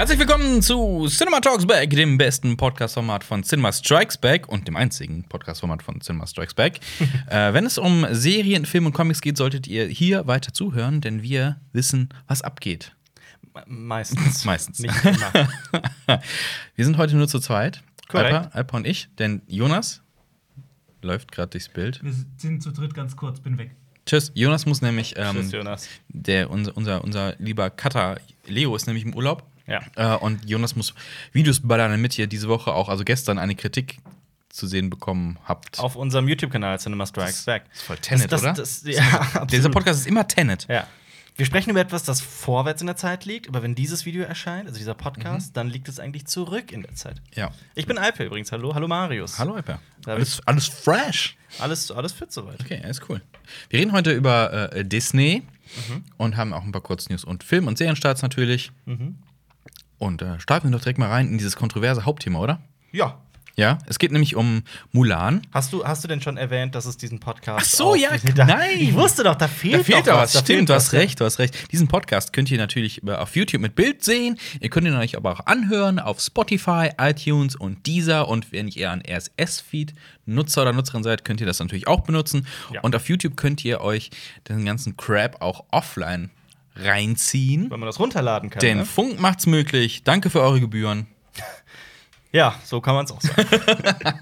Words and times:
Herzlich 0.00 0.18
willkommen 0.18 0.62
zu 0.62 1.08
Cinema 1.10 1.40
Talks 1.40 1.66
Back, 1.66 1.90
dem 1.90 2.16
besten 2.16 2.56
Podcast-Format 2.56 3.22
von 3.22 3.42
Cinema 3.42 3.70
Strikes 3.70 4.16
Back 4.16 4.48
und 4.48 4.66
dem 4.66 4.74
einzigen 4.74 5.24
Podcast-Format 5.24 5.82
von 5.82 6.00
Cinema 6.00 6.26
Strikes 6.26 6.54
Back. 6.54 6.80
äh, 7.28 7.52
wenn 7.52 7.66
es 7.66 7.76
um 7.76 8.06
Serien, 8.10 8.64
Filme 8.64 8.86
und 8.86 8.92
Comics 8.94 9.20
geht, 9.20 9.36
solltet 9.36 9.66
ihr 9.66 9.84
hier 9.88 10.26
weiter 10.26 10.54
zuhören, 10.54 11.02
denn 11.02 11.22
wir 11.22 11.60
wissen, 11.74 12.08
was 12.26 12.40
abgeht. 12.40 12.96
Meistens. 13.66 14.42
Meistens. 14.46 14.78
Nicht 14.78 15.04
immer. 15.04 15.48
Wir 16.76 16.84
sind 16.86 16.96
heute 16.96 17.14
nur 17.16 17.28
zu 17.28 17.38
zweit. 17.38 17.82
Korrekt. 18.08 18.32
Alper, 18.32 18.56
Alper 18.56 18.76
und 18.78 18.86
ich, 18.86 19.10
denn 19.18 19.42
Jonas 19.48 20.00
läuft 21.02 21.30
gerade 21.30 21.50
durchs 21.50 21.68
Bild. 21.68 22.02
Wir 22.02 22.14
sind 22.38 22.62
zu 22.62 22.72
dritt 22.72 22.94
ganz 22.94 23.16
kurz, 23.16 23.38
bin 23.40 23.58
weg. 23.58 23.72
Tschüss. 24.06 24.32
Jonas 24.34 24.64
muss 24.64 24.80
nämlich, 24.80 25.12
ähm, 25.18 25.36
Tschüss, 25.36 25.52
Jonas. 25.52 25.88
der, 26.08 26.48
unser, 26.48 26.74
unser, 26.74 27.04
unser 27.04 27.36
lieber 27.36 27.68
Cutter 27.68 28.18
Leo 28.46 28.74
ist 28.74 28.86
nämlich 28.86 29.04
im 29.04 29.14
Urlaub. 29.14 29.44
Ja. 29.70 29.82
Äh, 29.96 30.18
und 30.18 30.48
Jonas 30.48 30.74
muss 30.76 30.94
Videos 31.32 31.60
ballern, 31.60 31.92
damit 31.92 32.18
ihr 32.18 32.26
diese 32.26 32.48
Woche 32.48 32.72
auch, 32.72 32.88
also 32.88 33.04
gestern, 33.04 33.38
eine 33.38 33.54
Kritik 33.54 33.98
zu 34.48 34.66
sehen 34.66 34.90
bekommen 34.90 35.38
habt. 35.44 35.78
Auf 35.78 35.94
unserem 35.94 36.28
YouTube-Kanal 36.28 36.78
Cinema 36.80 37.06
Strikes 37.06 37.44
Back. 37.44 37.62
ist 37.72 37.82
voll 37.82 37.96
Tenet, 37.98 38.32
das, 38.32 38.42
oder? 38.42 38.52
Das, 38.52 38.82
ja, 38.84 39.02
absolut. 39.20 39.52
Dieser 39.52 39.70
Podcast 39.70 40.00
ist 40.00 40.06
immer 40.06 40.26
Tenet. 40.26 40.66
Ja. 40.68 40.86
Wir 41.36 41.46
sprechen 41.46 41.70
über 41.70 41.80
etwas, 41.80 42.02
das 42.02 42.20
vorwärts 42.20 42.82
in 42.82 42.86
der 42.88 42.96
Zeit 42.96 43.24
liegt, 43.24 43.48
aber 43.48 43.62
wenn 43.62 43.74
dieses 43.74 44.04
Video 44.04 44.24
erscheint, 44.24 44.66
also 44.66 44.76
dieser 44.78 44.94
Podcast, 44.94 45.56
dann 45.56 45.68
liegt 45.68 45.88
es 45.88 45.98
eigentlich 45.98 46.26
zurück 46.26 46.72
in 46.72 46.82
der 46.82 46.94
Zeit. 46.96 47.22
Ja. 47.34 47.52
Ich 47.74 47.86
bin 47.86 47.96
Alpe 47.96 48.24
übrigens. 48.24 48.52
Hallo, 48.52 48.74
hallo 48.74 48.88
Marius. 48.88 49.38
Hallo, 49.38 49.54
Alper. 49.54 49.80
Alles, 50.04 50.46
alles 50.46 50.66
fresh. 50.66 51.36
Alles, 51.60 51.90
alles 51.92 52.12
fit 52.12 52.32
soweit. 52.32 52.60
Okay, 52.60 52.80
alles 52.82 53.00
cool. 53.08 53.22
Wir 53.70 53.78
reden 53.78 53.92
heute 53.92 54.12
über 54.12 54.72
äh, 54.74 54.84
Disney 54.84 55.44
und 56.18 56.36
haben 56.36 56.52
auch 56.52 56.64
ein 56.64 56.72
paar 56.72 56.82
Kurznews 56.82 57.24
und 57.24 57.44
Film- 57.44 57.68
und 57.68 57.78
Serienstarts 57.78 58.22
natürlich. 58.22 58.72
Und 60.00 60.22
äh, 60.22 60.40
starten 60.40 60.66
wir 60.68 60.72
doch 60.72 60.80
direkt 60.80 60.98
mal 60.98 61.10
rein 61.10 61.28
in 61.28 61.36
dieses 61.36 61.56
kontroverse 61.56 62.06
Hauptthema, 62.06 62.40
oder? 62.40 62.60
Ja. 62.90 63.20
Ja, 63.54 63.76
es 63.86 63.98
geht 63.98 64.12
nämlich 64.12 64.34
um 64.34 64.62
Mulan. 64.92 65.42
Hast 65.52 65.74
du, 65.74 65.84
hast 65.84 66.02
du 66.02 66.08
denn 66.08 66.22
schon 66.22 66.38
erwähnt, 66.38 66.74
dass 66.74 66.86
es 66.86 66.96
diesen 66.96 67.20
Podcast 67.20 67.66
Ach 67.66 67.76
so, 67.76 67.94
ja, 67.94 68.08
da, 68.34 68.46
nein. 68.46 68.78
Ich 68.78 68.94
wusste 68.94 69.24
doch, 69.24 69.34
da 69.34 69.46
fehlt, 69.46 69.80
Da 69.80 69.82
fehlt 69.82 70.06
doch 70.06 70.16
was. 70.16 70.32
Da 70.32 70.38
Stimmt, 70.40 70.70
du 70.70 70.72
was. 70.72 70.84
hast 70.86 70.92
recht, 70.94 71.20
du 71.20 71.26
hast 71.26 71.38
recht. 71.38 71.70
Diesen 71.70 71.86
Podcast 71.86 72.32
könnt 72.32 72.50
ihr 72.50 72.56
natürlich 72.56 73.06
auf 73.06 73.36
YouTube 73.36 73.60
mit 73.60 73.74
Bild 73.74 74.02
sehen. 74.02 74.38
Ihr 74.60 74.70
könnt 74.70 74.86
ihn 74.86 74.94
euch 74.96 75.18
aber 75.18 75.32
auch 75.32 75.44
anhören 75.44 75.98
auf 75.98 76.20
Spotify, 76.20 76.92
iTunes 76.98 77.54
und 77.54 77.86
Deezer. 77.86 78.26
Und 78.26 78.52
wenn 78.52 78.68
ihr 78.68 78.90
ein 78.90 79.02
RSS-Feed-Nutzer 79.06 80.62
oder 80.62 80.72
Nutzerin 80.72 81.02
seid, 81.02 81.26
könnt 81.26 81.42
ihr 81.42 81.46
das 81.46 81.58
natürlich 81.58 81.86
auch 81.86 82.00
benutzen. 82.00 82.46
Ja. 82.72 82.80
Und 82.80 82.96
auf 82.96 83.10
YouTube 83.10 83.36
könnt 83.36 83.62
ihr 83.66 83.82
euch 83.82 84.10
den 84.48 84.64
ganzen 84.64 84.96
Crap 84.96 85.42
auch 85.42 85.66
offline 85.70 86.30
reinziehen. 86.76 87.70
Wenn 87.70 87.80
man 87.80 87.86
das 87.86 87.98
runterladen 87.98 88.50
kann. 88.50 88.60
Denn 88.60 88.78
ne? 88.78 88.84
Funk 88.86 89.20
macht's 89.20 89.46
möglich. 89.46 90.02
Danke 90.04 90.30
für 90.30 90.40
eure 90.40 90.60
Gebühren. 90.60 91.06
Ja, 92.32 92.54
so 92.62 92.80
kann 92.80 92.94
man 92.94 93.06
es 93.06 93.10
auch 93.10 93.20
sagen. 93.20 93.44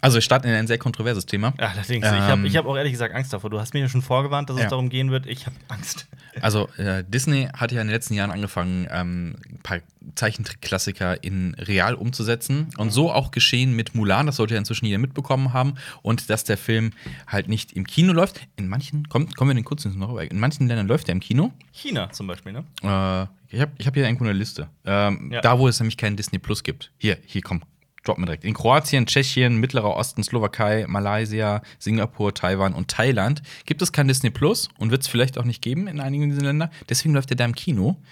Also, 0.00 0.14
wir 0.16 0.22
starten 0.22 0.48
in 0.48 0.54
ein 0.54 0.66
sehr 0.66 0.78
kontroverses 0.78 1.26
Thema. 1.26 1.52
Ja, 1.60 1.68
allerdings. 1.68 2.04
ich 2.06 2.10
Ähm. 2.12 2.20
habe 2.22 2.46
ich 2.46 2.56
hab 2.56 2.64
auch 2.66 2.74
ehrlich 2.76 2.92
gesagt 2.92 3.14
Angst 3.14 3.32
davor. 3.34 3.50
Du 3.50 3.60
hast 3.60 3.72
mir 3.74 3.80
ja 3.80 3.88
schon 3.88 4.00
vorgewarnt, 4.02 4.48
dass 4.50 4.56
Ja. 4.56 4.64
es 4.64 4.70
darum 4.70 4.88
gehen 4.88 5.10
wird. 5.10 5.26
Ich 5.26 5.44
habe 5.46 5.54
Angst. 5.68 6.06
Also, 6.40 6.68
äh, 6.78 7.04
Disney 7.06 7.48
hat 7.54 7.70
ja 7.70 7.80
in 7.82 7.86
den 7.86 7.92
letzten 7.94 8.14
Jahren 8.14 8.30
angefangen, 8.30 8.88
ähm, 8.90 9.36
ein 9.50 9.60
paar 9.62 9.78
Zeichentrick-Klassiker 10.14 11.22
in 11.22 11.54
real 11.54 11.94
umzusetzen. 11.94 12.68
Und 12.76 12.90
so 12.90 13.12
auch 13.12 13.30
geschehen 13.30 13.74
mit 13.74 13.94
Mulan, 13.94 14.26
das 14.26 14.36
sollte 14.36 14.54
ja 14.54 14.58
inzwischen 14.58 14.86
jeder 14.86 14.98
mitbekommen 14.98 15.52
haben. 15.52 15.74
Und 16.02 16.30
dass 16.30 16.44
der 16.44 16.56
Film 16.58 16.92
halt 17.26 17.48
nicht 17.48 17.72
im 17.72 17.86
Kino 17.86 18.12
läuft. 18.12 18.40
In 18.56 18.68
manchen, 18.68 19.08
kommt, 19.08 19.36
kommen 19.36 19.48
wir 19.50 19.52
in 19.52 19.58
den 19.58 19.64
kurzen 19.64 19.98
noch 19.98 20.10
rüber. 20.10 20.30
In 20.30 20.38
manchen 20.40 20.66
Ländern 20.68 20.86
läuft 20.86 21.08
er 21.08 21.12
im 21.12 21.20
Kino. 21.20 21.52
China 21.72 22.10
zum 22.10 22.26
Beispiel, 22.26 22.52
ne? 22.52 22.64
Äh, 22.82 23.54
ich 23.54 23.60
habe 23.60 23.72
ich 23.78 23.86
hab 23.86 23.94
hier 23.94 24.04
irgendwo 24.04 24.24
eine 24.24 24.32
Liste. 24.32 24.68
Ähm, 24.84 25.30
Ja. 25.32 25.40
Da, 25.40 25.58
wo 25.58 25.68
es 25.68 25.78
nämlich 25.78 25.96
keinen 25.96 26.16
Disney 26.16 26.38
Plus 26.38 26.62
gibt. 26.62 26.92
Hier, 26.98 27.18
hier, 27.26 27.42
komm. 27.42 27.62
Drop 28.04 28.18
mir 28.18 28.26
direkt. 28.26 28.44
In 28.44 28.52
Kroatien, 28.54 29.06
Tschechien, 29.06 29.58
Mittlerer 29.58 29.94
Osten, 29.94 30.24
Slowakei, 30.24 30.86
Malaysia, 30.88 31.62
Singapur, 31.78 32.34
Taiwan 32.34 32.74
und 32.74 32.88
Thailand 32.88 33.42
gibt 33.64 33.80
es 33.80 33.92
kein 33.92 34.08
Disney 34.08 34.30
Plus 34.30 34.68
und 34.78 34.90
wird 34.90 35.02
es 35.02 35.08
vielleicht 35.08 35.38
auch 35.38 35.44
nicht 35.44 35.62
geben 35.62 35.86
in 35.86 36.00
einigen 36.00 36.28
dieser 36.30 36.42
Länder. 36.42 36.70
Deswegen 36.88 37.14
läuft 37.14 37.30
er 37.30 37.36
da 37.36 37.44
im 37.44 37.54
Kino 37.54 38.02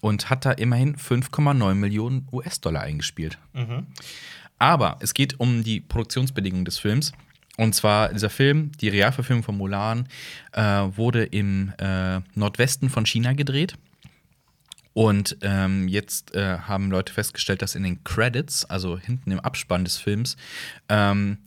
und 0.00 0.30
hat 0.30 0.44
da 0.44 0.52
immerhin 0.52 0.96
5,9 0.96 1.74
Millionen 1.74 2.26
US-Dollar 2.32 2.82
eingespielt. 2.82 3.38
Aber 4.58 4.98
es 5.00 5.14
geht 5.14 5.40
um 5.40 5.64
die 5.64 5.80
Produktionsbedingungen 5.80 6.64
des 6.64 6.78
Films. 6.78 7.12
Und 7.56 7.74
zwar 7.74 8.12
dieser 8.12 8.30
Film, 8.30 8.72
die 8.80 8.88
Realverfilmung 8.88 9.42
von 9.42 9.56
Mulan, 9.56 10.08
äh, 10.52 10.62
wurde 10.62 11.24
im 11.24 11.72
äh, 11.78 12.20
Nordwesten 12.34 12.88
von 12.88 13.04
China 13.04 13.32
gedreht. 13.32 13.74
Und 14.92 15.36
ähm, 15.42 15.86
jetzt 15.88 16.34
äh, 16.34 16.58
haben 16.58 16.90
Leute 16.90 17.12
festgestellt, 17.12 17.62
dass 17.62 17.74
in 17.74 17.82
den 17.82 18.02
Credits, 18.02 18.64
also 18.64 18.98
hinten 18.98 19.30
im 19.30 19.40
Abspann 19.40 19.84
des 19.84 19.98
Films, 19.98 20.36
ähm, 20.88 21.38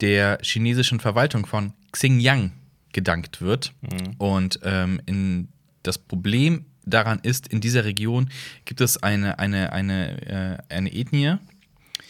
der 0.00 0.38
chinesischen 0.42 1.00
Verwaltung 1.00 1.46
von 1.46 1.72
Xinjiang 1.92 2.52
gedankt 2.92 3.40
wird. 3.40 3.72
Und 4.18 4.60
ähm, 4.62 5.00
in, 5.06 5.48
das 5.82 5.98
Problem 5.98 6.66
daran 6.86 7.18
ist, 7.20 7.48
in 7.48 7.60
dieser 7.60 7.84
Region 7.84 8.30
gibt 8.64 8.80
es 8.80 9.02
eine, 9.02 9.38
eine, 9.38 9.72
eine, 9.72 10.60
äh, 10.68 10.74
eine 10.74 10.92
Ethnie, 10.92 11.36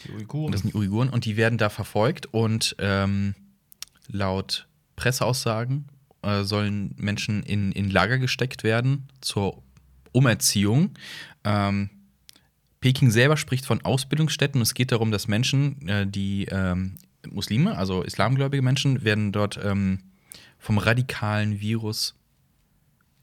Die 0.04 0.12
Uiguren. 0.12 0.52
das 0.52 0.62
sind 0.62 0.74
die 0.74 0.78
Uiguren. 0.78 1.08
Und 1.08 1.24
die 1.24 1.36
werden 1.36 1.58
da 1.58 1.68
verfolgt. 1.68 2.26
Und 2.26 2.76
ähm, 2.78 3.34
laut 4.08 4.66
Presseaussagen 4.96 5.86
äh, 6.22 6.42
sollen 6.44 6.94
Menschen 6.96 7.42
in, 7.42 7.72
in 7.72 7.90
Lager 7.90 8.18
gesteckt 8.18 8.64
werden 8.64 9.08
zur 9.20 9.62
Umerziehung. 10.12 10.90
Ähm, 11.44 11.90
Peking 12.80 13.10
selber 13.10 13.36
spricht 13.36 13.66
von 13.66 13.82
Ausbildungsstätten. 13.84 14.60
Und 14.60 14.62
es 14.62 14.74
geht 14.74 14.92
darum, 14.92 15.10
dass 15.10 15.28
Menschen, 15.28 15.88
äh, 15.88 16.06
die 16.06 16.46
ähm, 16.50 16.96
Muslime, 17.26 17.76
also 17.76 18.02
islamgläubige 18.02 18.62
Menschen, 18.62 19.04
werden 19.04 19.32
dort 19.32 19.58
ähm, 19.62 20.00
vom 20.58 20.78
radikalen 20.78 21.60
Virus 21.60 22.14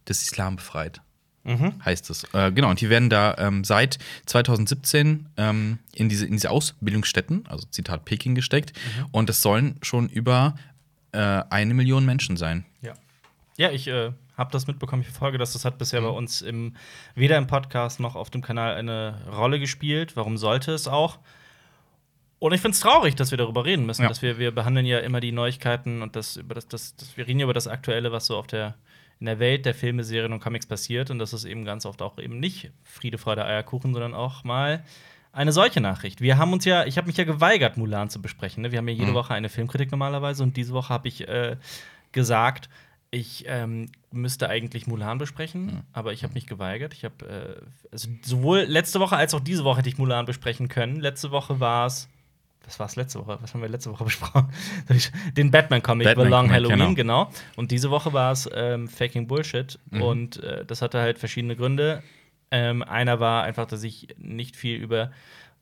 des 0.08 0.24
Islam 0.24 0.56
befreit 0.56 1.02
Mhm. 1.44 1.74
heißt 1.84 2.10
es. 2.10 2.24
Äh, 2.34 2.52
genau, 2.52 2.70
und 2.70 2.82
die 2.82 2.90
werden 2.90 3.10
da 3.10 3.36
ähm, 3.38 3.64
seit 3.64 3.98
2017 4.28 5.28
ähm, 5.38 5.80
in, 5.94 6.08
diese, 6.10 6.26
in 6.26 6.34
diese 6.34 6.52
Ausbildungsstätten, 6.52 7.46
also 7.48 7.66
Zitat 7.72 8.06
Peking, 8.06 8.36
gesteckt. 8.36 8.74
Und 9.12 9.30
es 9.30 9.42
sollen 9.42 9.78
schon 9.82 10.08
über 10.10 10.56
äh, 11.14 11.18
eine 11.50 11.74
Million 11.74 12.06
Menschen 12.06 12.38
sein. 12.38 12.66
Ja. 12.82 12.94
Ja, 13.58 13.72
ich 13.72 13.88
äh, 13.88 14.12
habe 14.38 14.52
das 14.52 14.68
mitbekommen. 14.68 15.02
Ich 15.02 15.08
verfolge 15.10 15.38
das. 15.38 15.54
Das 15.54 15.66
hat 15.66 15.78
bisher 15.78 16.02
Mhm. 16.02 16.06
bei 16.06 16.12
uns 16.12 16.42
im, 16.42 16.76
weder 17.16 17.38
im 17.38 17.48
Podcast 17.48 18.00
noch 18.00 18.16
auf 18.16 18.30
dem 18.30 18.42
Kanal 18.42 18.76
eine 18.76 19.16
Rolle 19.36 19.60
gespielt. 19.60 20.16
Warum 20.16 20.38
sollte 20.38 20.72
es 20.74 20.88
auch? 20.88 21.20
Und 22.40 22.54
ich 22.54 22.62
finde 22.62 22.74
es 22.74 22.80
traurig, 22.80 23.16
dass 23.16 23.30
wir 23.32 23.38
darüber 23.38 23.66
reden 23.66 23.86
müssen. 23.86 24.02
Ja. 24.04 24.08
Dass 24.08 24.22
wir, 24.24 24.40
wir 24.40 24.52
behandeln 24.52 24.86
ja 24.88 25.00
immer 25.00 25.20
die 25.20 25.32
Neuigkeiten 25.32 26.02
und 26.02 26.16
das, 26.16 26.38
über 26.38 26.56
das, 26.56 26.68
das, 26.68 26.96
das, 26.96 27.16
wir 27.18 27.28
reden 27.28 27.40
ja 27.40 27.44
über 27.44 27.54
das 27.54 27.68
Aktuelle, 27.68 28.12
was 28.12 28.26
so 28.26 28.38
auf 28.38 28.48
der, 28.48 28.76
in 29.22 29.28
der 29.28 29.40
Welt 29.40 29.66
der 29.66 29.74
Filme, 29.74 30.04
Serien 30.04 30.34
und 30.34 30.42
Comics 30.42 30.66
passiert. 30.66 31.12
Und 31.12 31.20
das 31.20 31.32
ist 31.32 31.46
eben 31.46 31.64
ganz 31.64 31.86
oft 31.86 32.02
auch 32.02 32.18
eben 32.18 32.40
nicht 32.40 32.72
Friede, 32.84 33.18
Freude, 33.18 33.46
Eierkuchen, 33.46 33.94
sondern 33.94 34.14
auch 34.14 34.44
mal 34.44 34.84
eine 35.32 35.54
solche 35.54 35.80
Nachricht. 35.80 36.20
Wir 36.20 36.38
haben 36.38 36.52
uns 36.52 36.66
ja, 36.66 36.86
ich 36.86 36.98
habe 36.98 37.08
mich 37.08 37.16
ja 37.18 37.24
geweigert, 37.24 37.78
Mulan 37.78 38.10
zu 38.10 38.22
besprechen. 38.22 38.64
Ne? 38.64 38.72
Wir 38.72 38.80
haben 38.80 38.88
ja 38.90 38.96
jede 38.96 39.12
Mhm. 39.12 39.16
Woche 39.16 39.34
eine 39.34 39.48
Filmkritik 39.48 39.92
normalerweise 39.92 40.44
und 40.44 40.58
diese 40.58 40.74
Woche 40.74 40.90
habe 40.90 41.08
ich 41.08 41.28
äh, 41.30 41.56
gesagt, 42.12 42.68
ich 43.12 43.46
ähm, 43.48 43.90
müsste 44.12 44.50
eigentlich 44.50 44.88
Mulan 44.88 45.18
besprechen, 45.18 45.84
aber 45.94 46.14
ich 46.14 46.24
habe 46.24 46.34
mich 46.34 46.48
geweigert. 46.48 46.94
Ich 46.94 47.06
habe 47.06 47.60
äh, 47.62 47.66
also 47.92 48.10
sowohl 48.24 48.62
letzte 48.62 49.00
Woche 49.00 49.18
als 49.18 49.34
auch 49.34 49.40
diese 49.40 49.64
Woche 49.64 49.80
hätte 49.80 49.90
ich 49.90 49.98
Mulan 49.98 50.26
besprechen 50.26 50.68
können. 50.68 51.00
Letzte 51.00 51.32
Woche 51.32 51.60
war 51.60 51.86
es 51.86 52.10
was 52.66 52.80
war 52.80 52.86
es 52.86 52.96
letzte 52.96 53.20
Woche? 53.20 53.38
Was 53.42 53.54
haben 53.54 53.62
wir 53.62 53.70
letzte 53.70 53.92
Woche 53.92 54.04
besprochen? 54.06 54.52
Den 55.36 55.52
Batman-Comic, 55.52 56.08
The 56.08 56.14
Long 56.14 56.48
Batman-Comic, 56.48 56.52
Halloween, 56.52 56.96
genau. 56.96 57.26
genau. 57.26 57.42
Und 57.56 57.72
diese 57.72 57.92
Woche 57.92 58.14
war 58.14 58.32
es 58.32 58.50
ähm, 58.54 58.88
Faking 58.88 59.28
Bullshit. 59.28 59.80
Mhm. 59.90 60.02
Und 60.02 60.44
äh, 60.44 60.66
das 60.66 60.82
hatte 60.82 61.00
halt 61.00 61.20
verschiedene 61.20 61.56
Gründe. 61.56 62.04
Ähm, 62.52 62.84
einer 62.84 63.20
war 63.20 63.44
einfach, 63.44 63.66
dass 63.66 63.84
ich 63.84 64.10
nicht 64.18 64.56
viel 64.56 64.78
über 64.78 65.12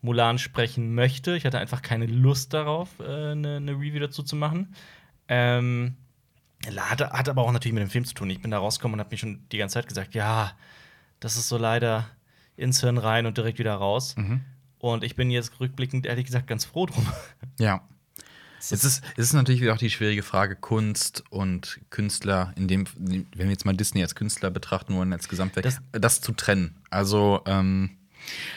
Mulan 0.02 0.38
sprechen 0.38 0.96
möchte. 0.96 1.36
Ich 1.36 1.46
hatte 1.46 1.60
einfach 1.60 1.82
keine 1.82 2.06
Lust 2.06 2.54
darauf, 2.54 2.90
eine 3.00 3.32
äh, 3.32 3.36
ne 3.36 3.62
ne 3.62 3.72
Review 3.74 4.00
dazu 4.00 4.24
zu 4.24 4.36
machen. 4.36 4.74
Ähm, 5.28 5.96
hat, 6.78 7.02
hat 7.02 7.30
aber 7.30 7.44
auch 7.44 7.52
natürlich 7.52 7.74
mit 7.74 7.84
dem 7.84 7.90
Film 7.90 8.06
zu 8.06 8.14
tun. 8.14 8.30
Ich 8.30 8.42
bin 8.42 8.52
da 8.52 8.60
rausgekommen 8.60 8.96
und 8.96 9.00
habe 9.00 9.14
mir 9.14 9.18
schon 9.18 9.46
die 9.52 9.58
ganze 9.58 9.76
Zeit 9.76 9.88
gesagt, 9.88 10.16
ja, 10.16 10.52
das 11.20 11.38
ist 11.38 11.50
so 11.50 11.58
leider 11.58 12.08
ins 12.58 12.82
Hirn 12.82 12.98
rein 12.98 13.26
und 13.26 13.38
direkt 13.38 13.60
wieder 13.60 13.76
raus. 13.76 14.16
Mhm. 14.18 14.42
Und 14.80 15.04
ich 15.04 15.16
bin 15.16 15.30
jetzt 15.30 15.60
rückblickend 15.60 16.06
ehrlich 16.06 16.26
gesagt 16.26 16.48
ganz 16.48 16.66
froh 16.66 16.86
drum. 16.86 17.06
Ja. 17.60 17.82
Es 18.62 18.72
ist, 18.72 18.84
es 18.84 19.02
ist 19.28 19.34
natürlich 19.34 19.62
wieder 19.62 19.74
auch 19.74 19.78
die 19.78 19.90
schwierige 19.90 20.22
Frage 20.22 20.56
Kunst 20.58 21.24
und 21.30 21.80
Künstler, 21.92 22.52
in 22.58 22.68
dem, 22.68 22.86
wenn 22.98 23.26
wir 23.34 23.50
jetzt 23.50 23.66
mal 23.66 23.74
Disney 23.76 24.02
als 24.02 24.16
Künstler 24.16 24.50
betrachten 24.52 24.96
wollen, 24.96 25.14
als 25.14 25.30
Gesamtwerk, 25.30 25.64
das, 25.64 25.82
Das- 25.94 26.20
zu 26.20 26.34
trennen. 26.34 26.76
Also, 26.90 27.42
ähm, 27.46 27.92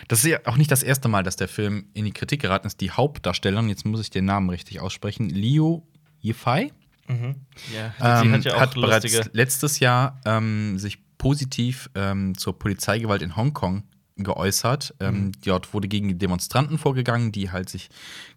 das 0.09 0.25
ist 0.25 0.31
ja 0.31 0.39
auch 0.47 0.57
nicht 0.57 0.73
das 0.73 0.83
erste 0.83 1.07
Mal, 1.09 1.23
dass 1.23 1.37
der 1.37 1.47
Film 1.47 1.87
in 1.95 2.05
die 2.05 2.11
Kritik 2.13 2.43
geraten 2.43 2.67
ist. 2.67 2.81
Die 2.81 2.91
Hauptdarstellerin, 2.91 3.69
jetzt 3.69 3.85
muss 3.87 4.01
ich 4.01 4.11
den 4.11 4.25
Namen 4.25 4.51
richtig 4.51 4.81
aussprechen, 4.81 5.29
Liu 5.31 5.83
Yifei, 6.21 6.73
Ja, 7.09 8.23
ähm, 8.23 8.33
hat, 8.45 8.75
bereits 8.75 9.31
letztes 9.33 9.79
Jahr 9.79 10.21
ähm, 10.25 10.79
sich 10.81 10.99
positiv 11.17 11.91
ähm, 11.95 12.37
zur 12.37 12.59
Polizeigewalt 12.59 13.23
in 13.23 13.37
Hongkong 13.37 13.85
geäußert. 14.17 14.95
Ähm, 15.01 15.33
dort 15.45 15.73
wurde 15.75 15.89
gegen 15.89 16.09
die 16.09 16.15
Demonstranten 16.19 16.79
vorgegangen, 16.79 17.33
die 17.33 17.51
halt 17.51 17.69
sich 17.71 17.89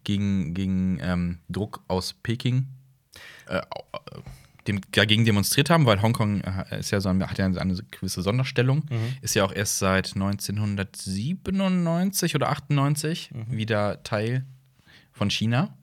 gegen, 0.04 0.54
gegen 0.54 1.00
ähm, 1.02 1.40
Druck 1.50 1.84
aus 1.88 2.14
Peking 2.14 2.68
äh, 3.48 3.58
äh, 3.58 3.62
dem, 4.68 4.82
dagegen 4.92 5.26
demonstriert 5.26 5.70
haben, 5.70 5.86
weil 5.86 6.02
Hongkong 6.02 6.42
äh, 6.42 6.80
ist 6.80 6.90
ja 6.92 7.00
so, 7.00 7.10
ein- 7.10 7.24
hat 7.30 7.38
ja 7.38 7.46
eine 7.46 7.76
gewisse 7.92 8.24
Sonderstellung. 8.24 8.84
Ist 9.22 9.36
ja 9.36 9.46
auch 9.46 9.54
erst 9.54 9.78
seit 9.78 10.16
1997 10.16 12.34
oder 12.36 12.50
98 12.50 13.30
wieder 13.50 14.02
Teil 14.04 14.46
von 15.12 15.30
China. 15.30 15.76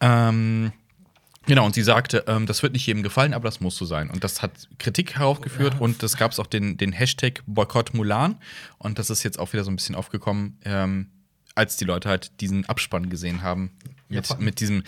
Ähm, 0.00 0.72
genau, 1.46 1.66
und 1.66 1.74
sie 1.74 1.82
sagte, 1.82 2.24
ähm, 2.26 2.46
das 2.46 2.62
wird 2.62 2.72
nicht 2.72 2.86
jedem 2.86 3.02
gefallen, 3.02 3.34
aber 3.34 3.44
das 3.44 3.60
muss 3.60 3.76
so 3.76 3.84
sein. 3.84 4.10
Und 4.10 4.24
das 4.24 4.42
hat 4.42 4.68
Kritik 4.78 5.16
heraufgeführt 5.16 5.80
und 5.80 6.02
es 6.02 6.16
gab 6.16 6.38
auch 6.38 6.46
den, 6.46 6.76
den 6.76 6.92
Hashtag 6.92 7.42
Boykott 7.46 7.94
Mulan. 7.94 8.36
Und 8.78 8.98
das 8.98 9.10
ist 9.10 9.22
jetzt 9.22 9.38
auch 9.38 9.52
wieder 9.52 9.64
so 9.64 9.70
ein 9.70 9.76
bisschen 9.76 9.94
aufgekommen, 9.94 10.58
ähm, 10.64 11.08
als 11.54 11.76
die 11.76 11.84
Leute 11.84 12.08
halt 12.08 12.40
diesen 12.40 12.66
Abspann 12.66 13.10
gesehen 13.10 13.42
haben. 13.42 13.70
Mit, 14.08 14.26
voll. 14.26 14.38
mit 14.38 14.60
diesem 14.60 14.82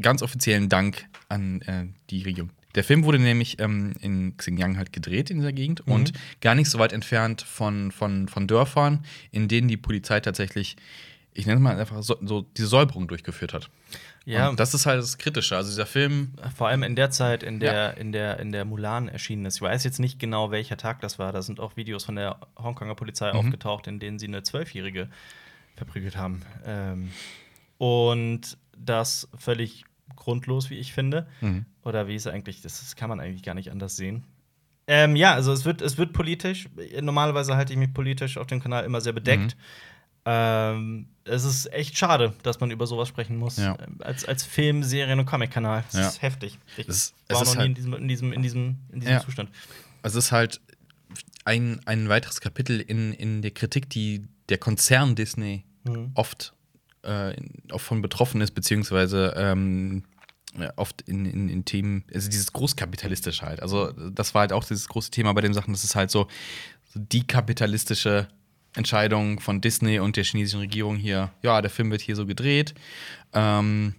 ganz 0.00 0.22
offiziellen 0.22 0.68
Dank 0.68 1.06
an 1.28 1.60
äh, 1.62 1.86
die 2.10 2.22
Regierung. 2.22 2.50
Der 2.74 2.84
Film 2.84 3.04
wurde 3.04 3.18
nämlich 3.18 3.58
ähm, 3.60 3.94
in 4.00 4.36
Xinjiang 4.36 4.76
halt 4.76 4.92
gedreht 4.92 5.30
in 5.30 5.38
dieser 5.38 5.52
Gegend 5.52 5.80
und 5.86 6.12
gar 6.40 6.54
nicht 6.54 6.70
so 6.70 6.78
weit 6.78 6.92
entfernt 6.92 7.42
von, 7.42 7.90
von, 7.90 8.28
von 8.28 8.46
Dörfern, 8.46 9.04
in 9.30 9.48
denen 9.48 9.68
die 9.68 9.76
Polizei 9.76 10.20
tatsächlich, 10.20 10.76
ich 11.38 11.46
nenne 11.46 11.58
es 11.58 11.62
mal 11.62 11.78
einfach 11.78 12.02
so, 12.02 12.16
so 12.22 12.42
diese 12.42 12.66
Säuberung 12.66 13.06
durchgeführt 13.06 13.54
hat. 13.54 13.70
Ja. 14.24 14.48
Und 14.48 14.58
das 14.60 14.74
ist 14.74 14.86
halt 14.86 15.00
das 15.00 15.18
Kritische. 15.18 15.56
Also 15.56 15.70
dieser 15.70 15.86
Film, 15.86 16.32
Vor 16.56 16.68
allem 16.68 16.82
in 16.82 16.96
der 16.96 17.10
Zeit, 17.10 17.42
in 17.42 17.60
der, 17.60 17.72
Ja. 17.72 17.88
in 17.90 18.12
der, 18.12 18.40
in 18.40 18.50
der 18.52 18.64
Mulan 18.64 19.08
erschienen 19.08 19.44
ist. 19.46 19.56
Ich 19.56 19.62
weiß 19.62 19.84
jetzt 19.84 20.00
nicht 20.00 20.18
genau, 20.18 20.50
welcher 20.50 20.76
Tag 20.76 21.00
das 21.00 21.18
war. 21.18 21.32
Da 21.32 21.40
sind 21.42 21.60
auch 21.60 21.76
Videos 21.76 22.04
von 22.04 22.16
der 22.16 22.38
Hongkonger 22.58 22.94
Polizei 22.96 23.32
Mhm. 23.32 23.38
aufgetaucht, 23.38 23.86
in 23.86 24.00
denen 24.00 24.18
sie 24.18 24.26
eine 24.26 24.42
Zwölfjährige 24.42 25.08
verprügelt 25.76 26.16
haben. 26.16 26.42
Ähm, 26.66 27.10
und 27.78 28.58
das 28.76 29.28
völlig 29.38 29.84
grundlos, 30.16 30.70
wie 30.70 30.76
ich 30.78 30.92
finde. 30.92 31.26
Mhm. 31.40 31.64
Oder 31.84 32.08
wie 32.08 32.14
es 32.16 32.26
eigentlich, 32.26 32.60
das, 32.62 32.80
das 32.80 32.96
kann 32.96 33.08
man 33.08 33.20
eigentlich 33.20 33.42
gar 33.44 33.54
nicht 33.54 33.70
anders 33.70 33.96
sehen. 33.96 34.24
Ähm, 34.86 35.16
ja, 35.16 35.34
also 35.34 35.52
es 35.52 35.64
wird, 35.64 35.82
es 35.82 35.98
wird 35.98 36.12
politisch. 36.12 36.68
Normalerweise 37.00 37.56
halte 37.56 37.72
ich 37.72 37.78
mich 37.78 37.92
politisch 37.92 38.38
auf 38.38 38.46
dem 38.46 38.60
Kanal 38.62 38.84
immer 38.84 39.00
sehr 39.00 39.12
bedeckt. 39.12 39.54
Mhm. 39.56 39.60
Ähm, 40.30 41.06
es 41.24 41.44
ist 41.44 41.72
echt 41.72 41.96
schade, 41.96 42.34
dass 42.42 42.60
man 42.60 42.70
über 42.70 42.86
sowas 42.86 43.08
sprechen 43.08 43.36
muss. 43.38 43.56
Ja. 43.56 43.76
Als, 44.00 44.24
als 44.26 44.44
Film-, 44.44 44.82
Serien- 44.82 45.18
und 45.18 45.26
Comic-Kanal. 45.26 45.84
Das 45.90 46.00
Ja. 46.00 46.08
ist 46.08 46.22
heftig. 46.22 46.58
Ich 46.76 46.86
Es 46.88 46.96
ist- 46.96 47.14
war 47.30 47.44
noch 47.44 47.52
nie 47.54 47.58
halt- 47.58 47.68
in 47.68 47.74
diesem, 47.74 47.94
in 47.94 48.08
diesem, 48.08 48.32
in 48.32 48.42
diesem, 48.42 48.76
in 48.92 49.00
diesem 49.00 49.14
Ja. 49.14 49.20
Zustand. 49.24 49.50
es 50.02 50.14
ist 50.14 50.32
halt 50.32 50.60
ein, 51.44 51.80
ein 51.86 52.08
weiteres 52.10 52.40
Kapitel 52.40 52.80
in, 52.80 53.12
in 53.14 53.40
der 53.42 53.50
Kritik, 53.52 53.88
die 53.90 54.26
der 54.50 54.58
Konzern 54.58 55.14
Disney 55.14 55.64
Mhm. 55.84 56.10
oft, 56.14 56.52
äh, 57.02 57.34
oft 57.72 57.84
von 57.86 58.02
betroffen 58.02 58.40
ist, 58.42 58.50
beziehungsweise 58.52 59.32
ähm, 59.36 60.04
oft 60.76 61.02
in, 61.02 61.24
in, 61.26 61.48
in 61.48 61.64
Themen, 61.64 62.04
also 62.12 62.28
dieses 62.28 62.52
Großkapitalistische 62.52 63.44
halt. 63.46 63.60
Also, 63.62 63.92
das 64.10 64.34
war 64.34 64.40
halt 64.40 64.52
auch 64.52 64.64
dieses 64.64 64.88
große 64.88 65.10
Thema 65.10 65.32
bei 65.34 65.40
den 65.42 65.52
Sachen, 65.54 65.72
das 65.72 65.84
ist 65.84 65.94
halt 65.94 66.10
so, 66.10 66.26
so 66.92 66.98
die 67.00 67.26
kapitalistische 67.26 68.28
Entscheidung 68.74 69.40
von 69.40 69.60
Disney 69.60 69.98
und 69.98 70.16
der 70.16 70.24
chinesischen 70.24 70.60
Regierung 70.60 70.96
hier, 70.96 71.32
ja, 71.42 71.60
der 71.60 71.70
Film 71.70 71.90
wird 71.90 72.00
hier 72.00 72.16
so 72.16 72.26
gedreht. 72.26 72.74
Ähm, 73.32 73.94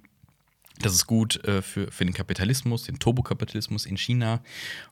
das 0.82 0.94
ist 0.94 1.08
gut 1.08 1.44
äh, 1.46 1.62
für, 1.62 1.92
für 1.92 2.06
den 2.06 2.14
Kapitalismus, 2.14 2.84
den 2.84 3.00
Turbokapitalismus 3.00 3.86
in 3.86 3.98
China. 3.98 4.42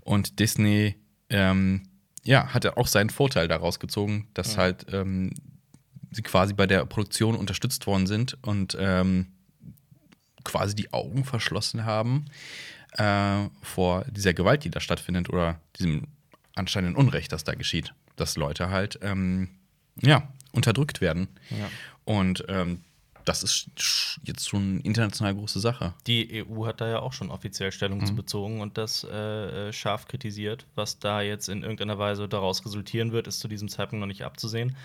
Und 0.01 0.39
Disney 0.39 0.95
ähm, 1.29 1.83
ja, 2.23 2.53
hat 2.53 2.65
ja 2.65 2.75
auch 2.75 2.87
seinen 2.87 3.09
Vorteil 3.09 3.47
daraus 3.47 3.79
gezogen, 3.79 4.27
dass 4.33 4.57
halt 4.57 4.85
ähm, 4.91 5.33
sie 6.11 6.21
quasi 6.21 6.53
bei 6.53 6.67
der 6.67 6.85
Produktion 6.85 7.35
unterstützt 7.35 7.87
worden 7.87 8.07
sind 8.07 8.37
und 8.43 8.77
ähm, 8.79 9.27
quasi 10.43 10.75
die 10.75 10.91
Augen 10.93 11.23
verschlossen 11.23 11.85
haben 11.85 12.25
äh, 12.93 13.47
vor 13.61 14.05
dieser 14.09 14.33
Gewalt, 14.33 14.63
die 14.63 14.69
da 14.69 14.79
stattfindet 14.79 15.29
oder 15.29 15.61
diesem 15.77 16.07
anscheinenden 16.55 16.97
Unrecht, 16.97 17.31
das 17.31 17.43
da 17.43 17.53
geschieht. 17.53 17.93
Dass 18.15 18.35
Leute 18.35 18.69
halt 18.69 18.99
ähm, 19.01 19.49
ja, 20.01 20.27
unterdrückt 20.51 21.01
werden. 21.01 21.27
Ja. 21.49 21.69
Und 22.05 22.45
ähm, 22.47 22.81
das 23.25 23.43
ist 23.43 23.67
jetzt 24.23 24.47
schon 24.47 24.61
eine 24.75 24.79
international 24.81 25.35
große 25.35 25.59
Sache. 25.59 25.93
Die 26.07 26.45
EU 26.49 26.65
hat 26.65 26.79
da 26.79 26.87
ja 26.87 26.99
auch 26.99 27.11
schon 27.11 27.29
offiziell 27.29 27.71
Stellung 27.73 27.99
Mhm. 27.99 28.05
zu 28.05 28.15
bezogen 28.15 28.61
und 28.61 28.77
das 28.77 29.03
äh, 29.03 29.67
äh, 29.69 29.73
scharf 29.73 30.07
kritisiert. 30.07 30.65
Was 30.75 30.99
da 30.99 31.21
jetzt 31.21 31.49
in 31.49 31.61
irgendeiner 31.61 31.99
Weise 31.99 32.29
daraus 32.29 32.63
resultieren 32.65 33.11
wird, 33.11 33.27
ist 33.27 33.39
zu 33.41 33.47
diesem 33.49 33.67
Zeitpunkt 33.67 33.99
noch 33.99 34.07
nicht 34.07 34.23
abzusehen. 34.23 34.75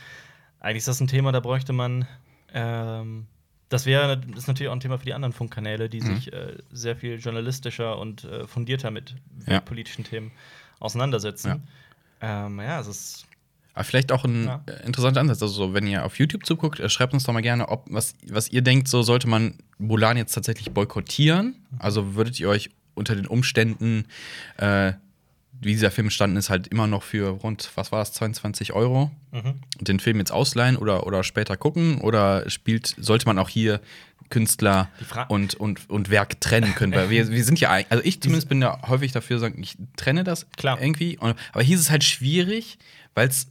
Eigentlich 0.58 0.78
ist 0.78 0.88
das 0.88 1.00
ein 1.00 1.06
Thema, 1.08 1.30
da 1.30 1.38
bräuchte 1.40 1.72
man. 1.72 2.06
Ähm, 2.52 3.26
das 3.68 3.86
wäre 3.86 4.20
ist 4.36 4.48
natürlich 4.48 4.68
auch 4.68 4.74
ein 4.74 4.80
Thema 4.80 4.98
für 4.98 5.04
die 5.06 5.14
anderen 5.14 5.32
Funkkanäle, 5.32 5.84
Mhm. 5.86 5.90
die 5.90 6.00
sich 6.00 6.32
äh, 6.32 6.58
sehr 6.72 6.96
viel 6.96 7.18
journalistischer 7.20 7.96
und 7.98 8.24
äh, 8.24 8.46
fundierter 8.48 8.90
mit 8.90 9.14
Ja. 9.46 9.60
politischen 9.60 10.04
Themen 10.04 10.32
auseinandersetzen. 10.80 11.62
Ja, 12.20 12.46
ähm, 12.46 12.58
ja 12.60 12.80
es 12.80 12.88
ist. 12.88 13.26
Aber 13.74 13.84
vielleicht 13.84 14.12
auch 14.12 14.24
ein 14.24 14.44
Ja. 14.44 14.62
äh, 14.66 14.84
interessanter 14.86 15.20
Ansatz. 15.20 15.40
Also, 15.42 15.54
so, 15.54 15.74
wenn 15.74 15.86
ihr 15.86 16.04
auf 16.04 16.19
YouTube 16.19 16.44
zuguckt, 16.46 16.78
äh, 16.80 16.88
schreibt 16.88 17.14
uns 17.14 17.24
doch 17.24 17.32
mal 17.32 17.40
gerne, 17.40 17.69
ob, 17.69 17.86
was, 17.90 18.14
was 18.28 18.48
ihr 18.50 18.62
denkt, 18.62 18.88
so 18.88 19.02
sollte 19.02 19.28
man 19.28 19.54
Mulan 19.78 20.16
jetzt 20.16 20.32
tatsächlich 20.34 20.70
boykottieren? 20.72 21.56
Also, 21.78 22.14
würdet 22.14 22.38
ihr 22.38 22.48
euch 22.48 22.70
unter 22.94 23.16
den 23.16 23.26
Umständen, 23.26 24.04
äh, 24.58 24.92
wie 25.64 25.72
dieser 25.72 25.90
Film 25.92 26.06
entstanden 26.08 26.36
ist, 26.36 26.50
halt 26.50 26.66
immer 26.69 26.86
noch 26.88 27.02
für 27.04 27.28
rund, 27.28 27.70
was 27.76 27.92
war 27.92 28.00
das, 28.00 28.12
22 28.14 28.72
Euro 28.72 29.10
Mhm. 29.30 29.54
den 29.80 30.00
Film 30.00 30.19
jetzt 30.19 30.32
ausleihen 30.32 30.76
oder, 30.76 31.06
oder 31.06 31.22
später 31.24 31.56
gucken? 31.56 32.00
Oder 32.00 32.50
spielt, 32.50 32.94
sollte 32.98 33.26
man 33.26 33.38
auch 33.38 33.48
hier 33.48 33.80
Künstler 34.32 34.88
und, 35.29 35.55
und, 35.55 35.88
und 35.88 36.11
Werk 36.11 36.40
trennen 36.40 36.75
können? 36.75 36.93
Weil 36.94 37.11
wir, 37.11 37.29
wir 37.31 37.44
sind 37.44 37.61
ja, 37.61 37.70
eigentlich- 37.70 37.93
also 37.93 38.02
ich 38.05 38.20
zumindest 38.20 38.49
bin 38.49 38.61
da 38.61 38.81
häufig 38.88 39.12
dafür, 39.12 39.38
sagen, 39.38 39.62
ich 39.62 39.76
trenne 39.96 40.25
das 40.25 40.50
Klar. 40.56 40.81
irgendwie. 40.81 41.19
Aber 41.20 41.62
hier 41.62 41.76
ist 41.76 41.82
es 41.82 41.90
halt 41.90 42.02
schwierig, 42.02 42.79
weil 43.14 43.29
es 43.29 43.46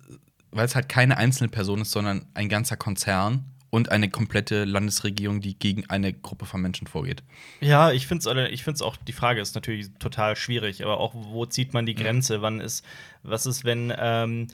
halt 0.76 0.90
keine 0.90 1.18
einzelne 1.18 1.50
Person 1.50 1.82
ist, 1.82 1.92
sondern 1.92 2.26
ein 2.34 2.50
ganzer 2.50 2.76
Konzern 2.76 3.46
und 3.70 3.90
eine 3.90 4.10
komplette 4.10 4.66
Landesregierung, 4.66 5.40
die 5.40 5.58
gegen 5.58 5.90
eine 5.90 6.12
Gruppe 6.12 6.46
von 6.46 6.62
Menschen 6.62 6.88
vorgeht. 6.88 7.24
Ja, 7.62 7.92
ich 7.92 8.06
finde 8.06 8.30
es 8.30 8.52
ich 8.52 8.64
find's 8.64 8.82
auch, 8.82 8.98
die 8.98 9.14
Frage 9.14 9.40
ist 9.40 9.56
natürlich 9.56 9.88
total 9.98 10.36
schwierig, 10.36 10.84
aber 10.84 11.00
auch, 11.00 11.14
wo 11.16 11.46
zieht 11.46 11.74
man 11.74 11.86
die 11.86 11.96
Grenze? 11.96 12.42
Wann 12.42 12.60
ist, 12.60 12.84
was 13.24 13.46
ist, 13.46 13.64
wenn, 13.64 13.94
ähm, 13.98 14.48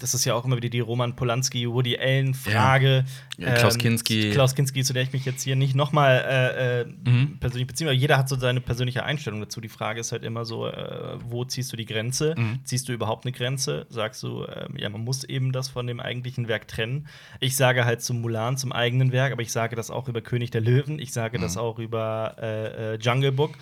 das 0.00 0.14
ist 0.14 0.24
ja 0.24 0.34
auch 0.34 0.44
immer 0.44 0.56
wieder 0.56 0.68
die 0.68 0.80
Roman 0.80 1.16
Polanski, 1.16 1.68
Woody 1.68 1.96
Allen-Frage. 1.98 3.04
Ja, 3.38 3.54
Klaus 3.54 3.74
Ähm, 3.74 3.80
Kinski. 3.80 4.30
Klaus 4.30 4.54
Kinski, 4.54 4.82
zu 4.84 4.92
der 4.92 5.02
ich 5.02 5.12
mich 5.12 5.24
jetzt 5.24 5.42
hier 5.42 5.56
nicht 5.56 5.74
nochmal 5.74 6.24
äh, 6.26 6.80
äh, 6.82 6.84
Mhm. 7.04 7.38
persönlich 7.38 7.66
beziehe, 7.66 7.88
weil 7.88 7.96
jeder 7.96 8.16
hat 8.18 8.28
so 8.28 8.36
seine 8.36 8.60
persönliche 8.60 9.04
Einstellung 9.04 9.40
dazu. 9.40 9.60
Die 9.60 9.68
Frage 9.68 10.00
ist 10.00 10.12
halt 10.12 10.22
immer 10.24 10.44
so, 10.44 10.66
äh, 10.66 11.16
wo 11.24 11.44
ziehst 11.44 11.72
du 11.72 11.76
die 11.76 11.86
Grenze? 11.86 12.34
Mhm. 12.36 12.60
Ziehst 12.64 12.88
du 12.88 12.92
überhaupt 12.92 13.24
eine 13.24 13.32
Grenze? 13.32 13.86
Sagst 13.90 14.22
du, 14.22 14.44
ähm, 14.44 14.76
ja, 14.76 14.88
man 14.88 15.02
muss 15.02 15.24
eben 15.24 15.52
das 15.52 15.68
von 15.68 15.86
dem 15.86 16.00
eigentlichen 16.00 16.48
Werk 16.48 16.68
trennen. 16.68 17.06
Ich 17.40 17.56
sage 17.56 17.84
halt 17.84 18.02
zum 18.02 18.20
Mulan, 18.20 18.56
zum 18.56 18.72
eigenen 18.72 19.12
Werk, 19.12 19.32
aber 19.32 19.42
ich 19.42 19.52
sage 19.52 19.76
das 19.76 19.90
auch 19.90 20.08
über 20.08 20.20
König 20.20 20.50
der 20.50 20.60
Löwen, 20.60 20.98
ich 20.98 21.12
sage 21.12 21.38
Mhm. 21.38 21.42
das 21.42 21.56
auch 21.56 21.78
über 21.78 22.36
äh, 22.40 22.94
äh, 22.94 22.98
Jungle 22.98 23.32
Book. 23.32 23.52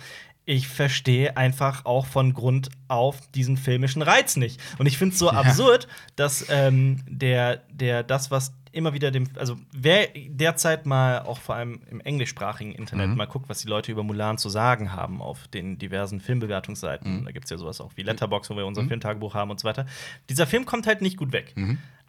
Ich 0.45 0.67
verstehe 0.67 1.37
einfach 1.37 1.85
auch 1.85 2.05
von 2.05 2.33
Grund 2.33 2.69
auf 2.87 3.19
diesen 3.31 3.57
filmischen 3.57 4.01
Reiz 4.03 4.35
nicht. 4.37 4.61
Und 4.77 4.85
ich 4.85 4.97
finde 4.97 5.13
es 5.13 5.19
so 5.19 5.29
absurd, 5.31 5.87
dass 6.15 6.45
ähm, 6.49 7.01
der, 7.09 7.57
der 7.71 8.03
das, 8.03 8.29
was 8.29 8.53
immer 8.71 8.93
wieder 8.93 9.09
dem, 9.09 9.27
also 9.35 9.55
wer 9.71 10.07
derzeit 10.13 10.85
mal 10.85 11.19
auch 11.21 11.39
vor 11.39 11.55
allem 11.55 11.79
im 11.89 12.01
englischsprachigen 12.01 12.73
Internet 12.73 13.09
Mhm. 13.09 13.15
mal 13.15 13.25
guckt, 13.25 13.47
was 13.47 13.61
die 13.61 13.69
Leute 13.69 13.91
über 13.91 14.03
Mulan 14.03 14.37
zu 14.37 14.49
sagen 14.49 14.91
haben 14.91 15.21
auf 15.21 15.47
den 15.47 15.77
diversen 15.79 16.19
Filmbewertungsseiten. 16.19 17.21
Mhm. 17.21 17.25
Da 17.25 17.31
gibt 17.31 17.45
es 17.45 17.51
ja 17.51 17.57
sowas 17.57 17.79
auch 17.81 17.91
wie 17.95 18.03
Letterbox, 18.03 18.49
wo 18.49 18.57
wir 18.57 18.65
unser 18.65 18.83
Filmtagebuch 18.83 19.33
haben 19.33 19.49
und 19.49 19.59
so 19.61 19.67
weiter. 19.67 19.85
Dieser 20.29 20.45
Film 20.45 20.65
kommt 20.65 20.87
halt 20.87 21.01
nicht 21.01 21.15
gut 21.17 21.31
weg. 21.31 21.53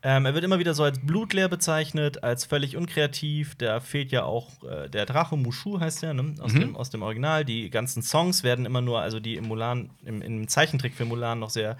Ähm, 0.09 0.25
er 0.25 0.35
wird 0.35 0.45
immer 0.45 0.61
wieder 0.61 0.73
so 0.73 0.85
als 0.85 1.01
blutleer 1.01 1.49
bezeichnet, 1.49 2.23
als 2.23 2.45
völlig 2.45 2.77
unkreativ. 2.77 3.57
Da 3.57 3.81
fehlt 3.81 4.13
ja 4.13 4.23
auch 4.23 4.63
äh, 4.63 4.89
der 4.89 5.05
Drache 5.05 5.37
Mushu, 5.37 5.81
heißt 5.81 6.03
der, 6.03 6.15
ne? 6.15 6.37
aus, 6.39 6.53
dem, 6.53 6.77
aus 6.77 6.91
dem 6.91 7.03
Original. 7.03 7.45
Die 7.45 7.71
ganzen 7.71 8.03
Songs 8.05 8.45
werden 8.45 8.67
immer 8.67 8.81
nur, 8.81 9.01
also 9.01 9.19
die 9.19 9.35
im 9.35 9.47
Mulan, 9.49 9.91
im, 10.05 10.23
im 10.23 10.47
Zeichentrickfilm 10.47 11.09
Mulan 11.09 11.41
noch 11.41 11.51
sehr 11.51 11.77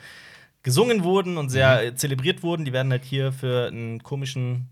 gesungen 0.65 1.05
wurden 1.05 1.39
und 1.39 1.51
sehr 1.51 1.85
äh, 1.85 1.95
zelebriert 1.95 2.43
wurden. 2.43 2.65
Die 2.65 2.73
werden 2.73 2.91
halt 2.91 3.05
hier 3.05 3.31
für 3.31 3.69
einen 3.69 4.03
komischen, 4.03 4.71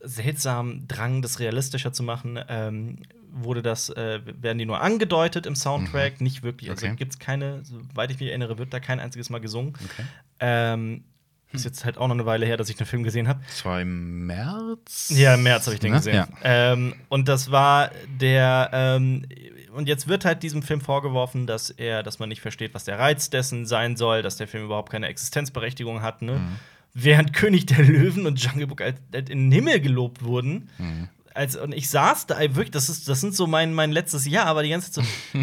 seltsamen 0.00 0.86
Drang, 0.86 1.20
das 1.20 1.40
realistischer 1.40 1.92
zu 1.92 2.04
machen, 2.04 2.38
ähm, 2.48 3.02
wurde 3.32 3.60
das, 3.60 3.90
äh, 3.90 4.20
werden 4.24 4.58
die 4.58 4.66
nur 4.66 4.80
angedeutet 4.80 5.46
im 5.46 5.56
Soundtrack, 5.56 6.20
nicht 6.20 6.44
wirklich. 6.44 6.70
Also 6.70 6.86
Okay. 6.86 6.94
gibt 6.94 7.12
es 7.14 7.18
keine, 7.18 7.64
soweit 7.64 8.12
ich 8.12 8.20
mich 8.20 8.28
erinnere, 8.28 8.56
wird 8.56 8.72
da 8.72 8.78
kein 8.78 9.00
einziges 9.00 9.30
Mal 9.30 9.40
gesungen. 9.40 9.74
Okay. 9.84 10.04
Ähm, 10.38 11.02
ist 11.52 11.64
jetzt 11.64 11.84
halt 11.84 11.96
auch 11.98 12.06
noch 12.08 12.14
eine 12.14 12.26
Weile 12.26 12.44
her, 12.46 12.56
dass 12.56 12.68
ich 12.68 12.76
den 12.76 12.86
Film 12.86 13.02
gesehen 13.02 13.26
habe. 13.28 13.40
Das 13.48 13.64
war 13.64 13.80
im 13.80 14.26
März? 14.26 15.10
Ja, 15.14 15.34
im 15.34 15.42
März 15.42 15.66
habe 15.66 15.74
ich 15.74 15.80
den 15.80 15.92
Ne? 15.92 15.96
gesehen. 15.98 16.14
Ja. 16.14 16.28
Ähm, 16.42 16.94
und 17.08 17.28
das 17.28 17.50
war 17.50 17.90
der. 18.20 18.70
Ähm, 18.72 19.26
und 19.74 19.86
jetzt 19.88 20.08
wird 20.08 20.24
halt 20.24 20.42
diesem 20.42 20.62
Film 20.62 20.80
vorgeworfen, 20.80 21.46
dass 21.46 21.70
er, 21.70 22.02
dass 22.02 22.18
man 22.18 22.28
nicht 22.28 22.40
versteht, 22.40 22.74
was 22.74 22.84
der 22.84 22.98
Reiz 22.98 23.30
dessen 23.30 23.64
sein 23.66 23.96
soll, 23.96 24.22
dass 24.22 24.36
der 24.36 24.48
Film 24.48 24.64
überhaupt 24.64 24.90
keine 24.90 25.06
Existenzberechtigung 25.06 26.02
hat. 26.02 26.22
Ne? 26.22 26.32
Mhm. 26.38 26.56
während 26.94 27.32
König 27.32 27.66
der 27.66 27.84
Löwen 27.84 28.26
und 28.26 28.42
Jungle 28.42 28.66
Book 28.66 28.80
als 28.80 28.96
in 29.12 29.24
den 29.26 29.52
Himmel 29.52 29.80
gelobt 29.80 30.24
wurden. 30.24 30.68
Mhm. 30.78 31.08
Als, 31.34 31.54
und 31.54 31.72
ich 31.72 31.88
saß 31.90 32.26
da 32.26 32.40
wirklich, 32.40 32.72
das, 32.72 32.88
ist, 32.88 33.08
das 33.08 33.20
sind 33.20 33.34
so 33.36 33.46
mein, 33.46 33.72
mein 33.72 33.92
letztes 33.92 34.26
Jahr, 34.26 34.46
aber 34.46 34.64
die 34.64 34.70
ganze 34.70 34.90
Zeit 34.90 35.04
so, 35.04 35.38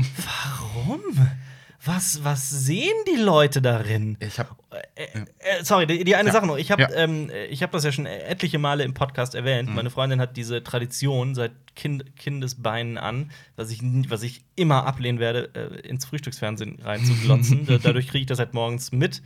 warum? 0.76 1.00
Was, 1.86 2.24
was 2.24 2.50
sehen 2.50 2.94
die 3.08 3.22
Leute 3.22 3.62
darin? 3.62 4.18
Ich 4.20 4.40
habe 4.40 4.50
Äh, 4.96 5.04
äh, 5.60 5.64
sorry, 5.64 5.86
die, 5.86 6.04
die 6.04 6.16
eine 6.16 6.30
Ja. 6.30 6.34
Sache 6.34 6.48
noch. 6.48 6.58
Ich 6.58 6.72
habe 6.72 6.82
Ja. 6.82 6.90
ähm, 6.96 7.30
ich 7.50 7.62
hab 7.64 7.72
das 7.72 7.84
ja 7.84 7.92
schon 7.92 8.06
etliche 8.08 8.58
Male 8.60 8.84
im 8.84 8.94
Podcast 8.94 9.36
erwähnt. 9.36 9.70
Mhm. 9.70 9.76
Meine 9.76 9.90
Freundin 9.92 10.20
hat 10.20 10.36
diese 10.36 10.64
Tradition 10.64 11.36
seit 11.36 11.52
kind, 11.76 12.16
Kindesbeinen 12.18 12.98
an, 12.98 13.32
was 13.56 13.70
ich, 13.72 13.82
was 14.10 14.24
ich 14.24 14.44
immer 14.56 14.86
ablehnen 14.88 15.20
werde, 15.20 15.50
äh, 15.54 15.88
ins 15.88 16.06
Frühstücksfernsehen 16.06 16.80
reinzuglotzen. 16.84 17.66
Da- 17.68 17.78
Dadurch 17.78 18.08
kriege 18.08 18.22
ich 18.22 18.28
das 18.28 18.40
halt 18.40 18.54
morgens 18.54 18.92
mit. 18.92 19.22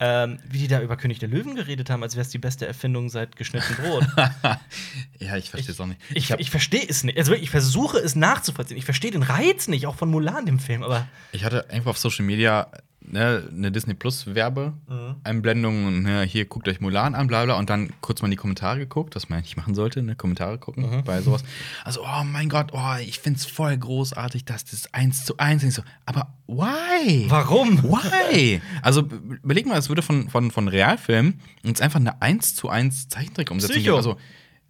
Ähm, 0.00 0.38
wie 0.48 0.58
die 0.58 0.68
da 0.68 0.80
über 0.80 0.96
König 0.96 1.18
der 1.18 1.28
Löwen 1.28 1.56
geredet 1.56 1.90
haben, 1.90 2.04
als 2.04 2.14
wäre 2.14 2.22
es 2.22 2.28
die 2.28 2.38
beste 2.38 2.66
Erfindung 2.68 3.08
seit 3.08 3.34
geschnitten 3.34 3.74
Brot. 3.74 4.06
ja, 5.18 5.36
ich 5.36 5.50
verstehe 5.50 5.72
es 5.72 5.80
auch 5.80 5.86
nicht. 5.86 6.00
Ich, 6.14 6.30
hab- 6.30 6.38
ich 6.38 6.50
verstehe 6.50 6.86
es 6.88 7.02
nicht. 7.02 7.18
Also 7.18 7.30
wirklich, 7.32 7.46
ich 7.46 7.50
versuche 7.50 7.98
es 7.98 8.14
nachzuvollziehen. 8.14 8.76
Ich 8.78 8.84
verstehe 8.84 9.10
den 9.10 9.24
Reiz 9.24 9.66
nicht, 9.66 9.86
auch 9.88 9.96
von 9.96 10.08
Mulan, 10.08 10.46
dem 10.46 10.60
Film. 10.60 10.84
Aber 10.84 11.08
Ich 11.32 11.42
hatte 11.44 11.68
einfach 11.70 11.90
auf 11.90 11.98
Social 11.98 12.24
Media 12.24 12.68
ne, 13.10 13.48
eine 13.52 13.72
Disney 13.72 13.94
Plus 13.94 14.34
Werbeeinblendung 14.34 15.86
und 15.86 16.02
ne, 16.02 16.22
hier 16.22 16.44
guckt 16.44 16.68
euch 16.68 16.80
Mulan 16.80 17.14
an, 17.14 17.26
bla 17.26 17.44
bla 17.44 17.54
und 17.56 17.70
dann 17.70 17.90
kurz 18.00 18.20
mal 18.22 18.26
in 18.26 18.32
die 18.32 18.36
Kommentare 18.36 18.78
geguckt, 18.78 19.16
was 19.16 19.28
man 19.28 19.38
eigentlich 19.38 19.56
machen 19.56 19.74
sollte, 19.74 20.02
ne, 20.02 20.14
Kommentare 20.16 20.58
gucken 20.58 21.02
bei 21.04 21.20
sowas. 21.22 21.42
Also, 21.84 22.02
oh 22.04 22.24
mein 22.24 22.48
Gott, 22.48 22.70
oh, 22.72 22.94
ich 23.00 23.18
find's 23.18 23.44
voll 23.46 23.76
großartig, 23.76 24.44
dass 24.44 24.64
das 24.64 24.92
eins 24.94 25.24
zu 25.24 25.36
eins 25.38 25.62
ist. 25.64 25.74
So, 25.76 25.82
aber 26.06 26.34
why? 26.46 27.26
warum? 27.28 27.82
Why? 27.82 28.60
Also 28.82 29.02
überleg 29.42 29.66
mal, 29.66 29.78
es 29.78 29.88
würde 29.88 30.02
von, 30.02 30.28
von, 30.28 30.50
von 30.50 30.68
Realfilmen 30.68 31.40
uns 31.64 31.80
einfach 31.80 32.00
eine 32.00 32.20
1 32.22 32.54
zu 32.54 32.68
1 32.68 33.08
Zeichentrick-Umsetzung 33.08 33.74
Psycho. 33.76 33.84
geben. 33.84 33.96
Also, 33.96 34.16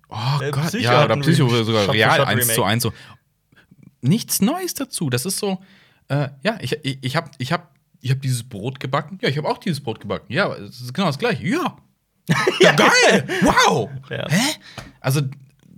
oh 0.09 0.43
Äh, 0.43 0.51
Gott, 0.51 0.65
Psycho 0.67 0.85
ja, 0.85 1.05
oder 1.05 1.17
Psycho 1.19 1.47
Re- 1.47 1.65
sogar 1.65 1.85
for 1.85 1.95
real 1.95 2.17
Shot 2.17 2.27
1 2.29 2.47
zu 2.47 2.51
Remake. 2.63 2.67
1 2.67 2.83
so. 2.83 2.93
Nichts 4.01 4.41
Neues 4.41 4.75
dazu. 4.75 5.11
Das 5.11 5.25
ist 5.27 5.39
so, 5.39 5.59
äh, 6.09 6.29
ja, 6.45 6.59
ich, 6.61 6.73
ich, 6.85 6.99
ich 7.03 7.17
habe 7.17 7.31
ich 7.39 7.53
hab, 7.53 7.75
ich 8.01 8.11
hab 8.11 8.21
dieses 8.23 8.43
Brot 8.49 8.79
gebacken. 8.81 9.19
Ja, 9.23 9.29
ich 9.29 9.37
habe 9.39 9.49
auch 9.49 9.59
dieses 9.59 9.81
Brot 9.81 10.01
gebacken. 10.01 10.33
Ja, 10.33 10.53
es 10.55 10.81
ist 10.81 10.95
genau 10.95 11.07
das 11.09 11.19
gleiche. 11.19 11.47
Ja. 11.47 11.77
ja, 12.61 12.73
geil! 12.73 13.27
Wow! 13.43 13.89
Ja. 14.11 14.27
Hä? 14.29 14.55
Also, 15.01 15.23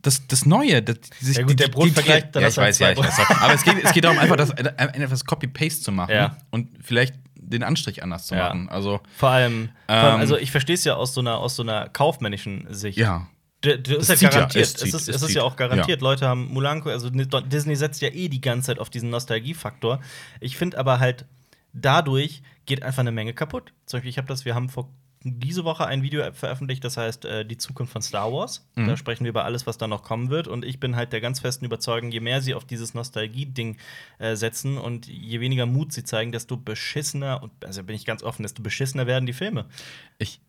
das, 0.02 0.26
das 0.26 0.46
Neue, 0.46 0.82
das, 0.82 0.96
dieses, 1.20 1.36
Ja 1.36 1.42
gut, 1.44 1.60
der 1.60 1.68
Brotvergleich, 1.68 2.30
dann 2.32 2.42
ja, 2.42 2.46
hast 2.48 2.54
ich 2.56 2.62
weiß, 2.62 2.78
ja, 2.80 2.90
ich 2.92 2.98
weiß. 2.98 3.18
Aber 3.40 3.54
es 3.54 3.62
geht, 3.62 3.76
es 3.84 3.92
geht 3.92 4.02
darum, 4.04 4.18
einfach 4.20 4.36
das, 4.36 4.50
etwas 4.50 5.24
Copy-Paste 5.24 5.82
zu 5.82 5.92
machen 5.92 6.10
Ja. 6.12 6.36
und 6.50 6.68
vielleicht 6.82 7.14
den 7.36 7.62
Anstrich 7.62 8.02
anders 8.02 8.26
zu 8.26 8.34
Ja. 8.34 8.48
machen. 8.48 8.68
Also, 8.68 9.00
Vor 9.16 9.28
allem, 9.30 9.70
vor 9.86 9.94
allem 9.96 10.14
Ähm, 10.14 10.20
also 10.20 10.36
ich 10.38 10.50
verstehe 10.50 10.74
es 10.74 10.84
ja 10.84 10.94
aus 10.94 11.14
so 11.14 11.20
einer, 11.20 11.38
aus 11.38 11.56
so 11.56 11.62
einer 11.62 11.88
kaufmännischen 11.88 12.66
Sicht. 12.70 12.98
ja. 12.98 13.26
D- 13.62 13.76
d- 13.76 13.96
Es 13.96 14.08
ist 14.08 14.08
ja 14.08 14.14
zieht 14.16 14.22
ja, 14.22 14.30
garantiert. 14.30 14.64
es 14.64 14.72
Es, 14.74 14.80
zieht, 14.80 14.94
ist, 14.94 15.08
es 15.08 15.16
es 15.16 15.22
ist 15.22 15.34
ja 15.34 15.42
auch 15.42 15.54
garantiert. 15.54 16.00
Ja. 16.00 16.02
Leute 16.08 16.26
haben 16.26 16.48
Mulan, 16.50 16.82
also 16.82 17.10
Disney 17.10 17.76
setzt 17.76 18.00
ja 18.00 18.08
eh 18.08 18.28
die 18.30 18.40
ganze 18.40 18.68
Zeit 18.68 18.78
auf 18.78 18.88
diesen 18.88 19.10
Nostalgiefaktor. 19.10 20.00
Ich 20.40 20.56
finde 20.56 20.78
aber 20.78 20.98
halt, 20.98 21.26
dadurch 21.72 22.42
geht 22.66 22.82
einfach 22.82 23.00
eine 23.00 23.12
Menge 23.12 23.34
kaputt. 23.34 23.72
Zum 23.86 23.98
Beispiel, 23.98 24.10
ich 24.10 24.18
habe 24.18 24.28
das, 24.28 24.44
wir 24.44 24.54
haben 24.54 24.68
vor 24.68 24.88
diese 25.22 25.64
Woche 25.64 25.86
ein 25.86 26.02
Video 26.02 26.32
veröffentlicht, 26.32 26.82
das 26.82 26.96
heißt 26.96 27.26
äh, 27.26 27.44
die 27.44 27.58
Zukunft 27.58 27.92
von 27.92 28.00
Star 28.00 28.32
Wars. 28.32 28.66
Mhm. 28.74 28.86
Da 28.86 28.96
sprechen 28.96 29.24
wir 29.24 29.30
über 29.30 29.44
alles, 29.44 29.66
was 29.66 29.76
da 29.76 29.86
noch 29.86 30.02
kommen 30.02 30.30
wird. 30.30 30.48
Und 30.48 30.64
ich 30.64 30.80
bin 30.80 30.96
halt 30.96 31.12
der 31.12 31.20
ganz 31.20 31.40
festen 31.40 31.66
Überzeugung, 31.66 32.10
je 32.10 32.20
mehr 32.20 32.40
sie 32.40 32.54
auf 32.54 32.64
dieses 32.64 32.94
Nostalgie-Ding 32.94 33.76
äh, 34.18 34.34
setzen 34.34 34.78
und 34.78 35.06
je 35.06 35.40
weniger 35.40 35.66
Mut 35.66 35.92
sie 35.92 36.04
zeigen, 36.04 36.32
desto 36.32 36.56
beschissener, 36.56 37.42
und 37.42 37.52
also 37.64 37.82
bin 37.82 37.96
ich 37.96 38.06
ganz 38.06 38.22
offen, 38.22 38.42
desto 38.42 38.62
beschissener 38.62 39.06
werden 39.06 39.26
die 39.26 39.34
Filme. 39.34 39.66
Ich, 40.18 40.40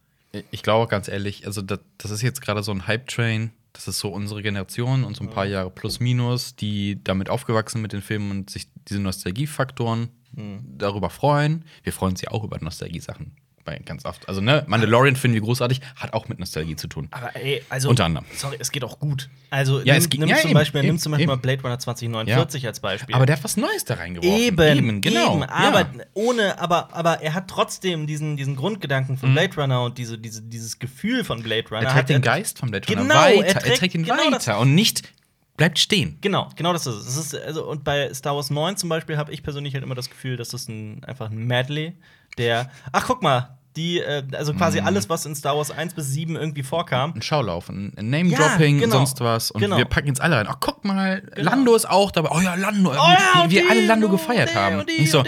ich 0.51 0.63
glaube 0.63 0.87
ganz 0.87 1.09
ehrlich, 1.09 1.45
also 1.45 1.61
das, 1.61 1.79
das 1.97 2.11
ist 2.11 2.21
jetzt 2.21 2.41
gerade 2.41 2.63
so 2.63 2.71
ein 2.71 2.87
Hype-Train. 2.87 3.51
Das 3.73 3.87
ist 3.87 3.99
so 3.99 4.09
unsere 4.09 4.41
Generation 4.41 5.05
und 5.05 5.15
so 5.15 5.23
ein 5.23 5.29
paar 5.29 5.45
Jahre 5.45 5.69
plus 5.69 6.01
minus, 6.01 6.57
die 6.57 7.01
damit 7.03 7.29
aufgewachsen 7.29 7.77
sind 7.77 7.81
mit 7.83 7.93
den 7.93 8.01
Filmen 8.01 8.31
und 8.31 8.49
sich 8.49 8.67
diese 8.87 8.99
Nostalgiefaktoren 8.99 10.09
darüber 10.77 11.09
freuen. 11.09 11.65
Wir 11.83 11.93
freuen 11.93 12.11
uns 12.13 12.21
ja 12.21 12.31
auch 12.31 12.43
über 12.43 12.57
Nostalgie-Sachen 12.59 13.35
ganz 13.85 14.05
oft. 14.05 14.27
Also, 14.27 14.41
ne, 14.41 14.63
Mandalorian 14.67 15.15
finden 15.15 15.35
wir 15.35 15.41
großartig, 15.41 15.81
hat 15.95 16.13
auch 16.13 16.27
mit 16.27 16.39
Nostalgie 16.39 16.75
zu 16.75 16.88
tun. 16.88 17.07
Aber 17.11 17.35
ey, 17.35 17.61
also. 17.69 17.89
Unter 17.89 18.05
anderem. 18.05 18.25
Sorry, 18.35 18.57
es 18.59 18.71
geht 18.71 18.83
auch 18.83 19.00
gut. 19.00 19.29
Also, 19.50 19.79
Ja, 19.79 19.93
nimm, 19.93 20.03
es 20.03 20.09
geht- 20.09 20.19
nimm, 20.19 20.29
ja, 20.29 20.38
zum 20.38 20.50
eben, 20.50 20.53
Beispiel, 20.55 20.81
nimm 20.81 20.89
eben, 20.89 21.00
zum 21.00 21.11
Beispiel 21.11 21.27
mal 21.27 21.33
eben. 21.33 21.41
Blade 21.41 21.61
Runner 21.61 21.79
2049 21.79 22.67
als 22.67 22.79
Beispiel. 22.79 23.15
Aber 23.15 23.25
der 23.25 23.38
hat 23.38 23.43
was 23.43 23.57
Neues 23.57 23.85
da 23.85 23.93
reingeworfen. 23.95 24.39
Eben, 24.41 25.01
genau. 25.01 25.35
Eben, 25.35 25.43
aber 25.43 25.79
ja. 25.81 25.88
ohne, 26.15 26.59
aber, 26.59 26.93
aber 26.93 27.21
er 27.21 27.33
hat 27.33 27.47
trotzdem 27.50 28.07
diesen, 28.07 28.35
diesen 28.35 28.55
Grundgedanken 28.55 29.17
von 29.17 29.31
Blade 29.33 29.55
Runner 29.55 29.83
und 29.83 29.97
diese, 29.97 30.17
diese, 30.17 30.41
dieses 30.41 30.79
Gefühl 30.79 31.23
von 31.23 31.41
Blade 31.43 31.69
Runner. 31.69 31.81
Mhm. 31.81 31.85
er 31.88 31.93
hat 31.93 32.07
trägt 32.07 32.09
den 32.09 32.21
Geist 32.23 32.59
von 32.59 32.71
Blade 32.71 32.88
Runner 32.88 33.01
Genau, 33.03 33.13
weiter. 33.15 33.38
er 33.45 33.55
Er 33.55 33.61
trägt 33.61 33.77
trägt, 33.77 33.95
ihn 33.95 34.03
genau 34.03 34.17
weiter 34.31 34.59
und 34.59 34.75
nicht 34.75 35.03
bleibt 35.61 35.77
stehen. 35.79 36.17
Genau, 36.21 36.49
genau 36.55 36.73
das 36.73 36.87
ist 36.87 36.95
es. 36.95 37.07
es 37.17 37.17
ist, 37.33 37.35
also, 37.35 37.65
und 37.69 37.83
bei 37.83 38.11
Star 38.13 38.35
Wars 38.35 38.49
9 38.49 38.77
zum 38.77 38.89
Beispiel 38.89 39.17
habe 39.17 39.31
ich 39.31 39.43
persönlich 39.43 39.73
halt 39.75 39.83
immer 39.83 39.95
das 39.95 40.09
Gefühl, 40.09 40.35
das 40.37 40.53
ist 40.53 40.67
ein, 40.69 41.03
einfach 41.05 41.29
ein 41.29 41.45
Medley, 41.45 41.93
der. 42.39 42.71
Ach, 42.91 43.05
guck 43.05 43.21
mal, 43.21 43.57
die, 43.75 43.99
äh, 43.99 44.23
also 44.33 44.53
quasi 44.53 44.81
Mhm. 44.81 44.87
alles, 44.87 45.07
was 45.09 45.25
in 45.25 45.33
Star 45.35 45.55
Wars 45.55 45.71
1 45.71 45.93
bis 45.93 46.07
7 46.11 46.35
irgendwie 46.35 46.63
vorkam. 46.63 47.13
ein 47.15 47.21
Schaulauf, 47.21 47.69
ein 47.69 47.93
Name-Dropping 47.95 48.75
Ja, 48.79 48.81
genau. 48.85 48.95
sonst 48.97 49.21
was. 49.21 49.51
Und 49.51 49.61
Genau. 49.61 49.77
wir 49.77 49.85
packen 49.85 50.07
jetzt 50.07 50.19
alle 50.19 50.35
rein. 50.37 50.47
Ach, 50.49 50.57
guck 50.59 50.83
mal, 50.83 51.21
Genau. 51.21 51.49
Lando 51.51 51.75
ist 51.75 51.89
auch 51.89 52.11
dabei. 52.11 52.29
Oh 52.33 52.41
ja, 52.41 52.55
Lando. 52.55 52.89
Oh 52.91 52.93
ja, 52.95 53.45
wie 53.47 53.51
wir 53.55 53.63
und 53.65 53.69
alle 53.71 53.85
Lando 53.85 54.09
gefeiert 54.09 54.55
haben. 54.55 54.83
die, 54.87 55.03
ich 55.03 55.11
so. 55.11 55.23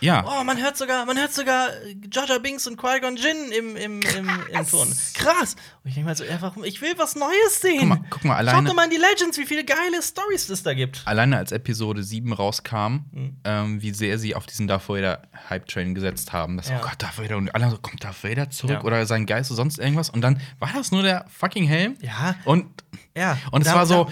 Ja. 0.00 0.24
Oh, 0.26 0.44
man 0.44 0.56
hört 0.62 0.76
sogar, 0.76 1.04
man 1.06 1.18
hört 1.18 1.32
sogar 1.32 1.68
äh, 1.84 1.96
Jar 2.10 2.38
Binks 2.40 2.66
und 2.66 2.76
Qui-Gon 2.76 3.16
Jinn 3.16 3.52
im, 3.56 3.76
im, 3.76 4.00
im, 4.02 4.30
im 4.52 4.66
Ton. 4.70 4.88
Krass. 5.14 5.54
Und 5.82 5.88
ich 5.88 5.94
denke 5.94 6.08
mal 6.08 6.16
so, 6.16 6.24
einfach, 6.24 6.56
ich 6.64 6.80
will 6.80 6.94
was 6.96 7.16
Neues 7.16 7.60
sehen. 7.60 7.78
Guck 7.80 7.88
mal, 7.88 8.00
guck 8.10 8.24
mal, 8.24 8.32
Schaut 8.34 8.48
alleine- 8.48 8.68
doch 8.68 8.74
mal 8.74 8.84
in 8.84 8.90
die 8.90 8.96
Legends, 8.96 9.38
wie 9.38 9.46
viele 9.46 9.64
geile 9.64 10.02
Stories 10.02 10.48
es 10.48 10.62
da 10.62 10.74
gibt. 10.74 11.02
Alleine 11.04 11.36
als 11.36 11.52
Episode 11.52 12.02
7 12.02 12.32
rauskam, 12.32 13.04
Mhm. 13.12 13.36
ähm, 13.44 13.82
wie 13.82 13.92
sehr 13.92 14.18
sie 14.18 14.34
auf 14.34 14.46
diesen 14.46 14.66
Darth 14.68 14.88
Vader 14.88 15.22
Hype-Train 15.50 15.94
gesetzt 15.94 16.32
haben. 16.32 16.56
Das, 16.56 16.68
Ja. 16.68 16.78
Oh 16.80 16.82
Gott, 16.84 16.94
Darth 16.98 17.18
Vader. 17.18 17.36
Und 17.36 17.54
alle 17.54 17.70
so, 17.70 17.78
kommt 17.78 18.02
Darth 18.04 18.22
Vader 18.24 18.50
zurück 18.50 18.78
Ja. 18.80 18.84
oder 18.84 19.06
sein 19.06 19.26
Geist 19.26 19.50
oder 19.50 19.56
sonst 19.56 19.78
irgendwas. 19.78 20.10
Und 20.10 20.20
dann 20.20 20.40
war 20.58 20.70
das 20.74 20.92
nur 20.92 21.02
der 21.02 21.24
fucking 21.28 21.64
Helm. 21.66 21.96
Ja. 22.00 22.34
Und, 22.44 22.66
Ja. 23.16 23.38
und 23.50 23.62
es 23.62 23.68
Da- 23.68 23.74
war 23.74 23.86
so, 23.86 24.10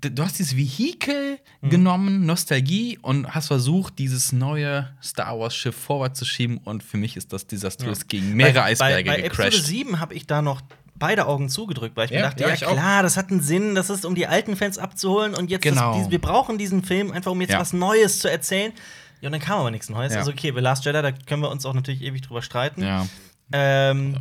du 0.00 0.22
hast 0.22 0.38
dieses 0.38 0.56
Vehikel 0.56 1.38
Mhm. 1.62 1.70
genommen, 1.70 2.26
Nostalgie, 2.26 2.98
und 3.02 3.34
hast 3.34 3.48
versucht, 3.48 3.98
dieses 3.98 4.32
neue 4.32 4.88
Star 5.02 5.38
Wars-Schiff 5.38 5.74
vorwärts 5.76 6.18
zu 6.18 6.24
schieben. 6.24 6.58
Und 6.58 6.82
für 6.82 6.96
mich 6.96 7.16
ist 7.18 7.32
das 7.32 7.46
desaströs 7.46 8.08
gegen 8.08 8.34
mehrere 8.34 8.54
bei, 8.54 8.64
Eisberge 8.64 9.10
bei, 9.10 9.16
bei 9.16 9.22
Episode 9.24 9.48
gecrashed. 9.50 9.66
7 9.66 10.00
habe 10.00 10.14
ich 10.14 10.26
da 10.26 10.40
noch 10.42 10.62
beide 10.94 11.26
Augen 11.26 11.48
zugedrückt, 11.48 11.96
weil 11.96 12.06
ich 12.06 12.10
mir 12.12 12.18
Ja, 12.18 12.22
dachte, 12.28 12.42
ja, 12.42 12.48
ja, 12.48 12.54
ich 12.54 12.64
auch. 12.66 12.72
klar, 12.72 13.02
das 13.02 13.16
hat 13.16 13.30
einen 13.30 13.40
Sinn, 13.42 13.74
das 13.74 13.90
ist, 13.90 14.04
um 14.06 14.14
die 14.14 14.26
alten 14.26 14.56
Fans 14.56 14.78
abzuholen 14.78 15.34
und 15.34 15.50
jetzt, 15.50 15.62
Genau. 15.62 15.98
das, 15.98 16.10
wir 16.10 16.18
brauchen 16.20 16.56
diesen 16.58 16.82
Film 16.82 17.10
einfach, 17.10 17.30
um 17.32 17.40
jetzt 17.40 17.52
Ja. 17.52 17.60
was 17.60 17.72
Neues 17.72 18.18
zu 18.20 18.30
erzählen. 18.30 18.72
Ja, 19.20 19.28
und 19.28 19.32
dann 19.32 19.40
kam 19.40 19.60
aber 19.60 19.70
nichts 19.70 19.88
Neues. 19.90 20.12
Ja. 20.14 20.20
Also, 20.20 20.30
okay, 20.32 20.52
The 20.54 20.60
Last 20.60 20.84
Jedi, 20.86 21.00
da 21.02 21.12
können 21.12 21.42
wir 21.42 21.50
uns 21.50 21.66
auch 21.66 21.74
natürlich 21.74 22.00
ewig 22.02 22.22
drüber 22.22 22.40
streiten. 22.42 22.82
Ja. 22.82 23.06
Ähm, 23.52 24.16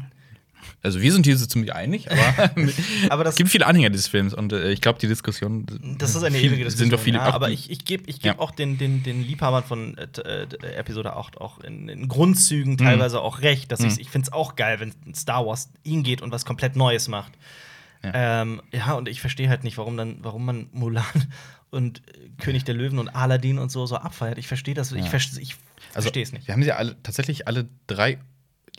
Also 0.82 1.01
wir 1.01 1.12
sind 1.12 1.25
hier 1.25 1.38
so 1.38 1.46
ziemlich 1.46 1.74
einig, 1.74 2.10
aber, 2.12 2.51
Aber 3.10 3.24
das- 3.24 3.34
es 3.34 3.38
gibt 3.38 3.50
viele 3.50 3.66
Anhänger 3.68 3.89
dieses 3.89 4.08
Films 4.08 4.34
und 4.34 4.54
äh, 4.54 4.72
ich 4.72 4.82
glaube, 4.82 5.00
die 5.00 5.08
Diskussion 5.08 5.66
Das 5.98 6.16
ist 6.16 6.24
eine 6.24 6.38
viel- 6.38 6.48
ewige 6.51 6.63
Diskussion. 6.66 6.89
Sind 6.89 6.94
doch 6.94 7.04
viele 7.04 7.18
ja, 7.18 7.30
auch 7.30 7.34
aber 7.34 7.50
ich, 7.50 7.70
ich 7.70 7.84
gebe 7.86 8.04
ich 8.08 8.22
geb 8.22 8.34
Ja. 8.36 8.39
auch 8.39 8.51
den, 8.51 8.78
den, 8.78 9.04
den 9.04 9.22
Liebhabern 9.24 9.63
von 9.63 9.98
äh, 9.98 10.08
t- 10.08 10.22
äh, 10.22 10.48
Episode 10.75 11.13
8 11.16 11.39
auch 11.42 11.60
in, 11.60 11.89
in 11.89 12.08
Grundzügen 12.08 12.78
teilweise 12.78 13.20
auch 13.22 13.42
recht. 13.42 13.72
Dass 13.72 13.82
ich 13.82 14.00
ich 14.00 14.10
finde 14.10 14.28
es 14.28 14.34
auch 14.34 14.56
geil, 14.56 14.80
wenn 14.80 14.94
Star 15.13 15.46
Wars 15.46 15.70
hingeht 15.86 16.22
und 16.22 16.32
was 16.32 16.46
komplett 16.46 16.75
Neues 16.75 17.08
macht. 17.08 17.34
Ja, 18.04 18.42
ähm, 18.42 18.62
ja 18.72 18.94
und 18.94 19.10
ich 19.10 19.20
verstehe 19.22 19.50
halt 19.50 19.63
nicht, 19.66 19.78
warum, 19.78 19.98
dann, 19.98 20.20
warum 20.22 20.46
man 20.46 20.70
Mulan 20.72 21.04
und 21.70 22.00
äh, 22.08 22.30
König 22.42 22.63
der 22.63 22.75
Löwen 22.75 22.98
und 23.00 23.10
Aladdin 23.10 23.60
und 23.60 23.70
so 23.72 23.86
so 23.86 23.98
abfeiert. 23.98 24.38
Ich 24.38 24.48
verstehe 24.48 24.74
das, 24.74 24.92
ich, 24.94 25.00
ich 25.06 25.12
Also, 25.12 25.56
verstehe 25.94 26.24
es 26.24 26.32
nicht. 26.32 26.48
Wir 26.48 26.54
haben 26.54 26.63
sie 26.63 26.72
alle 26.72 26.96
tatsächlich 27.04 27.48
alle 27.48 27.68
drei 27.88 28.20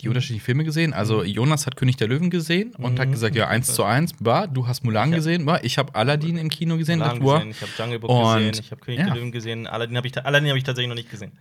die 0.01 0.07
unterschiedlichen 0.09 0.43
Filme 0.43 0.63
gesehen. 0.63 0.93
Also 0.93 1.23
Jonas 1.23 1.65
hat 1.65 1.75
König 1.75 1.97
der 1.97 2.07
Löwen 2.07 2.29
gesehen 2.29 2.73
und 2.75 2.99
hat 2.99 3.07
Mhm. 3.07 3.11
gesagt, 3.13 3.35
ja, 3.35 3.47
eins 3.47 3.73
zu 3.73 3.83
eins, 3.83 4.13
bah, 4.19 4.47
du 4.47 4.67
hast 4.67 4.83
Mulan 4.83 5.09
Ich 5.09 5.15
gesehen, 5.17 5.45
bah, 5.45 5.59
ich 5.63 5.77
habe 5.77 5.93
Aladdin 5.95 6.37
im 6.37 6.49
Kino 6.49 6.77
gesehen, 6.77 6.99
Mulan 6.99 7.19
gesehen, 7.19 7.51
ich 7.51 7.61
habe 7.61 7.71
Jungle 7.77 7.99
Book 7.99 8.09
Und- 8.09 8.37
gesehen, 8.49 8.63
ich 8.65 8.71
habe 8.71 8.81
König 8.81 8.99
ja. 8.99 9.05
der 9.07 9.15
Löwen 9.15 9.31
gesehen, 9.31 9.67
Aladdin 9.67 9.97
habe 9.97 10.07
ich, 10.07 10.17
Aladdin 10.25 10.49
hab 10.49 10.57
ich 10.57 10.63
tatsächlich 10.63 10.89
noch 10.89 10.95
nicht 10.95 11.09
gesehen. 11.11 11.31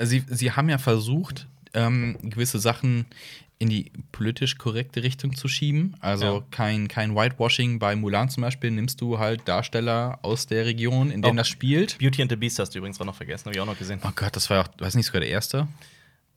Sie, 0.00 0.24
sie 0.28 0.52
haben 0.52 0.68
ja 0.68 0.78
versucht, 0.78 1.46
ähm, 1.74 2.16
gewisse 2.22 2.58
Sachen 2.58 3.06
in 3.58 3.68
die 3.68 3.92
politisch 4.10 4.58
korrekte 4.58 5.02
Richtung 5.04 5.36
zu 5.36 5.46
schieben. 5.46 5.94
Also 6.00 6.24
Ja. 6.26 6.42
kein, 6.50 6.88
kein 6.88 7.14
Whitewashing. 7.14 7.78
Bei 7.78 7.94
Mulan 7.94 8.28
zum 8.28 8.40
Beispiel 8.42 8.70
nimmst 8.72 9.00
du 9.00 9.18
halt 9.20 9.42
Darsteller 9.46 10.18
aus 10.22 10.46
der 10.48 10.66
Region, 10.66 11.10
in 11.12 11.22
denen 11.22 11.34
Oh. 11.36 11.38
das 11.38 11.48
spielt. 11.48 11.96
Beauty 11.98 12.22
and 12.22 12.30
the 12.30 12.36
Beast 12.36 12.58
hast 12.58 12.70
du 12.70 12.78
übrigens 12.78 13.00
auch 13.00 13.04
noch 13.04 13.14
vergessen, 13.14 13.44
habe 13.46 13.54
ich 13.54 13.60
auch 13.60 13.66
noch 13.66 13.78
gesehen. 13.78 14.00
Oh 14.04 14.10
Gott, 14.16 14.34
das 14.34 14.50
war 14.50 14.56
ja 14.56 14.62
auch, 14.64 14.68
weiß 14.78 14.96
nicht, 14.96 15.06
sogar 15.06 15.20
der 15.20 15.30
erste. 15.30 15.68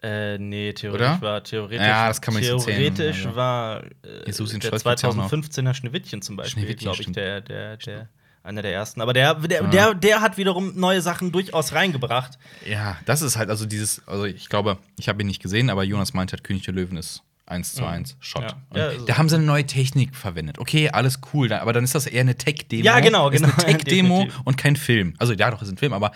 Äh, 0.05 0.37
nee, 0.37 0.71
theoretisch 0.73 1.07
Oder? 1.07 1.21
war 1.21 1.43
theoretisch. 1.43 1.87
Ja, 1.87 2.07
das 2.09 2.21
kann 2.21 2.35
man 2.35 2.43
nicht 2.43 2.59
zählen, 2.61 2.93
Theoretisch 2.95 3.25
also. 3.25 3.35
war 3.35 3.83
äh, 3.83 3.87
Jesus 4.27 4.51
der 4.51 4.59
Stolz 4.67 4.83
gibt's 4.83 5.03
auch 5.03 5.15
noch. 5.15 5.31
2015er 5.31 5.73
Schneewittchen 5.73 6.21
zum 6.21 6.35
Beispiel, 6.35 6.75
glaube 6.75 7.01
ich, 7.01 7.11
der, 7.11 7.41
der, 7.41 7.77
der, 7.77 8.09
einer 8.43 8.61
der 8.61 8.71
ersten. 8.73 9.01
Aber 9.01 9.13
der, 9.13 9.33
der, 9.33 9.63
Ja. 9.63 9.67
der, 9.69 9.93
der 9.95 10.21
hat 10.21 10.37
wiederum 10.37 10.79
neue 10.79 11.01
Sachen 11.01 11.31
durchaus 11.31 11.73
reingebracht. 11.73 12.37
Ja, 12.69 12.97
das 13.05 13.23
ist 13.23 13.35
halt 13.35 13.49
also 13.49 13.65
dieses, 13.65 14.07
also 14.07 14.25
ich 14.25 14.47
glaube, 14.47 14.77
ich 14.99 15.09
habe 15.09 15.23
ihn 15.23 15.27
nicht 15.27 15.41
gesehen, 15.41 15.71
aber 15.71 15.83
Jonas 15.83 16.13
meint 16.13 16.31
halt, 16.33 16.43
König 16.43 16.61
der 16.63 16.75
Löwen 16.75 16.97
ist 16.97 17.23
1 17.47 17.73
zu 17.73 17.85
1 17.85 18.17
Shot. 18.19 18.43
Ja. 18.43 18.57
Ja, 18.75 18.87
also- 18.89 19.05
da 19.05 19.17
haben 19.17 19.29
sie 19.29 19.35
eine 19.37 19.45
neue 19.45 19.65
Technik 19.65 20.15
verwendet. 20.15 20.59
Okay, 20.59 20.89
alles 20.89 21.19
cool, 21.33 21.51
aber 21.53 21.73
dann 21.73 21.83
ist 21.83 21.95
das 21.95 22.05
eher 22.05 22.21
eine 22.21 22.35
Tech-Demo. 22.35 22.83
Ja, 22.83 22.99
genau, 22.99 23.29
ist 23.29 23.41
genau. 23.41 23.53
Eine 23.57 23.77
Tech-Demo 23.77 24.17
Definitiv. 24.19 24.41
und 24.45 24.57
kein 24.57 24.75
Film. 24.75 25.15
Also 25.17 25.33
ja, 25.33 25.49
doch, 25.49 25.61
ist 25.63 25.69
ein 25.71 25.77
Film, 25.77 25.93
aber 25.93 26.11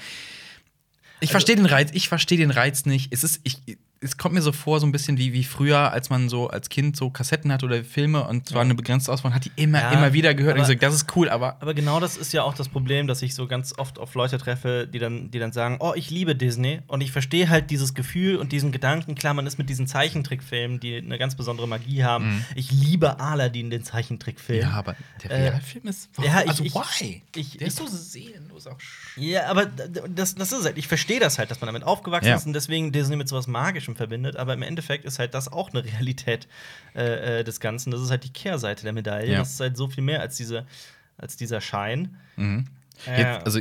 ich 1.19 1.31
verstehe 1.31 1.55
den 1.55 1.65
Reiz, 1.65 1.89
ich 1.93 2.09
verstehe 2.09 2.37
den 2.37 2.51
Reiz 2.51 2.85
nicht. 2.85 3.11
Es 3.11 3.23
ist, 3.23 3.41
ich, 3.43 3.57
es 4.01 4.17
kommt 4.17 4.33
mir 4.33 4.41
so 4.41 4.53
vor, 4.53 4.79
so 4.79 4.85
ein 4.87 4.93
bisschen 4.93 5.17
wie, 5.17 5.33
wie 5.33 5.43
früher, 5.43 5.91
als 5.91 6.09
man 6.09 6.29
so 6.29 6.47
als 6.47 6.69
Kind 6.69 6.95
so 6.95 7.09
Kassetten 7.09 7.51
hatte 7.51 7.65
oder 7.65 7.83
Filme 7.83 8.25
und 8.25 8.47
zwar 8.47 8.61
eine 8.61 8.73
begrenzte 8.73 9.11
Auswahl, 9.11 9.33
hat 9.33 9.43
die 9.43 9.51
immer, 9.57 9.79
Ja, 9.81 9.91
immer 9.91 10.13
wieder 10.13 10.33
gehört 10.33 10.55
und 10.55 10.61
aber- 10.61 10.67
gesagt, 10.73 10.83
das 10.83 10.93
ist 10.95 11.15
cool, 11.17 11.27
aber 11.29 11.57
Aber 11.61 11.73
genau 11.73 11.99
das 11.99 12.15
ist 12.15 12.31
ja 12.31 12.43
auch 12.43 12.53
das 12.53 12.69
Problem, 12.69 13.07
dass 13.07 13.21
ich 13.21 13.35
so 13.35 13.45
ganz 13.45 13.77
oft 13.77 13.99
auf 13.99 14.15
Leute 14.15 14.37
treffe, 14.37 14.87
die 14.87 14.99
dann, 14.99 15.31
die 15.31 15.39
dann 15.39 15.51
sagen, 15.51 15.77
oh, 15.81 15.91
ich 15.95 16.09
liebe 16.11 16.33
Disney 16.33 16.79
und 16.87 17.01
ich 17.01 17.11
verstehe 17.11 17.49
halt 17.49 17.71
dieses 17.71 17.93
Gefühl 17.93 18.37
und 18.37 18.53
diesen 18.53 18.71
Gedanken. 18.71 19.15
Klar, 19.15 19.33
man 19.33 19.45
ist 19.45 19.57
mit 19.57 19.69
diesen 19.69 19.85
Zeichentrickfilmen, 19.85 20.79
die 20.79 20.95
eine 20.95 21.17
ganz 21.17 21.35
besondere 21.35 21.67
Magie 21.67 22.03
haben. 22.05 22.45
Ich 22.55 22.71
liebe 22.71 23.19
Aladdin, 23.19 23.69
den 23.69 23.83
Zeichentrickfilm. 23.83 24.61
ja, 24.61 24.71
aber 24.71 24.95
der 25.23 25.31
Äh, 25.31 25.41
Realfilm 25.49 25.87
ist 25.87 26.09
ja, 26.23 26.41
ich- 26.43 26.47
also 26.49 26.63
ich- 26.63 26.73
why? 26.73 27.21
ich- 27.35 27.57
der 27.57 27.67
ist 27.67 27.75
so 27.77 27.85
seelenlos 27.85 28.65
auch. 28.67 28.77
Ja, 29.17 29.47
aber 29.47 29.65
das, 29.65 30.35
das 30.35 30.53
ist 30.53 30.63
halt, 30.63 30.77
ich 30.77 30.87
verstehe 30.87 31.19
das 31.19 31.37
halt, 31.37 31.51
dass 31.51 31.59
man 31.59 31.67
damit 31.67 31.83
aufgewachsen 31.83 32.29
Ja. 32.29 32.35
ist 32.37 32.45
und 32.45 32.53
deswegen 32.53 32.93
Disney 32.93 33.17
mit 33.17 33.27
sowas 33.27 33.47
Magischem 33.89 33.95
verbindet, 33.95 34.35
aber 34.35 34.53
im 34.53 34.61
Endeffekt 34.61 35.05
ist 35.05 35.19
halt 35.19 35.33
das 35.33 35.51
auch 35.51 35.71
eine 35.71 35.83
Realität 35.93 36.47
äh, 36.95 37.39
äh, 37.39 37.43
des 37.43 37.59
Ganzen. 37.59 37.91
Das 37.91 38.01
ist 38.01 38.09
halt 38.09 38.23
die 38.23 38.33
Kehrseite 38.33 38.83
der 38.83 38.93
Medaille. 38.93 39.31
Ja. 39.31 39.39
Das 39.39 39.51
ist 39.51 39.59
halt 39.59 39.77
so 39.77 39.87
viel 39.87 40.03
mehr 40.03 40.21
als, 40.21 40.37
diese, 40.37 40.65
als 41.17 41.37
dieser 41.37 41.61
Schein. 41.61 42.17
Mhm. 42.35 42.65
Äh, 43.07 43.21
Jetzt, 43.21 43.45
also 43.45 43.59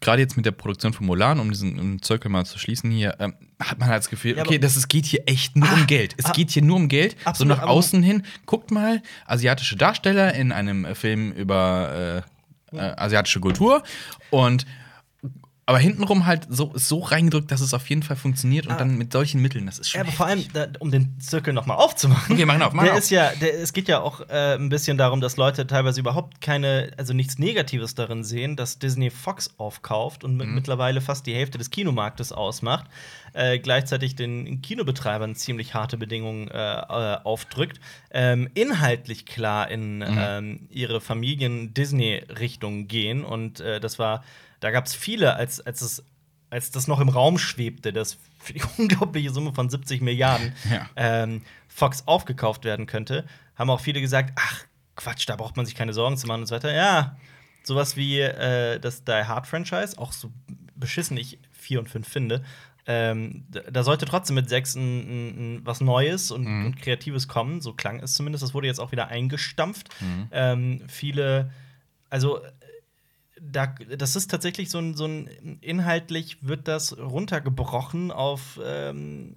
gerade 0.00 0.20
jetzt 0.20 0.36
mit 0.36 0.44
der 0.44 0.52
Produktion 0.52 0.92
von 0.92 1.06
Mulan, 1.06 1.40
um 1.40 1.50
diesen 1.50 1.78
um 1.78 2.02
Zirkel 2.02 2.30
mal 2.30 2.44
zu 2.44 2.58
schließen 2.58 2.90
hier, 2.90 3.16
ähm, 3.18 3.34
hat 3.60 3.78
man 3.78 3.88
halt 3.88 3.98
das 3.98 4.10
Gefühl, 4.10 4.36
Ja, 4.36 4.42
okay, 4.42 4.58
das, 4.58 4.76
es 4.76 4.88
geht 4.88 5.06
hier 5.06 5.22
echt 5.26 5.56
nur 5.56 5.68
Ah, 5.68 5.74
um 5.74 5.86
Geld. 5.86 6.14
Es 6.18 6.26
ah, 6.26 6.32
geht 6.32 6.50
hier 6.50 6.62
nur 6.62 6.76
um 6.76 6.88
Geld. 6.88 7.16
absolut, 7.24 7.54
so 7.54 7.60
nach 7.60 7.68
außen 7.68 8.02
hin, 8.02 8.22
guckt 8.44 8.70
mal, 8.70 9.02
asiatische 9.26 9.76
Darsteller 9.76 10.34
in 10.34 10.52
einem 10.52 10.84
äh, 10.84 10.94
Film 10.94 11.32
über 11.32 12.24
äh, 12.72 12.76
äh, 12.76 12.94
asiatische 12.96 13.40
Kultur 13.40 13.82
und 14.30 14.66
aber 15.68 15.78
hintenrum 15.80 16.26
halt 16.26 16.46
so, 16.48 16.70
so 16.76 17.00
reingedrückt, 17.00 17.50
dass 17.50 17.60
es 17.60 17.74
auf 17.74 17.88
jeden 17.90 18.04
Fall 18.04 18.14
funktioniert 18.16 18.66
und 18.68 18.74
Ah. 18.74 18.76
dann 18.78 18.96
mit 18.96 19.12
solchen 19.12 19.42
Mitteln, 19.42 19.66
das 19.66 19.80
ist 19.80 19.92
Ja, 19.92 19.98
schon. 19.98 20.06
aber 20.08 20.12
vor 20.16 20.26
allem, 20.26 20.44
da, 20.52 20.68
um 20.78 20.92
den 20.92 21.18
Zirkel 21.20 21.52
noch 21.52 21.66
mal 21.66 21.74
aufzumachen. 21.74 22.34
Okay, 22.34 22.44
mach 22.46 22.54
ihn 22.54 22.62
auf, 22.62 22.72
mach 22.72 22.84
ihn 22.84 22.86
der 22.86 22.92
auf. 22.94 22.98
ist 23.00 23.10
ja, 23.10 23.32
der, 23.34 23.58
es 23.60 23.72
geht 23.72 23.88
ja 23.88 24.00
auch 24.00 24.20
äh, 24.28 24.54
ein 24.54 24.68
bisschen 24.68 24.96
darum, 24.96 25.20
dass 25.20 25.36
Leute 25.36 25.66
teilweise 25.66 25.98
überhaupt 26.00 26.40
keine, 26.40 26.92
also 26.96 27.12
nichts 27.14 27.38
Negatives 27.38 27.96
darin 27.96 28.22
sehen, 28.22 28.54
dass 28.54 28.78
Disney 28.78 29.10
Fox 29.10 29.54
aufkauft 29.58 30.22
und 30.22 30.32
Mhm. 30.32 30.36
mit, 30.38 30.48
mittlerweile 30.50 31.00
fast 31.00 31.26
die 31.26 31.34
Hälfte 31.34 31.58
des 31.58 31.70
Kinomarktes 31.70 32.30
ausmacht, 32.30 32.86
äh, 33.32 33.58
gleichzeitig 33.58 34.14
den 34.14 34.62
Kinobetreibern 34.62 35.34
ziemlich 35.34 35.74
harte 35.74 35.96
Bedingungen 35.96 36.48
äh, 36.48 36.54
äh, 36.54 37.18
aufdrückt, 37.24 37.80
ähm, 38.12 38.48
inhaltlich 38.54 39.26
klar 39.26 39.68
in 39.68 39.98
Mhm. 39.98 40.04
ähm, 40.16 40.60
ihre 40.70 41.00
Familien-Disney-Richtung 41.00 42.86
gehen 42.88 43.24
und 43.24 43.60
äh, 43.60 43.80
das 43.80 43.98
war, 43.98 44.22
da 44.60 44.70
gab 44.70 44.86
es 44.86 44.94
viele, 44.94 45.34
als, 45.36 45.60
als 45.60 45.82
es 45.82 46.04
als 46.48 46.70
das 46.70 46.86
noch 46.86 47.00
im 47.00 47.08
Raum 47.08 47.38
schwebte, 47.38 47.92
dass 47.92 48.18
für 48.38 48.52
die 48.52 48.62
unglaubliche 48.78 49.30
Summe 49.30 49.52
von 49.52 49.68
70 49.68 50.00
Milliarden 50.00 50.52
Ja. 50.70 50.88
ähm, 50.94 51.42
Fox 51.68 52.04
aufgekauft 52.06 52.64
werden 52.64 52.86
könnte, 52.86 53.26
haben 53.56 53.68
auch 53.68 53.80
viele 53.80 54.00
gesagt, 54.00 54.32
ach 54.36 54.64
Quatsch, 54.94 55.28
da 55.28 55.34
braucht 55.36 55.56
man 55.56 55.66
sich 55.66 55.74
keine 55.74 55.92
Sorgen 55.92 56.16
zu 56.16 56.26
machen 56.28 56.42
und 56.42 56.46
so 56.46 56.54
weiter. 56.54 56.72
Ja, 56.72 57.16
sowas 57.64 57.96
wie 57.96 58.20
äh, 58.20 58.78
das 58.78 59.02
Die 59.04 59.10
Hard 59.12 59.48
Franchise, 59.48 59.98
auch 59.98 60.12
so 60.12 60.30
beschissen 60.76 61.16
ich 61.16 61.38
4 61.52 61.80
und 61.80 61.88
5 61.90 62.06
finde, 62.08 62.44
ähm, 62.86 63.44
da, 63.50 63.82
sollte 63.82 64.06
trotzdem 64.06 64.36
mit 64.36 64.48
6 64.48 64.76
ein, 64.76 64.80
ein, 64.80 65.28
ein, 65.56 65.60
was 65.66 65.80
Neues 65.80 66.30
und, 66.30 66.44
Mhm. 66.44 66.66
und 66.66 66.76
Kreatives 66.80 67.26
kommen. 67.26 67.60
So 67.60 67.72
klang 67.72 67.98
es 67.98 68.14
zumindest. 68.14 68.44
Das 68.44 68.54
wurde 68.54 68.68
jetzt 68.68 68.78
auch 68.78 68.92
wieder 68.92 69.08
eingestampft. 69.08 69.88
Mhm. 70.00 70.28
Ähm, 70.30 70.82
viele, 70.86 71.50
also 72.08 72.40
da, 73.40 73.66
das 73.66 74.16
ist 74.16 74.30
tatsächlich 74.30 74.70
so 74.70 74.78
ein, 74.78 74.94
so 74.94 75.06
ein 75.06 75.58
inhaltlich 75.60 76.38
wird 76.42 76.68
das 76.68 76.96
runtergebrochen 76.98 78.10
auf 78.10 78.58
ähm, 78.64 79.34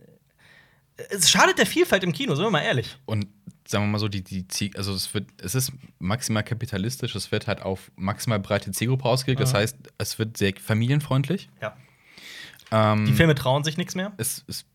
es 1.11 1.29
schadet 1.29 1.57
der 1.57 1.65
Vielfalt 1.65 2.03
im 2.03 2.11
Kino, 2.11 2.35
sind 2.35 2.43
wir 2.45 2.51
mal 2.51 2.61
ehrlich. 2.61 2.97
Und 3.05 3.27
sagen 3.65 3.85
wir 3.85 3.91
mal 3.91 3.99
so, 3.99 4.09
die, 4.09 4.21
die 4.23 4.71
also 4.75 4.93
es 4.93 5.13
wird, 5.13 5.29
es 5.41 5.55
ist 5.55 5.71
maximal 5.99 6.43
kapitalistisch, 6.43 7.15
es 7.15 7.31
wird 7.31 7.47
halt 7.47 7.61
auf 7.61 7.89
maximal 7.95 8.39
breite 8.39 8.71
Zielgruppe 8.71 9.05
ausgelegt. 9.05 9.39
Das 9.41 9.53
Mhm. 9.53 9.57
heißt, 9.57 9.77
es 9.97 10.19
wird 10.19 10.35
sehr 10.37 10.53
familienfreundlich. 10.61 11.49
Ja. 11.61 11.77
Ähm, 12.71 13.05
Die 13.05 13.13
Filme 13.13 13.33
trauen 13.35 13.63
sich 13.63 13.77
nichts 13.77 13.95
mehr. 13.95 14.11
es 14.17 14.43
ist, 14.47 14.65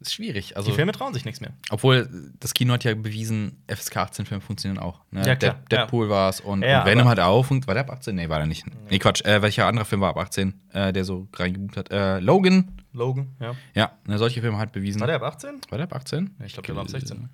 ist 0.00 0.14
schwierig. 0.14 0.56
Also, 0.56 0.70
Die 0.70 0.76
Filme 0.76 0.92
trauen 0.92 1.12
sich 1.14 1.24
nichts 1.24 1.40
mehr. 1.40 1.50
obwohl 1.70 2.08
das 2.38 2.54
Kino 2.54 2.72
hat 2.74 2.84
ja 2.84 2.94
bewiesen, 2.94 3.62
FSK 3.66 3.96
18-Filme 3.96 4.40
funktionieren 4.40 4.82
auch. 4.82 5.00
Ne? 5.10 5.26
Ja, 5.26 5.34
klar, 5.36 5.54
Dead- 5.54 5.72
Deadpool 5.72 6.08
war 6.08 6.28
es 6.30 6.40
und, 6.40 6.62
Ja, 6.62 6.80
und 6.80 6.86
Venom 6.86 7.08
hat 7.08 7.18
auch. 7.20 7.44
funkt- 7.44 7.66
War 7.66 7.74
der 7.74 7.82
ab 7.84 7.90
18? 7.90 8.14
Nee, 8.14 8.28
war 8.28 8.38
der 8.38 8.46
nicht. 8.46 8.64
Nee, 8.90 8.98
Quatsch. 8.98 9.24
Äh, 9.24 9.42
welcher 9.42 9.66
andere 9.66 9.84
Film 9.84 10.00
war 10.00 10.10
ab 10.10 10.18
18, 10.18 10.54
äh, 10.72 10.92
der 10.92 11.04
so 11.04 11.26
reingebucht 11.34 11.76
hat? 11.76 11.90
Äh, 11.90 12.20
Logan. 12.20 12.76
Logan, 12.92 13.34
ja. 13.40 13.54
Ja, 13.74 13.92
ne, 14.06 14.18
solche 14.18 14.40
Filme 14.40 14.58
hat 14.58 14.72
bewiesen. 14.72 15.00
War 15.00 15.06
der 15.08 15.16
ab 15.16 15.22
18? 15.24 15.60
War 15.68 15.78
der 15.78 15.84
ab 15.86 15.94
18? 15.94 16.34
Ja, 16.38 16.46
ich 16.46 16.52
glaube, 16.52 16.66
der 16.66 16.76
war 16.76 16.82
ab 16.82 16.90
16. 16.90 17.28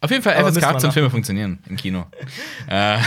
Auf 0.00 0.10
jeden 0.10 0.22
Fall, 0.22 0.34
Aber 0.34 0.48
FSK 0.48 0.54
müsste 0.54 0.66
man 0.66 0.76
18 0.76 0.92
Filme 0.92 1.06
nachgucken. 1.06 1.10
funktionieren 1.10 1.58
im 1.66 1.76
Kino. 1.76 2.06
äh, 2.68 2.98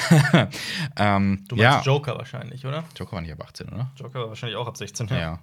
ähm, 0.97 1.43
Du 1.47 1.55
ja. 1.55 1.71
meinst 1.71 1.85
Joker 1.85 2.17
wahrscheinlich, 2.17 2.65
oder? 2.65 2.83
Joker 2.95 3.11
war 3.13 3.21
nicht 3.21 3.31
ab 3.33 3.41
18, 3.43 3.69
oder? 3.69 3.91
Joker 3.97 4.19
war 4.21 4.29
wahrscheinlich 4.29 4.57
auch 4.57 4.67
ab 4.67 4.77
16. 4.77 5.07
Ja. 5.09 5.39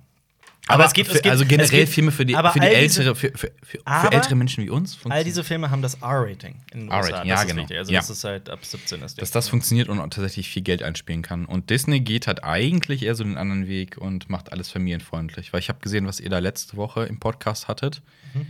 Aber 0.66 0.86
es 0.86 0.92
geht- 0.94 1.06
für, 1.08 1.14
es 1.16 1.22
geht- 1.22 1.30
also 1.30 1.44
generell 1.44 1.68
geht- 1.68 1.88
Filme 1.90 2.10
für 2.10 2.24
die, 2.24 2.34
für 2.34 2.58
die 2.60 2.66
ältere, 2.66 3.14
für, 3.14 3.30
für, 3.36 3.52
für, 3.62 3.78
ältere 4.12 4.34
Menschen 4.34 4.64
wie 4.64 4.70
uns. 4.70 4.98
All 5.08 5.22
diese 5.22 5.44
Filme 5.44 5.70
haben 5.70 5.82
das 5.82 5.94
R-Rating 5.96 6.62
in 6.72 6.80
den 6.80 6.88
R-Rating, 6.90 7.12
USA. 7.12 7.24
ja, 7.24 7.34
das 7.36 7.46
genau. 7.46 7.62
wichtig. 7.62 7.76
Also, 7.78 7.92
Ja. 7.92 8.00
das 8.00 8.08
ist 8.10 8.24
halt 8.24 8.48
ab 8.48 8.64
17 8.64 9.02
ist 9.02 9.20
dass 9.20 9.30
das 9.30 9.48
funktioniert 9.48 9.88
und 9.90 9.98
tatsächlich 9.98 10.48
viel 10.48 10.62
Geld 10.62 10.82
einspielen 10.82 11.20
kann. 11.20 11.44
Und 11.44 11.68
Disney 11.68 12.00
geht 12.00 12.26
halt 12.26 12.44
eigentlich 12.44 13.02
eher 13.02 13.14
so 13.14 13.24
den 13.24 13.36
anderen 13.36 13.68
Weg 13.68 13.98
und 13.98 14.30
macht 14.30 14.52
alles 14.52 14.70
familienfreundlich. 14.70 15.52
Weil 15.52 15.60
ich 15.60 15.68
habe 15.68 15.80
gesehen, 15.80 16.06
was 16.06 16.18
ihr 16.18 16.30
da 16.30 16.38
letzte 16.38 16.76
Woche 16.78 17.04
im 17.04 17.20
Podcast 17.20 17.68
hattet. 17.68 18.00
Mhm. 18.32 18.46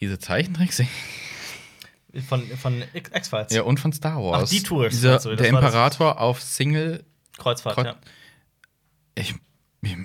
Diese 0.00 0.18
Zeichentricks. 0.18 0.82
Von, 2.28 2.46
von 2.56 2.82
X-Files. 2.94 3.52
ja, 3.52 3.62
und 3.62 3.80
von 3.80 3.92
Star 3.92 4.22
Wars. 4.22 4.44
Ach, 4.44 4.48
die 4.48 4.62
Tours, 4.62 4.92
Dieser, 4.92 5.14
das 5.14 5.22
der 5.24 5.48
Imperator 5.48 6.20
auf 6.20 6.40
Single. 6.42 7.04
Kreuzfahrt, 7.38 7.76
Kreuz- 7.76 7.86
ja. 7.86 7.96
Ich, 9.14 9.34
ich, 9.82 9.96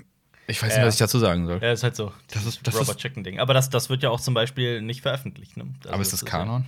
ich 0.48 0.62
weiß 0.62 0.72
Ja. 0.74 0.78
nicht, 0.80 0.88
was 0.88 0.96
ich 0.96 1.00
dazu 1.00 1.20
sagen 1.20 1.48
soll. 1.48 1.60
Ja, 1.62 1.72
ist 1.72 1.84
halt 1.84 1.96
so. 1.96 2.12
Das 2.34 2.46
ist- 2.46 2.60
das 2.64 2.76
Robert 2.76 2.90
ist- 2.96 2.98
Chicken-Ding. 3.02 3.40
Aber 3.40 3.54
das, 3.54 3.70
das 3.70 3.90
wird 3.90 4.04
ja 4.04 4.10
auch 4.10 4.20
zum 4.22 4.34
Beispiel 4.34 4.82
nicht 4.82 5.02
veröffentlicht. 5.02 5.58
Ne? 5.58 5.66
Also 5.82 5.90
Aber 5.94 6.02
ist 6.02 6.14
das 6.14 6.26
Kanon? 6.26 6.66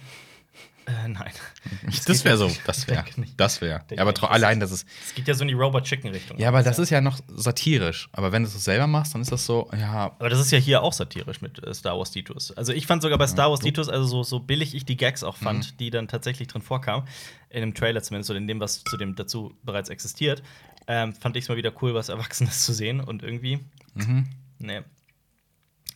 Ja, 0.88 1.05
äh, 1.05 1.07
nein. 1.07 1.31
Das 2.05 2.23
wäre 2.23 2.38
so. 2.38 2.51
Das 2.67 2.88
wäre. 2.88 3.03
Das 3.38 3.59
wäre. 3.59 3.81
Ja, 3.91 4.01
aber 4.03 4.13
Das 4.13 4.23
allein, 4.23 4.59
das 4.59 4.71
ist. 4.71 4.88
Es 5.07 5.15
geht 5.15 5.27
ja 5.27 5.33
so 5.33 5.41
in 5.41 5.47
die 5.47 5.55
Robot 5.55 5.83
Chicken-Richtung. 5.83 6.38
Ja, 6.38 6.49
aber 6.49 6.61
das 6.61 6.77
ist 6.77 6.91
ja 6.91 7.01
noch 7.01 7.19
satirisch. 7.27 8.07
Aber 8.13 8.31
wenn 8.31 8.43
du 8.43 8.49
es 8.49 8.63
selber 8.63 8.85
machst, 8.85 9.13
dann 9.15 9.21
ist 9.21 9.31
das 9.31 9.45
so, 9.45 9.69
ja. 9.77 10.11
Aber 10.19 10.29
das 10.29 10.39
ist 10.39 10.51
ja 10.51 10.59
hier 10.59 10.83
auch 10.83 10.93
satirisch 10.93 11.41
mit 11.41 11.61
äh, 11.63 11.73
Star 11.73 11.97
Wars 11.97 12.11
Detours. 12.11 12.51
Also 12.55 12.71
ich 12.71 12.85
fand 12.85 13.01
sogar 13.01 13.17
bei 13.17 13.25
Star 13.27 13.49
Wars 13.49 13.61
Detours, 13.61 13.89
also 13.89 14.05
so, 14.05 14.23
so 14.23 14.39
billig 14.39 14.75
ich 14.75 14.85
die 14.85 14.95
Gags 14.95 15.23
auch 15.23 15.38
fand, 15.38 15.73
Mhm. 15.73 15.77
die 15.77 15.89
dann 15.89 16.07
tatsächlich 16.07 16.47
drin 16.49 16.61
vorkamen, 16.61 17.07
in 17.49 17.61
dem 17.61 17.73
Trailer 17.73 18.03
zumindest 18.03 18.29
oder 18.29 18.38
in 18.38 18.47
dem, 18.47 18.59
was 18.59 18.83
zu 18.83 18.95
dem 18.97 19.15
dazu 19.15 19.55
bereits 19.63 19.89
existiert, 19.89 20.43
ähm, 20.88 21.13
fand 21.13 21.36
ich 21.38 21.43
es 21.45 21.50
mal 21.50 21.58
wieder 21.58 21.71
cool, 21.82 21.93
was 21.93 22.10
Erwachsenes 22.10 22.63
zu 22.65 22.74
sehen 22.74 23.00
und 23.00 23.24
irgendwie, 23.24 23.60
Mhm. 23.95 24.28
nee. 24.60 24.82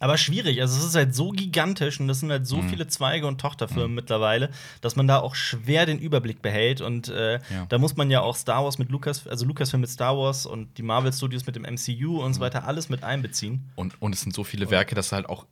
Aber 0.01 0.17
schwierig, 0.17 0.61
also 0.61 0.77
es 0.79 0.85
ist 0.85 0.95
halt 0.95 1.13
so 1.13 1.31
gigantisch 1.31 1.99
und 1.99 2.07
das 2.07 2.21
sind 2.21 2.31
halt 2.31 2.47
so 2.47 2.61
Mhm. 2.61 2.69
viele 2.69 2.87
Zweige 2.87 3.27
und 3.27 3.41
Tochterfirmen 3.41 3.93
mittlerweile, 3.93 4.49
dass 4.79 4.95
man 4.95 5.09
da 5.09 5.19
auch 5.19 5.35
schwer 5.35 5.85
den 5.85 5.99
Überblick 5.99 6.41
behält 6.41 6.79
und 6.79 7.09
äh, 7.09 7.33
Ja. 7.33 7.65
da 7.67 7.77
muss 7.77 7.97
man 7.97 8.09
ja 8.09 8.21
auch 8.21 8.37
Star 8.37 8.63
Wars 8.63 8.77
mit 8.77 8.89
Lucas, 8.91 9.27
also 9.27 9.45
Lucasfilm 9.45 9.81
mit 9.81 9.89
Star 9.89 10.17
Wars 10.17 10.45
und 10.45 10.77
die 10.77 10.83
Marvel 10.83 11.11
Studios 11.11 11.45
mit 11.45 11.57
dem 11.57 11.63
MCU 11.65 12.23
und 12.23 12.33
so 12.33 12.39
weiter 12.39 12.65
alles 12.65 12.87
mit 12.87 13.03
einbeziehen. 13.03 13.69
Und, 13.75 14.01
und 14.01 14.15
es 14.15 14.21
sind 14.21 14.33
so 14.33 14.45
viele 14.45 14.71
Werke, 14.71 14.95
dass 14.95 15.11
halt 15.11 15.27
auch 15.27 15.45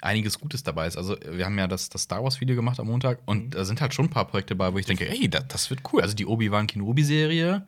einiges 0.00 0.38
Gutes 0.38 0.62
dabei 0.62 0.86
ist. 0.86 0.96
Also, 0.96 1.16
wir 1.28 1.44
haben 1.44 1.58
ja 1.58 1.66
das, 1.66 1.88
das 1.88 2.02
Star 2.02 2.22
Wars-Video 2.22 2.54
gemacht 2.54 2.78
am 2.78 2.86
Montag 2.86 3.18
und 3.26 3.46
Mhm. 3.46 3.50
da 3.50 3.64
sind 3.64 3.80
halt 3.80 3.92
schon 3.92 4.06
ein 4.06 4.10
paar 4.10 4.26
Projekte 4.28 4.54
dabei, 4.54 4.72
wo 4.72 4.78
ich 4.78 4.86
denke, 4.86 5.08
ey, 5.08 5.28
das, 5.28 5.48
das 5.48 5.70
wird 5.70 5.80
cool. 5.92 6.00
Also, 6.00 6.14
die 6.14 6.26
Obi-Wan 6.26 6.68
Kenobi-Serie. 6.68 7.66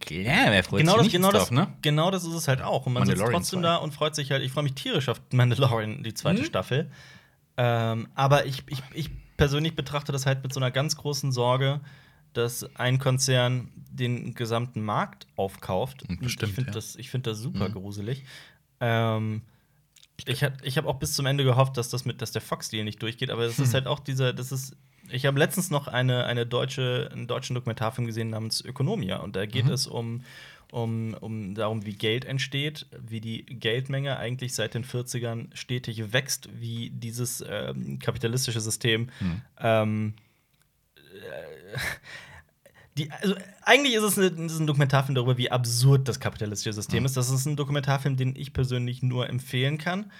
Klar, 0.00 0.46
wer 0.50 0.64
freut 0.64 0.80
genau 0.80 0.94
sich 0.98 1.04
das, 1.04 1.12
genau, 1.12 1.30
drauf, 1.30 1.40
das, 1.42 1.50
ne? 1.50 1.72
genau 1.82 2.10
das 2.10 2.24
ist 2.24 2.34
es 2.34 2.48
halt 2.48 2.62
auch. 2.62 2.86
Und 2.86 2.94
man 2.94 3.06
sitzt 3.06 3.22
trotzdem 3.22 3.60
2. 3.60 3.62
da 3.62 3.76
und 3.76 3.94
freut 3.94 4.14
sich 4.14 4.30
halt. 4.30 4.42
Ich 4.42 4.52
freue 4.52 4.64
mich 4.64 4.74
tierisch 4.74 5.08
auf 5.08 5.20
Mandalorian, 5.32 6.02
die 6.02 6.14
zweite 6.14 6.42
Mhm. 6.42 6.46
Staffel. 6.46 6.90
Ähm, 7.56 8.08
aber 8.14 8.46
ich, 8.46 8.64
ich, 8.66 8.82
ich 8.94 9.10
persönlich 9.36 9.74
betrachte 9.76 10.10
das 10.12 10.26
halt 10.26 10.42
mit 10.42 10.52
so 10.52 10.60
einer 10.60 10.70
ganz 10.70 10.96
großen 10.96 11.32
Sorge, 11.32 11.80
dass 12.32 12.64
ein 12.76 12.98
Konzern 12.98 13.68
den 13.90 14.34
gesamten 14.34 14.82
Markt 14.82 15.26
aufkauft. 15.36 16.04
Bestimmt, 16.20 16.50
ich 16.50 16.54
finde 16.54 16.70
ja. 16.70 16.74
das, 16.74 16.96
ich 16.96 17.10
find 17.10 17.26
das 17.26 17.38
super 17.38 17.68
Mhm. 17.68 17.72
gruselig. 17.74 18.24
Ähm, 18.80 19.42
ich 20.26 20.42
ich 20.62 20.76
habe 20.76 20.88
auch 20.88 20.96
bis 20.98 21.14
zum 21.14 21.26
Ende 21.26 21.44
gehofft, 21.44 21.76
dass 21.76 21.88
das 21.88 22.04
mit, 22.04 22.22
dass 22.22 22.32
der 22.32 22.42
Fox-Deal 22.42 22.84
nicht 22.84 23.02
durchgeht, 23.02 23.30
aber 23.30 23.46
das 23.46 23.58
Hm. 23.58 23.64
ist 23.64 23.74
halt 23.74 23.86
auch 23.86 24.00
dieser, 24.00 24.32
das 24.32 24.50
ist. 24.52 24.76
Ich 25.12 25.26
habe 25.26 25.38
letztens 25.38 25.70
noch 25.70 25.88
eine, 25.88 26.24
eine 26.24 26.46
deutsche, 26.46 27.10
einen 27.12 27.26
deutschen 27.26 27.54
Dokumentarfilm 27.54 28.06
gesehen 28.06 28.30
namens 28.30 28.60
Ökonomia 28.64 29.16
und 29.18 29.36
da 29.36 29.46
geht 29.46 29.66
Mhm. 29.66 29.72
es 29.72 29.86
um, 29.86 30.22
um, 30.70 31.14
um 31.20 31.54
darum, 31.54 31.84
wie 31.84 31.92
Geld 31.94 32.24
entsteht, 32.24 32.86
wie 32.98 33.20
die 33.20 33.44
Geldmenge 33.44 34.16
eigentlich 34.16 34.54
seit 34.54 34.74
den 34.74 34.84
40ern 34.84 35.54
stetig 35.54 36.12
wächst, 36.12 36.48
wie 36.58 36.90
dieses 36.90 37.44
ähm, 37.46 37.98
kapitalistische 37.98 38.60
System 38.60 39.10
ähm, 39.60 40.14
äh, 41.12 41.78
die, 42.98 43.10
also 43.10 43.34
eigentlich 43.62 43.94
ist 43.94 44.02
es, 44.02 44.18
eine, 44.18 44.26
ist 44.28 44.52
es 44.52 44.60
ein 44.60 44.66
Dokumentarfilm 44.66 45.14
darüber, 45.14 45.38
wie 45.38 45.50
absurd 45.50 46.08
das 46.08 46.20
kapitalistische 46.20 46.74
System 46.74 47.04
ist. 47.04 47.16
Das 47.16 47.30
ist 47.30 47.46
ein 47.46 47.56
Dokumentarfilm, 47.56 48.16
den 48.16 48.36
ich 48.36 48.52
persönlich 48.52 49.02
nur 49.02 49.28
empfehlen 49.28 49.78
kann. 49.78 50.10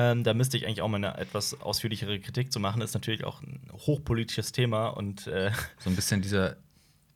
Ähm, 0.00 0.22
da 0.22 0.32
müsste 0.34 0.56
ich 0.56 0.64
eigentlich 0.66 0.82
auch 0.82 0.88
mal 0.88 0.96
eine 0.98 1.16
etwas 1.18 1.60
ausführlichere 1.60 2.20
Kritik 2.20 2.52
zu 2.52 2.60
machen. 2.60 2.82
Ist 2.82 2.94
natürlich 2.94 3.24
auch 3.24 3.42
ein 3.42 3.60
hochpolitisches 3.72 4.52
Thema 4.52 4.88
und 4.88 5.26
äh, 5.26 5.50
So 5.78 5.90
ein 5.90 5.96
bisschen 5.96 6.20
dieser, 6.22 6.56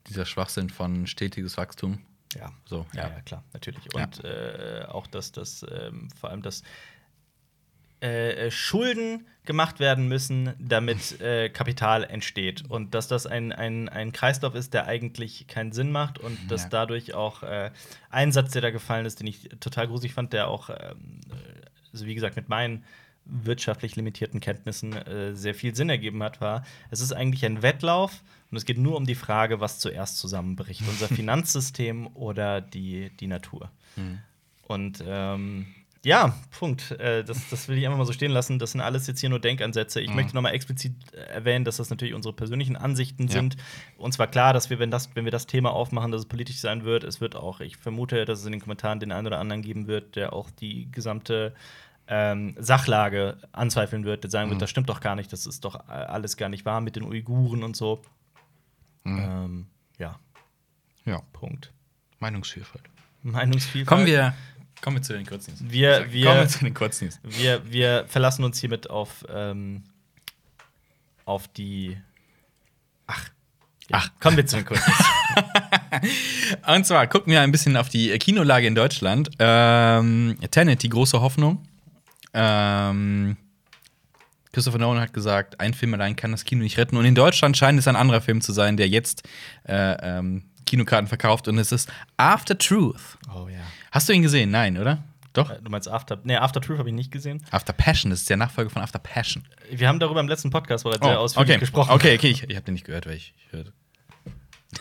dieser 0.09 0.25
Schwachsinn 0.27 0.69
von 0.71 1.07
stetiges 1.07 1.57
Wachstum. 1.59 1.99
ja. 2.35 2.51
So, 2.65 2.87
Ja, 2.95 3.09
ja, 3.09 3.21
klar, 3.21 3.45
natürlich. 3.53 3.85
Ja. 3.95 4.05
Und 4.05 4.25
äh, 4.25 4.85
auch, 4.89 5.07
dass 5.07 5.33
das 5.33 5.65
ähm, 5.71 6.09
vor 6.19 6.31
allem 6.31 6.43
das 6.43 6.63
äh, 8.01 8.51
Schulden 8.51 9.27
gemacht 9.45 9.79
werden 9.79 10.09
müssen, 10.09 10.55
damit 10.59 11.21
äh, 11.21 11.49
Kapital 11.51 12.03
entsteht. 12.05 12.65
Und 12.69 12.95
dass 12.95 13.07
das 13.07 13.27
ein, 13.27 13.53
ein, 13.53 13.89
ein 13.89 14.11
Kreislauf 14.13 14.55
ist, 14.57 14.75
der 14.75 14.87
eigentlich 14.87 15.47
keinen 15.47 15.71
Sinn 15.73 15.93
macht 15.93 16.19
und 16.19 16.37
dass 16.51 16.65
Ja. 16.65 16.69
dadurch 16.71 17.15
auch 17.15 17.43
äh, 17.45 17.71
ein 18.11 18.33
Satz, 18.33 18.53
der 18.53 18.63
da 18.63 18.71
gefallen 18.71 19.07
ist, 19.07 19.21
den 19.21 19.29
ich 19.29 19.51
total 19.61 19.87
gruselig 19.87 20.15
fand, 20.15 20.33
der 20.33 20.49
auch, 20.49 20.69
ähm, 20.71 21.21
äh, 21.31 21.62
also 21.93 22.07
wie 22.07 22.15
gesagt, 22.15 22.37
mit 22.37 22.49
meinen 22.49 22.85
wirtschaftlich 23.25 23.95
limitierten 23.97 24.41
Kenntnissen 24.41 24.95
äh, 24.95 25.35
sehr 25.35 25.55
viel 25.55 25.75
Sinn 25.75 25.89
ergeben 25.89 26.23
hat, 26.23 26.41
war, 26.41 26.65
es 26.91 27.01
ist 27.01 27.13
eigentlich 27.13 27.45
ein 27.45 27.63
Wettlauf 27.63 28.23
und 28.51 28.57
es 28.57 28.65
geht 28.65 28.79
nur 28.79 28.97
um 28.97 29.07
die 29.07 29.15
Frage, 29.15 29.61
was 29.61 29.79
zuerst 29.79 30.19
zusammenbricht, 30.19 30.83
unser 30.89 31.09
Finanzsystem 31.15 32.09
oder 32.15 32.61
die, 32.61 33.11
die 33.21 33.29
Natur. 33.29 33.71
Und 34.67 35.03
ähm, 35.07 35.67
ja, 36.05 36.35
Punkt. 36.59 36.91
Äh, 36.93 37.23
das, 37.25 37.49
das 37.49 37.69
will 37.69 37.79
ich 37.79 37.85
einfach 37.87 37.99
mal 37.99 38.05
so 38.07 38.13
stehen 38.13 38.33
lassen. 38.33 38.59
Das 38.59 38.73
sind 38.73 38.81
alles 38.81 39.07
jetzt 39.07 39.21
hier 39.21 39.29
nur 39.31 39.39
Denkansätze. 39.41 40.01
Ich 40.01 40.11
Mhm. 40.11 40.17
möchte 40.17 40.35
noch 40.35 40.43
mal 40.43 40.51
explizit 40.51 40.95
äh, 41.13 41.19
erwähnen, 41.19 41.65
dass 41.65 41.77
das 41.77 41.91
natürlich 41.91 42.15
unsere 42.15 42.35
persönlichen 42.35 42.77
Ansichten 42.77 43.29
Ja. 43.29 43.33
sind. 43.35 43.57
Uns 43.99 44.19
war 44.19 44.27
klar, 44.27 44.53
dass 44.53 44.69
wir, 44.71 44.79
wenn, 44.79 44.91
das, 44.91 45.15
wenn 45.15 45.25
wir 45.25 45.31
das 45.33 45.47
Thema 45.47 45.71
aufmachen, 45.73 46.11
dass 46.11 46.23
es 46.23 46.27
politisch 46.29 46.59
sein 46.59 46.85
wird. 46.85 47.05
Es 47.05 47.21
wird 47.21 47.37
auch, 47.37 47.61
ich 47.61 47.77
vermute, 47.77 48.25
dass 48.25 48.41
es 48.41 48.47
in 48.47 48.53
den 48.53 48.61
Kommentaren 48.61 48.99
den 49.01 49.13
einen 49.13 49.27
oder 49.29 49.39
anderen 49.39 49.63
geben 49.63 49.87
wird, 49.87 50.17
der 50.17 50.33
auch 50.33 50.51
die 50.51 50.91
gesamte 50.91 51.55
ähm, 52.09 52.57
Sachlage 52.59 53.37
anzweifeln 53.53 54.05
wird, 54.05 54.25
der 54.25 54.31
sagen 54.31 54.49
Mhm. 54.49 54.55
wird, 54.55 54.63
das 54.63 54.71
stimmt 54.71 54.89
doch 54.89 55.01
gar 55.01 55.15
nicht, 55.15 55.33
das 55.33 55.47
ist 55.47 55.65
doch 55.65 55.77
äh, 55.89 55.93
alles 55.93 56.37
gar 56.37 56.49
nicht 56.49 56.65
wahr 56.65 56.81
mit 56.81 56.97
den 56.97 57.05
Uiguren 57.05 57.63
und 57.63 57.77
so. 57.77 58.03
Mhm. 59.05 59.19
Ähm, 59.19 59.67
ja, 59.99 60.19
Ja, 61.05 61.21
Punkt. 61.33 61.73
Meinungsvielfalt. 62.19 62.85
Meinungsvielfalt. 63.23 63.87
Kommen 63.89 64.07
wir, 64.07 64.35
kommen 64.83 64.97
wir 64.99 65.03
zu 65.03 65.15
den 65.15 65.25
Kurznews. 65.25 65.59
Wir- 65.63 66.13
wir- 66.13 66.27
kommen 66.27 66.41
wir 66.41 66.49
zu 66.49 66.59
den 66.65 66.75
Kurznews. 66.75 67.19
Wir, 67.23 67.63
wir 67.71 68.05
verlassen 68.09 68.45
uns 68.45 68.59
hiermit 68.59 68.91
auf, 68.91 69.25
ähm, 69.33 69.83
auf 71.25 71.49
die. 71.49 71.97
Ach. 73.07 73.29
Ja, 73.89 73.99
Ach. 73.99 74.11
Kommen 74.21 74.37
wir 74.37 74.45
zu 74.47 74.57
den 74.57 74.65
Kurznews. 74.67 74.97
Und 76.67 76.87
zwar 76.87 77.07
gucken 77.07 77.33
wir 77.33 77.41
ein 77.41 77.53
bisschen 77.53 77.77
auf 77.77 77.89
die 77.89 78.11
Kinolage 78.19 78.67
in 78.67 78.75
Deutschland. 78.75 79.31
Ähm, 79.39 80.37
Tenet, 80.51 80.83
die 80.83 80.89
große 80.89 81.21
Hoffnung. 81.21 81.67
Ähm, 82.35 83.37
Christopher 84.53 84.79
Nolan 84.79 85.01
hat 85.01 85.13
gesagt, 85.13 85.61
ein 85.61 85.75
Film 85.75 85.95
allein 85.95 86.15
kann 86.17 86.33
das 86.33 86.45
Kino 86.45 86.63
nicht 86.63 86.77
retten. 86.79 86.97
Und 86.97 87.05
in 87.05 87.15
Deutschland 87.15 87.57
scheint 87.57 87.79
es 87.79 87.89
ein 87.89 87.97
anderer 87.97 88.21
Film 88.21 88.41
zu 88.41 88.53
sein, 88.53 88.77
der 88.77 88.89
jetzt 88.89 89.23
äh, 89.67 90.19
ähm, 90.19 90.45
Kinokarten 90.67 91.09
verkauft. 91.09 91.49
Und 91.49 91.59
es 91.59 91.73
ist 91.73 91.91
After 92.17 92.57
Truth. 92.57 93.19
oh 93.35 93.49
ja. 93.49 93.61
Hast 93.93 94.09
du 94.09 94.13
ihn 94.13 94.23
gesehen? 94.23 94.51
Nein, 94.51 94.77
oder? 94.79 95.05
Doch. 95.35 95.51
Äh, 95.51 95.59
Du 95.63 95.71
meinst 95.71 95.89
After. 95.89 96.19
Nee, 96.25 96.37
After 96.37 96.61
Truth 96.61 96.79
habe 96.79 96.89
ich 96.89 96.95
nicht 96.95 97.11
gesehen. 97.13 97.43
After 97.51 97.73
Passion, 97.73 98.11
das 98.11 98.21
ist 98.23 98.31
der 98.31 98.37
Nachfolger 98.37 98.71
von 98.71 98.83
After 98.83 98.99
Passion. 98.99 99.45
Wir 99.71 99.87
haben 99.89 100.01
darüber 100.01 100.21
im 100.21 100.29
letzten 100.29 100.51
Podcast 100.51 100.85
bereits 100.85 101.05
sehr 101.05 101.19
ausführlich 101.21 101.51
Oh, 101.51 101.53
okay. 101.55 101.61
gesprochen. 101.61 101.91
Okay, 101.93 102.17
okay, 102.17 102.29
ich, 102.31 102.43
ich 102.43 102.57
habe 102.57 102.65
den 102.65 102.75
nicht 102.75 102.85
gehört, 102.85 103.07
weil 103.07 103.15
ich, 103.17 103.33
ich 103.47 103.53
höre 103.53 103.65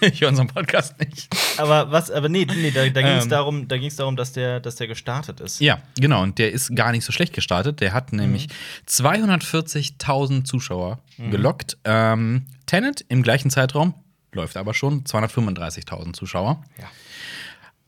ich 0.11 0.21
höre 0.21 0.29
unseren 0.29 0.47
Podcast 0.47 0.97
nicht. 0.99 1.27
Aber 1.57 1.91
was, 1.91 2.09
aber 2.11 2.29
nee, 2.29 2.45
nee 2.45 2.71
da, 2.71 2.87
da 2.89 3.01
ging 3.01 3.11
es 3.17 3.25
Ähm. 3.25 3.29
darum, 3.29 3.67
da 3.67 3.77
ging's 3.77 3.97
darum, 3.97 4.15
dass 4.15 4.31
der, 4.31 4.61
dass 4.61 4.77
der 4.77 4.87
gestartet 4.87 5.41
ist. 5.41 5.59
Ja, 5.59 5.81
genau. 5.99 6.21
Und 6.23 6.37
der 6.39 6.51
ist 6.53 6.73
gar 6.75 6.91
nicht 6.93 7.03
so 7.03 7.11
schlecht 7.11 7.33
gestartet. 7.33 7.81
Der 7.81 7.91
hat 7.93 8.13
nämlich 8.13 8.47
240.000 8.87 10.45
Zuschauer 10.45 10.99
gelockt. 11.17 11.77
Ähm, 11.83 12.45
Tenet 12.65 13.03
im 13.09 13.21
gleichen 13.23 13.49
Zeitraum 13.51 13.93
läuft 14.33 14.55
aber 14.55 14.73
schon 14.73 15.03
235.000 15.03 16.13
Zuschauer. 16.13 16.63
Ja. 16.77 16.85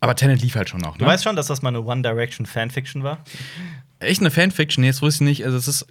Aber 0.03 0.15
Tenet 0.15 0.41
lief 0.41 0.55
halt 0.55 0.69
schon 0.69 0.81
noch. 0.81 0.97
Du 0.97 1.05
Ne? 1.05 1.09
weißt 1.11 1.23
schon, 1.23 1.35
dass 1.35 1.47
das 1.47 1.61
mal 1.61 1.69
eine 1.69 1.81
One 1.81 2.01
Direction 2.01 2.45
Fanfiction 2.45 3.03
war? 3.03 3.19
Echt 3.99 4.19
eine 4.19 4.31
Fanfiction? 4.31 4.81
Nee, 4.81 4.89
das 4.89 5.01
wusste 5.01 5.23
ich 5.23 5.29
nicht. 5.29 5.45
Also, 5.45 5.57
es 5.57 5.67
ist 5.67 5.87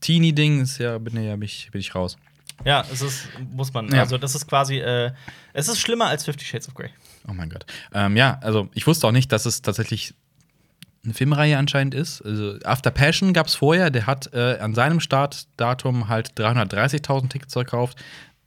Teenie-Ding, 0.00 0.60
ist 0.62 0.78
ja, 0.78 0.98
bin, 0.98 1.14
ja, 1.22 1.32
bin, 1.36 1.42
ich, 1.42 1.70
bin 1.70 1.80
ich 1.80 1.94
raus. 1.94 2.16
Ja, 2.64 2.84
es 2.92 3.02
ist, 3.02 3.28
muss 3.52 3.72
man. 3.72 3.88
Ja. 3.92 4.00
Also, 4.00 4.18
das 4.18 4.34
ist 4.34 4.46
quasi, 4.48 4.78
äh, 4.78 5.12
es 5.52 5.68
ist 5.68 5.78
schlimmer 5.80 6.06
als 6.06 6.24
Fifty 6.24 6.44
Shades 6.44 6.66
of 6.68 6.74
Grey. 6.74 6.90
Oh 7.28 7.32
mein 7.34 7.48
Gott. 7.50 7.66
Ähm, 7.94 8.16
ja, 8.16 8.38
also 8.42 8.68
ich 8.74 8.86
wusste 8.86 9.06
auch 9.06 9.12
nicht, 9.12 9.30
dass 9.30 9.46
es 9.46 9.62
tatsächlich 9.62 10.14
eine 11.04 11.14
Filmreihe 11.14 11.56
anscheinend 11.56 11.94
ist. 11.94 12.20
Also 12.22 12.58
After 12.64 12.90
Passion 12.90 13.32
gab 13.32 13.46
es 13.46 13.54
vorher, 13.54 13.90
der 13.90 14.06
hat 14.06 14.32
äh, 14.32 14.58
an 14.58 14.74
seinem 14.74 14.98
Startdatum 15.00 16.08
halt 16.08 16.32
330.000 16.36 17.28
Tickets 17.28 17.52
verkauft. 17.52 17.96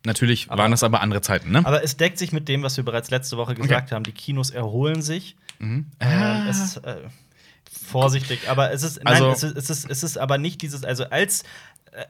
Natürlich 0.05 0.49
Aber- 0.49 0.63
waren 0.63 0.71
das 0.71 0.83
aber 0.83 1.01
andere 1.01 1.21
Zeiten, 1.21 1.51
ne? 1.51 1.65
Aber 1.65 1.83
es 1.83 1.97
deckt 1.97 2.17
sich 2.17 2.31
mit 2.31 2.47
dem, 2.47 2.63
was 2.63 2.77
wir 2.77 2.85
bereits 2.85 3.09
letzte 3.11 3.35
Woche 3.37 3.55
gesagt 3.55 3.91
haben. 3.91 4.03
Die 4.03 4.11
Kinos 4.13 4.49
erholen 4.49 5.01
sich. 5.01 5.35
Mhm. 5.59 5.87
Äh, 5.99 6.47
es 6.49 6.59
ist, 6.59 6.77
äh, 6.77 6.95
vorsichtig, 7.85 8.49
aber 8.49 8.71
es 8.71 8.83
ist, 8.83 9.05
Also- 9.05 9.25
nein, 9.25 9.33
es 9.33 9.43
ist, 9.43 9.57
es 9.57 9.69
ist, 9.69 9.89
es 9.89 10.03
ist 10.03 10.17
aber 10.17 10.37
nicht 10.37 10.61
dieses, 10.61 10.83
also 10.83 11.05
als, 11.05 11.43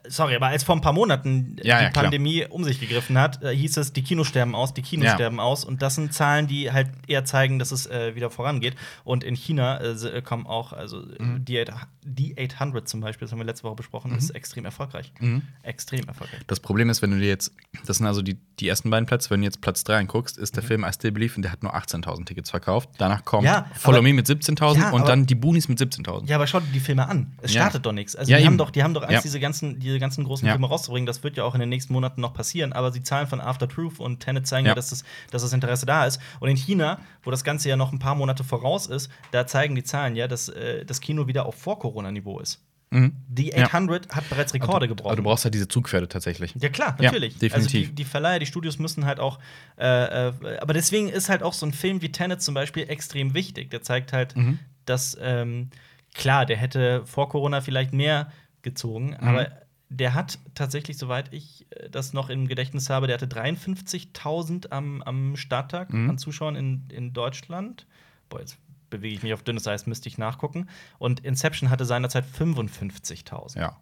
sorry, 0.08 0.36
aber 0.36 0.48
als 0.48 0.64
vor 0.64 0.76
ein 0.76 0.82
paar 0.82 0.94
Monaten 0.94 1.56
Ja, 1.64 1.80
die 1.80 1.84
ja. 1.86 1.90
Pandemie 1.92 2.46
um 2.50 2.64
sich 2.64 2.80
gegriffen 2.80 3.18
hat, 3.18 3.42
äh, 3.44 3.56
hieß 3.56 3.78
es, 3.78 3.94
die 3.94 4.04
Kinos 4.04 4.28
sterben 4.28 4.56
aus, 4.56 4.74
die 4.74 4.82
Kinos 4.82 5.06
Ja. 5.08 5.14
sterben 5.16 5.40
aus 5.40 5.64
und 5.66 5.82
das 5.82 5.96
sind 5.96 6.14
Zahlen, 6.14 6.48
die 6.48 6.72
halt 6.72 6.90
eher 7.08 7.26
zeigen, 7.26 7.60
dass 7.60 7.72
es 7.72 7.86
äh, 7.88 8.16
wieder 8.16 8.30
vorangeht 8.30 8.76
und 9.04 9.24
in 9.24 9.36
China 9.36 9.78
äh, 9.78 9.92
äh, 9.92 10.22
kommen 10.22 10.46
auch, 10.48 10.74
also 10.74 11.04
Mhm. 11.20 11.46
die, 11.46 11.60
8 11.70 11.88
die 12.04 12.36
800 12.38 12.88
zum 12.90 13.02
Beispiel, 13.02 13.26
das 13.26 13.32
haben 13.32 13.40
wir 13.40 13.46
letzte 13.46 13.64
Woche 13.66 13.76
besprochen, 13.76 14.16
ist 14.18 14.30
extrem 14.32 14.66
erfolgreich. 14.66 15.12
Mhm. 15.20 15.44
Extrem 15.64 16.08
erfolgreich. 16.08 16.40
Das 16.48 16.60
Problem 16.60 16.90
ist, 16.90 17.02
wenn 17.02 17.12
du 17.12 17.20
dir 17.20 17.28
jetzt, 17.28 17.54
das 17.86 17.98
sind 17.98 18.08
also 18.08 18.22
die, 18.22 18.38
die 18.60 18.68
ersten 18.68 18.90
beiden 18.90 19.06
Plätze, 19.06 19.30
wenn 19.30 19.42
du 19.42 19.46
jetzt 19.46 19.62
Platz 19.62 19.84
3 19.84 19.98
anguckst, 19.98 20.38
ist 20.38 20.56
der 20.56 20.64
Film 20.64 20.84
I 20.84 20.92
Still 20.94 21.12
Believe 21.12 21.36
und 21.36 21.44
der 21.44 21.52
hat 21.52 21.64
nur 21.64 21.76
18.000 21.76 22.26
Tickets 22.26 22.50
verkauft. 22.50 22.90
Danach 22.98 23.24
kommt 23.26 23.48
Mhm. 23.48 23.64
Follow 23.76 24.02
Me 24.02 24.14
mit 24.14 24.28
17.000 24.28 24.78
Ja, 24.80 24.90
und 24.92 25.08
dann 25.08 25.26
die 25.26 25.36
Boonies 25.36 25.68
mit 25.70 25.80
17.000. 25.80 26.28
Ja, 26.28 26.36
aber 26.38 26.48
schau 26.48 26.60
dir 26.60 26.68
die 26.74 26.80
Filme 26.80 27.08
an. 27.08 27.34
Es 27.42 27.52
startet 27.52 27.86
doch 27.86 27.92
nichts. 27.92 28.16
Also 28.16 28.32
Ja, 28.32 28.38
die, 28.40 28.46
haben 28.46 28.58
doch, 28.58 28.72
die 28.72 28.84
haben 28.84 28.94
doch 28.94 29.04
Angst, 29.08 29.24
diese, 29.24 29.40
ganzen, 29.40 29.69
diese 29.78 30.00
ganzen 30.00 30.24
großen 30.24 30.48
Ja. 30.48 30.54
Filme 30.54 30.68
rauszubringen. 30.68 31.06
Das 31.06 31.22
wird 31.22 31.38
ja 31.38 31.44
auch 31.44 31.54
in 31.54 31.60
den 31.60 31.70
nächsten 31.70 31.94
Monaten 31.94 32.22
noch 32.22 32.34
passieren. 32.34 32.74
Aber 32.74 32.90
die 32.90 33.04
Zahlen 33.04 33.28
von 33.28 33.42
After 33.42 33.68
Truth 33.68 34.00
und 34.00 34.22
Tenet 34.22 34.48
zeigen 34.48 34.66
ja, 34.66 34.72
Ja. 34.72 34.76
dass, 34.76 34.90
das, 34.90 35.04
dass 35.30 35.44
das 35.44 35.54
Interesse 35.54 35.86
da 35.86 36.06
ist. 36.08 36.20
Und 36.40 36.50
in 36.50 36.56
China, 36.56 37.00
wo 37.22 37.30
das 37.30 37.44
Ganze 37.44 37.70
ja 37.70 37.76
noch 37.76 37.92
ein 37.92 38.00
paar 38.00 38.16
Monate 38.16 38.44
voraus 38.44 38.88
ist, 38.88 39.12
da 39.32 39.46
zeigen 39.46 39.76
die 39.76 39.84
Zahlen 39.84 40.16
ja, 40.16 40.28
dass 40.28 40.50
äh, 40.50 40.86
das 40.86 41.02
Kino 41.02 41.28
wieder 41.28 41.46
auf 41.46 41.56
Vor-Corona-Niveau 41.56 42.40
ist. 42.40 42.62
Mhm. 42.92 43.16
Die 43.28 43.50
Ja. 43.50 43.66
800 43.66 44.10
hat 44.16 44.28
bereits 44.30 44.52
Rekorde 44.56 44.78
Aber 44.78 44.88
du 44.88 44.96
gebrochen. 44.96 45.24
brauchst 45.24 45.44
halt 45.44 45.54
diese 45.54 45.68
Zugpferde 45.68 46.08
tatsächlich. 46.08 46.56
Ja, 46.60 46.70
klar, 46.70 46.96
Ja, 46.98 47.06
natürlich. 47.12 47.34
definitiv. 47.38 47.54
Also 47.56 47.70
die, 47.70 47.88
die 47.94 48.04
Verleiher, 48.04 48.40
die 48.40 48.48
Studios 48.48 48.80
müssen 48.80 49.06
halt 49.06 49.20
auch. 49.20 49.38
Äh, 49.78 50.30
äh, 50.30 50.58
aber 50.60 50.74
deswegen 50.74 51.08
ist 51.10 51.30
halt 51.30 51.44
auch 51.44 51.54
so 51.54 51.68
ein 51.68 51.74
Film 51.74 52.02
wie 52.02 52.12
Tenet 52.12 52.42
zum 52.42 52.56
Beispiel 52.56 52.90
extrem 52.90 53.36
wichtig. 53.36 53.70
Der 53.70 53.84
zeigt 53.84 54.12
halt, 54.12 54.36
Mhm. 54.36 54.58
dass, 54.86 55.16
ähm, 55.22 55.70
klar, 56.16 56.48
der 56.48 56.58
hätte 56.58 57.06
vor 57.06 57.30
Corona 57.30 57.62
vielleicht 57.62 57.94
mehr 57.94 58.32
gezogen, 58.70 59.10
Mhm. 59.20 59.28
aber 59.28 59.52
der 59.92 60.14
hat 60.14 60.38
tatsächlich, 60.54 60.98
soweit 60.98 61.34
ich 61.34 61.66
äh, 61.72 61.90
das 61.90 62.14
noch 62.14 62.30
im 62.30 62.48
Gedächtnis 62.48 62.90
habe, 62.90 63.08
der 63.08 63.16
hatte 63.16 63.28
53.000 63.28 64.72
am, 64.72 65.02
am 65.02 65.36
Starttag 65.36 65.92
Mhm. 65.94 66.10
an 66.12 66.18
Zuschauern 66.18 66.56
in, 66.56 66.88
in 66.90 67.14
Deutschland. 67.14 67.88
Boah, 68.30 68.40
jetzt 68.40 68.58
bewege 68.90 69.16
ich 69.16 69.24
mich 69.24 69.34
auf 69.34 69.44
dünnes 69.44 69.68
Eis, 69.68 69.86
müsste 69.88 70.08
ich 70.10 70.18
nachgucken. 70.18 70.68
Und 71.00 71.20
Inception 71.22 71.70
hatte 71.70 71.86
seinerzeit 71.86 72.26
55.000. 72.26 73.58
Ja. 73.60 73.78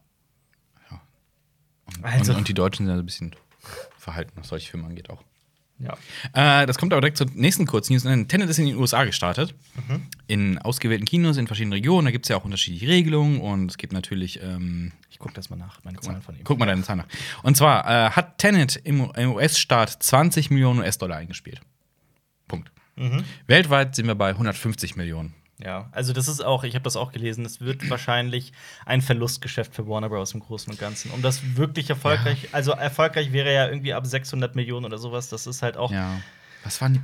ja. 0.92 1.02
Und, 1.86 2.04
Also- 2.06 2.32
und, 2.34 2.40
und 2.40 2.48
die 2.48 2.54
Deutschen 2.54 2.86
sind 2.86 2.98
ein 2.98 3.06
bisschen 3.06 3.36
verhalten, 3.98 4.32
was 4.36 4.48
solche 4.50 4.70
Filme 4.72 4.86
angeht 4.88 5.10
auch. 5.10 5.24
Ja. 5.80 5.96
Äh, 6.34 6.66
das 6.66 6.78
kommt 6.78 6.92
aber 6.94 7.02
direkt 7.02 7.18
zur 7.18 7.28
nächsten 7.34 7.66
Kurznews. 7.68 8.04
Tenet 8.04 8.50
ist 8.50 8.58
in 8.58 8.66
den 8.66 8.78
USA 8.78 9.04
gestartet. 9.04 9.54
Mhm. 9.76 10.02
In 10.28 10.58
ausgewählten 10.58 11.06
Kinos 11.06 11.38
in 11.38 11.46
verschiedenen 11.48 11.74
Regionen. 11.74 12.06
Da 12.06 12.12
gibt 12.12 12.26
es 12.26 12.30
ja 12.30 12.38
auch 12.38 12.46
unterschiedliche 12.46 12.88
Regelungen. 12.88 13.40
Und 13.42 13.70
es 13.72 13.78
gibt 13.78 13.94
natürlich. 13.94 14.42
Ähm, 14.42 14.92
Ich 15.10 15.20
gucke 15.20 15.34
das 15.36 15.50
mal 15.50 15.56
nach, 15.56 15.84
meine 15.84 16.00
Zahlen 16.00 16.22
von 16.22 16.36
ihm. 16.36 16.42
guck 16.44 16.58
mal 16.60 16.66
deine 16.66 16.82
Zahlen 16.84 17.00
nach. 17.00 17.44
Und 17.44 17.58
zwar 17.58 17.86
äh, 17.86 18.10
hat 18.12 18.38
Tenet 18.40 18.76
im, 18.84 19.12
im 19.16 19.34
US-Staat 19.34 20.02
20 20.02 20.50
Millionen 20.50 20.80
US-Dollar 20.80 21.18
eingespielt. 21.18 21.62
Punkt. 22.48 22.72
Mhm. 22.96 23.24
Weltweit 23.46 23.96
sind 23.96 24.08
wir 24.08 24.16
bei 24.16 24.30
150 24.30 24.96
Millionen. 24.96 25.36
Ja, 25.64 25.90
also 25.92 26.14
das 26.14 26.28
ist 26.28 26.42
auch, 26.46 26.64
ich 26.64 26.76
habe 26.76 26.84
das 26.84 26.96
auch 26.96 27.12
gelesen, 27.12 27.44
es 27.46 27.62
wird 27.62 27.90
wahrscheinlich 27.90 28.54
ein 28.86 29.02
Verlustgeschäft 29.02 29.74
für 29.74 29.88
Warner 29.88 30.10
Bros. 30.10 30.34
im 30.34 30.40
Großen 30.40 30.72
und 30.72 30.80
Ganzen. 30.80 31.12
Um 31.12 31.22
das 31.22 31.56
wirklich 31.58 31.90
erfolgreich, 31.90 32.50
also 32.52 32.72
erfolgreich 32.72 33.32
wäre 33.32 33.54
ja 33.54 33.68
irgendwie 33.68 33.94
ab 33.94 34.06
600 34.06 34.56
Millionen 34.56 34.86
oder 34.86 34.98
sowas, 34.98 35.30
das 35.30 35.48
ist 35.48 35.62
halt 35.62 35.78
auch, 35.78 35.92
Ja. 35.92 36.20
Was 36.64 36.82
waren 36.82 36.94
die 36.94 37.00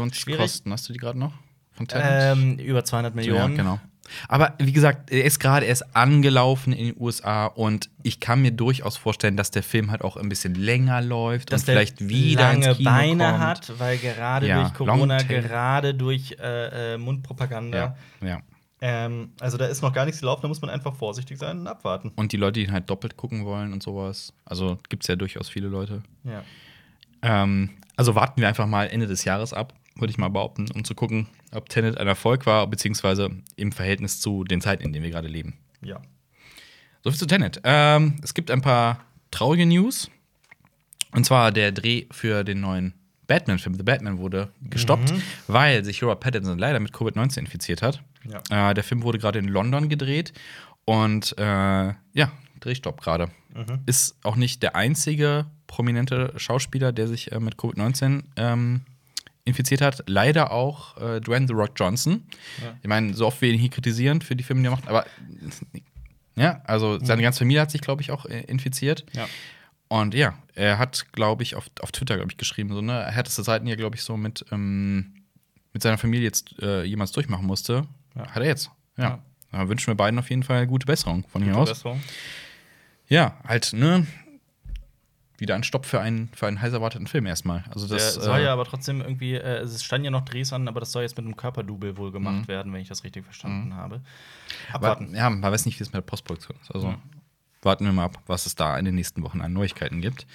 Produktionskosten? 0.00 0.72
Hast 0.72 0.88
du 0.88 0.92
die 0.92 0.98
gerade 0.98 1.18
noch? 1.18 1.32
von 1.80 1.88
Tenet? 1.88 2.06
Ähm, 2.36 2.58
über 2.58 2.84
200 2.84 3.14
So, 3.14 3.20
ja, 3.20 3.22
Millionen. 3.32 3.56
genau. 3.56 3.80
Aber 4.28 4.54
wie 4.58 4.72
gesagt, 4.72 5.10
er 5.10 5.24
ist 5.24 5.38
gerade 5.38 5.66
erst 5.66 5.94
angelaufen 5.96 6.72
in 6.72 6.86
den 6.86 6.96
USA 7.00 7.46
und 7.46 7.90
ich 8.02 8.20
kann 8.20 8.42
mir 8.42 8.50
durchaus 8.50 8.96
vorstellen, 8.96 9.36
dass 9.36 9.50
der 9.50 9.62
Film 9.62 9.90
halt 9.90 10.02
auch 10.02 10.16
ein 10.16 10.28
bisschen 10.28 10.54
länger 10.54 11.02
läuft 11.02 11.52
Dass 11.52 11.62
und 11.62 11.66
vielleicht 11.66 12.08
wieder 12.08 12.42
lange 12.42 12.66
ins 12.68 12.76
Kino 12.78 12.90
Beine 12.90 13.24
kommt. 13.24 13.38
hat, 13.40 13.72
weil 13.78 13.98
gerade 13.98 14.46
Ja, 14.48 14.62
durch 14.62 14.74
Corona, 14.74 15.18
gerade 15.22 15.94
durch 15.94 16.36
äh, 16.40 16.94
äh, 16.94 16.98
Mundpropaganda. 16.98 17.96
Ja, 18.20 18.26
ja. 18.26 18.40
Ähm, 18.82 19.32
also 19.40 19.58
da 19.58 19.66
ist 19.66 19.82
noch 19.82 19.92
gar 19.92 20.06
nichts 20.06 20.20
gelaufen, 20.20 20.42
da 20.42 20.48
muss 20.48 20.62
man 20.62 20.70
einfach 20.70 20.94
vorsichtig 20.94 21.38
sein 21.38 21.58
und 21.60 21.66
abwarten. 21.66 22.12
Und 22.16 22.32
die 22.32 22.38
Leute, 22.38 22.60
die 22.60 22.66
ihn 22.66 22.72
halt 22.72 22.88
doppelt 22.88 23.16
gucken 23.16 23.44
wollen 23.44 23.72
und 23.72 23.82
sowas. 23.82 24.32
Also 24.46 24.78
gibt 24.88 25.02
es 25.04 25.08
ja 25.08 25.16
durchaus 25.16 25.50
viele 25.50 25.68
Leute. 25.68 26.02
Ja. 26.24 26.42
Ähm, 27.22 27.70
also 27.96 28.14
warten 28.14 28.40
wir 28.40 28.48
einfach 28.48 28.66
mal 28.66 28.88
Ende 28.88 29.06
des 29.06 29.24
Jahres 29.24 29.52
ab, 29.52 29.74
würde 30.00 30.10
ich 30.10 30.18
mal 30.18 30.28
behaupten, 30.28 30.66
um 30.74 30.84
zu 30.84 30.94
gucken, 30.94 31.28
ob 31.52 31.68
Tenet 31.68 31.98
ein 31.98 32.06
Erfolg 32.06 32.46
war, 32.46 32.66
beziehungsweise 32.66 33.30
im 33.56 33.72
Verhältnis 33.72 34.20
zu 34.20 34.44
den 34.44 34.60
Zeiten, 34.60 34.82
in 34.82 34.92
denen 34.92 35.04
wir 35.04 35.10
gerade 35.10 35.28
leben. 35.28 35.58
ja. 35.82 36.00
So 37.02 37.10
viel 37.10 37.18
zu 37.18 37.26
Tenet. 37.26 37.60
Ähm, 37.64 38.16
es 38.22 38.34
gibt 38.34 38.50
ein 38.50 38.60
paar 38.60 39.06
traurige 39.30 39.64
News. 39.64 40.10
Und 41.12 41.24
zwar 41.24 41.50
der 41.50 41.72
Dreh 41.72 42.04
für 42.10 42.44
den 42.44 42.60
neuen 42.60 42.92
Batman-Film, 43.26 43.74
The 43.74 43.82
Batman, 43.82 44.18
wurde 44.18 44.50
gestoppt, 44.60 45.14
weil 45.46 45.82
sich 45.84 46.02
Robert 46.02 46.20
Pattinson 46.20 46.58
leider 46.58 46.78
mit 46.78 46.92
Covid-19 46.92 47.38
infiziert 47.38 47.80
hat. 47.80 48.02
Ja. 48.28 48.70
Äh, 48.70 48.74
der 48.74 48.84
Film 48.84 49.02
wurde 49.02 49.18
gerade 49.18 49.38
in 49.38 49.48
London 49.48 49.88
gedreht 49.88 50.34
und 50.84 51.34
äh, 51.38 51.42
ja, 51.42 52.32
Drehstopp 52.60 53.00
gerade. 53.00 53.30
Ist 53.86 54.16
auch 54.22 54.36
nicht 54.36 54.62
der 54.62 54.76
einzige 54.76 55.46
prominente 55.66 56.32
Schauspieler, 56.36 56.92
der 56.92 57.08
sich 57.08 57.32
äh, 57.32 57.40
mit 57.40 57.56
Covid-19 57.56 58.24
ähm, 58.36 58.82
infiziert 59.44 59.80
hat. 59.80 60.04
Leider 60.06 60.52
auch 60.52 60.96
äh, 60.96 61.20
Dwayne 61.20 61.46
The 61.46 61.54
Rock 61.54 61.72
Johnson. 61.76 62.26
Ja. 62.62 62.76
Ich 62.82 62.88
meine, 62.88 63.14
so 63.14 63.26
oft 63.26 63.40
wir 63.40 63.52
ihn 63.52 63.58
hier 63.58 63.70
kritisieren 63.70 64.20
für 64.20 64.36
die 64.36 64.44
Filme, 64.44 64.62
die 64.62 64.68
er 64.68 64.72
macht, 64.72 64.88
aber 64.88 65.06
ja, 66.36 66.62
also 66.64 66.98
seine 67.02 67.22
ganze 67.22 67.40
Familie 67.40 67.60
hat 67.60 67.70
sich, 67.70 67.80
glaube 67.80 68.02
ich, 68.02 68.10
auch 68.10 68.24
äh, 68.26 68.40
infiziert. 68.42 69.04
Ja. 69.12 69.28
Und 69.88 70.14
ja, 70.14 70.34
er 70.54 70.78
hat, 70.78 71.12
glaube 71.12 71.42
ich, 71.42 71.56
auf, 71.56 71.66
auf 71.80 71.90
Twitter, 71.90 72.16
glaube 72.16 72.30
ich, 72.30 72.36
geschrieben, 72.36 72.72
so, 72.72 72.80
ne, 72.80 73.06
härteste 73.10 73.42
Seiten 73.42 73.66
hier, 73.66 73.76
glaube 73.76 73.96
ich, 73.96 74.02
so 74.02 74.16
mit, 74.16 74.44
ähm, 74.52 75.24
mit 75.72 75.82
seiner 75.82 75.98
Familie 75.98 76.26
jetzt 76.26 76.58
äh, 76.62 76.84
jemals 76.84 77.12
durchmachen 77.12 77.44
musste. 77.44 77.86
Ja. 78.14 78.28
Hat 78.28 78.42
er 78.42 78.46
jetzt. 78.46 78.70
Ja. 78.96 79.04
Ja. 79.04 79.22
Da 79.52 79.68
wünschen 79.68 79.88
wir 79.88 79.96
beiden 79.96 80.18
auf 80.18 80.30
jeden 80.30 80.44
Fall 80.44 80.66
gute 80.66 80.86
Besserung 80.86 81.26
von 81.28 81.42
hier 81.42 81.52
Gute 81.52 81.62
aus. 81.62 81.68
Besserung. 81.70 82.00
Ja, 83.08 83.36
halt, 83.44 83.72
ne? 83.72 84.06
Wieder 85.40 85.54
ein 85.54 85.64
Stopp 85.64 85.86
für 85.86 86.00
einen, 86.00 86.28
für 86.34 86.46
einen 86.46 86.60
heiß 86.60 86.72
erwarteten 86.74 87.06
Film 87.06 87.24
erstmal. 87.26 87.64
Also 87.70 87.88
das 87.88 88.14
Der 88.14 88.22
soll 88.22 88.38
äh, 88.40 88.44
ja 88.44 88.52
aber 88.52 88.64
trotzdem 88.66 89.00
irgendwie, 89.00 89.34
äh, 89.34 89.60
es 89.62 89.82
standen 89.82 90.04
ja 90.04 90.10
noch 90.10 90.24
Drehs 90.24 90.52
an, 90.52 90.68
aber 90.68 90.80
das 90.80 90.92
soll 90.92 91.02
jetzt 91.02 91.16
mit 91.16 91.24
einem 91.24 91.36
Körperdouble 91.36 91.96
wohl 91.96 92.12
gemacht 92.12 92.42
Mhm. 92.42 92.48
werden, 92.48 92.72
wenn 92.72 92.80
ich 92.82 92.88
das 92.88 93.02
richtig 93.04 93.24
verstanden 93.24 93.74
habe. 93.74 94.00
aber, 94.72 94.90
Abwarten. 94.92 95.14
ja, 95.14 95.30
man 95.30 95.42
weiß 95.50 95.64
nicht, 95.66 95.78
wie 95.80 95.82
es 95.82 95.88
mit 95.88 95.94
der 95.94 96.02
Postproduktion 96.02 96.56
ist. 96.62 96.70
Also 96.74 96.88
Ja. 96.88 96.98
Warten 97.62 97.84
wir 97.84 97.92
mal 97.92 98.04
ab, 98.06 98.18
was 98.26 98.46
es 98.46 98.54
da 98.54 98.78
in 98.78 98.84
den 98.86 98.94
nächsten 98.94 99.22
Wochen 99.22 99.40
an 99.42 99.52
Neuigkeiten 99.52 100.00
gibt. 100.00 100.26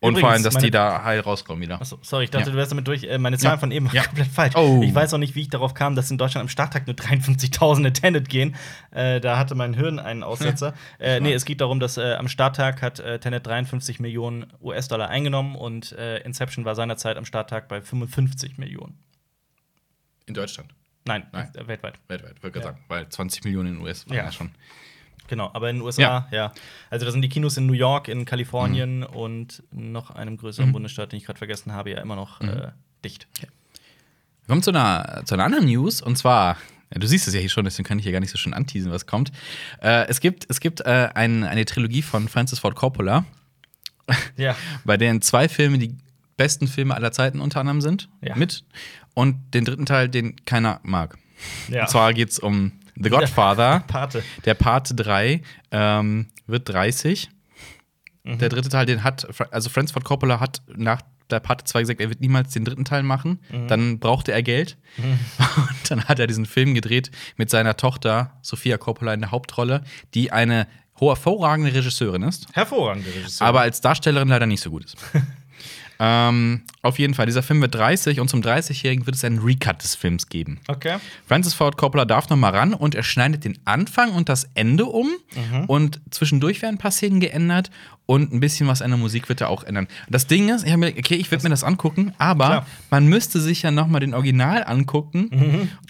Und 0.00 0.10
Übrigens, 0.10 0.20
vor 0.20 0.30
allem, 0.30 0.42
dass 0.44 0.56
die 0.58 0.70
da 0.70 1.02
heil 1.02 1.18
rauskommen 1.20 1.60
wieder. 1.62 1.80
Achso, 1.80 1.98
sorry, 2.02 2.24
ich 2.24 2.30
dachte, 2.30 2.46
Ja. 2.46 2.52
du 2.52 2.56
wärst 2.58 2.70
damit 2.70 2.86
durch. 2.86 3.02
Äh, 3.04 3.18
meine 3.18 3.36
Zahlen 3.38 3.54
Ja. 3.56 3.58
von 3.58 3.70
eben 3.72 3.86
waren 3.86 3.96
Ja. 3.96 4.04
komplett 4.04 4.28
falsch. 4.28 4.54
Oh. 4.54 4.80
Ich 4.84 4.94
weiß 4.94 5.12
auch 5.14 5.18
nicht, 5.18 5.34
wie 5.34 5.40
ich 5.40 5.48
darauf 5.48 5.74
kam, 5.74 5.96
dass 5.96 6.10
in 6.10 6.18
Deutschland 6.18 6.42
am 6.44 6.48
Starttag 6.48 6.86
nur 6.86 6.94
53.000 6.94 7.86
in 7.86 7.94
Tenet 7.94 8.28
gehen. 8.28 8.54
Äh, 8.92 9.20
da 9.20 9.38
hatte 9.38 9.54
mein 9.56 9.74
Hirn 9.74 9.98
einen 9.98 10.22
Aussetzer. 10.22 10.74
äh, 11.00 11.18
nee, 11.20 11.32
es 11.32 11.44
geht 11.44 11.60
darum, 11.60 11.80
dass 11.80 11.96
äh, 11.96 12.14
am 12.14 12.28
Starttag 12.28 12.80
hat 12.82 13.00
äh, 13.00 13.18
Tenet 13.18 13.46
53 13.46 13.98
Millionen 13.98 14.46
US-Dollar 14.60 15.08
eingenommen 15.08 15.56
und 15.56 15.92
äh, 15.92 16.18
Inception 16.18 16.64
war 16.64 16.74
seinerzeit 16.76 17.16
am 17.16 17.24
Starttag 17.24 17.66
bei 17.68 17.80
55 17.80 18.58
Millionen. 18.58 18.98
In 20.26 20.34
Deutschland. 20.34 20.72
Nein, 21.06 21.26
Nein. 21.32 21.50
Äh, 21.56 21.66
weltweit. 21.66 21.94
Weltweit, 22.06 22.42
würde 22.42 22.58
ich 22.58 22.64
Ja. 22.64 22.70
sagen. 22.70 22.84
Weil 22.88 23.08
20 23.08 23.42
Millionen 23.44 23.76
in 23.76 23.80
US 23.82 24.06
waren 24.06 24.16
Ja. 24.16 24.24
ja 24.26 24.32
schon. 24.32 24.50
Genau, 25.28 25.50
aber 25.52 25.70
in 25.70 25.76
den 25.76 25.82
USA, 25.82 26.26
ja. 26.30 26.52
Also 26.90 27.04
da 27.06 27.12
sind 27.12 27.22
die 27.22 27.28
Kinos 27.28 27.56
in 27.56 27.66
New 27.66 27.72
York, 27.74 28.08
in 28.08 28.24
Kalifornien 28.24 29.00
Mhm. 29.00 29.06
und 29.06 29.62
noch 29.70 30.10
einem 30.10 30.36
größeren 30.36 30.72
Bundesstaat, 30.72 31.12
den 31.12 31.18
ich 31.18 31.24
gerade 31.26 31.38
vergessen 31.38 31.72
habe, 31.72 31.90
ja 31.90 32.00
immer 32.00 32.16
noch 32.16 32.40
Mhm. 32.40 32.48
äh, 32.48 32.68
dicht. 33.04 33.26
Wir 33.40 33.48
kommen 34.48 34.62
zu 34.62 34.70
einer, 34.70 35.22
zu 35.26 35.34
einer 35.34 35.44
anderen 35.44 35.66
News 35.66 36.00
und 36.00 36.16
zwar, 36.16 36.56
ja, 36.92 36.98
du 36.98 37.06
siehst 37.06 37.28
es 37.28 37.34
ja 37.34 37.40
hier 37.40 37.50
schon, 37.50 37.64
deswegen 37.66 37.86
kann 37.86 37.98
ich 37.98 38.04
hier 38.04 38.12
gar 38.12 38.20
nicht 38.20 38.30
so 38.30 38.38
schön 38.38 38.54
anteasen, 38.54 38.90
was 38.90 39.04
kommt. 39.06 39.30
Äh, 39.82 40.06
es 40.08 40.20
gibt, 40.20 40.46
es 40.48 40.60
gibt 40.60 40.80
äh, 40.80 41.10
ein, 41.14 41.44
eine 41.44 41.64
Trilogie 41.66 42.02
von 42.02 42.28
Francis 42.28 42.58
Ford 42.58 42.74
Coppola, 42.74 43.24
Ja. 44.36 44.56
bei 44.84 44.96
deren 44.96 45.20
zwei 45.20 45.48
Filme 45.48 45.78
die 45.78 45.94
besten 46.38 46.66
Filme 46.68 46.94
aller 46.94 47.12
Zeiten 47.12 47.40
unter 47.40 47.60
anderem 47.60 47.80
sind, 47.82 48.08
Ja. 48.22 48.34
mit. 48.36 48.64
Und 49.14 49.52
den 49.52 49.64
dritten 49.64 49.84
Teil, 49.84 50.08
den 50.08 50.36
keiner 50.46 50.80
mag. 50.82 51.18
ja. 51.68 51.82
Und 51.82 51.90
zwar 51.90 52.14
geht 52.14 52.30
es 52.30 52.38
um 52.38 52.72
The 53.02 53.10
Godfather. 53.10 53.84
Pate. 53.86 54.22
Der 54.44 54.54
Part 54.54 54.92
3 54.94 55.42
ähm, 55.70 56.26
wird 56.46 56.68
30. 56.68 57.30
Mhm. 58.24 58.38
Der 58.38 58.48
dritte 58.48 58.68
Teil, 58.68 58.86
den 58.86 59.04
hat, 59.04 59.26
also 59.52 59.70
Francis 59.70 59.92
Ford 59.92 60.04
Coppola 60.04 60.40
hat 60.40 60.62
nach 60.74 61.00
der 61.30 61.40
Part 61.40 61.68
2 61.68 61.80
gesagt, 61.80 62.00
er 62.00 62.08
wird 62.08 62.20
niemals 62.20 62.52
den 62.52 62.64
dritten 62.64 62.84
Teil 62.84 63.02
machen. 63.02 63.38
Mhm. 63.50 63.68
Dann 63.68 63.98
brauchte 63.98 64.32
er 64.32 64.42
Geld. 64.42 64.76
Und 64.98 65.90
dann 65.90 66.04
hat 66.04 66.18
er 66.18 66.26
diesen 66.26 66.46
Film 66.46 66.74
gedreht 66.74 67.10
mit 67.36 67.50
seiner 67.50 67.76
Tochter 67.76 68.32
Sophia 68.42 68.78
Coppola 68.78 69.14
in 69.14 69.20
der 69.20 69.30
Hauptrolle, 69.30 69.82
die 70.14 70.32
eine 70.32 70.66
hervorragende 70.98 71.72
Regisseurin 71.72 72.22
ist, 72.22 72.48
Hervorragende 72.54 73.08
Regisseur. 73.14 73.46
aber 73.46 73.60
als 73.60 73.80
Darstellerin 73.80 74.28
leider 74.28 74.46
nicht 74.46 74.60
so 74.60 74.70
gut 74.70 74.84
ist. 74.84 74.96
ähm, 76.00 76.62
auf 76.82 76.98
jeden 76.98 77.14
Fall, 77.14 77.26
dieser 77.26 77.42
Film 77.42 77.60
wird 77.60 77.74
30 77.74 78.20
und 78.20 78.28
zum 78.28 78.40
30-Jährigen 78.40 79.06
wird 79.06 79.16
es 79.16 79.24
einen 79.24 79.40
Recut 79.40 79.82
des 79.82 79.94
Films 79.94 80.28
geben. 80.28 80.60
Okay. 80.68 80.96
Francis 81.26 81.54
Ford 81.54 81.76
Coppola 81.76 82.04
darf 82.04 82.28
noch 82.30 82.36
mal 82.36 82.54
ran 82.54 82.72
und 82.72 82.94
er 82.94 83.02
schneidet 83.02 83.44
den 83.44 83.58
Anfang 83.64 84.12
und 84.12 84.28
das 84.28 84.48
Ende 84.54 84.86
um 84.86 85.08
und 85.66 86.00
zwischendurch 86.10 86.62
werden 86.62 86.76
ein 86.76 86.78
paar 86.78 86.90
Szenen 86.92 87.20
geändert 87.20 87.70
und 88.06 88.32
ein 88.32 88.40
bisschen 88.40 88.68
was 88.68 88.80
an 88.80 88.90
der 88.90 88.98
Musik 88.98 89.28
wird 89.28 89.40
er 89.42 89.50
auch 89.50 89.64
ändern. 89.64 89.86
Das 90.08 90.26
Ding 90.26 90.48
ist, 90.48 90.64
ich 90.64 90.70
habe 90.70 90.78
mir 90.78 90.88
okay, 90.96 91.16
ich 91.16 91.30
werde 91.30 91.44
mir 91.44 91.50
das 91.50 91.62
angucken, 91.64 92.14
aber 92.16 92.46
Klar. 92.46 92.66
man 92.90 93.06
müsste 93.06 93.40
sich 93.40 93.62
ja 93.62 93.70
noch 93.70 93.86
mal 93.86 94.00
den 94.00 94.14
Original 94.14 94.64
angucken, 94.64 95.28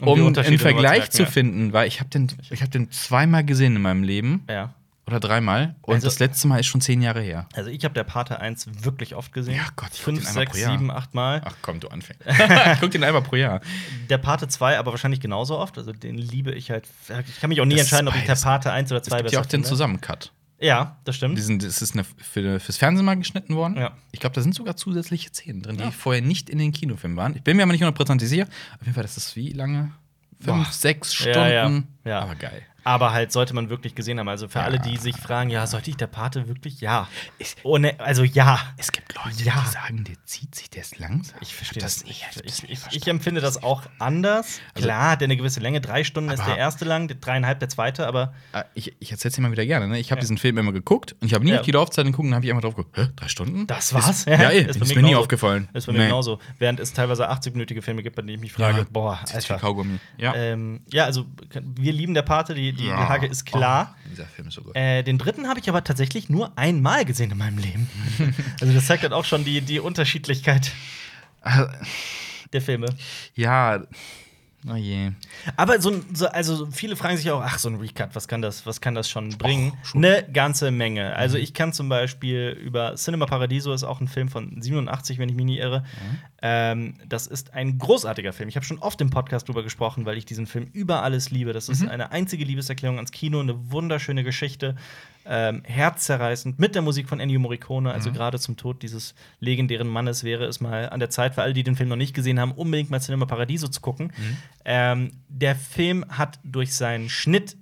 Um 0.00 0.16
die 0.16 0.20
um 0.22 0.36
einen 0.36 0.58
Vergleich 0.58 1.10
zu 1.10 1.26
finden, 1.26 1.72
weil 1.72 1.86
ich 1.86 2.00
habe 2.00 2.10
den 2.10 2.28
ich 2.50 2.60
habe 2.62 2.70
den 2.70 2.90
zweimal 2.90 3.44
gesehen 3.44 3.76
in 3.76 3.82
meinem 3.82 4.02
Leben 4.02 4.42
Ja. 4.48 4.74
Oder 5.08 5.18
dreimal 5.20 5.74
und 5.82 5.94
Also- 5.96 6.06
das 6.06 6.18
letzte 6.20 6.46
Mal 6.46 6.60
ist 6.60 6.66
schon 6.66 6.80
zehn 6.80 7.02
Jahre 7.02 7.20
her. 7.20 7.48
Also 7.54 7.70
ich 7.70 7.82
habe 7.84 7.94
der 7.94 8.04
Pate 8.04 8.38
1 8.40 8.84
wirklich 8.84 9.14
oft 9.16 9.32
gesehen. 9.32 9.56
Ja, 9.56 9.66
Gott, 9.74 9.88
ich 9.92 10.00
Fünf, 10.00 10.20
den 10.20 10.28
einmal 10.28 10.42
sechs, 10.44 10.52
pro 10.52 10.58
Jahr. 10.58 10.72
sieben, 10.78 10.90
acht 10.90 11.14
Mal. 11.14 11.40
Ach 11.44 11.54
komm, 11.62 11.80
du 11.80 11.88
anfängst. 11.88 12.22
ich 12.26 12.80
guck 12.80 12.90
den 12.92 13.02
einmal 13.02 13.22
pro 13.22 13.36
Jahr. 13.36 13.60
Der 14.08 14.18
Pate 14.18 14.46
2 14.48 14.78
aber 14.78 14.92
wahrscheinlich 14.92 15.20
genauso 15.20 15.58
oft. 15.58 15.76
Also 15.78 15.92
den 15.92 16.16
liebe 16.16 16.52
ich 16.52 16.70
halt. 16.70 16.86
Ich 17.26 17.40
kann 17.40 17.48
mich 17.48 17.60
auch 17.60 17.64
nie 17.64 17.74
Das 17.74 17.82
entscheiden, 17.82 18.08
ob 18.08 18.14
ich 18.14 18.24
der. 18.24 18.34
Pate 18.36 18.70
1 18.70 18.92
oder 18.92 19.00
Es 19.00 19.06
2 19.08 19.16
gibt 19.18 19.32
ja 19.32 19.38
auch 19.40 19.42
besser 19.42 19.48
den 19.50 19.60
finde. 19.62 19.68
Zusammencut. 19.68 20.32
Ja, 20.60 20.96
das 21.04 21.14
stimmt. 21.14 21.38
Diesen, 21.38 21.60
das 21.60 21.80
ist 21.82 21.92
eine, 21.94 22.02
für, 22.02 22.58
fürs 22.58 22.76
Fernsehen 22.76 23.06
mal 23.06 23.16
geschnitten 23.16 23.54
worden. 23.54 23.76
Ja. 23.76 23.92
Ich 24.10 24.18
glaube, 24.18 24.34
da 24.34 24.40
sind 24.42 24.56
sogar 24.56 24.74
zusätzliche 24.76 25.28
Szenen 25.28 25.62
drin, 25.62 25.76
die 25.76 25.84
Ja. 25.84 25.90
vorher 25.92 26.20
nicht 26.20 26.50
in 26.50 26.58
den 26.58 26.72
Kinofilmen 26.72 27.16
waren. 27.16 27.36
Ich 27.36 27.42
bin 27.44 27.56
mir 27.56 27.62
aber 27.62 27.70
nicht 27.70 27.80
hundertprozentig 27.82 28.28
sicher. 28.28 28.42
Auf 28.74 28.80
jeden 28.82 28.92
Fall, 28.94 29.04
das 29.04 29.16
ist 29.16 29.36
wie 29.36 29.52
lange? 29.52 29.92
Fünf, 30.40 30.64
Boah. 30.66 30.72
sechs 30.72 31.16
Ja, 31.24 31.30
Stunden. 31.32 31.88
ja. 32.04 32.10
Ja. 32.10 32.20
Aber 32.22 32.34
geil. 32.34 32.62
Aber 32.84 33.12
halt 33.12 33.32
sollte 33.32 33.54
man 33.54 33.68
wirklich 33.70 33.94
gesehen 33.94 34.18
haben. 34.18 34.28
Also 34.28 34.48
für 34.48 34.60
Ja. 34.60 34.64
alle, 34.64 34.78
die 34.78 34.96
sich 34.96 35.16
fragen, 35.16 35.50
ja, 35.50 35.66
sollte 35.66 35.90
ich 35.90 35.96
der 35.96 36.06
Pate 36.06 36.48
wirklich? 36.48 36.80
Ja. 36.80 37.06
Ist- 37.38 37.58
Ohne, 37.62 37.98
also 38.00 38.22
ja. 38.24 38.58
Es 38.76 38.92
gibt 38.92 39.14
Leute, 39.14 39.42
Ja. 39.42 39.62
die 39.64 39.70
sagen, 39.70 40.04
der 40.04 40.14
zieht 40.24 40.54
sich, 40.54 40.70
der 40.70 40.82
ist 40.82 40.98
langsam. 40.98 41.36
Ich 41.40 41.54
verstehe 41.54 41.82
das 41.82 41.96
das, 41.96 42.04
nicht. 42.04 42.26
Ich, 42.44 42.62
ich, 42.70 42.80
ich 42.92 43.06
empfinde 43.08 43.40
das 43.40 43.62
auch 43.62 43.82
anders. 43.98 44.60
Klar, 44.74 45.10
hat 45.12 45.20
der 45.20 45.26
eine 45.26 45.36
gewisse 45.36 45.60
Länge. 45.60 45.80
Drei 45.80 46.04
Stunden 46.04 46.30
ist 46.30 46.46
der 46.46 46.56
erste 46.56 46.84
lang, 46.84 47.08
dreieinhalb 47.20 47.58
der 47.60 47.68
zweite, 47.68 48.06
aber 48.06 48.32
Äh, 48.52 48.62
Ich, 48.74 48.94
ich 49.00 49.10
erzähl's 49.12 49.34
dir 49.34 49.42
mal 49.42 49.50
wieder 49.52 49.66
gerne. 49.66 49.88
Ne? 49.88 49.98
Ich 49.98 50.10
habe 50.10 50.18
Ja. 50.18 50.22
diesen 50.22 50.38
Film 50.38 50.56
immer 50.58 50.72
geguckt 50.72 51.14
und 51.20 51.26
ich 51.26 51.34
habe 51.34 51.44
nie 51.44 51.50
Ja. 51.52 51.58
auf 51.60 51.64
die 51.66 51.72
Laufzeit 51.72 52.06
geguckt 52.06 52.26
und 52.28 52.34
habe 52.34 52.44
ich 52.44 52.50
einfach 52.50 52.62
drauf 52.62 52.76
geguckt. 52.76 52.96
Hä, 52.96 53.08
drei 53.16 53.28
Stunden? 53.28 53.66
das 53.66 53.92
war's. 53.92 54.08
Ist, 54.20 54.28
ja, 54.28 54.34
ey, 54.50 54.62
Ist 54.62 54.76
ist, 54.76 54.80
mir 54.80 54.86
mir 54.86 54.94
nie 54.94 54.94
genauso. 55.08 55.18
aufgefallen. 55.22 55.68
ist 55.74 55.86
bei 55.86 55.92
mir 55.92 55.98
Nee. 55.98 56.04
genauso. 56.06 56.38
Während 56.58 56.80
es 56.80 56.92
teilweise 56.92 57.28
80-minütige 57.30 57.82
Filme 57.82 58.02
gibt, 58.02 58.16
bei 58.16 58.22
denen 58.22 58.34
ich 58.36 58.40
mich 58.40 58.52
frage, 58.52 58.78
Ja. 58.78 58.86
boah, 58.90 59.20
Alter. 59.32 59.58
Kaugummi. 59.58 59.98
Ja. 60.16 60.34
Ähm, 60.34 60.80
ja, 60.90 61.04
also 61.04 61.26
wir 61.76 61.92
lieben 61.92 62.14
der 62.14 62.22
Pate, 62.22 62.54
die, 62.54 62.67
die 62.72 62.86
Ja. 62.86 63.08
Lage 63.08 63.26
ist 63.26 63.44
klar. 63.46 63.94
Oh, 63.96 64.08
dieser 64.10 64.26
Film 64.26 64.48
ist 64.48 64.54
so 64.54 64.62
gut. 64.62 64.74
Äh, 64.76 65.02
den 65.02 65.18
dritten 65.18 65.48
habe 65.48 65.60
ich 65.60 65.68
aber 65.68 65.84
tatsächlich 65.84 66.28
nur 66.28 66.56
einmal 66.56 67.04
gesehen 67.04 67.30
in 67.30 67.38
meinem 67.38 67.58
Leben. 67.58 67.88
also 68.60 68.72
das 68.72 68.86
zeigt 68.86 69.02
halt 69.02 69.12
auch 69.12 69.24
schon 69.24 69.44
die, 69.44 69.60
die 69.60 69.80
Unterschiedlichkeit 69.80 70.72
Äh, 71.44 71.66
der 72.52 72.62
Filme. 72.62 72.88
ja, 73.34 73.82
oh 74.66 74.74
je. 74.74 75.12
Aber 75.56 75.80
so, 75.80 76.00
so, 76.12 76.26
also 76.26 76.66
viele 76.70 76.96
fragen 76.96 77.16
sich 77.16 77.30
auch, 77.30 77.42
ach, 77.42 77.58
so 77.58 77.68
ein 77.68 77.76
Recut, 77.76 78.10
was 78.14 78.26
kann 78.26 78.42
das, 78.42 78.66
was 78.66 78.80
kann 78.80 78.94
das 78.94 79.08
schon 79.08 79.30
bringen? 79.38 79.72
Och, 79.72 79.86
schon. 79.86 80.04
Eine 80.04 80.24
ganze 80.32 80.70
Menge. 80.70 81.14
Also 81.16 81.38
ich 81.38 81.54
kann 81.54 81.72
zum 81.72 81.88
Beispiel 81.88 82.58
über 82.60 82.94
Cinema 82.96 83.26
Paradiso 83.26 83.72
ist 83.72 83.84
auch 83.84 84.00
ein 84.00 84.08
Film 84.08 84.28
von 84.28 84.60
87, 84.60 85.18
wenn 85.18 85.28
ich 85.28 85.36
mich 85.36 85.46
nie 85.46 85.58
irre. 85.58 85.84
Ähm, 86.40 86.94
das 87.06 87.26
ist 87.26 87.54
ein 87.54 87.78
großartiger 87.78 88.32
Film. 88.32 88.48
Ich 88.48 88.56
habe 88.56 88.66
schon 88.66 88.78
oft 88.78 89.00
im 89.00 89.10
Podcast 89.10 89.48
drüber 89.48 89.62
gesprochen, 89.62 90.06
weil 90.06 90.16
ich 90.16 90.24
diesen 90.24 90.46
Film 90.46 90.68
über 90.72 91.02
alles 91.02 91.30
liebe. 91.30 91.52
Das 91.52 91.68
ist 91.68 91.86
eine 91.86 92.12
einzige 92.12 92.44
Liebeserklärung 92.44 92.96
ans 92.96 93.12
Kino, 93.12 93.40
eine 93.40 93.70
wunderschöne 93.70 94.24
Geschichte. 94.24 94.76
Ähm, 95.30 95.62
herzzerreißend 95.64 96.58
mit 96.58 96.74
der 96.74 96.80
Musik 96.80 97.06
von 97.06 97.20
Ennio 97.20 97.38
Morricone. 97.38 97.90
Mhm. 97.90 97.94
Also 97.94 98.12
gerade 98.12 98.38
zum 98.38 98.56
Tod 98.56 98.82
dieses 98.82 99.14
legendären 99.40 99.86
Mannes 99.86 100.24
wäre 100.24 100.46
es 100.46 100.60
mal 100.60 100.88
an 100.88 101.00
der 101.00 101.10
Zeit 101.10 101.34
für 101.34 101.42
alle, 101.42 101.52
die 101.52 101.62
den 101.62 101.76
Film 101.76 101.90
noch 101.90 101.96
nicht 101.96 102.14
gesehen 102.14 102.40
haben, 102.40 102.52
unbedingt 102.52 102.88
mal 102.90 102.98
Cinema 103.00 103.26
Paradiso 103.26 103.68
zu 103.68 103.82
gucken. 103.82 104.06
Mhm. 104.16 104.36
Ähm, 104.64 105.12
der 105.28 105.54
Film 105.54 106.06
hat 106.08 106.38
durch 106.44 106.74
seinen 106.74 107.10
Schnitt, 107.10 107.56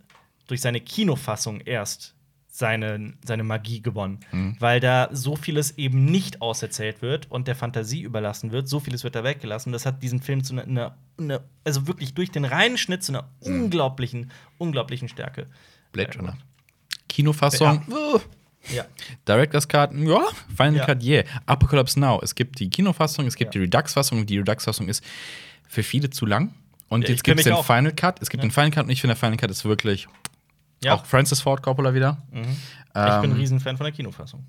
durch 0.47 0.61
seine 0.61 0.81
Kinofassung 0.81 1.61
erst 1.61 2.15
seine, 2.49 3.15
seine 3.25 3.43
Magie 3.43 3.83
gewonnen. 3.83 4.21
Mhm. 4.33 4.57
Weil 4.61 4.79
da 4.81 5.09
so 5.13 5.35
vieles 5.37 5.77
eben 5.77 6.05
nicht 6.07 6.41
auserzählt 6.41 7.03
wird 7.03 7.31
und 7.31 7.49
der 7.49 7.57
Fantasie 7.57 8.01
überlassen 8.03 8.53
wird. 8.53 8.69
So 8.69 8.81
vieles 8.81 9.03
wird 9.05 9.15
da 9.15 9.25
weggelassen. 9.25 9.73
Das 9.73 9.85
hat 9.85 10.03
diesen 10.03 10.23
Film 10.23 10.43
zu 10.45 10.55
einer, 10.55 10.63
einer, 10.65 10.97
einer 11.19 11.41
also 11.65 11.87
wirklich 11.87 12.15
durch 12.15 12.31
den 12.31 12.45
reinen 12.45 12.79
Schnitt 12.79 13.03
zu 13.03 13.13
einer 13.13 13.29
Mhm. 13.45 13.65
unglaublichen, 13.65 14.31
unglaublichen 14.57 15.09
Stärke. 15.09 15.49
Blade 15.93 16.17
Runner. 16.19 16.39
Kinofassung, 17.17 17.83
uh, 17.89 18.19
Ja. 18.75 18.85
Director's 19.27 19.67
Cut, 19.69 19.93
ja, 19.95 20.21
Final 20.57 20.77
Ja. 20.77 20.85
Cut, 20.87 21.03
yeah. 21.03 21.25
Apocalypse 21.47 21.99
Now. 21.99 22.21
Es 22.23 22.35
gibt 22.35 22.59
die 22.59 22.69
Kinofassung, 22.69 23.27
es 23.27 23.37
gibt 23.37 23.55
Ja. 23.55 23.61
die 23.61 23.65
Redux-Fassung 23.65 24.27
die 24.27 24.39
Redux-Fassung 24.39 24.89
ist 24.89 25.03
für 25.69 25.83
viele 25.83 26.11
zu 26.11 26.27
lang. 26.27 26.53
Und 26.89 27.03
Ja, 27.05 27.11
jetzt 27.11 27.25
gibt 27.25 27.39
es 27.39 27.45
den 27.45 27.55
auch. 27.55 27.65
Final 27.65 27.93
Cut. 27.93 28.21
Es 28.21 28.29
gibt 28.29 28.43
Ja. 28.45 28.49
den 28.49 28.53
Final 28.53 28.71
Cut 28.71 28.85
und 28.85 28.91
ich 28.91 29.01
finde, 29.01 29.15
der 29.15 29.21
Final 29.21 29.37
Cut 29.37 29.51
ist 29.51 29.65
wirklich 29.65 30.07
ja. 30.85 30.95
auch 30.95 31.07
Francis 31.07 31.41
Ford 31.41 31.63
Coppola 31.63 31.95
wieder. 31.95 32.23
Mhm. 32.31 32.43
ich 32.43 32.93
bin 32.93 33.03
ein 33.03 33.25
Ähm, 33.25 33.33
Riesenfan 33.33 33.77
von 33.77 33.85
der 33.85 33.93
Kinofassung. 33.93 34.45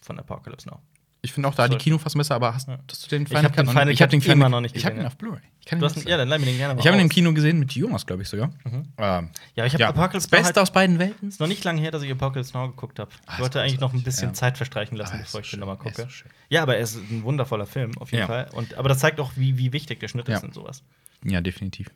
Von 0.00 0.18
Apocalypse 0.18 0.68
Now. 0.68 0.80
Ich 1.24 1.32
finde 1.32 1.48
auch 1.48 1.54
da 1.54 1.66
die. 1.68 1.76
Kinofassung 1.76 2.18
besser, 2.18 2.34
aber 2.34 2.54
hast, 2.54 2.68
hast 2.68 3.04
du 3.04 3.08
den 3.08 3.26
Final 3.26 3.50
den 3.50 3.64
noch 3.66 3.72
nicht? 3.84 3.94
Ich 3.94 4.02
habe 4.02 4.10
den 4.10 4.20
Cut 4.20 4.30
Final 4.32 4.50
noch 4.50 4.60
nicht 4.60 4.76
Ich 4.76 4.84
habe 4.84 4.94
gesehen, 4.94 5.04
ihn 5.04 5.06
auf 5.06 5.16
Blu-ray. 5.16 5.40
Ich 5.60 5.66
kann 5.66 5.78
ihn 5.78 5.80
Du 5.80 5.86
hast, 5.86 5.96
nicht 5.96 6.06
ja, 6.08 6.16
dann 6.18 6.28
leih 6.28 6.38
mir 6.38 6.44
den 6.44 6.56
gerne 6.58 6.74
mal 6.74 6.80
Ich 6.80 6.86
habe 6.86 6.96
ihn 6.98 7.00
im. 7.02 7.08
Kino 7.08 7.32
gesehen 7.32 7.58
mit 7.58 7.72
Jonas, 7.72 8.04
glaube 8.06 8.22
ich 8.22 8.28
sogar. 8.28 8.52
Ähm, 8.98 9.30
Ja, 9.56 9.64
ich 9.64 9.72
habe 9.72 9.82
ja. 9.82 9.88
Apocalypse 9.88 10.28
Beste 10.28 10.46
halt 10.46 10.58
aus 10.58 10.70
beiden 10.70 10.98
Welten. 10.98 11.28
ist 11.28 11.40
noch 11.40 11.46
nicht 11.46 11.64
lange 11.64 11.80
her, 11.80 11.90
dass 11.90 12.02
ich 12.02 12.10
Apocalypse 12.12 12.52
Now 12.52 12.68
geguckt 12.68 12.98
habe. 12.98 13.10
Ah, 13.26 13.32
Ich 13.32 13.34
ist 13.34 13.40
wollte 13.40 13.60
eigentlich 13.62 13.80
noch 13.80 13.94
ein 13.94 14.02
bisschen 14.02 14.28
ja. 14.28 14.34
Zeit 14.34 14.56
verstreichen 14.58 14.96
lassen, 14.98 15.14
Ah, 15.16 15.22
bevor 15.22 15.40
ich 15.40 15.50
den 15.50 15.60
nochmal 15.60 15.78
gucke. 15.78 16.02
so. 16.02 16.24
Ja, 16.50 16.62
aber 16.62 16.76
er 16.76 16.82
ist 16.82 16.96
ein 16.96 17.22
wundervoller 17.24 17.66
Film, 17.66 17.96
auf 17.98 18.12
jeden 18.12 18.20
Ja. 18.22 18.26
Fall. 18.26 18.48
Und, 18.52 18.74
aber 18.74 18.88
das 18.90 18.98
zeigt 18.98 19.18
auch, 19.18 19.32
wie, 19.36 19.56
wie 19.56 19.72
wichtig 19.72 20.00
der 20.00 20.08
Schnitt 20.08 20.28
ist 20.28 20.44
und 20.44 20.52
sowas. 20.54 20.82
Ja, 21.24 21.40
definitiv. 21.40 21.90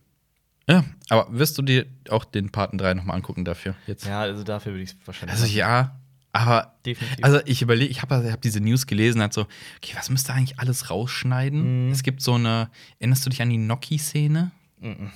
Ja, 0.71 0.85
aber 1.09 1.27
wirst 1.31 1.57
du 1.59 1.63
dir 1.63 1.87
auch 2.11 2.25
den 2.25 2.51
Paten 2.51 2.77
3 2.79 2.95
nochmal 2.95 3.17
angucken 3.17 3.45
dafür 3.45 3.75
jetzt? 3.87 4.07
Ja, 4.07 4.21
also 4.21 4.43
dafür 4.45 4.73
würde 4.73 4.85
ich 4.85 4.91
es 4.91 4.97
wahrscheinlich. 5.07 5.39
Also 5.41 5.47
ja, 5.55 5.97
aber 6.39 6.75
definitiv. 6.87 7.25
also 7.25 7.41
ich 7.47 7.63
überlege, 7.63 7.91
ich 7.91 8.03
habe 8.03 8.31
hab 8.33 8.41
diese 8.43 8.61
News 8.61 8.87
gelesen, 8.87 9.21
halt 9.21 9.33
so, 9.33 9.43
okay, 9.77 9.93
was 9.95 10.11
müsste 10.11 10.33
eigentlich 10.33 10.59
alles 10.59 10.91
rausschneiden? 10.91 11.87
Mhm. 11.87 11.93
Es 11.93 12.03
gibt 12.03 12.23
so 12.23 12.35
eine, 12.35 12.71
erinnerst 12.99 13.25
du 13.27 13.31
dich 13.31 13.43
an 13.43 13.51
die 13.51 13.59
Noki-Szene? 13.59 14.51
Mhm. 14.81 15.11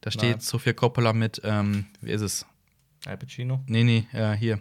Da 0.00 0.10
steht 0.10 0.30
Nein. 0.30 0.40
Sofia 0.40 0.72
Coppola 0.72 1.12
mit, 1.12 1.40
ähm, 1.44 1.86
wie 2.00 2.10
ist 2.12 2.22
es? 2.22 2.46
Al 3.06 3.16
Pacino, 3.16 3.62
Nee, 3.66 3.84
nee, 3.84 4.06
äh, 4.12 4.32
hier. 4.36 4.60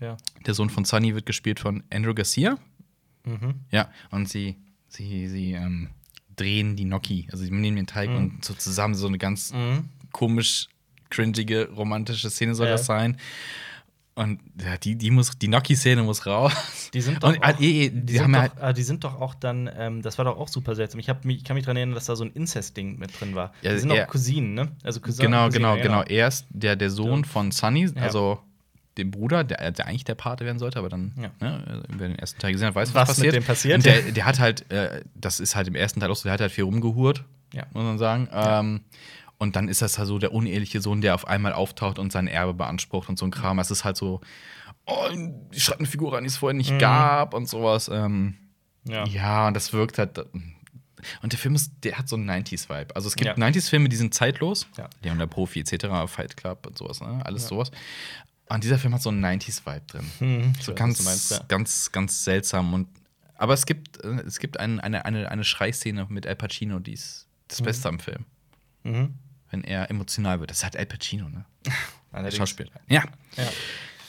ja. 0.00 0.16
Der 0.46 0.54
Sohn 0.54 0.70
von 0.70 0.84
Sunny 0.84 1.14
wird 1.14 1.26
gespielt 1.26 1.60
von 1.60 1.82
Andrew 1.92 2.14
Garcia. 2.14 2.58
Mhm. 3.24 3.54
Ja, 3.70 3.90
und 4.10 4.28
sie, 4.28 4.56
sie, 4.88 5.28
sie 5.28 5.52
ähm, 5.52 5.88
drehen 6.36 6.76
die 6.76 6.84
Gnocchi. 6.84 7.28
Also 7.32 7.44
sie 7.44 7.50
nehmen 7.50 7.76
den 7.76 7.86
Teig 7.86 8.10
Mhm. 8.10 8.16
und 8.16 8.44
so 8.44 8.54
zusammen 8.54 8.94
so 8.94 9.06
eine 9.08 9.18
ganz 9.18 9.52
Mhm. 9.52 9.88
komisch, 10.12 10.68
cringige, 11.10 11.68
romantische 11.70 12.30
Szene 12.30 12.54
soll 12.54 12.66
Ja. 12.66 12.72
das 12.72 12.86
sein. 12.86 13.16
Und 14.18 14.40
ja, 14.60 14.76
die, 14.76 14.96
die 14.96 15.10
muss, 15.12 15.38
die 15.38 15.46
Gnocchi-Szene 15.46 16.02
muss 16.02 16.26
raus. 16.26 16.52
Die 16.92 17.00
sind 17.00 17.22
doch 17.22 17.28
Und, 17.28 17.42
auch, 17.44 17.60
äh, 17.60 17.64
eh, 17.86 17.90
die, 17.90 18.00
die 18.04 18.18
sind 18.18 18.34
ja 18.34 18.48
doch, 18.48 18.56
ah, 18.62 18.72
die 18.72 18.82
sind 18.82 19.04
doch 19.04 19.20
auch 19.20 19.34
dann, 19.34 19.70
ähm, 19.78 20.02
das 20.02 20.18
war 20.18 20.24
doch 20.24 20.36
auch 20.38 20.48
super 20.48 20.74
seltsam. 20.74 20.98
Ich, 20.98 21.08
mich, 21.22 21.36
ich 21.38 21.44
kann 21.44 21.54
mich 21.54 21.64
daran 21.64 21.76
erinnern, 21.76 21.94
dass 21.94 22.06
da 22.06 22.16
so 22.16 22.24
ein 22.24 22.32
Incest-Ding 22.32 22.98
mit 22.98 23.18
drin 23.20 23.34
war. 23.36 23.52
Ja, 23.62 23.72
die 23.72 23.78
sind 23.78 23.90
er- 23.90 24.04
auch 24.04 24.08
Cousinen, 24.10 24.54
ne? 24.54 24.72
Also 24.82 25.00
Cousin, 25.00 25.26
Genau, 25.26 25.46
Cousine, 25.46 25.72
genau, 25.72 25.82
genau. 25.82 26.02
Er 26.02 26.26
ist 26.28 26.46
der, 26.50 26.74
der 26.74 26.90
Sohn 26.90 27.20
Ja. 27.22 27.28
von 27.28 27.52
Sunny, 27.52 27.86
Ja. 27.94 28.02
also 28.02 28.40
dem 28.96 29.12
Bruder, 29.12 29.44
der, 29.44 29.70
der 29.70 29.86
eigentlich 29.86 30.02
der 30.04 30.16
Pate 30.16 30.44
werden 30.44 30.58
sollte, 30.58 30.80
aber 30.80 30.88
dann, 30.88 31.12
Ja. 31.16 31.30
ne, 31.40 31.82
wer 31.88 32.08
den 32.08 32.18
ersten 32.18 32.40
Teil 32.40 32.50
gesehen 32.52 32.66
hat, 32.66 32.74
weiß, 32.74 32.92
Was 32.94 33.10
was, 33.10 33.18
mit 33.18 33.26
passiert. 33.28 33.34
dem 33.36 33.44
passiert, 33.44 33.76
Und 33.76 33.86
der, 33.86 34.04
ja. 34.06 34.10
der 34.10 34.24
hat 34.26 34.40
halt, 34.40 34.68
äh, 34.72 35.02
das 35.14 35.38
ist 35.38 35.54
halt 35.54 35.68
im 35.68 35.76
ersten 35.76 36.00
Teil 36.00 36.10
auch 36.10 36.16
so, 36.16 36.24
der 36.24 36.32
hat 36.32 36.40
halt 36.40 36.50
viel 36.50 36.64
rumgehurt, 36.64 37.22
Ja. 37.54 37.66
muss 37.72 37.84
man 37.84 37.98
sagen. 37.98 38.28
Ähm, 38.32 38.80
und 39.38 39.56
dann 39.56 39.68
ist 39.68 39.82
das 39.82 39.98
halt 39.98 40.08
so 40.08 40.18
der 40.18 40.32
uneheliche 40.32 40.80
Sohn, 40.80 41.00
der 41.00 41.14
auf 41.14 41.26
einmal 41.26 41.52
auftaucht 41.52 41.98
und 41.98 42.12
sein 42.12 42.26
Erbe 42.26 42.54
beansprucht 42.54 43.08
und 43.08 43.18
so 43.18 43.24
ein 43.26 43.30
Kram. 43.30 43.58
Es 43.58 43.70
ist 43.70 43.84
halt 43.84 43.96
so, 43.96 44.20
oh, 44.86 45.08
die 45.54 45.60
schreibt 45.60 45.80
eine 45.80 45.88
Figur 45.88 46.16
an, 46.16 46.24
die 46.24 46.28
es 46.28 46.36
vorher 46.36 46.56
nicht 46.56 46.72
Mhm. 46.72 46.78
gab 46.78 47.34
und 47.34 47.48
sowas. 47.48 47.88
Ähm, 47.92 48.34
Ja. 48.84 49.04
ja, 49.06 49.46
und 49.48 49.54
das 49.54 49.72
wirkt 49.72 49.98
halt. 49.98 50.18
Und 51.22 51.32
der 51.32 51.38
Film 51.38 51.54
ist, 51.54 51.72
der 51.84 51.96
hat 51.98 52.08
so 52.08 52.16
einen 52.16 52.26
90s-Vibe. 52.28 52.96
Also 52.96 53.06
es 53.08 53.14
gibt 53.14 53.26
Ja. 53.28 53.34
90s-Filme, 53.36 53.88
die 53.88 53.96
sind 53.96 54.14
zeitlos. 54.14 54.66
Ja. 54.76 54.88
Leon 55.02 55.18
der 55.18 55.26
Profi 55.28 55.60
etc., 55.60 55.86
Fight 56.08 56.36
Club 56.36 56.66
und 56.66 56.76
sowas, 56.76 57.00
ne? 57.00 57.20
Alles 57.24 57.42
Ja. 57.44 57.48
sowas. 57.50 57.70
Und 58.48 58.64
dieser 58.64 58.78
Film 58.78 58.94
hat 58.94 59.02
so 59.02 59.10
einen 59.10 59.20
90s-Vibe 59.20 59.82
drin. 59.86 60.10
Mhm. 60.20 60.52
So 60.60 60.72
Ich 60.72 60.78
ganz, 60.78 61.04
meinst, 61.04 61.30
ja. 61.30 61.40
ganz, 61.46 61.92
ganz 61.92 62.24
seltsam. 62.24 62.72
Und, 62.74 62.88
aber 63.36 63.52
es 63.54 63.66
gibt, 63.66 64.02
äh, 64.02 64.22
es 64.26 64.40
gibt 64.40 64.58
ein, 64.58 64.80
eine, 64.80 65.04
eine, 65.04 65.30
eine 65.30 65.44
Schreiszene 65.44 66.06
mit 66.08 66.26
Al 66.26 66.34
Pacino, 66.34 66.78
die 66.80 66.94
ist 66.94 67.26
das 67.48 67.62
Beste 67.62 67.88
am 67.88 68.00
Film. 68.00 68.24
Mhm. 68.84 69.14
Wenn 69.50 69.64
er 69.64 69.90
emotional 69.90 70.40
wird. 70.40 70.50
Das 70.50 70.58
ist 70.58 70.64
halt 70.64 70.76
Al 70.76 70.86
Pacino, 70.86 71.28
ne? 71.28 71.44
Allerdings. 72.12 72.36
Schauspieler. 72.36 72.70
Ja. 72.88 73.04
Ja. 73.36 73.44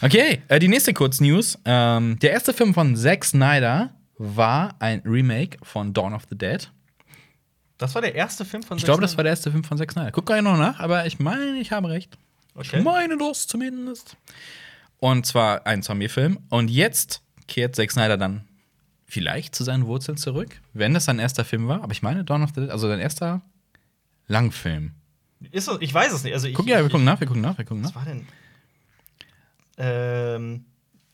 Okay, 0.02 0.42
äh, 0.48 0.60
die 0.60 0.68
nächste 0.68 0.94
Kurznews. 0.94 1.58
Ähm, 1.66 2.18
der 2.20 2.32
erste 2.32 2.54
Film 2.54 2.74
von 2.74 2.96
Zack 2.96 3.26
Snyder 3.26 3.94
war 4.18 4.76
ein 4.80 5.02
Remake 5.06 5.58
von 5.64 5.94
Dawn 5.94 6.14
of 6.14 6.24
the 6.30 6.38
Dead. 6.38 6.72
Das 7.78 7.96
war 7.96 8.02
der 8.02 8.16
erste 8.16 8.44
Film 8.44 8.64
von 8.64 8.78
Ich 8.78 8.84
glaube, 8.84 9.02
das 9.02 9.16
war 9.18 9.24
der 9.24 9.32
erste 9.32 9.52
Film 9.52 9.64
von 9.64 9.78
Zack 9.78 9.92
Snyder. 9.92 10.12
Guck 10.12 10.26
gleich 10.26 10.42
noch 10.42 10.58
nach, 10.58 10.80
aber 10.80 11.06
ich 11.06 11.20
meine, 11.20 11.60
ich 11.60 11.72
habe 11.72 11.90
recht. 11.90 12.18
Okay. 12.56 12.80
Ich 12.80 12.84
meine 12.84 13.18
das 13.18 13.48
zumindest. 13.48 14.18
Und 15.00 15.26
zwar 15.26 15.66
ein 15.66 15.82
Zombie-Film. 15.82 16.40
Und 16.50 16.70
jetzt 16.70 17.22
kehrt 17.48 17.76
Zack 17.76 17.92
Snyder 17.92 18.18
dann 18.18 18.46
vielleicht 19.06 19.56
zu 19.56 19.64
seinen 19.64 19.88
Wurzeln 19.88 20.18
zurück, 20.18 20.62
wenn 20.74 20.94
das 20.94 21.06
sein 21.06 21.20
erster 21.20 21.46
Film 21.46 21.68
war. 21.68 21.84
Aber 21.84 21.94
ich 21.94 22.02
meine, 22.02 22.24
Dawn 22.24 22.44
of 22.44 22.52
the 22.54 22.62
Dead, 22.62 22.70
also 22.70 22.88
sein 22.88 23.00
erster 23.00 23.42
Langfilm. 24.28 24.94
Ist 25.52 25.66
so, 25.66 25.80
ich 25.80 25.94
weiß 25.94 26.12
es 26.14 26.24
nicht. 26.24 26.34
Also 26.34 26.48
ich, 26.48 26.54
Guck 26.54 26.68
ja, 26.68 26.78
wir 26.80 26.86
ich, 26.86 26.92
gucken 26.92 27.06
nach, 27.06 27.20
wir 27.20 27.28
gucken 27.28 27.42
nach, 27.42 27.58
wir 27.58 27.66
gucken 27.66 27.84
Was 27.84 27.94
nach. 27.94 28.06
war 28.06 28.06
denn? 28.06 28.28
Ähm, 29.78 30.66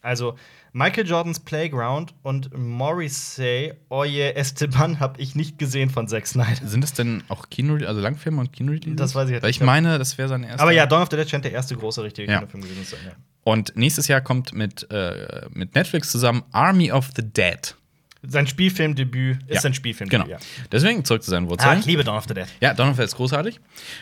also 0.02 0.36
Michael 0.74 1.08
Jordans 1.08 1.40
Playground 1.40 2.14
und 2.24 2.56
Morrissey 2.58 3.74
Oye 3.90 4.34
Esteban 4.36 5.00
habe 5.00 5.22
ich 5.22 5.36
nicht 5.36 5.58
gesehen 5.58 5.90
von 5.90 6.08
Zack 6.08 6.28
Snyder. 6.28 6.68
Sind 6.68 6.82
das 6.82 6.94
denn 6.94 7.24
auch 7.30 7.50
Kino, 7.50 7.76
also 7.86 8.02
Langfilme 8.02 8.42
und 8.42 8.52
Kino-Releases? 8.52 8.96
Das 8.98 9.16
weiß 9.16 9.30
ich 9.30 9.34
halt 9.34 9.44
Weil 9.44 9.50
nicht. 9.50 9.62
ich 9.62 9.66
meine, 9.66 9.98
das 9.98 10.18
wäre 10.18 10.28
sein 10.28 10.44
erster. 10.44 10.62
Aber 10.64 10.72
ja, 10.72 10.86
Dawn 10.86 11.02
of 11.04 11.10
the 11.12 11.18
Dead 11.18 11.30
scheint 11.30 11.46
der 11.46 11.54
erste 11.54 11.76
große 11.76 12.04
richtige 12.04 12.30
Ja. 12.32 12.40
Kinofilm 12.40 12.64
gewesen 12.64 12.84
zu 12.84 12.96
sein. 12.96 13.06
Ja. 13.06 13.12
Und 13.44 13.76
nächstes 13.76 14.08
Jahr 14.08 14.22
kommt 14.22 14.54
mit, 14.54 14.90
äh, 14.92 15.48
mit 15.52 15.76
Netflix 15.76 16.12
zusammen 16.12 16.44
Army 16.52 16.92
of 16.92 17.10
the 17.16 17.22
Dead. 17.24 17.76
Sein 18.28 18.48
Spielfilmdebüt 18.48 19.38
ist 19.48 19.56
Ja. 19.56 19.62
sein 19.62 19.74
Spielfilmdebüt. 19.74 20.26
Genau. 20.28 20.40
Ja. 20.40 20.46
Deswegen 20.72 21.04
zurück 21.06 21.24
zu 21.24 21.32
seinen 21.32 21.48
Ah, 21.48 21.50
Wurzeln. 21.52 21.80
ich 21.80 21.86
liebe 21.86 22.04
Dawn 22.04 22.18
of 22.18 22.26
the 22.28 22.34
Dead. 22.34 22.46
Ja, 22.62 22.74
Donald 22.74 22.98
ist 23.00 23.16
großartig. 23.16 23.60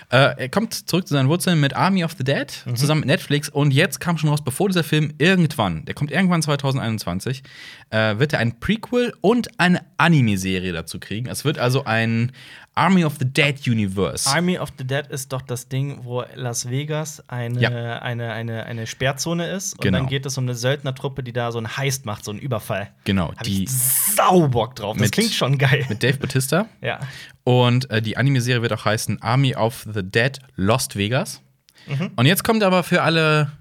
Äh, 0.09 0.17
er 0.41 0.49
kommt 0.49 0.73
zurück 0.73 1.07
zu 1.07 1.13
seinen 1.13 1.29
Wurzeln 1.29 1.59
mit 1.59 1.75
Army 1.75 2.03
of 2.03 2.13
the 2.17 2.23
Dead 2.23 2.47
Mhm. 2.65 2.75
zusammen 2.75 3.01
mit 3.01 3.07
Netflix. 3.07 3.49
Und 3.49 3.71
jetzt 3.71 3.99
kam 3.99 4.17
schon 4.17 4.29
raus, 4.29 4.43
bevor 4.43 4.67
dieser 4.69 4.83
Film 4.83 5.13
irgendwann, 5.17 5.85
der 5.85 5.93
kommt 5.95 6.11
irgendwann 6.11 6.41
2021, 6.41 7.43
äh, 7.89 8.17
wird 8.19 8.33
er 8.33 8.39
ein 8.39 8.59
Prequel 8.59 9.13
und 9.21 9.59
eine 9.59 9.81
Anime-Serie 9.97 10.73
dazu 10.73 10.99
kriegen. 10.99 11.27
Es 11.27 11.45
wird 11.45 11.59
also 11.59 11.85
ein 11.85 12.31
Army 12.75 13.05
of 13.05 13.17
the 13.19 13.25
Dead 13.25 13.67
Universe. 13.67 14.27
Army 14.29 14.57
of 14.57 14.69
the 14.79 14.83
Dead 14.83 15.05
ist 15.07 15.31
doch 15.31 15.43
das 15.43 15.67
Ding, 15.69 15.99
wo 16.03 16.23
Las 16.33 16.69
Vegas 16.69 17.23
eine, 17.29 17.59
Ja. 17.61 17.69
eine, 17.99 18.31
eine, 18.33 18.65
eine 18.65 18.87
Sperrzone 18.87 19.47
ist. 19.51 19.73
Und 19.73 19.81
Genau. 19.81 19.99
dann 19.99 20.07
geht 20.07 20.25
es 20.25 20.37
um 20.39 20.45
eine 20.45 20.55
Söldnertruppe, 20.55 21.21
die 21.23 21.33
da 21.33 21.51
so 21.51 21.59
einen 21.59 21.77
Heist 21.77 22.05
macht, 22.07 22.25
so 22.25 22.31
einen 22.31 22.39
Überfall. 22.39 22.89
genau, 23.03 23.29
Hab 23.31 23.43
die 23.43 23.65
ich 23.65 23.71
sau 23.71 24.47
Bock 24.47 24.75
drauf. 24.75 24.95
Das 24.97 25.01
Mit- 25.01 25.11
klingt 25.11 25.33
schon 25.33 25.57
geil. 25.59 25.85
mit 25.87 26.01
Dave 26.01 26.17
Bautista. 26.17 26.67
ja. 26.81 26.99
Und 27.43 27.89
äh, 27.91 28.01
die 28.01 28.17
Anime-Serie 28.17 28.61
wird 28.63 28.73
auch 28.73 28.85
heißen 28.85 29.21
Army 29.21 29.55
of 29.55 29.85
the 29.93 30.01
Dead 30.01 30.39
Lost 30.55 30.95
Vegas. 30.95 31.41
Mhm. 31.87 32.11
Und 32.15 32.25
jetzt 32.25 32.43
kommt 32.43 32.63
aber 32.63 32.81
für 32.83 33.03
alle 33.03 33.51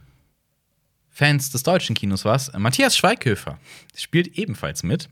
Fans 1.10 1.50
des 1.50 1.62
deutschen 1.62 1.94
Kinos 1.94 2.24
was. 2.24 2.50
Matthias 2.56 2.96
Schweighöfer 2.96 3.58
spielt 3.94 4.38
ebenfalls 4.38 4.82
mit. 4.82 5.08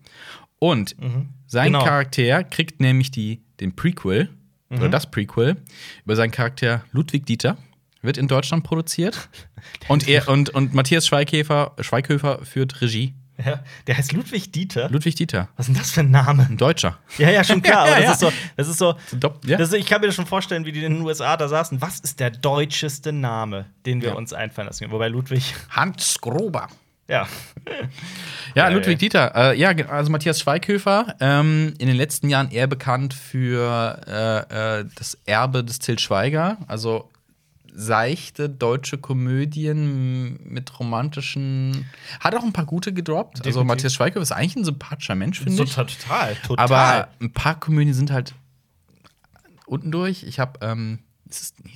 Und 0.59 0.95
sein 1.47 1.73
Genau. 1.73 1.85
Charakter 1.85 2.45
kriegt 2.45 2.81
nämlich 2.81 3.11
die, 3.11 3.43
den 3.61 3.75
Prequel, 3.77 4.31
oder 4.71 4.87
Mhm. 4.87 4.91
das 4.91 5.11
Prequel, 5.11 5.57
über 6.05 6.17
seinen 6.17 6.31
Charakter 6.31 6.85
Ludwig 6.93 7.27
Dieter. 7.27 7.57
Wird 8.03 8.17
in 8.17 8.29
Deutschland 8.29 8.65
produziert. 8.65 9.29
und, 9.89 10.09
er, 10.09 10.27
und, 10.29 10.49
und 10.51 10.73
Matthias 10.73 11.07
Schweighöfer, 11.07 11.73
Schweighöfer 11.81 12.45
führt 12.47 12.81
Regie. 12.81 13.13
ja. 13.45 13.63
Der 13.87 13.99
heißt 13.99 14.13
Ludwig 14.13 14.53
Dieter. 14.53 14.89
Ludwig 14.89 15.17
Dieter, 15.17 15.49
Was 15.57 15.69
ist 15.69 15.75
denn 15.75 15.83
das 15.83 15.91
für 15.91 16.01
ein 16.01 16.11
Name? 16.11 16.47
ein 16.49 16.57
Deutscher. 16.57 16.99
Ja, 17.19 17.29
ja, 17.31 17.45
schon 17.45 17.61
klar. 17.61 17.87
Ja, 17.89 17.93
aber 17.97 18.03
ja, 18.03 18.07
das 18.09 18.15
ist 18.15 18.21
so, 18.21 18.33
das 18.57 18.69
ist 18.69 18.79
so. 18.79 18.95
Das, 19.47 19.73
ich 19.75 19.85
kann 19.87 20.01
mir 20.01 20.07
das 20.07 20.17
schon 20.17 20.25
vorstellen, 20.27 20.65
wie 20.65 20.73
die 20.73 20.83
in 20.83 20.95
den 20.95 21.03
USA 21.03 21.37
da 21.37 21.47
saßen. 21.49 21.83
Was 21.83 22.01
ist 22.01 22.21
der 22.21 22.31
deutscheste 22.31 23.13
Name, 23.13 23.67
den 23.85 24.01
wir 24.01 24.17
uns 24.17 24.33
einfallen 24.33 24.69
lassen? 24.69 24.91
Wobei 24.91 25.09
Ludwig, 25.09 25.55
Hans 25.69 26.21
Gruber. 26.23 26.69
ja. 27.11 27.27
Ja. 28.55 28.69
Ludwig 28.69 28.99
Dieter. 28.99 29.35
Äh, 29.35 29.59
ja, 29.59 29.71
also 29.89 30.11
Matthias 30.11 30.41
Schweighöfer, 30.41 31.15
ähm, 31.21 31.75
in 31.79 31.87
den 31.89 31.97
letzten 31.97 32.29
Jahren 32.29 32.51
eher 32.51 32.67
bekannt 32.67 33.15
für 33.15 34.01
äh, 34.07 34.81
äh, 34.81 34.85
das 34.97 35.19
Erbe 35.27 35.65
des 35.65 35.79
Til 35.79 35.99
Schweiger. 35.99 36.59
Also 36.67 37.11
seichte 37.73 38.49
deutsche 38.49 38.99
Komödien 38.99 40.39
mit 40.45 40.79
romantischen. 40.81 41.87
Hat 42.19 42.35
auch 42.35 42.43
ein 42.43 42.53
paar 42.53 42.67
gute 42.67 42.93
gedroppt. 42.93 43.39
Also 43.39 43.45
Definitiv. 43.45 43.69
Matthias 43.69 43.95
Schweighöfer 43.95 44.23
ist 44.23 44.33
eigentlich 44.33 44.57
ein 44.57 44.65
sympathischer 44.65 45.15
Mensch, 45.15 45.39
finde 45.39 45.57
So 45.57 45.65
ich. 45.65 45.75
total, 45.75 46.35
total. 46.47 46.65
Aber 46.65 47.09
ein 47.21 47.33
paar 47.33 47.59
Komödien 47.59 47.95
sind 47.95 48.11
halt 48.11 48.35
unten 49.67 49.93
durch. 49.93 50.25
Ich 50.25 50.41
habe 50.41 50.59
ähm, 50.67 50.99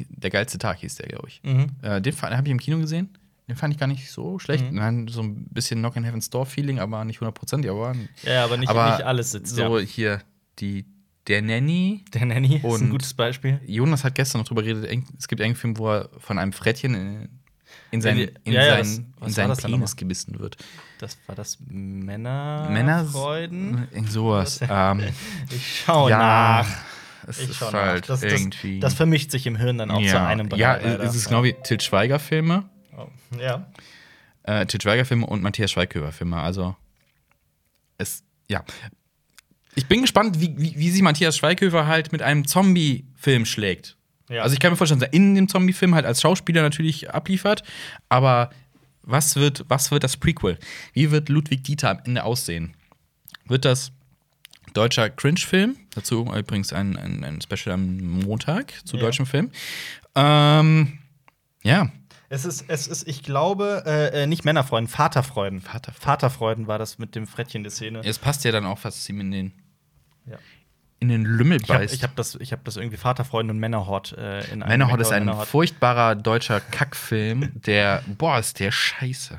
der 0.08 0.30
geilste 0.30 0.58
Tag 0.58 0.78
hieß 0.78 0.96
der, 0.96 1.08
glaube 1.08 1.28
ich. 1.28 1.40
Mhm. 1.44 1.66
Äh, 1.82 2.00
den 2.00 2.20
habe 2.20 2.46
ich 2.46 2.50
im 2.50 2.58
Kino 2.60 2.78
gesehen. 2.78 3.10
Den 3.48 3.56
fand 3.56 3.74
ich 3.74 3.80
gar 3.80 3.86
nicht 3.86 4.10
so 4.10 4.38
schlecht. 4.38 4.70
Mhm. 4.70 4.76
Nein, 4.78 5.08
so 5.08 5.22
ein 5.22 5.46
bisschen 5.50 5.80
Knock 5.80 5.96
in 5.96 6.04
Heaven's 6.04 6.30
Door 6.30 6.46
Feeling, 6.46 6.78
aber 6.78 7.04
nicht 7.04 7.20
hundertprozentig. 7.20 7.70
Aber, 7.70 7.94
ja, 8.22 8.44
aber 8.44 8.56
nicht, 8.56 8.68
aber 8.70 8.92
nicht 8.92 9.02
alles 9.04 9.32
sitzt. 9.32 9.54
so 9.54 9.78
ja. 9.78 9.84
hier 9.84 10.22
die 10.58 10.86
der 11.26 11.42
Nanny. 11.42 12.04
Der 12.12 12.26
Nanny 12.26 12.56
ist 12.56 12.80
ein 12.82 12.90
gutes 12.90 13.14
Beispiel. 13.14 13.60
Jonas 13.66 14.04
hat 14.04 14.14
gestern 14.14 14.40
noch 14.40 14.48
drüber 14.48 14.62
geredet. 14.62 15.04
Es 15.18 15.28
gibt 15.28 15.40
einen 15.40 15.54
Film, 15.56 15.78
wo 15.78 15.90
er 15.90 16.10
von 16.18 16.38
einem 16.38 16.52
Frettchen 16.52 16.94
in, 16.94 17.28
in 17.90 18.00
seinen, 18.02 18.18
Ja, 18.20 18.26
in 18.44 18.52
ja, 18.52 18.62
seinen, 18.64 18.78
das- 18.78 18.96
in 18.96 19.06
was 19.20 19.36
war 19.38 19.54
seinen 19.56 19.72
Penis 19.72 19.96
gebissen 19.96 20.38
wird. 20.38 20.56
Das 20.98 21.18
war 21.26 21.34
das 21.34 21.58
Männer 21.66 22.68
Männer 22.70 23.04
Freuden. 23.06 23.88
Irgend 23.92 24.10
sowas. 24.12 24.60
Was? 24.60 24.68
ähm, 24.70 25.02
Ich 25.50 25.82
schaue 25.84 26.10
ja, 26.10 26.18
nach. 26.62 26.68
es 27.26 27.40
Ich 27.40 27.50
ist 27.50 27.60
halt 27.62 27.72
nach. 27.72 28.00
Das, 28.00 28.20
das, 28.20 28.22
irgendwie. 28.22 28.80
das 28.80 28.94
vermischt 28.94 29.30
sich 29.30 29.46
im 29.46 29.56
Hirn 29.56 29.78
dann 29.78 29.90
auch 29.90 30.00
ja, 30.00 30.10
zu 30.12 30.20
einem 30.20 30.48
ja, 30.56 30.74
Bereich, 30.74 30.84
leider. 30.84 31.04
es 31.04 31.14
ist 31.14 31.28
genau 31.28 31.42
wie 31.44 31.54
Til 31.62 31.80
Schweiger-Filme. 31.80 32.68
Oh, 32.96 33.08
Ja. 33.38 33.66
äh, 34.44 34.66
Til 34.66 34.80
Schweiger-Filme 34.80 35.26
und 35.26 35.42
Matthias 35.42 35.70
Schweighöfer-Filme. 35.72 36.36
Also, 36.38 36.76
es, 37.98 38.22
ja. 38.48 38.64
Ich 39.74 39.86
bin 39.86 40.02
gespannt, 40.02 40.40
wie, 40.40 40.54
wie, 40.56 40.74
wie 40.76 40.90
sich 40.90 41.02
Matthias 41.02 41.36
Schweighöfer 41.36 41.86
halt 41.86 42.12
mit 42.12 42.22
einem 42.22 42.46
Zombie-Film 42.46 43.44
schlägt. 43.46 43.96
Ja. 44.28 44.42
Also, 44.42 44.54
ich 44.54 44.60
kann 44.60 44.70
mir 44.72 44.76
vorstellen, 44.76 45.00
dass 45.00 45.08
er 45.10 45.14
in 45.14 45.34
dem 45.34 45.48
Zombie-Film 45.48 45.94
halt 45.94 46.06
als 46.06 46.20
Schauspieler 46.20 46.62
natürlich 46.62 47.12
abliefert, 47.12 47.62
aber 48.08 48.50
was 49.02 49.36
wird, 49.36 49.64
was 49.68 49.90
wird 49.90 50.02
das 50.04 50.16
Prequel? 50.16 50.58
Wie 50.94 51.10
wird 51.10 51.28
Ludwig 51.28 51.62
Dieter 51.64 51.90
am 51.90 52.00
Ende 52.04 52.24
aussehen? 52.24 52.74
Wird 53.46 53.64
das 53.66 53.92
deutscher 54.72 55.10
Cringe-Film? 55.10 55.76
Dazu 55.94 56.22
übrigens 56.34 56.72
ein, 56.72 56.96
ein, 56.96 57.22
ein 57.22 57.40
Special 57.42 57.74
am 57.74 58.20
Montag 58.20 58.72
zu 58.86 58.96
Ja. 58.96 59.02
deutschem 59.02 59.26
Film. 59.26 59.50
Ähm, 60.14 60.98
ja, 61.62 61.90
Es 62.28 62.44
ist, 62.44 62.64
es 62.68 62.86
ist, 62.86 63.06
ich 63.06 63.22
glaube, 63.22 63.82
äh, 63.86 64.22
äh, 64.22 64.26
nicht 64.26 64.44
Männerfreuden, 64.44 64.88
Vaterfreuden. 64.88 65.60
Vaterfreuden. 65.60 66.00
Vaterfreuden 66.02 66.66
war 66.66 66.78
das 66.78 66.98
mit 66.98 67.14
dem 67.14 67.26
Frettchen 67.26 67.62
der 67.62 67.70
Szene. 67.70 68.00
es 68.04 68.18
passt 68.18 68.44
ja 68.44 68.52
dann 68.52 68.64
auch 68.66 68.78
fast 68.78 69.08
ihm 69.08 69.20
in 69.20 69.30
den, 69.30 69.52
Ja. 70.26 70.38
in 71.00 71.08
den 71.08 71.24
Lümmel 71.24 71.58
Ich 71.62 71.68
habe 71.68 71.80
beißt. 71.80 71.94
ich 71.94 72.02
hab 72.02 72.16
das, 72.16 72.34
ich 72.36 72.52
hab 72.52 72.64
das 72.64 72.76
irgendwie 72.76 72.96
Vaterfreuden 72.96 73.50
und 73.50 73.58
Männerhort 73.58 74.12
äh, 74.16 74.40
in 74.52 74.62
einem 74.62 74.68
Männerhort 74.80 75.00
ist 75.00 75.12
ein 75.12 75.26
Männerhort. 75.26 75.48
furchtbarer 75.48 76.14
deutscher 76.16 76.60
Kackfilm, 76.60 77.52
der, 77.54 78.02
boah, 78.18 78.38
ist 78.38 78.58
der 78.58 78.70
scheiße. 78.72 79.38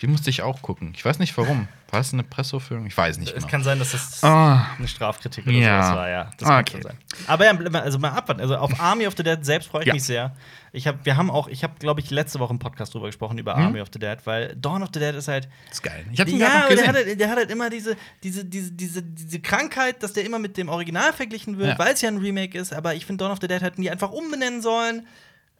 Die 0.00 0.06
musste 0.06 0.30
ich 0.30 0.42
auch 0.42 0.62
gucken. 0.62 0.92
Ich 0.94 1.04
weiß 1.04 1.18
nicht 1.18 1.36
warum. 1.36 1.66
War 1.90 2.00
es 2.00 2.12
eine 2.12 2.22
Presseaufführung? 2.22 2.86
Ich 2.86 2.96
weiß 2.96 3.16
nicht 3.18 3.30
Es 3.30 3.36
genau. 3.38 3.48
kann 3.48 3.62
sein, 3.64 3.78
dass 3.78 3.92
das 3.92 4.22
Ah. 4.22 4.66
eine 4.78 4.86
Strafkritik 4.86 5.46
oder 5.46 5.56
Ja. 5.56 5.82
sowas 5.82 5.96
war, 5.96 6.08
ja. 6.10 6.30
Das 6.38 6.48
Okay. 6.48 6.72
kann 6.74 6.82
sein. 6.82 6.98
Aber 7.26 7.44
ja, 7.46 7.52
also 7.80 7.98
mal 7.98 8.10
abwarten. 8.10 8.42
Also 8.42 8.56
auf 8.58 8.78
Army 8.78 9.06
of 9.06 9.14
the 9.16 9.22
Dead 9.22 9.42
selbst 9.44 9.68
freue 9.70 9.80
ich 9.82 9.86
Ja. 9.88 9.94
mich 9.94 10.04
sehr. 10.04 10.36
Ich 10.72 10.86
hab, 10.86 11.04
wir 11.06 11.16
haben 11.16 11.30
auch, 11.30 11.48
ich 11.48 11.64
habe, 11.64 11.72
glaube 11.78 12.00
ich, 12.02 12.10
letzte 12.10 12.38
Woche 12.40 12.52
im 12.52 12.58
Podcast 12.58 12.92
drüber 12.94 13.06
gesprochen, 13.06 13.38
über 13.38 13.56
Hm? 13.56 13.62
Army 13.64 13.80
of 13.80 13.88
the 13.92 13.98
Dead, 13.98 14.18
weil 14.24 14.54
Dawn 14.54 14.82
of 14.82 14.90
the 14.92 15.00
Dead 15.00 15.14
ist 15.14 15.26
halt. 15.28 15.48
ist 15.70 15.82
geil. 15.82 16.04
Ich 16.12 16.20
hab's 16.20 16.30
Ja, 16.30 16.36
gerade 16.38 16.52
noch 16.52 16.58
aber 16.58 16.68
der 16.68 16.76
gesehen. 16.76 16.88
hat, 16.88 16.94
halt, 17.06 17.20
der 17.20 17.30
hat 17.30 17.36
halt 17.38 17.50
immer 17.50 17.70
diese, 17.70 17.96
diese, 18.22 18.44
diese, 18.44 18.72
diese, 18.72 19.02
diese 19.02 19.40
Krankheit, 19.40 20.02
dass 20.02 20.12
der 20.12 20.24
immer 20.26 20.38
mit 20.38 20.58
dem 20.58 20.68
Original 20.68 21.12
verglichen 21.14 21.56
wird, 21.58 21.70
Ja. 21.70 21.78
weil 21.78 21.94
es 21.94 22.02
ja 22.02 22.10
ein 22.10 22.18
Remake 22.18 22.56
ist. 22.56 22.72
Aber 22.74 22.94
ich 22.94 23.06
finde, 23.06 23.24
Dawn 23.24 23.32
of 23.32 23.38
the 23.40 23.48
Dead 23.48 23.62
hätten 23.62 23.80
die 23.82 23.90
einfach 23.90 24.10
umbenennen 24.12 24.60
sollen. 24.62 25.06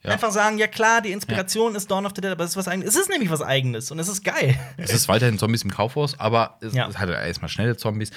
Ja. 0.05 0.13
Einfach 0.13 0.31
sagen, 0.31 0.59
ja 0.59 0.67
klar, 0.69 1.01
die 1.03 1.11
Inspiration 1.13 1.75
ist 1.75 1.91
Dawn 1.91 2.07
of 2.07 2.13
the 2.15 2.21
Dead, 2.21 2.31
aber 2.31 2.45
es 2.45 2.51
ist 2.51 2.57
was 2.57 2.69
eigenes. 2.69 2.91
Es 2.91 2.97
ist 2.97 3.09
nämlich 3.11 3.31
was 3.31 3.43
eigenes 3.43 3.91
und 3.91 3.99
es 3.99 4.09
ist 4.09 4.23
geil. 4.23 4.59
es 4.77 4.93
ist 4.93 5.09
weiterhin 5.09 5.39
Zombies 5.39 5.63
im 5.65 5.71
Kaufhaus, 5.73 6.19
aber 6.21 6.57
es, 6.61 6.73
Ja. 6.73 6.87
es 6.89 6.99
hat 6.99 7.09
erstmal 7.09 7.49
schnelle 7.49 7.77
Zombies. 7.77 8.11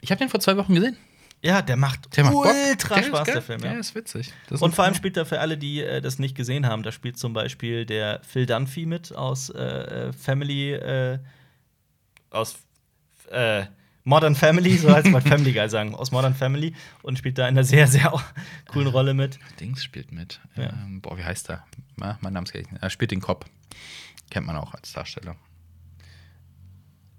Ich 0.00 0.10
habe 0.10 0.18
den 0.20 0.28
vor 0.28 0.38
zwei 0.40 0.56
Wochen 0.56 0.74
gesehen. 0.74 0.96
Ja, 1.42 1.60
der 1.60 1.76
macht, 1.76 2.16
Der 2.16 2.24
macht 2.24 2.32
Bock. 2.34 2.46
ultra 2.46 2.94
Der 2.94 3.02
ist 3.02 3.08
Spaß, 3.08 3.24
geil. 3.26 3.34
der 3.34 3.42
Film. 3.42 3.60
Ja. 3.64 3.70
Der 3.72 3.80
ist 3.80 3.94
witzig. 3.94 4.32
Das 4.48 4.56
ist 4.56 4.62
Und 4.62 4.70
ein 4.70 4.74
vor 4.74 4.84
allem 4.84 4.94
spielt 4.94 5.16
da 5.16 5.24
für 5.26 5.40
alle, 5.40 5.58
die 5.58 5.82
äh, 5.82 6.00
das 6.00 6.18
nicht 6.18 6.34
gesehen 6.36 6.66
haben, 6.66 6.82
da 6.82 6.90
spielt 6.92 7.18
zum 7.18 7.32
Beispiel 7.34 7.84
der 7.84 8.20
Phil 8.26 8.46
Dunphy 8.46 8.86
mit 8.86 9.14
aus 9.14 9.50
äh, 9.50 9.58
äh, 10.08 10.12
Family, 10.14 10.72
äh, 10.72 11.18
aus 12.30 12.54
äh, 13.30 13.64
Modern 14.04 14.34
Family, 14.34 14.76
so 14.76 14.94
heißt 14.94 15.08
man 15.08 15.22
Family 15.22 15.52
Guy 15.52 15.68
sagen, 15.68 15.94
aus 15.94 16.10
Modern 16.12 16.34
Family 16.34 16.74
und 17.02 17.18
spielt 17.18 17.38
da 17.38 17.48
in 17.48 17.54
einer 17.54 17.64
sehr, 17.64 17.86
sehr 17.86 18.12
coolen 18.68 18.88
Rolle 18.88 19.14
mit. 19.14 19.38
Dings 19.60 19.82
spielt 19.82 20.12
mit. 20.12 20.40
Ja. 20.56 20.70
Ähm, 20.70 21.00
boah, 21.00 21.16
wie 21.16 21.24
heißt 21.24 21.48
er? 21.50 21.64
Na, 21.96 22.18
mein 22.20 22.34
Name 22.34 22.46
ist. 22.46 22.54
Er 22.54 22.90
spielt 22.90 23.10
den 23.10 23.20
Cop. 23.20 23.46
Kennt 24.30 24.46
man 24.46 24.56
auch 24.56 24.74
als 24.74 24.92
Darsteller. 24.92 25.36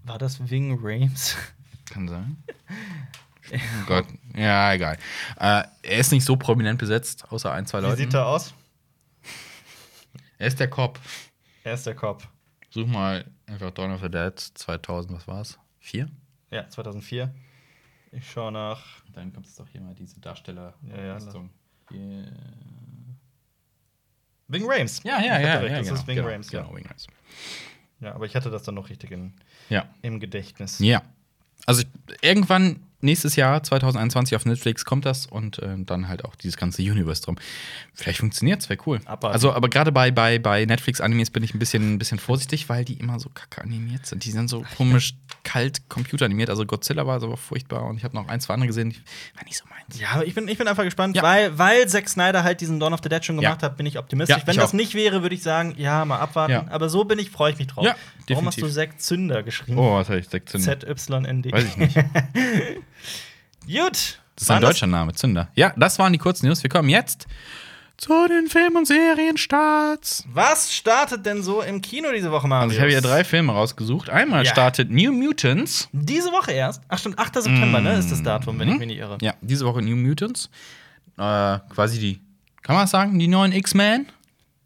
War 0.04 0.20
das 0.20 0.50
Wing 0.50 0.78
Rames? 0.80 1.36
Kann 1.86 2.08
sein. 2.08 2.38
Oh 3.52 3.86
Gott. 3.88 4.06
Ja, 4.36 4.74
egal. 4.74 4.98
Äh, 5.40 5.64
er 5.84 5.98
ist 6.00 6.12
nicht 6.12 6.26
so 6.26 6.36
prominent 6.36 6.80
besetzt, 6.80 7.32
außer 7.32 7.52
ein, 7.52 7.66
zwei 7.66 7.80
Wie 7.80 7.84
Leuten. 7.84 7.98
sieht 7.98 8.14
er 8.14 8.28
aus? 8.28 8.54
Er 10.38 10.48
ist 10.48 10.60
der 10.60 10.70
Cop. 10.70 11.00
Er 11.64 11.74
ist 11.76 11.86
der 11.86 11.96
Cop. 11.96 12.28
Such 12.70 12.88
mal 12.88 13.26
einfach 13.48 13.72
Dawn 13.72 13.92
of 13.94 14.02
the 14.02 14.10
Dead 14.10 14.38
2000, 14.38 15.14
was 15.16 15.28
war's? 15.28 15.60
Vier? 15.80 16.10
Ja, 16.56 16.70
2004. 16.70 17.36
Ich 18.14 18.32
schaue 18.32 18.50
nach. 18.50 19.04
Dann 19.12 19.34
kommt 19.34 19.46
es 19.46 19.56
doch 19.56 19.68
hier 19.68 19.82
mal 19.82 19.94
diese 19.94 20.22
Darsteller. 20.22 20.74
Ja, 20.88 21.18
ja. 21.18 21.20
Hier. 21.92 22.32
Wing 24.48 24.64
Rames. 24.66 25.04
Ja, 25.04 25.20
ja, 25.20 25.38
ja. 25.38 25.40
ja 25.42 25.62
das 25.62 25.84
genau, 25.84 26.00
ist 26.00 26.08
Wing 26.08 26.16
genau, 26.16 26.28
Rames, 26.30 26.52
ja. 26.54 26.62
Genau, 26.62 26.76
Wing 26.78 26.86
Rames. 26.86 27.08
ja. 28.00 28.16
Aber 28.16 28.26
ich 28.26 28.38
hatte 28.38 28.50
das 28.50 28.64
dann 28.64 28.76
noch 28.76 28.90
richtig 28.90 29.12
in, 29.12 29.34
Ja. 29.68 29.90
im 30.02 30.22
Gedächtnis. 30.22 30.80
Ja. 30.80 31.02
Also 31.66 31.82
ich, 31.82 31.88
irgendwann 32.22 32.80
nächstes 33.02 33.36
Jahr, 33.36 33.62
2021, 33.64 34.36
auf 34.36 34.46
Netflix 34.46 34.86
kommt 34.86 35.06
das 35.06 35.26
und 35.26 35.60
äh, 35.60 35.76
dann 35.78 36.08
halt 36.08 36.26
auch 36.26 36.36
dieses 36.36 36.58
ganze 36.58 36.82
Universe 36.82 37.22
drum. 37.22 37.38
Vielleicht 37.94 38.20
funktioniert 38.20 38.62
es, 38.62 38.70
wäre 38.70 38.80
cool. 38.86 39.00
Abwarten. 39.06 39.34
Also, 39.34 39.54
aber 39.54 39.70
gerade 39.70 39.92
bei, 39.92 40.12
bei, 40.12 40.40
bei 40.40 40.66
Netflix-Animes 40.66 41.30
bin 41.32 41.44
ich 41.44 41.54
ein 41.54 41.60
bisschen, 41.60 41.94
ein 41.94 41.98
bisschen 42.00 42.20
vorsichtig, 42.20 42.68
weil 42.70 42.84
die 42.86 42.94
immer 42.96 43.20
so 43.20 43.30
kacke 43.30 43.62
animiert 43.62 44.06
sind. 44.06 44.26
Die 44.26 44.32
sind 44.32 44.50
so 44.50 44.64
komisch 44.78 45.16
kalt 45.44 45.88
computeranimiert. 45.90 46.50
Also 46.50 46.66
Godzilla 46.66 47.06
war 47.06 47.20
so 47.20 47.36
furchtbar 47.36 47.84
und 47.86 47.98
ich 47.98 48.04
habe 48.04 48.16
noch 48.16 48.28
ein, 48.28 48.40
zwei 48.40 48.54
andere 48.56 48.68
gesehen, 48.68 48.90
die 48.90 49.02
war 49.36 49.44
nicht 49.44 49.58
so 49.58 49.66
meins. 49.70 50.00
Ja, 50.00 50.10
aber 50.14 50.26
ich 50.26 50.34
bin, 50.34 50.48
ich 50.48 50.58
bin 50.58 50.68
einfach 50.68 50.84
gespannt, 50.84 51.16
Ja. 51.16 51.22
weil, 51.24 51.58
weil 51.60 51.88
Zack 51.88 52.10
Snyder 52.10 52.44
halt 52.44 52.62
diesen 52.62 52.80
Dawn 52.80 52.94
of 52.94 53.02
the 53.04 53.10
Dead 53.10 53.24
schon 53.24 53.38
gemacht 53.38 53.62
Ja. 53.62 53.70
hat, 53.70 53.78
bin 53.78 53.86
ich 53.86 54.00
optimistisch. 54.00 54.36
Ja, 54.38 54.48
Wenn 54.48 54.56
ich 54.56 54.60
das 54.62 54.74
nicht 54.74 54.96
wäre, 54.96 55.22
würde 55.22 55.36
ich 55.36 55.44
sagen, 55.44 55.76
ja, 55.78 56.04
mal 56.06 56.18
abwarten. 56.20 56.54
Ja. 56.54 56.66
Aber 56.70 56.90
so 56.90 57.04
bin 57.06 57.20
ich, 57.20 57.30
freue 57.30 57.52
ich 57.52 57.60
mich 57.60 57.68
drauf. 57.68 57.86
Ja, 57.86 57.96
Warum 58.30 58.48
hast 58.48 58.60
du 58.60 58.68
Zack 58.68 59.00
Zünder 59.00 59.44
geschrieben? 59.44 59.78
Oh, 59.78 59.94
was 59.96 60.10
habe 60.10 60.20
ich 60.20 60.26
gesagt? 60.26 60.50
Zünder. 60.50 60.80
Z-Y-N-D. 60.80 61.52
Weiß 61.52 61.64
ich 61.64 61.78
nicht. 61.78 61.96
Gut. 63.66 64.20
Das 64.36 64.44
ist 64.44 64.52
ein 64.52 64.62
deutscher 64.62 64.88
Name, 64.88 65.14
Zünder. 65.14 65.50
Ja, 65.56 65.74
das 65.78 65.98
waren 66.00 66.12
die 66.14 66.20
kurzen 66.20 66.48
News. 66.48 66.62
Wir 66.62 66.70
kommen 66.70 66.90
jetzt 66.90 67.26
zu 67.98 68.28
den 68.28 68.48
Film- 68.48 68.76
und 68.76 68.86
Serienstarts. 68.86 70.26
Was 70.34 70.74
startet 70.74 71.26
denn 71.26 71.42
so 71.44 71.62
im 71.62 71.82
Kino 71.82 72.10
diese 72.14 72.32
Woche, 72.32 72.48
Marius? 72.48 72.64
Also 72.64 72.76
ich 72.76 72.82
habe 72.82 72.92
hier 72.92 73.02
drei 73.02 73.24
Filme 73.24 73.54
rausgesucht. 73.54 74.10
Einmal 74.10 74.44
Ja. 74.46 74.52
startet 74.52 74.92
New 74.92 75.14
Mutants. 75.14 75.88
Diese 75.94 76.32
Woche 76.32 76.52
erst? 76.52 76.82
Ach 76.90 77.00
stimmt, 77.00 77.18
8. 77.18 77.36
September, 77.44 77.80
ne, 77.80 77.94
ist 77.98 78.12
das 78.12 78.22
Datum, 78.22 78.60
wenn 78.60 78.68
ich 78.70 78.78
mich 78.78 78.88
nicht 78.88 78.98
irre. 79.00 79.18
Ja, 79.22 79.34
diese 79.42 79.66
Woche 79.66 79.82
New 79.82 79.96
Mutants. 79.96 80.50
Äh, 81.18 81.60
quasi 81.74 82.00
die, 82.00 82.20
kann 82.62 82.76
man 82.76 82.88
sagen, 82.88 83.18
die 83.18 83.30
neuen 83.30 83.54
X-Men? 83.54 84.08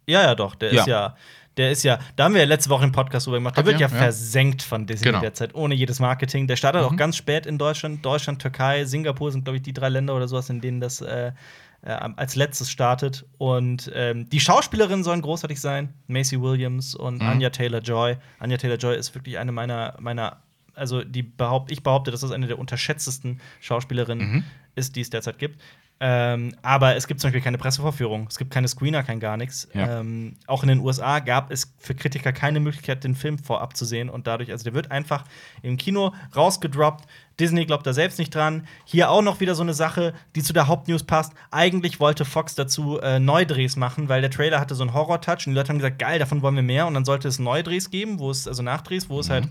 Ja, 0.07 0.23
ja, 0.23 0.33
doch. 0.35 0.55
Der 0.55 0.73
Ja. 0.73 0.81
ist 0.81 0.87
ja. 0.87 1.15
Der 1.59 1.69
ist 1.71 1.83
ja, 1.83 1.99
da 2.15 2.23
haben 2.23 2.33
wir 2.33 2.41
ja 2.41 2.47
letzte 2.47 2.69
Woche 2.71 2.83
einen 2.83 2.91
Podcast 2.93 3.27
drüber 3.27 3.37
gemacht. 3.37 3.57
Der 3.57 3.65
wird 3.65 3.79
ja? 3.79 3.87
Ja. 3.87 3.95
versenkt 3.95 4.61
von 4.63 4.87
Disney 4.87 5.05
Genau. 5.05 5.17
Mhm. 5.19 5.23
derzeit, 5.23 5.53
ohne 5.53 5.75
jedes 5.75 5.99
Marketing. 5.99 6.47
Der 6.47 6.55
startet 6.55 6.81
auch 6.83 6.95
ganz 6.95 7.17
spät 7.17 7.45
in 7.45 7.57
Deutschland. 7.57 8.03
Deutschland, 8.05 8.41
Türkei, 8.41 8.85
Singapur 8.85 9.31
sind, 9.31 9.43
glaube 9.43 9.57
ich, 9.57 9.61
die 9.63 9.73
drei 9.73 9.89
Länder 9.89 10.15
oder 10.15 10.27
sowas, 10.27 10.49
in 10.49 10.61
denen 10.61 10.79
das 10.79 11.01
äh, 11.01 11.33
äh, 11.81 11.89
als 11.91 12.35
letztes 12.35 12.71
startet. 12.71 13.25
Und 13.37 13.91
ähm, 13.93 14.29
die 14.29 14.39
Schauspielerinnen 14.39 15.03
sollen 15.03 15.21
großartig 15.21 15.59
sein. 15.59 15.93
Macy 16.07 16.41
Williams 16.41 16.95
und 16.95 17.21
Mhm. 17.21 17.27
Anya 17.27 17.49
Taylor 17.49 17.81
Joy. 17.81 18.15
Anya 18.39 18.57
Taylor 18.57 18.77
Joy 18.77 18.95
ist 18.97 19.13
wirklich 19.13 19.37
eine 19.37 19.51
meiner, 19.51 19.95
meiner 19.99 20.37
also 20.75 21.03
die 21.03 21.23
behaupt, 21.23 21.71
ich 21.71 21.83
behaupte, 21.83 22.09
dass 22.09 22.21
das 22.21 22.31
eine 22.31 22.47
der 22.47 22.57
unterschätztesten 22.57 23.41
Schauspielerinnen 23.59 24.31
Mhm. 24.31 24.43
ist, 24.75 24.95
die 24.95 25.01
es 25.01 25.09
derzeit 25.09 25.37
gibt. 25.37 25.59
Ähm, 26.01 26.55
aber 26.61 26.95
es 26.95 27.07
gibt 27.07 27.19
zum 27.19 27.27
Beispiel 27.27 27.41
keine 27.43 27.57
Pressevorführung, 27.57 28.27
es 28.29 28.37
gibt 28.37 28.51
keine 28.51 28.69
Screener, 28.69 29.03
kein 29.03 29.19
gar 29.19 29.35
nichts. 29.35 29.67
Ja. 29.73 29.99
Ähm, 29.99 30.37
auch 30.47 30.63
in 30.63 30.69
den 30.69 30.79
USA 30.79 31.19
gab 31.19 31.51
es 31.51 31.73
für 31.77 31.93
Kritiker 31.93 32.31
keine 32.31 32.61
Möglichkeit, 32.61 33.03
den 33.03 33.15
Film 33.15 33.37
vorab 33.37 33.75
zu 33.75 33.83
sehen 33.83 34.09
und 34.09 34.25
dadurch, 34.25 34.49
also 34.49 34.63
der 34.63 34.73
wird 34.73 34.91
einfach 34.91 35.25
im 35.61 35.75
Kino 35.75 36.13
rausgedroppt. 36.33 37.05
Disney 37.37 37.65
glaubt 37.65 37.85
da 37.85 37.91
selbst 37.91 38.17
nicht 38.17 38.33
dran. 38.33 38.65
Hier 38.85 39.09
auch 39.09 39.21
noch 39.21 39.41
wieder 39.41 39.55
so 39.55 39.61
eine 39.63 39.73
Sache, 39.73 40.13
die 40.35 40.43
zu 40.43 40.53
der 40.53 40.67
Hauptnews 40.67 41.03
passt. 41.03 41.33
Eigentlich 41.51 41.99
wollte 41.99 42.23
Fox 42.23 42.55
dazu 42.55 42.99
äh, 43.01 43.19
Neudrehs 43.19 43.75
machen, 43.75 44.07
weil 44.07 44.21
der 44.21 44.31
Trailer 44.31 44.59
hatte 44.61 44.75
so 44.75 44.83
einen 44.83 44.93
Horror-Touch 44.93 45.47
und 45.47 45.53
die 45.53 45.57
Leute 45.57 45.69
haben 45.69 45.79
gesagt, 45.79 45.99
geil, 45.99 46.19
davon 46.19 46.41
wollen 46.41 46.55
wir 46.55 46.63
mehr. 46.63 46.87
Und 46.87 46.93
dann 46.93 47.05
sollte 47.05 47.27
es 47.27 47.39
Neudrehs 47.39 47.91
geben, 47.91 48.19
wo 48.19 48.29
es, 48.31 48.47
also 48.47 48.63
Nachdrehs, 48.63 49.09
wo 49.09 49.19
es 49.19 49.29
halt 49.29 49.49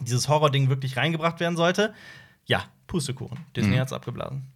dieses 0.00 0.28
Horror-Ding 0.28 0.68
wirklich 0.70 0.96
reingebracht 0.96 1.40
werden 1.40 1.56
sollte. 1.56 1.92
Ja, 2.46 2.64
Pustekuchen. 2.86 3.38
Disney 3.54 3.76
Mhm. 3.76 3.80
hat's 3.80 3.92
abgeblasen. 3.92 4.46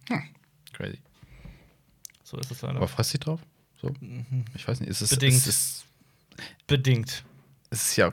Crazy. 0.73 0.99
So 2.31 2.37
ist 2.37 2.49
es 2.49 2.61
leider. 2.61 2.77
Aber 2.77 2.87
freust 2.87 3.13
du 3.13 3.17
dich 3.17 3.25
drauf? 3.25 3.41
So? 3.81 3.93
Ich 4.55 4.65
weiß 4.67 4.79
nicht. 4.79 4.89
Es 4.89 5.01
ist, 5.01 5.09
Bedingt. 5.09 5.35
Es 5.35 5.47
ist, 5.47 5.85
Bedingt. 6.65 7.23
es 7.69 7.83
ist 7.89 7.95
ja 7.97 8.11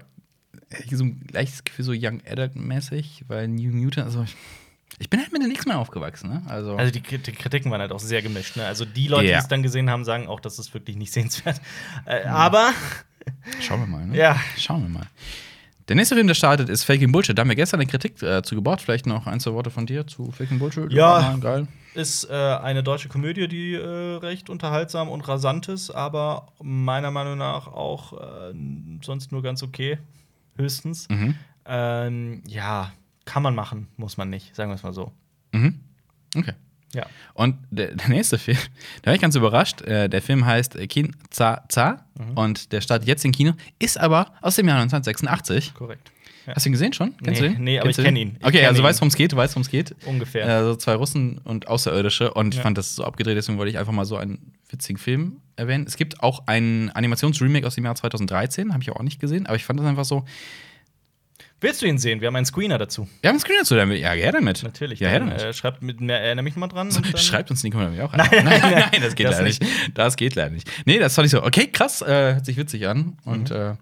so 0.91 1.05
ein 1.05 1.25
leichtes 1.31 1.62
Gefühl, 1.64 1.85
so 1.85 1.93
Young 1.95 2.21
Adult-mäßig, 2.29 3.25
weil 3.29 3.47
New 3.49 3.71
Mutant, 3.71 4.07
also 4.07 4.25
ich, 4.25 4.35
ich 4.99 5.09
bin 5.09 5.21
halt 5.21 5.33
mit 5.33 5.41
den 5.43 5.51
X-Men 5.53 5.77
aufgewachsen, 5.77 6.31
ne? 6.31 6.43
Also, 6.47 6.77
Also 6.77 6.91
die, 6.93 7.01
die 7.01 7.33
Kritiken 7.33 7.71
waren 7.71 7.81
halt 7.81 7.93
auch 7.93 8.01
sehr 8.01 8.21
gemischt. 8.23 8.57
Ne? 8.57 8.66
Also 8.66 8.85
die 8.85 9.07
Leute, 9.09 9.29
Ja. 9.29 9.39
die 9.39 9.43
es 9.43 9.49
dann 9.49 9.62
gesehen 9.62 9.89
haben, 9.89 10.05
sagen 10.05 10.27
auch, 10.27 10.41
das 10.41 10.59
ist 10.59 10.75
wirklich 10.75 10.97
nicht 10.97 11.12
sehenswert. 11.12 11.61
Äh, 12.07 12.25
Aber 12.25 12.73
schauen 13.61 13.81
wir 13.81 13.87
mal, 13.87 14.07
ne? 14.07 14.16
Ja. 14.16 14.41
Schauen 14.57 14.83
wir 14.83 14.89
mal. 14.89 15.07
Der 15.89 15.97
nächste 15.97 16.16
Film, 16.16 16.27
der 16.27 16.35
startet, 16.35 16.69
ist 16.69 16.85
Faking 16.85 17.12
Bullshit. 17.12 17.39
Da 17.39 17.41
haben 17.43 17.49
wir 17.49 17.57
gestern 17.57 17.81
eine 17.81 17.89
Kritik 17.89 18.21
äh, 18.23 18.43
zu 18.43 18.55
gebaut. 18.55 18.83
Vielleicht 18.83 19.07
noch 19.07 19.27
ein, 19.27 19.41
zwei 19.41 19.53
Worte 19.53 19.71
von 19.71 19.87
dir 19.87 20.07
zu 20.07 20.31
Faking 20.33 20.59
Bullshit. 20.59 20.93
Ja. 20.93 21.35
geil. 21.41 21.66
Ist 21.99 22.24
äh, 22.30 22.32
eine 22.34 22.82
deutsche 22.82 23.09
Komödie, 23.09 23.49
die 23.49 23.74
äh, 23.74 24.16
recht 24.16 24.49
unterhaltsam 24.49 25.09
und 25.09 25.26
rasant 25.28 25.68
ist, 25.68 25.90
aber 25.90 26.49
meiner 26.62 27.11
Meinung 27.11 27.36
nach 27.36 27.66
auch 27.66 28.12
äh, 28.14 28.55
sonst 29.03 29.32
nur 29.32 29.42
ganz 29.42 29.62
okay. 29.62 29.99
Höchstens. 30.57 31.09
Mhm. 31.09 31.34
Ähm, 31.66 32.42
ja, 32.46 32.92
kann 33.24 33.42
man 33.42 33.55
machen, 33.55 33.88
muss 33.96 34.16
man 34.16 34.30
nicht, 34.30 34.57
sagen 34.57 34.70
wir 34.70 34.74
es 34.76 34.82
mal 34.82 34.92
so. 34.92 35.12
Mhm. 35.53 35.80
Okay. 36.34 36.55
Ja. 36.94 37.05
Und 37.34 37.57
der, 37.70 37.94
der 37.94 38.09
nächste 38.09 38.38
Film, 38.38 38.57
da 39.03 39.09
war 39.11 39.14
ich 39.14 39.20
ganz 39.20 39.36
überrascht. 39.36 39.82
Äh, 39.82 40.09
der 40.09 40.22
Film 40.22 40.46
heißt 40.46 40.76
äh, 40.76 40.86
Kin 40.86 41.14
Za 41.30 41.64
Za 41.68 42.05
Mhm. 42.18 42.36
und 42.36 42.72
der 42.72 42.80
startet 42.80 43.07
jetzt 43.07 43.24
im 43.24 43.30
Kino, 43.30 43.53
ist 43.78 43.96
aber 43.99 44.32
aus 44.40 44.57
dem 44.57 44.66
Jahr 44.66 44.80
1986. 44.80 45.74
Korrekt. 45.74 46.11
Ja. 46.49 46.55
Hast 46.55 46.64
du 46.66 46.70
ihn 46.70 46.72
gesehen 46.72 46.92
schon? 46.92 47.16
Kennst 47.22 47.40
Nee, 47.40 47.49
du 47.49 47.55
den? 47.55 47.64
nee, 47.64 47.78
aber 47.78 47.84
Kennst 47.84 47.99
ich 47.99 48.03
du 48.03 48.07
kenn 48.09 48.14
den? 48.14 48.28
ihn. 48.30 48.36
Okay, 48.42 48.59
kenn 48.59 48.66
also 48.68 48.80
ihn. 48.80 48.84
weißt 48.84 48.99
du, 48.99 49.01
worum 49.03 49.09
es 49.09 49.16
geht? 49.16 49.32
Du 49.32 49.36
weißt, 49.36 49.55
worum 49.55 49.62
es 49.62 49.70
geht? 49.70 49.94
Ungefähr. 50.07 50.46
Äh, 50.49 50.62
so 50.64 50.76
zwei 50.76 50.94
Russen 50.94 51.38
und 51.44 51.68
Außerirdische. 51.68 52.32
Und 52.34 52.55
ich 52.55 52.59
Ja. 52.59 52.62
fand 52.62 52.78
das 52.78 52.94
so 52.96 53.05
abgedreht, 53.05 53.36
deswegen 53.36 53.59
wollte 53.59 53.70
ich 53.70 53.78
einfach 53.78 53.92
mal 53.92 54.05
so 54.05 54.16
einen 54.16 54.53
witzigen 54.70 54.99
Film 54.99 55.40
erwähnen. 55.57 55.84
Es 55.86 55.96
gibt 55.96 56.22
auch 56.22 56.46
einen 56.46 56.90
Animationsremake 56.90 57.66
aus 57.66 57.74
dem 57.76 57.84
Jahr 57.84 57.94
2013, 57.94 58.72
habe 58.72 58.82
ich 58.82 58.90
auch 58.90 59.03
nicht 59.03 59.20
gesehen, 59.20 59.46
aber 59.46 59.57
ich 59.57 59.64
fand 59.64 59.78
das 59.80 59.86
einfach 59.86 60.05
so. 60.05 60.24
Willst 61.61 61.82
du 61.82 61.86
ihn 61.86 61.99
sehen? 61.99 62.20
Wir 62.20 62.28
haben 62.28 62.36
einen 62.36 62.46
Screener 62.46 62.78
dazu. 62.78 63.09
Wir 63.20 63.28
haben 63.28 63.34
einen 63.34 63.40
Screen 63.40 63.57
dazu, 63.59 63.74
dann 63.74 63.90
ja, 63.90 64.12
her 64.12 64.30
damit. 64.30 64.62
Natürlich. 64.62 65.01
Ja, 65.01 65.09
her 65.09 65.18
damit. 65.18 65.42
äh, 65.42 65.53
schreibt 65.53 65.82
mit, 65.82 66.01
mehr, 66.01 66.20
erinnere 66.20 66.44
mich 66.44 66.55
mal 66.55 66.68
dran. 66.68 66.88
dann- 66.90 67.16
Schreibt 67.16 67.51
uns 67.51 67.62
die 67.62 67.70
Kommentare 67.70 68.05
auch 68.07 68.12
Nein, 68.12 68.28
rein. 68.28 68.44
nein, 68.44 68.61
nein, 68.61 68.70
nein, 68.72 68.84
nein, 68.92 69.03
das 69.03 69.14
geht 69.16 69.26
das 69.26 69.32
leider 69.38 69.44
nicht. 69.49 69.64
Das 69.94 70.16
geht 70.16 70.34
leider 70.36 70.51
nicht. 70.51 70.70
Nee, 70.84 71.01
das 71.01 71.16
fand 71.16 71.26
ich 71.26 71.32
so, 71.32 71.42
okay, 71.42 71.66
krass, 71.66 72.01
äh, 72.01 72.07
hört 72.34 72.46
sich 72.46 72.57
witzig 72.57 72.86
an. 72.86 73.18
Und 73.24 73.51
äh, 73.51 73.74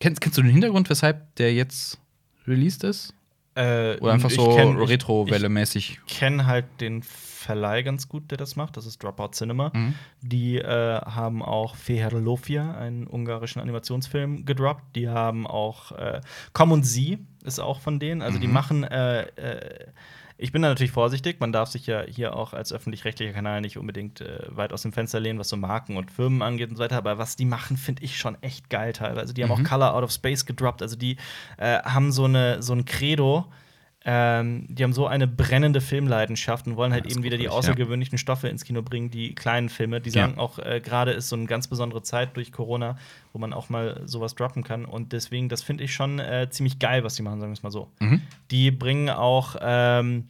kennst, 0.00 0.20
kennst 0.20 0.38
du 0.38 0.42
den 0.42 0.50
Hintergrund, 0.52 0.88
weshalb 0.90 1.34
der 1.36 1.52
jetzt 1.54 1.98
released 2.46 2.84
ist? 2.84 3.12
Äh, 3.54 3.96
Oder 4.00 4.12
einfach 4.12 4.30
so 4.30 4.50
Retro-Welle-mäßig? 4.54 6.00
Ich 6.06 6.14
kenne 6.18 6.46
halt 6.46 6.66
den 6.80 7.02
Verleih 7.02 7.82
ganz 7.82 8.06
gut, 8.08 8.30
der 8.30 8.36
das 8.36 8.54
macht. 8.54 8.76
Das 8.76 8.84
ist 8.84 9.02
Dropout 9.02 9.30
Cinema. 9.32 9.70
Mhm. 9.72 9.94
Die 10.20 10.58
äh, 10.58 11.00
haben 11.00 11.42
auch 11.42 11.74
Feherlofia, 11.76 12.76
einen 12.76 13.06
ungarischen 13.06 13.62
Animationsfilm, 13.62 14.44
gedroppt. 14.44 14.94
Die 14.94 15.08
haben 15.08 15.46
auch 15.46 15.92
äh, 15.92 16.20
Komm 16.52 16.72
und 16.72 16.84
Sie 16.84 17.18
ist 17.44 17.58
auch 17.58 17.80
von 17.80 17.98
denen. 17.98 18.20
Also 18.20 18.36
Mhm. 18.36 18.42
die 18.42 18.48
machen 18.48 18.84
äh, 18.84 19.22
äh, 19.22 19.86
ich 20.38 20.52
bin 20.52 20.62
da 20.62 20.68
natürlich 20.68 20.92
vorsichtig. 20.92 21.40
Man 21.40 21.52
darf 21.52 21.68
sich 21.70 21.86
ja 21.86 22.02
hier 22.02 22.36
auch 22.36 22.52
als 22.52 22.72
öffentlich-rechtlicher 22.72 23.32
Kanal 23.32 23.60
nicht 23.60 23.78
unbedingt 23.78 24.20
äh, 24.20 24.40
weit 24.48 24.72
aus 24.72 24.82
dem 24.82 24.92
Fenster 24.92 25.18
lehnen, 25.20 25.38
was 25.38 25.48
so 25.48 25.56
Marken 25.56 25.96
und 25.96 26.10
Firmen 26.10 26.42
angeht 26.42 26.70
und 26.70 26.76
so 26.76 26.82
weiter. 26.82 26.96
Aber 26.98 27.18
was 27.18 27.36
die 27.36 27.44
machen, 27.46 27.76
finde 27.76 28.02
ich 28.04 28.18
schon 28.18 28.36
echt 28.42 28.68
geil 28.70 28.92
teilweise. 28.92 29.32
Die 29.34 29.42
haben 29.42 29.50
Mhm. 29.58 29.64
auch 29.66 29.68
Color 29.70 29.94
Out 29.94 30.04
of 30.04 30.12
Space 30.12 30.44
gedroppt. 30.46 30.82
Also 30.82 30.96
die 30.96 31.16
äh, 31.56 31.78
haben 31.82 32.12
so, 32.12 32.24
eine, 32.24 32.62
so 32.62 32.72
ein 32.74 32.84
Credo. 32.84 33.46
Ähm, 34.08 34.66
die 34.68 34.84
haben 34.84 34.92
so 34.92 35.08
eine 35.08 35.26
brennende 35.26 35.80
Filmleidenschaft 35.80 36.68
und 36.68 36.76
wollen 36.76 36.92
halt 36.92 37.06
ist 37.06 37.14
eben 37.16 37.24
wieder 37.24 37.36
die 37.38 37.46
gut, 37.46 37.52
ja. 37.52 37.58
außergewöhnlichen 37.58 38.18
Stoffe 38.18 38.46
ins 38.46 38.62
Kino 38.62 38.80
bringen, 38.82 39.10
die 39.10 39.34
kleinen 39.34 39.68
Filme. 39.68 40.00
Die 40.00 40.10
Ja. 40.10 40.22
sagen 40.26 40.38
auch, 40.38 40.60
äh, 40.60 40.80
gerade 40.80 41.10
ist 41.10 41.28
so 41.28 41.34
eine 41.34 41.46
ganz 41.46 41.66
besondere 41.66 42.02
Zeit 42.02 42.36
durch 42.36 42.52
Corona, 42.52 42.96
wo 43.32 43.40
man 43.40 43.52
auch 43.52 43.68
mal 43.68 44.00
sowas 44.06 44.36
droppen 44.36 44.62
kann. 44.62 44.84
Und 44.84 45.12
deswegen, 45.12 45.48
das 45.48 45.64
finde 45.64 45.82
ich 45.82 45.92
schon 45.92 46.20
äh, 46.20 46.48
ziemlich 46.50 46.78
geil, 46.78 47.02
was 47.02 47.16
die 47.16 47.22
machen, 47.22 47.40
sagen 47.40 47.50
wir 47.50 47.56
es 47.56 47.64
mal 47.64 47.72
so. 47.72 47.90
Mhm. 47.98 48.20
Die 48.52 48.70
bringen 48.70 49.10
auch, 49.10 49.56
ähm, 49.60 50.28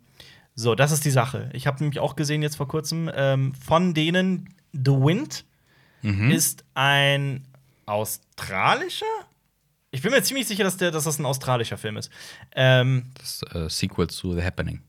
so, 0.55 0.75
das 0.75 0.91
ist 0.91 1.05
die 1.05 1.11
Sache. 1.11 1.51
Ich 1.53 1.67
habe 1.67 1.79
nämlich 1.81 2.01
auch 2.01 2.17
gesehen 2.17 2.41
jetzt 2.41 2.57
vor 2.57 2.69
kurzem, 2.69 3.11
ähm, 3.15 3.53
von 3.55 3.93
denen 3.93 4.49
The 4.73 4.93
Wind 4.93 5.45
Mhm. 6.01 6.31
ist 6.31 6.65
ein 6.75 7.45
australischer? 7.85 9.05
Ich 9.97 10.03
bin 10.03 10.11
mir 10.13 10.23
ziemlich 10.23 10.47
sicher, 10.47 10.63
dass, 10.65 10.77
der, 10.77 10.91
dass 10.91 11.05
das 11.05 11.19
ein 11.19 11.25
australischer 11.27 11.79
Film 11.79 11.97
ist. 11.97 12.11
Ähm, 12.55 13.05
Das 13.19 13.43
äh, 13.55 13.69
Sequel 13.71 14.09
zu 14.09 14.35
The 14.35 14.43
Happening. 14.45 14.83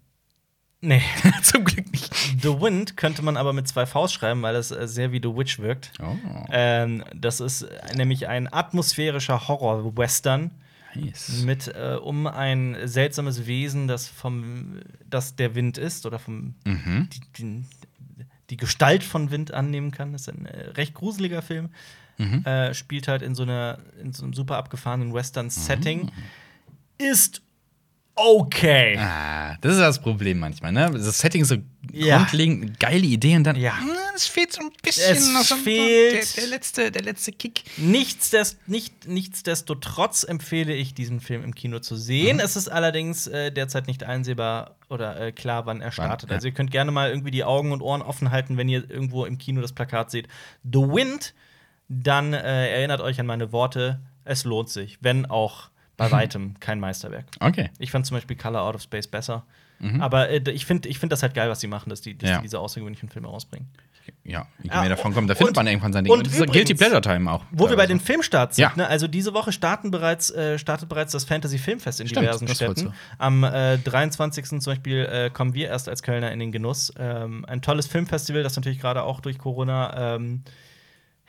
nee. 0.81 1.01
Zum 1.43 1.63
Glück 1.63 1.91
nicht. 1.91 2.13
The 2.41 2.59
Wind 2.59 2.97
könnte 2.97 3.21
man 3.21 3.37
aber 3.37 3.53
mit 3.53 3.67
zwei 3.67 3.85
Vs 3.85 4.11
schreiben, 4.13 4.41
weil 4.41 4.53
das 4.53 4.71
äh, 4.71 4.87
sehr 4.87 5.11
wie 5.13 5.21
The 5.23 5.35
Witch 5.35 5.59
wirkt. 5.59 5.91
Oh, 6.01 6.15
Ähm, 6.51 7.03
das 7.15 7.39
ist 7.39 7.61
äh, 7.63 7.95
nämlich 7.95 8.27
ein 8.27 8.51
atmosphärischer 8.51 9.47
Horror-Western 9.47 10.51
nice. 10.93 11.41
mit 11.45 11.67
äh, 11.69 11.95
um 12.01 12.27
ein 12.27 12.75
seltsames 12.83 13.47
Wesen, 13.47 13.87
das 13.87 14.07
vom 14.07 14.81
das 15.09 15.35
der 15.35 15.55
Wind 15.55 15.77
ist 15.77 16.05
oder 16.05 16.19
vom 16.19 16.53
Mhm. 16.65 17.09
die, 17.13 17.21
die, 17.37 17.65
die 18.49 18.57
Gestalt 18.57 19.03
von 19.03 19.31
Wind 19.31 19.53
annehmen 19.53 19.91
kann. 19.91 20.11
Das 20.11 20.21
ist 20.23 20.29
ein 20.29 20.45
äh, 20.45 20.69
recht 20.71 20.93
gruseliger 20.93 21.41
Film. 21.41 21.69
Mhm. 22.17 22.43
Äh, 22.45 22.73
spielt 22.73 23.07
halt 23.07 23.21
in 23.21 23.35
so 23.35 23.43
einer 23.43 23.77
in 24.01 24.11
so 24.13 24.23
einem 24.23 24.33
super 24.33 24.57
abgefahrenen 24.57 25.13
Western-Setting. 25.13 26.11
Ist 26.97 27.41
okay. 28.15 28.97
Ah, 28.97 29.55
das 29.61 29.73
ist 29.73 29.79
das 29.79 30.01
Problem 30.01 30.39
manchmal, 30.39 30.71
ne? 30.71 30.89
Das 30.91 31.19
Setting 31.19 31.43
ist 31.43 31.49
so 31.49 31.57
Ja. 31.91 32.17
grundlegend 32.17 32.79
geile 32.79 33.05
Idee 33.05 33.35
und 33.35 33.43
dann. 33.43 33.55
Ja. 33.55 33.79
"Hm, 33.79 33.91
Es 34.15 34.25
fehlt 34.25 34.51
so 34.51 34.61
ein 34.61 34.71
bisschen. 34.81 35.15
Es 35.15 35.31
noch 35.31 35.43
so- 35.43 35.55
fehlt- 35.57 36.35
Der, 36.37 36.41
der, 36.41 36.49
letzte, 36.49 36.91
der 36.91 37.03
letzte 37.03 37.31
Kick. 37.31 37.65
Nichtsdest, 37.77 38.67
nicht, 38.67 39.07
nichtsdestotrotz 39.07 40.23
empfehle 40.23 40.73
ich, 40.73 40.95
diesen 40.95 41.19
Film 41.19 41.43
im 41.43 41.53
Kino 41.53 41.77
zu 41.77 41.95
sehen. 41.95 42.39
Es 42.39 42.55
ist 42.55 42.67
allerdings 42.67 43.27
äh, 43.27 43.51
derzeit 43.51 43.85
nicht 43.85 44.03
einsehbar 44.03 44.75
oder 44.89 45.21
äh, 45.21 45.31
klar, 45.31 45.67
wann 45.67 45.81
er 45.81 45.91
startet. 45.91 46.31
ja. 46.31 46.35
Also 46.35 46.47
ihr 46.47 46.53
könnt 46.55 46.71
gerne 46.71 46.89
mal 46.89 47.09
irgendwie 47.11 47.29
die 47.29 47.43
Augen 47.43 47.71
und 47.71 47.83
Ohren 47.83 48.01
offen 48.01 48.31
halten, 48.31 48.57
wenn 48.57 48.67
ihr 48.67 48.89
irgendwo 48.89 49.23
im 49.25 49.37
Kino 49.37 49.61
das 49.61 49.73
Plakat 49.73 50.09
seht. 50.09 50.27
The 50.63 50.79
Wind, 50.79 51.35
dann 51.89 52.33
äh, 52.33 52.69
erinnert 52.69 53.01
euch 53.01 53.19
an 53.19 53.25
meine 53.25 53.51
Worte. 53.51 53.99
Es 54.25 54.43
lohnt 54.43 54.69
sich, 54.69 54.97
wenn 55.01 55.25
auch 55.25 55.69
bei 55.95 56.11
weitem 56.11 56.59
kein 56.59 56.79
Meisterwerk. 56.79 57.25
Okay. 57.39 57.71
Ich 57.79 57.91
fand 57.91 58.05
zum 58.05 58.17
Beispiel 58.17 58.35
Color 58.37 58.61
Out 58.61 58.75
of 58.75 58.81
Space 58.81 59.07
besser. 59.07 59.45
Aber 59.99 60.29
äh, 60.29 60.41
ich 60.51 60.65
finde 60.65 60.89
ich 60.89 60.97
find 60.97 61.11
das 61.11 61.21
halt 61.21 61.35
geil, 61.35 61.49
was 61.51 61.59
sie 61.59 61.67
machen, 61.67 61.91
dass 61.91 62.01
die, 62.01 62.17
dass 62.17 62.29
Ja. 62.29 62.37
die 62.37 62.43
diese 62.43 62.59
außergewöhnlichen 62.59 63.09
Filme 63.09 63.27
rausbringen. 63.27 63.67
Ja, 64.23 64.47
je 64.63 64.69
Ah, 64.71 64.79
mehr 64.81 64.89
davon 64.89 65.13
kommt, 65.13 65.29
da 65.29 65.35
findet 65.35 65.49
und- 65.51 65.55
man 65.57 65.67
irgendwann 65.67 65.93
sein 65.93 66.03
Ding. 66.03 66.11
und 66.13 66.19
Und 66.19 66.27
übrigens- 66.33 66.51
Guilty 66.53 66.73
Pleasure 66.75 67.01
Time 67.01 67.31
auch. 67.31 67.43
Wo 67.51 67.69
wir 67.69 67.75
bei 67.75 67.85
den 67.85 67.99
Filmstarts 67.99 68.55
sind, 68.55 68.63
Ja. 68.63 68.71
ne? 68.75 68.87
also 68.87 69.07
diese 69.07 69.33
Woche 69.35 69.51
starten 69.51 69.91
bereits, 69.91 70.31
äh, 70.31 70.57
startet 70.57 70.89
bereits 70.89 71.11
das 71.11 71.25
Fantasy 71.25 71.57
Filmfest 71.59 71.99
in 71.99 72.07
Stimmt, 72.07 72.23
diversen 72.25 72.47
Städten. 72.47 72.93
Am 73.19 73.43
äh, 73.43 73.77
23. 73.77 74.45
zum 74.61 74.71
Beispiel 74.71 75.05
äh, 75.05 75.29
kommen 75.29 75.53
wir 75.53 75.67
erst 75.67 75.89
als 75.89 76.01
Kölner 76.01 76.31
in 76.31 76.39
den 76.39 76.51
Genuss. 76.51 76.91
Ähm, 76.97 77.45
ein 77.45 77.61
tolles 77.61 77.85
Filmfestival, 77.85 78.41
das 78.43 78.55
natürlich 78.55 78.79
gerade 78.79 79.03
auch 79.03 79.19
durch 79.19 79.37
Corona 79.37 80.15
ähm, 80.15 80.43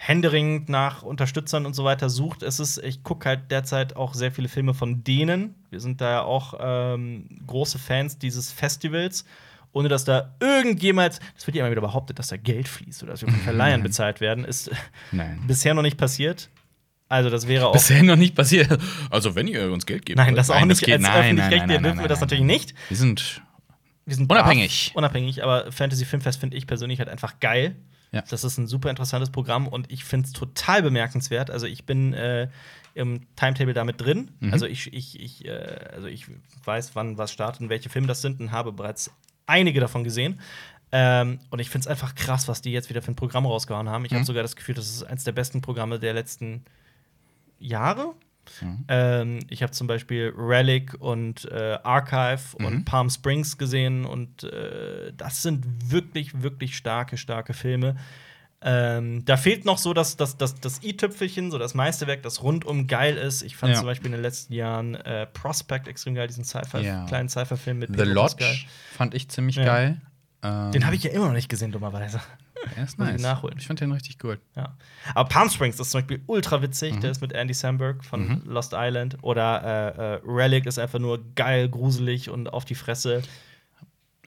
händeringend 0.01 0.69
nach 0.69 1.03
Unterstützern 1.03 1.67
und 1.67 1.75
so 1.75 1.83
weiter 1.85 2.09
sucht. 2.09 2.43
Es 2.45 2.61
ist, 2.61 2.79
ich 2.79 3.03
gucke 3.03 3.29
halt 3.29 3.51
derzeit 3.51 3.97
auch 3.97 4.15
sehr 4.15 4.31
viele 4.31 4.49
Filme 4.49 4.73
von 4.73 5.03
denen. 5.03 5.57
Wir 5.71 5.81
sind 5.81 6.01
da 6.01 6.11
ja 6.11 6.23
auch 6.23 6.55
ähm, 6.61 7.29
große 7.47 7.79
Fans 7.79 8.17
dieses 8.17 8.53
Festivals. 8.53 9.25
Ohne 9.73 9.89
dass 9.91 10.05
da 10.05 10.35
irgendjemals, 10.41 11.21
das 11.35 11.47
wird 11.47 11.57
ja 11.57 11.63
immer 11.65 11.71
wieder 11.73 11.83
behauptet, 11.83 12.19
dass 12.19 12.29
da 12.29 12.37
Geld 12.39 12.69
fließt 12.69 13.03
oder 13.03 13.13
dass 13.13 13.21
wir 13.23 13.29
von 13.31 13.41
Verleihern 13.41 13.83
bezahlt 13.83 14.21
werden, 14.21 14.45
ist 14.45 14.71
Nein. 15.13 15.43
bisher 15.47 15.75
noch 15.75 15.83
nicht 15.83 15.99
passiert. 15.99 16.49
Also 17.09 17.29
das 17.29 17.47
wäre 17.49 17.67
auch. 17.67 17.73
Bisher 17.73 18.03
noch 18.03 18.17
nicht 18.17 18.35
passiert. 18.35 18.79
Also, 19.11 19.35
wenn 19.35 19.47
ihr 19.49 19.71
uns 19.73 19.85
Geld 19.85 20.07
gebt. 20.07 20.17
Nein, 20.17 20.35
das 20.35 20.49
auch 20.51 20.65
nicht. 20.65 20.81
geht- 20.83 20.95
Als 20.95 21.03
nein, 21.03 21.13
nein, 21.13 21.21
öffentlich-rechtlicher 21.23 21.67
nein, 21.67 21.69
nein, 21.69 21.83
dürfen 21.83 21.97
wir 21.99 22.03
nein, 22.03 22.09
das 22.09 22.21
nein, 22.21 22.27
natürlich 22.27 22.45
nein. 22.45 22.47
nicht. 22.57 22.75
Wir 22.89 22.97
sind. 22.97 23.43
Wir 24.07 24.15
sind 24.17 24.31
Unabhängig. 24.31 24.87
brav, 24.93 24.97
unabhängig, 24.97 25.43
aber 25.45 25.71
Fantasy 25.71 26.05
Filmfest 26.07 26.41
finde 26.41 26.57
ich 26.57 26.67
persönlich 26.67 26.99
halt 26.99 27.09
einfach 27.11 27.41
geil. 27.41 27.77
Ja. 28.13 28.23
Das 28.29 28.43
ist 28.45 28.57
ein 28.59 28.67
super 28.67 28.91
interessantes 28.91 29.31
Programm 29.31 29.69
und 29.69 29.91
ich 29.93 30.05
finde 30.05 30.27
es 30.27 30.33
total 30.33 30.83
bemerkenswert. 30.83 31.51
Also 31.51 31.67
ich 31.67 31.85
bin 31.85 32.15
äh, 32.15 32.49
im 32.95 33.27
Timetable 33.37 33.75
damit 33.75 34.01
drin. 34.01 34.31
Mhm. 34.41 34.53
Also 34.53 34.67
ich, 34.67 34.93
ich, 34.95 35.21
ich, 35.21 35.45
äh, 35.45 35.51
also 35.93 36.07
ich 36.07 36.27
weiß, 36.65 36.97
wann 36.97 37.19
was 37.19 37.33
startet 37.33 37.61
und 37.63 37.69
welche 37.69 37.91
Filme 37.91 38.09
das 38.09 38.23
sind 38.23 38.41
und 38.41 38.51
habe 38.51 38.73
bereits 38.73 39.11
einige 39.47 39.81
davon 39.81 40.05
gesehen. 40.05 40.41
Ähm, 40.91 41.39
und 41.51 41.59
ich 41.59 41.69
finde 41.69 41.83
es 41.83 41.87
einfach 41.87 42.15
krass, 42.15 42.49
was 42.49 42.63
die 42.63 42.73
jetzt 42.73 42.89
wieder 42.89 43.03
für 43.03 43.13
ein 43.13 43.17
Programm 43.17 43.45
rausgehauen 43.45 43.91
haben. 43.91 44.07
Ich 44.07 44.11
Mhm. 44.13 44.17
habe 44.17 44.25
sogar 44.27 44.43
das 44.43 44.57
Gefühl, 44.57 44.75
das 44.75 44.89
ist 44.89 45.03
eines 45.05 45.25
der 45.25 45.33
besten 45.33 45.61
Programme 45.61 45.99
der 45.99 46.15
letzten 46.15 46.65
Jahre. 47.59 48.15
Mhm. 48.61 48.85
Ähm, 48.89 49.39
ich 49.49 49.63
habe 49.63 49.73
zum 49.73 49.87
Beispiel 49.87 50.33
Relic 50.37 50.95
und 51.01 51.45
äh, 51.51 51.79
Archive 51.83 52.41
Mhm. 52.59 52.65
und 52.65 52.85
Palm 52.85 53.11
Springs 53.11 53.59
gesehen 53.59 54.05
und 54.05 54.45
äh, 54.45 55.13
das 55.17 55.43
sind 55.43 55.65
wirklich, 55.91 56.43
wirklich 56.43 56.77
starke, 56.77 57.17
starke 57.17 57.53
Filme. 57.55 57.97
Ähm, 58.61 59.25
da 59.25 59.37
fehlt 59.37 59.65
noch 59.65 59.79
so 59.79 59.95
das, 59.95 60.17
das, 60.17 60.37
das, 60.37 60.57
das 60.61 60.83
i-Tüpfelchen, 60.83 61.53
so 61.53 61.59
das 61.59 61.75
Meisterwerk, 61.75 62.25
das 62.25 62.43
rundum 62.43 62.89
geil 62.89 63.17
ist. 63.17 63.43
Ich 63.43 63.57
fand 63.57 63.73
Ja. 63.73 63.79
zum 63.79 63.87
Beispiel 63.87 64.07
in 64.07 64.13
den 64.13 64.23
letzten 64.23 64.53
Jahren 64.53 64.97
äh, 64.97 65.27
Prospect 65.27 65.87
extrem 65.87 66.17
geil, 66.17 66.27
diesen 66.27 66.43
Sci-Fi, 66.43 66.79
Ja. 66.81 67.05
kleinen 67.07 67.29
Sci-Fi-Film 67.29 67.79
mit 67.79 67.91
The 67.91 67.95
Pedro 67.97 68.15
Lodge 68.15 68.35
Pascal. 68.37 68.57
fand 68.97 69.15
ich 69.15 69.29
ziemlich 69.29 69.57
Ja. 69.57 69.65
geil. 69.65 70.01
Ähm, 70.43 70.73
Den 70.73 70.87
habe 70.87 70.97
ich 70.97 71.05
ja 71.05 71.11
immer 71.13 71.27
noch 71.27 71.35
nicht 71.35 71.49
gesehen, 71.49 71.71
dummerweise. 71.71 72.21
Er 72.77 72.85
ist 72.85 72.99
nice. 72.99 73.21
nachholen. 73.23 73.57
Ich 73.59 73.67
fand 73.67 73.81
den 73.81 73.93
richtig 73.93 74.19
gut. 74.19 74.39
Ja. 74.57 74.77
Aber 75.15 75.29
Palm 75.29 75.49
Springs 75.51 75.79
ist 75.81 75.91
zum 75.91 76.01
Beispiel 76.01 76.23
ultra 76.27 76.61
witzig. 76.63 76.95
Mhm. 76.95 77.01
Der 77.01 77.11
ist 77.11 77.21
mit 77.21 77.33
Andy 77.33 77.55
Samberg 77.55 78.05
von 78.05 78.43
Lost 78.47 78.73
Island. 78.77 79.17
Oder 79.23 79.63
äh, 79.65 80.01
äh, 80.17 80.21
Relic 80.25 80.67
ist 80.67 80.79
einfach 80.79 80.99
nur 80.99 81.21
geil, 81.35 81.69
gruselig 81.69 82.31
und 82.31 82.53
auf 82.53 82.65
die 82.65 82.75
Fresse. 82.75 83.23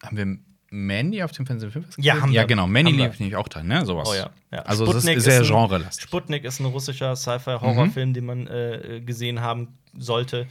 Haben 0.03 0.17
wir 0.17 0.37
Mandy 0.73 1.21
auf 1.21 1.31
dem 1.33 1.45
Fernsehfilm? 1.45 1.83
Ja, 1.97 2.21
haben 2.21 2.31
Ja, 2.31 2.41
wir. 2.43 2.47
genau. 2.47 2.65
Mandy 2.65 2.93
lief 2.93 3.19
nämlich 3.19 3.35
auch 3.35 3.47
da, 3.49 3.61
ne? 3.61 3.85
Sowas. 3.85 4.07
Oh 4.09 4.13
ja. 4.13 4.29
ja. 4.51 4.59
Also, 4.59 4.85
das 4.85 4.95
Sputnik 5.03 5.17
ist 5.17 5.23
sehr 5.25 5.41
genrelastig. 5.41 6.03
Sputnik 6.03 6.43
ist 6.45 6.59
ein 6.61 6.65
russischer 6.65 7.15
Sci-Fi-Horrorfilm, 7.15 8.09
Mhm. 8.09 8.13
den 8.13 8.25
man 8.25 8.47
äh, 8.47 9.01
gesehen 9.05 9.41
haben 9.41 9.77
sollte, 9.97 10.47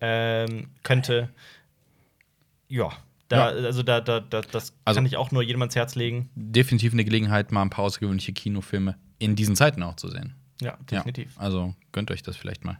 ähm, 0.00 0.68
könnte. 0.82 1.30
Ja. 2.68 2.90
Da, 3.28 3.46
Also, 3.46 3.82
da, 3.82 4.00
da, 4.00 4.20
da, 4.20 4.42
das 4.42 4.74
Also- 4.84 4.98
kann 4.98 5.06
ich 5.06 5.16
auch 5.16 5.30
nur 5.30 5.42
jedem 5.42 5.62
ans 5.62 5.74
Herz 5.74 5.94
legen. 5.94 6.28
Definitiv 6.34 6.92
eine 6.92 7.04
Gelegenheit, 7.04 7.52
mal 7.52 7.62
ein 7.62 7.70
paar 7.70 7.84
außergewöhnliche 7.84 8.32
Kinofilme 8.32 8.96
in 9.18 9.34
diesen 9.36 9.56
Zeiten 9.56 9.82
auch 9.82 9.96
zu 9.96 10.08
sehen. 10.08 10.34
Ja, 10.60 10.76
definitiv. 10.90 11.34
Ja, 11.36 11.42
also 11.42 11.74
gönnt 11.92 12.10
euch 12.10 12.22
das 12.22 12.36
vielleicht 12.36 12.64
mal. 12.64 12.78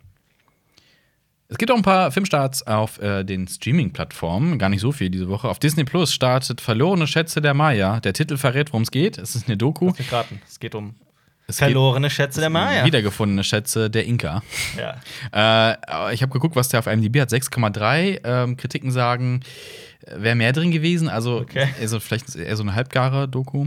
Es 1.49 1.59
gibt 1.59 1.71
auch 1.71 1.77
ein 1.77 1.83
paar 1.83 2.11
Filmstarts 2.11 2.67
auf 2.67 3.01
äh, 3.01 3.23
den 3.23 3.47
Streaming-Plattformen, 3.47 4.59
gar 4.59 4.69
nicht 4.71 4.81
so 4.81 4.93
viel 4.93 5.11
diese 5.11 5.29
Woche. 5.29 5.49
Auf 5.49 5.59
Disney 5.59 5.85
Plus 5.85 6.13
startet 6.13 6.61
Verlorene 6.61 7.07
Schätze 7.07 7.41
der 7.41 7.53
Maya. 7.55 8.01
Der 8.01 8.13
Titel 8.15 8.37
verrät, 8.39 8.73
worum 8.73 8.83
es 8.83 8.91
geht. 8.91 9.19
Es 9.19 9.35
ist 9.35 9.47
eine 9.47 9.57
Doku. 9.57 9.87
Lass 9.89 9.99
mich 9.99 10.13
raten. 10.13 10.41
Es 10.49 10.59
geht 10.59 10.75
um 10.75 10.95
Es 11.47 11.59
verlorene 11.59 12.09
Schätze 12.09 12.41
der 12.41 12.49
Maya. 12.51 12.85
Wiedergefundene 12.87 13.45
Schätze 13.45 13.91
der 13.91 14.07
Inka. 14.07 14.43
Ja. 14.79 15.77
Äh, 16.11 16.15
ich 16.15 16.23
habe 16.23 16.33
geguckt, 16.33 16.57
was 16.57 16.71
der 16.71 16.81
auf 16.81 16.87
IMDb 16.87 17.21
hat. 17.21 17.31
6,3. 17.31 18.21
Ähm, 18.25 18.57
Kritiken 18.57 18.91
sagen, 18.91 19.41
wäre 20.17 20.35
mehr 20.35 20.53
drin 20.53 20.71
gewesen. 20.71 21.09
Also 21.09 21.41
Okay. 21.41 21.69
eher 21.81 21.89
so, 21.89 22.01
vielleicht 22.01 22.35
eher 22.37 22.57
so 22.57 22.63
eine 22.63 22.75
halbgare 22.75 23.29
Doku. 23.29 23.67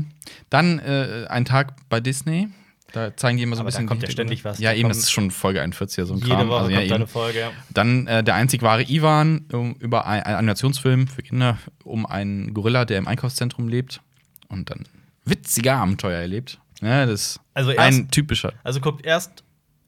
Dann 0.49 0.79
äh, 0.79 1.25
ein 1.29 1.45
Tag 1.45 1.73
bei 1.89 1.99
Disney. 1.99 2.49
Da 2.93 3.15
zeigen 3.17 3.37
die 3.37 3.43
immer 3.43 3.55
so 3.57 3.61
Aber 3.63 3.67
ein 3.67 3.71
da 3.73 3.77
bisschen. 3.79 3.87
kommt 3.87 4.01
die 4.01 4.05
ja 4.05 4.11
ständig 4.11 4.45
was. 4.45 4.59
Ja, 4.59 4.71
Da 4.71 4.77
eben, 4.77 4.87
das 4.87 4.97
ist 4.99 5.11
schon 5.11 5.29
Folge 5.29 5.61
41, 5.61 6.05
so 6.05 6.13
ein 6.13 6.19
Jede 6.19 6.29
Kram. 6.29 6.47
Woche 6.47 6.59
also, 6.59 6.69
ja, 6.71 6.77
kommt 6.77 6.89
da 6.89 6.95
eben. 6.95 7.03
eine 7.03 7.07
Folge, 7.07 7.39
ja. 7.39 7.51
Dann 7.69 8.07
äh, 8.07 8.23
der 8.23 8.35
einzig 8.35 8.61
wahre 8.61 8.83
Ivan 8.89 9.45
um, 9.51 9.73
über 9.79 10.05
ein, 10.07 10.23
ein 10.23 10.35
Animationsfilm 10.35 11.07
für 11.07 11.21
Kinder 11.21 11.57
um 11.83 12.05
einen 12.05 12.53
Gorilla, 12.53 12.85
der 12.85 12.97
im 12.97 13.07
Einkaufszentrum 13.07 13.67
lebt 13.67 13.99
und 14.47 14.69
dann 14.69 14.83
witzige 15.25 15.73
Abenteuer 15.73 16.19
erlebt. 16.19 16.59
Ja, 16.81 17.05
das 17.05 17.21
ist 17.31 17.39
Also 17.53 17.71
erst- 17.71 17.81
ein 17.99 18.09
typischer. 18.09 18.53
Also 18.63 18.79
guckt 18.79 19.05
erst 19.05 19.43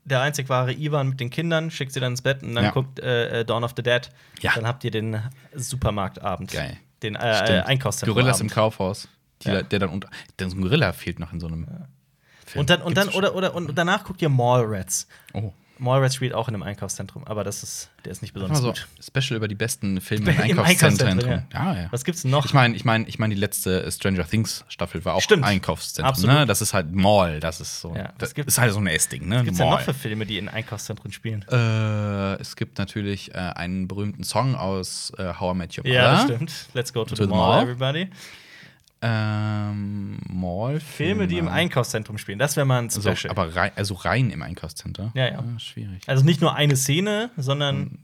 der 0.09 0.21
einzig 0.21 0.49
wahre 0.49 0.73
Ivan 0.73 1.09
mit 1.09 1.19
den 1.19 1.29
Kindern, 1.29 1.71
schickt 1.71 1.93
sie 1.93 1.99
dann 1.99 2.13
ins 2.13 2.21
Bett 2.21 2.43
und 2.43 2.55
dann 2.55 2.65
Ja. 2.65 2.71
guckt 2.71 2.99
äh, 2.99 3.41
äh, 3.41 3.45
Dawn 3.45 3.63
of 3.63 3.73
the 3.75 3.83
Dead. 3.83 4.09
Ja. 4.41 4.51
Dann 4.55 4.67
habt 4.67 4.83
ihr 4.83 4.91
den 4.91 5.21
Supermarktabend. 5.55 6.51
Geil. 6.51 6.77
Den 7.03 7.15
äh, 7.15 7.59
äh. 7.59 7.61
Einkaufszentrum. 7.61 8.15
Gorillas 8.15 8.41
im 8.41 8.49
Kaufhaus. 8.49 9.07
Die, 9.43 9.49
Ja. 9.49 9.61
Der 9.61 9.79
dann 9.79 9.89
unter. 9.89 10.09
Der 10.37 10.49
so 10.49 10.57
ein 10.57 10.61
Gorilla 10.61 10.91
fehlt 10.91 11.19
noch 11.19 11.31
in 11.31 11.39
so 11.39 11.47
einem. 11.47 11.67
Film. 12.45 12.61
Und 12.61 12.69
dann, 12.69 12.81
und 12.81 12.97
dann 12.97 13.09
oder, 13.09 13.35
oder 13.35 13.53
und 13.53 13.77
danach 13.77 14.03
guckt 14.03 14.21
ihr 14.21 14.29
Mallrats. 14.29 15.07
Oh. 15.33 15.53
Mallrats 15.79 16.15
spielt 16.15 16.33
auch 16.33 16.47
in 16.47 16.53
einem 16.53 16.63
Einkaufszentrum, 16.63 17.23
aber 17.25 17.43
das 17.43 17.63
ist, 17.63 17.89
der 18.05 18.11
ist 18.11 18.21
nicht 18.21 18.33
besonders 18.33 18.59
so 18.59 18.67
gut. 18.67 18.87
Special 19.01 19.37
über 19.37 19.47
die 19.47 19.55
besten 19.55 20.01
Filme 20.01 20.31
im 20.43 20.51
Im 20.51 20.59
Einkaufszentrum. 20.59 21.07
Einkaufszentrum, 21.09 21.43
Ja, 21.53 21.75
ja. 21.83 21.87
Was 21.91 22.03
gibt's 22.03 22.21
denn 22.23 22.31
noch? 22.31 22.45
Ich 22.45 22.53
meine, 22.53 22.75
ich 22.75 22.85
meine, 22.85 23.07
ich 23.07 23.17
meine, 23.19 23.33
die 23.33 23.39
letzte 23.39 23.89
Stranger 23.91 24.27
Things 24.27 24.65
Staffel 24.67 25.03
war 25.05 25.15
auch 25.15 25.21
Stimmt. 25.21 25.43
Einkaufszentrum. 25.45 26.09
Absolut. 26.09 26.35
Ne? 26.35 26.45
Das 26.45 26.61
ist 26.61 26.73
halt 26.73 26.91
Mall. 26.93 27.39
Das 27.39 27.61
ist 27.61 27.81
so. 27.81 27.95
Ja, 27.95 28.13
das 28.17 28.33
ist 28.33 28.59
halt 28.59 28.73
so 28.73 28.79
ein 28.79 28.87
S-Ding. 28.87 29.27
Ne? 29.27 29.37
Was 29.37 29.43
gibt's 29.43 29.57
denn 29.57 29.67
Mall. 29.67 29.77
noch 29.77 29.85
für 29.85 29.93
Filme, 29.93 30.25
die 30.25 30.37
in 30.37 30.49
Einkaufszentren 30.49 31.11
spielen? 31.11 31.45
Äh, 31.49 32.33
es 32.41 32.55
gibt 32.55 32.77
natürlich 32.77 33.33
äh, 33.33 33.37
einen 33.37 33.87
berühmten 33.87 34.23
Song 34.23 34.55
aus 34.55 35.11
äh, 35.17 35.33
How 35.39 35.55
I 35.55 35.57
Met 35.57 35.77
Your 35.77 35.83
Mother. 35.85 35.95
Ja, 35.95 36.11
das 36.11 36.23
stimmt. 36.23 36.53
Let's 36.73 36.93
go 36.93 37.03
to, 37.05 37.09
To 37.09 37.15
the 37.15 37.21
the 37.23 37.27
mall, 37.29 37.39
mall. 37.55 37.63
everybody. 37.63 38.09
Ähm, 39.01 40.19
Mall. 40.27 40.79
Filme, 40.79 41.27
die 41.27 41.37
im 41.37 41.47
Einkaufszentrum 41.47 42.17
spielen. 42.17 42.39
Das 42.39 42.55
wäre 42.57 42.65
mal 42.65 42.79
ein 42.79 42.85
also, 42.85 43.01
Special. 43.15 43.31
aber 43.31 43.55
rein, 43.55 43.71
also 43.75 43.93
rein 43.93 44.29
im 44.29 44.41
Einkaufscenter. 44.41 45.11
Ja, 45.15 45.27
ja. 45.27 45.39
Ah, 45.39 45.59
schwierig. 45.59 46.01
also 46.07 46.23
nicht 46.25 46.41
nur 46.41 46.53
eine 46.55 46.75
Szene, 46.75 47.31
sondern 47.37 47.99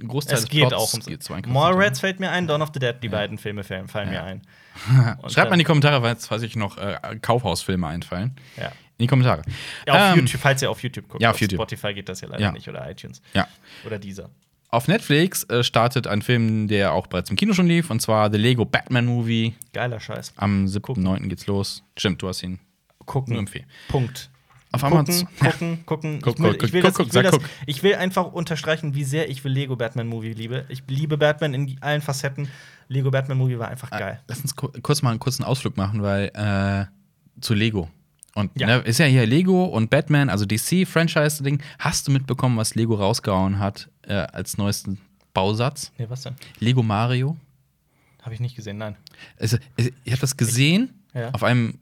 Ein 0.00 0.08
Großteil 0.08 0.34
es 0.36 0.40
des 0.42 0.50
geht 0.50 0.68
Plots 0.68 0.74
auch 0.74 0.92
ums 0.92 1.06
geht 1.06 1.22
zum. 1.22 1.40
Mallrats 1.46 2.00
fällt 2.00 2.18
mir 2.20 2.30
ein, 2.30 2.46
Dawn 2.48 2.62
of 2.62 2.70
the 2.74 2.80
Dead, 2.80 2.96
die 3.02 3.08
beiden 3.08 3.38
Filme 3.38 3.62
fallen, 3.62 3.86
fallen 3.88 4.10
mir 4.10 4.24
ein. 4.24 4.42
Schreibt 5.28 5.50
mal 5.50 5.54
in 5.54 5.60
die 5.60 5.64
Kommentare, 5.64 6.00
falls, 6.02 6.26
falls 6.26 6.42
euch 6.42 6.56
noch 6.56 6.78
äh, 6.78 6.98
Kaufhausfilme 7.22 7.86
einfallen. 7.86 8.34
Ja. 8.56 8.66
In 8.96 9.04
die 9.04 9.06
Kommentare. 9.06 9.42
Ja, 9.86 9.94
auf 10.10 10.12
Ähm, 10.16 10.20
YouTube, 10.24 10.40
falls 10.40 10.62
ihr 10.62 10.70
auf 10.70 10.82
YouTube 10.82 11.08
guckt. 11.08 11.22
ja, 11.22 11.30
auf 11.30 11.40
YouTube. 11.40 11.58
Spotify 11.58 11.94
geht 11.94 12.08
das 12.08 12.20
ja 12.20 12.28
leider 12.28 12.42
Ja. 12.42 12.52
nicht 12.52 12.68
oder 12.68 12.88
iTunes. 12.90 13.22
Ja. 13.34 13.46
Oder 13.86 13.98
dieser. 14.00 14.30
Auf 14.74 14.88
Netflix 14.88 15.44
äh, 15.44 15.62
startet 15.62 16.06
ein 16.08 16.20
Film, 16.20 16.66
der 16.66 16.92
auch 16.92 17.06
bereits 17.06 17.30
im 17.30 17.36
Kino 17.36 17.52
schon 17.54 17.66
lief, 17.68 17.90
und 17.90 18.00
zwar 18.02 18.30
The 18.32 18.38
Lego 18.38 18.64
Batman 18.64 19.06
Movie. 19.06 19.54
Geiler 19.72 20.00
Scheiß. 20.00 20.32
Am 20.36 20.66
7.9. 20.66 21.28
geht's 21.28 21.46
los. 21.46 21.84
Stimmt, 21.96 22.20
du 22.22 22.28
hast 22.28 22.42
ihn 22.42 22.58
Gucken. 23.06 23.34
nur 23.34 23.40
empfehlen. 23.40 23.66
Punkt. 23.88 24.30
Auf 24.72 24.80
Gucken, 24.82 24.98
Amazon. 24.98 25.28
gucken, 25.38 25.86
gucken. 25.86 26.20
Guck, 26.20 26.34
ich 26.34 26.42
will, 26.42 26.52
guck, 26.54 26.62
ich 26.64 26.72
will, 26.72 26.82
guck, 26.82 26.88
das, 26.90 26.96
guck, 26.96 27.06
ich 27.06 27.14
will, 27.14 27.22
sag, 27.22 27.30
das, 27.30 27.40
guck. 27.40 27.50
ich 27.66 27.82
will 27.84 27.94
einfach 27.94 28.32
unterstreichen, 28.32 28.96
wie 28.96 29.04
sehr 29.04 29.30
ich 29.30 29.44
will 29.44 29.52
Lego 29.52 29.76
Batman 29.76 30.08
Movie 30.08 30.32
liebe. 30.32 30.64
Ich 30.68 30.82
liebe 30.88 31.16
Batman 31.16 31.54
in 31.54 31.76
allen 31.80 32.00
Facetten. 32.02 32.48
Lego 32.88 33.12
Batman 33.12 33.38
Movie 33.38 33.58
war 33.60 33.68
einfach 33.68 33.90
geil. 33.90 34.20
Lass 34.26 34.40
uns 34.40 34.56
ku- 34.56 34.72
kurz 34.82 35.02
mal 35.02 35.10
einen 35.10 35.20
kurzen 35.20 35.44
Ausflug 35.44 35.76
machen, 35.76 36.02
weil 36.02 36.32
äh, 36.34 37.40
zu 37.40 37.54
Lego. 37.54 37.88
Und 38.34 38.50
Ja. 38.58 38.66
ne, 38.66 38.76
ist 38.78 38.98
ja 38.98 39.06
hier 39.06 39.26
Lego 39.26 39.64
und 39.64 39.90
Batman, 39.90 40.28
also 40.28 40.44
DC-Franchise-Ding. 40.44 41.62
Hast 41.78 42.08
du 42.08 42.12
mitbekommen, 42.12 42.56
was 42.56 42.74
Lego 42.74 42.94
rausgehauen 42.96 43.58
hat 43.58 43.88
äh, 44.02 44.14
als 44.14 44.58
neuesten 44.58 44.98
Bausatz? 45.34 45.92
Nee, 45.98 46.06
was 46.08 46.22
denn? 46.22 46.34
Lego 46.58 46.82
Mario. 46.82 47.36
Habe 48.22 48.34
ich 48.34 48.40
nicht 48.40 48.56
gesehen, 48.56 48.78
nein. 48.78 48.96
Also, 49.38 49.58
ich 49.76 49.92
habe 50.12 50.20
das 50.20 50.36
gesehen 50.36 50.90
Ja. 51.14 51.30
auf 51.30 51.44
einem 51.44 51.78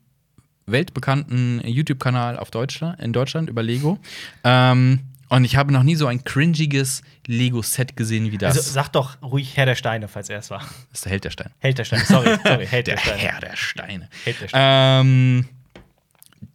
weltbekannten 0.67 1.61
YouTube-Kanal 1.67 2.39
auf 2.39 2.51
Deutschland, 2.51 3.01
in 3.01 3.13
Deutschland 3.13 3.49
über 3.49 3.63
Lego. 3.63 3.99
Ähm, 4.45 5.01
und 5.29 5.45
ich 5.45 5.57
habe 5.57 5.73
noch 5.73 5.83
nie 5.83 5.95
so 5.95 6.07
ein 6.07 6.25
cringiges 6.25 7.03
Lego-Set 7.27 7.97
gesehen 7.97 8.31
wie 8.31 8.39
das. 8.39 8.57
Also 8.59 8.71
sag 8.71 8.89
doch 8.91 9.21
ruhig 9.23 9.57
Herr 9.57 9.67
der 9.67 9.75
Steine, 9.75 10.09
falls 10.09 10.29
er 10.29 10.39
es 10.39 10.51
war. 10.51 10.61
das 10.61 10.99
ist 11.01 11.05
der 11.07 11.13
Held 11.13 11.25
der 11.25 11.31
Steine. 11.31 11.51
Held 11.59 11.79
der 11.79 11.85
Steine, 11.85 12.05
sorry, 12.05 12.37
sorry, 12.45 12.67
Held 12.71 12.87
der, 12.87 12.97
Der 12.97 13.01
Steine. 13.03 13.19
Herr 13.19 13.41
der 13.41 13.57
Steine. 13.57 14.09
Held 14.25 14.41
der 14.43 14.49
Steine. 14.49 15.01
Ähm, 15.01 15.49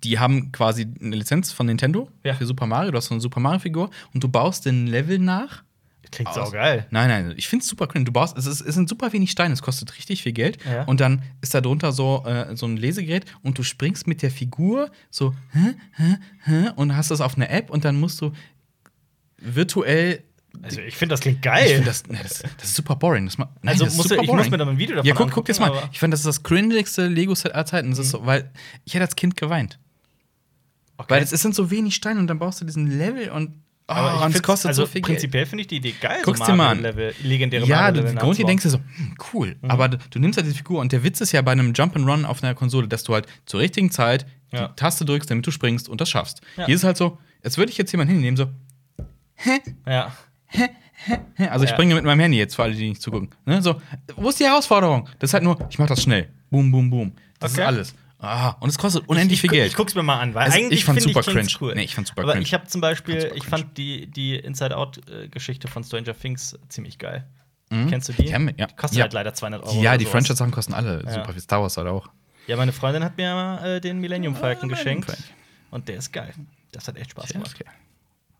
die 0.07 0.19
haben 0.19 0.51
quasi 0.51 0.87
eine 1.01 1.15
Lizenz 1.15 1.51
von 1.51 1.65
Nintendo 1.65 2.09
Ja. 2.23 2.33
für 2.35 2.45
Super 2.45 2.65
Mario. 2.65 2.91
Du 2.91 2.97
hast 2.97 3.07
so 3.07 3.13
eine 3.13 3.21
Super 3.21 3.39
Mario-Figur 3.39 3.89
und 4.13 4.23
du 4.23 4.27
baust 4.27 4.65
den 4.65 4.87
Level 4.87 5.19
nach. 5.19 5.63
Klingt 6.09 6.29
aus- 6.29 6.35
saugeil. 6.35 6.87
Nein, 6.89 7.09
nein, 7.09 7.33
ich 7.35 7.49
finde 7.49 7.63
es 7.63 7.69
super 7.69 7.89
cool. 7.93 8.05
Du 8.05 8.13
baust, 8.13 8.37
es, 8.37 8.45
ist, 8.45 8.61
es 8.61 8.75
sind 8.75 8.87
super 8.87 9.11
wenig 9.11 9.29
Steine, 9.29 9.53
es 9.53 9.61
kostet 9.61 9.97
richtig 9.97 10.23
viel 10.23 10.31
Geld. 10.31 10.57
Ja. 10.63 10.83
Und 10.85 11.01
dann 11.01 11.21
ist 11.41 11.53
da 11.53 11.59
drunter 11.59 11.91
so, 11.91 12.23
äh, 12.25 12.55
so 12.55 12.65
ein 12.65 12.77
Lesegerät 12.77 13.25
und 13.41 13.57
du 13.57 13.63
springst 13.63 14.07
mit 14.07 14.21
der 14.21 14.31
Figur 14.31 14.89
so 15.11 15.35
hä, 15.51 15.73
hä, 15.97 16.15
hä, 16.45 16.69
und 16.77 16.95
hast 16.95 17.11
das 17.11 17.19
auf 17.19 17.35
einer 17.35 17.49
App 17.49 17.69
und 17.69 17.83
dann 17.83 17.99
musst 17.99 18.21
du 18.21 18.31
virtuell. 19.37 20.23
Also 20.61 20.81
ich 20.81 20.95
finde, 20.95 21.13
das 21.13 21.19
klingt 21.19 21.41
geil. 21.41 21.67
finde 21.67 21.85
das, 21.85 22.03
nee, 22.07 22.17
das, 22.23 22.39
das 22.57 22.69
ist 22.69 22.75
super 22.75 22.95
boring. 22.95 23.25
Das, 23.25 23.37
nein, 23.37 23.47
also 23.63 23.85
das 23.85 23.95
musst 23.95 24.09
du, 24.09 24.15
ich 24.15 24.31
muss 24.31 24.49
mir 24.49 24.57
dann 24.57 24.69
ein 24.69 24.77
Video 24.77 24.95
davon 24.95 25.07
Ja, 25.07 25.13
guck, 25.13 25.29
guck 25.31 25.45
das 25.45 25.59
mal. 25.59 25.71
Ich 25.91 25.99
fand, 25.99 26.11
das 26.13 26.21
ist 26.21 26.25
das 26.25 26.41
cringigste 26.41 27.07
Lego-Set 27.07 27.53
aller 27.53 27.65
Zeiten. 27.65 27.89
Das 27.91 27.99
ist 27.99 28.11
so, 28.11 28.25
weil 28.25 28.49
ich 28.85 28.93
hätte 28.95 29.03
als 29.03 29.15
Kind 29.15 29.35
geweint. 29.37 29.77
Okay. 30.97 31.07
Weil 31.13 31.23
es, 31.23 31.29
sind 31.29 31.53
so 31.55 31.69
wenig 31.71 31.95
Steine 31.95 32.19
und 32.19 32.27
dann 32.27 32.39
baust 32.39 32.59
du 32.61 32.65
diesen 32.65 32.87
Level 32.97 33.29
und, 33.29 33.49
oh, 33.87 33.93
aber 33.93 34.15
ich 34.19 34.25
und 34.25 34.35
es 34.35 34.41
kostet 34.43 34.69
also 34.69 34.81
so 34.83 34.87
viel 34.87 35.01
Geld. 35.01 35.17
Prinzipiell 35.17 35.45
finde 35.45 35.61
ich 35.61 35.67
die 35.67 35.75
Idee 35.77 35.93
geil. 36.01 36.19
Guck's 36.23 36.39
dir 36.41 36.55
mal 36.55 36.69
an. 36.69 36.81
Level, 36.81 37.13
legendäre 37.23 37.65
Ja, 37.65 37.91
du, 37.91 37.99
Mario-Level 38.01 38.15
Grundidee 38.19 38.43
nachzubauen. 38.43 38.47
denkst 38.47 38.63
du 38.63 38.69
so, 38.69 38.77
hm, 38.77 39.15
cool. 39.33 39.55
Aber 39.67 39.89
du, 39.89 39.97
du 40.09 40.19
nimmst 40.19 40.37
halt 40.37 40.47
diese 40.47 40.57
Figur 40.57 40.79
und 40.81 40.91
der 40.91 41.03
Witz 41.03 41.21
ist 41.21 41.31
ja 41.33 41.41
bei 41.43 41.51
einem 41.51 41.73
Jump'n'Run 41.73 42.25
auf 42.25 42.43
einer 42.43 42.55
Konsole, 42.55 42.87
dass 42.87 43.03
du 43.03 43.13
halt 43.13 43.27
zur 43.45 43.59
richtigen 43.59 43.91
Zeit 43.91 44.25
Ja. 44.51 44.69
die 44.69 44.75
Taste 44.75 45.05
drückst, 45.05 45.29
damit 45.29 45.45
du 45.45 45.51
springst 45.51 45.87
und 45.89 46.01
das 46.01 46.09
schaffst. 46.09 46.41
Ja. 46.57 46.65
Hier 46.65 46.75
ist 46.75 46.83
halt 46.83 46.97
so, 46.97 47.17
als 47.43 47.57
würde 47.57 47.71
ich 47.71 47.77
jetzt 47.77 47.91
jemanden 47.91 48.13
hinnehmen, 48.13 48.37
so, 48.37 48.47
Ja. 49.85 50.11
hä, 50.47 50.67
also 51.49 51.65
ich 51.65 51.69
springe 51.71 51.93
mit 51.95 52.03
meinem 52.03 52.19
Handy 52.19 52.37
jetzt, 52.37 52.55
für 52.55 52.63
alle, 52.63 52.73
die 52.73 52.89
nicht 52.89 53.01
zugucken. 53.01 53.29
Ne? 53.45 53.61
So, 53.61 53.79
wo 54.15 54.29
ist 54.29 54.39
die 54.39 54.45
Herausforderung? 54.45 55.07
Das 55.19 55.29
ist 55.29 55.33
halt 55.35 55.43
nur, 55.43 55.57
ich 55.69 55.77
mach 55.79 55.87
das 55.87 56.01
schnell. 56.01 56.29
Boom, 56.49 56.71
boom, 56.71 56.89
boom. 56.89 57.11
Das 57.39 57.53
Okay. 57.53 57.61
ist 57.61 57.67
alles. 57.67 57.95
Ah, 58.19 58.51
und 58.59 58.69
es 58.69 58.77
kostet 58.79 59.07
unendlich 59.07 59.37
ich, 59.37 59.41
viel 59.41 59.51
ich, 59.51 59.57
Geld. 59.59 59.67
Ich 59.71 59.75
guck's 59.77 59.93
mir 59.93 60.01
mal 60.03 60.19
an, 60.19 60.33
weil 60.33 60.45
Also, 60.45 60.57
eigentlich 60.57 60.79
ich 60.79 60.85
finde 60.85 61.01
super 61.01 61.21
cringe. 61.21 61.47
Cool. 61.61 61.75
Nee, 61.75 61.83
ich 61.83 61.93
fand's 61.93 62.09
super 62.09 62.23
Aber 62.23 62.31
cringe. 62.33 62.43
ich 62.45 62.53
habe 62.53 62.65
zum 62.67 62.81
Beispiel, 62.81 63.17
ich 63.35 63.43
cringe. 63.43 63.43
fand 63.43 63.77
die, 63.77 64.07
die 64.07 64.35
Inside-Out-Geschichte 64.35 65.67
von 65.67 65.83
Stranger 65.83 66.17
Things 66.17 66.57
ziemlich 66.69 66.97
geil. 66.97 67.25
Mhm. 67.69 67.89
Kennst 67.89 68.09
du 68.09 68.13
die? 68.13 68.23
Wir, 68.29 68.29
ja. 68.57 68.65
Die 68.67 68.75
kostet 68.75 68.97
Ja. 68.97 69.03
halt 69.03 69.13
leider 69.13 69.33
200 69.33 69.63
Euro. 69.63 69.81
ja, 69.81 69.97
die. 69.97 70.05
Franchise-Sachen 70.05 70.51
kosten 70.51 70.73
alle 70.73 71.03
Ja. 71.05 71.11
super 71.13 71.33
viel. 71.33 71.41
Star 71.41 71.61
Wars 71.61 71.77
halt 71.77 71.87
auch. 71.87 72.07
Ja, 72.47 72.55
meine 72.55 72.71
Freundin 72.71 73.03
hat 73.03 73.17
mir 73.17 73.59
äh, 73.63 73.81
den 73.81 73.99
Millennium 73.99 74.35
Falcon 74.35 74.71
Ah, 74.71 74.75
Millennium 74.75 75.01
geschenkt. 75.01 75.05
Falcon. 75.05 75.35
Und 75.71 75.87
der 75.89 75.97
ist 75.97 76.11
geil. 76.13 76.33
Das 76.71 76.87
hat 76.87 76.97
echt 76.97 77.11
Spaß 77.11 77.33
gemacht. 77.33 77.51
Okay. 77.53 77.69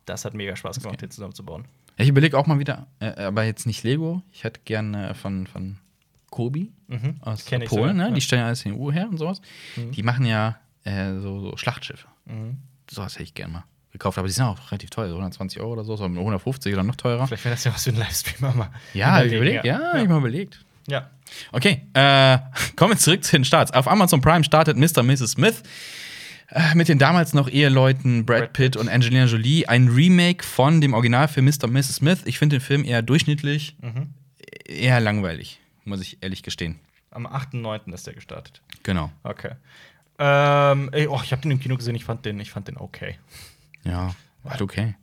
Das 0.06 0.24
hat 0.26 0.34
mega 0.34 0.56
Spaß 0.56 0.80
gemacht, 0.80 1.02
den 1.02 1.12
zusammenzubauen. 1.12 1.66
Ja, 1.98 2.04
ich 2.04 2.10
überlege 2.10 2.38
auch 2.38 2.48
mal 2.48 2.58
wieder, 2.60 2.88
äh, 3.00 3.10
aber 3.24 3.44
jetzt 3.44 3.66
nicht 3.66 3.84
Lego. 3.84 4.22
Ich 4.32 4.44
hätte 4.46 4.62
gerne 4.64 5.14
von, 5.14 5.46
von 5.48 5.78
Kobi 6.30 6.72
Mhm. 6.88 7.16
aus 7.22 7.44
Polen, 7.66 7.98
ne? 7.98 8.04
ja. 8.10 8.12
Die 8.12 8.22
stellen 8.22 8.44
alles 8.44 8.64
in 8.66 8.74
die 8.74 8.80
EU 8.80 8.92
her 8.92 9.08
und 9.10 9.18
sowas. 9.18 9.42
Mhm. 9.76 9.92
Die 9.92 10.04
machen 10.04 10.26
ja 10.26 10.58
äh, 10.86 11.14
so, 11.20 11.40
so 11.42 11.58
Schlachtschiffe. 11.58 12.08
Mhm. 12.26 12.58
Sowas 12.90 13.14
hätte 13.16 13.24
ich 13.24 13.34
gerne 13.34 13.54
mal 13.54 13.64
gekauft, 13.92 14.18
aber 14.18 14.28
die 14.28 14.34
sind 14.34 14.46
auch 14.46 14.72
relativ 14.72 14.90
teuer, 14.92 15.08
so 15.10 15.16
120 15.16 15.60
Euro 15.60 15.74
oder 15.74 15.84
so, 15.84 15.96
so 15.98 16.06
150 16.06 16.74
oder 16.74 16.84
noch 16.84 16.96
teurer. 16.96 17.28
Vielleicht 17.28 17.44
wäre 17.46 17.56
das 17.56 17.64
ja 17.64 17.74
was 17.74 17.84
für 17.84 17.90
einen 17.90 18.00
Livestreamer 18.00 18.54
mal. 18.54 18.70
Ja, 18.94 19.24
ich 19.24 19.34
überlegt, 19.34 19.66
ja, 19.66 19.80
hab 19.94 20.02
ich 20.02 20.08
mal 20.08 20.20
überlegt. 20.20 20.64
Ja. 20.88 21.10
Okay, 21.52 21.82
äh, 21.94 22.38
kommen 22.78 22.94
wir 22.94 22.98
zurück 22.98 23.24
zu 23.24 23.32
den 23.36 23.44
Starts. 23.44 23.72
Auf 23.74 23.88
Amazon 23.88 24.22
Prime 24.22 24.44
startet 24.44 24.78
Mr. 24.78 25.00
und 25.00 25.08
Mrs. 25.08 25.32
Smith 25.32 25.64
äh, 26.50 26.76
mit 26.76 26.88
den 26.88 27.00
damals 27.00 27.34
noch 27.34 27.50
Eheleuten 27.50 28.26
Brad, 28.26 28.40
Brad 28.40 28.54
Pitt 28.54 28.72
Pitt. 28.74 28.78
und 28.78 28.88
Angelina 28.88 29.26
Jolie. 29.26 29.66
Ein 29.68 29.90
Remake 29.90 30.46
von 30.46 30.80
dem 30.80 30.94
Originalfilm 30.94 31.46
Mr. 31.46 31.66
und 31.66 31.74
Mrs. 31.74 31.96
Smith. 31.96 32.20
Ich 32.26 32.38
finde 32.40 32.58
den 32.58 32.62
Film 32.62 32.86
eher 32.86 33.02
durchschnittlich, 33.02 33.76
eher 34.66 35.00
langweilig, 35.02 35.60
muss 35.88 36.02
ich 36.02 36.18
ehrlich 36.22 36.44
gestehen. 36.44 36.80
Am 37.12 37.26
8.9. 37.26 37.94
ist 37.94 38.06
der 38.06 38.14
gestartet. 38.14 38.62
Genau. 38.84 39.12
Okay. 39.24 39.52
Ähm, 40.20 40.90
ey, 40.92 41.08
oh, 41.08 41.20
ich 41.24 41.32
habe 41.32 41.42
den 41.42 41.52
im 41.52 41.60
Kino 41.60 41.76
gesehen, 41.78 41.96
ich 41.96 42.06
fand 42.06 42.26
den, 42.26 42.40
ich 42.40 42.52
fand 42.52 42.68
den 42.68 42.78
okay. 42.78 43.18
Ja, 43.84 44.16
halt 44.44 44.62
okay. 44.62 44.96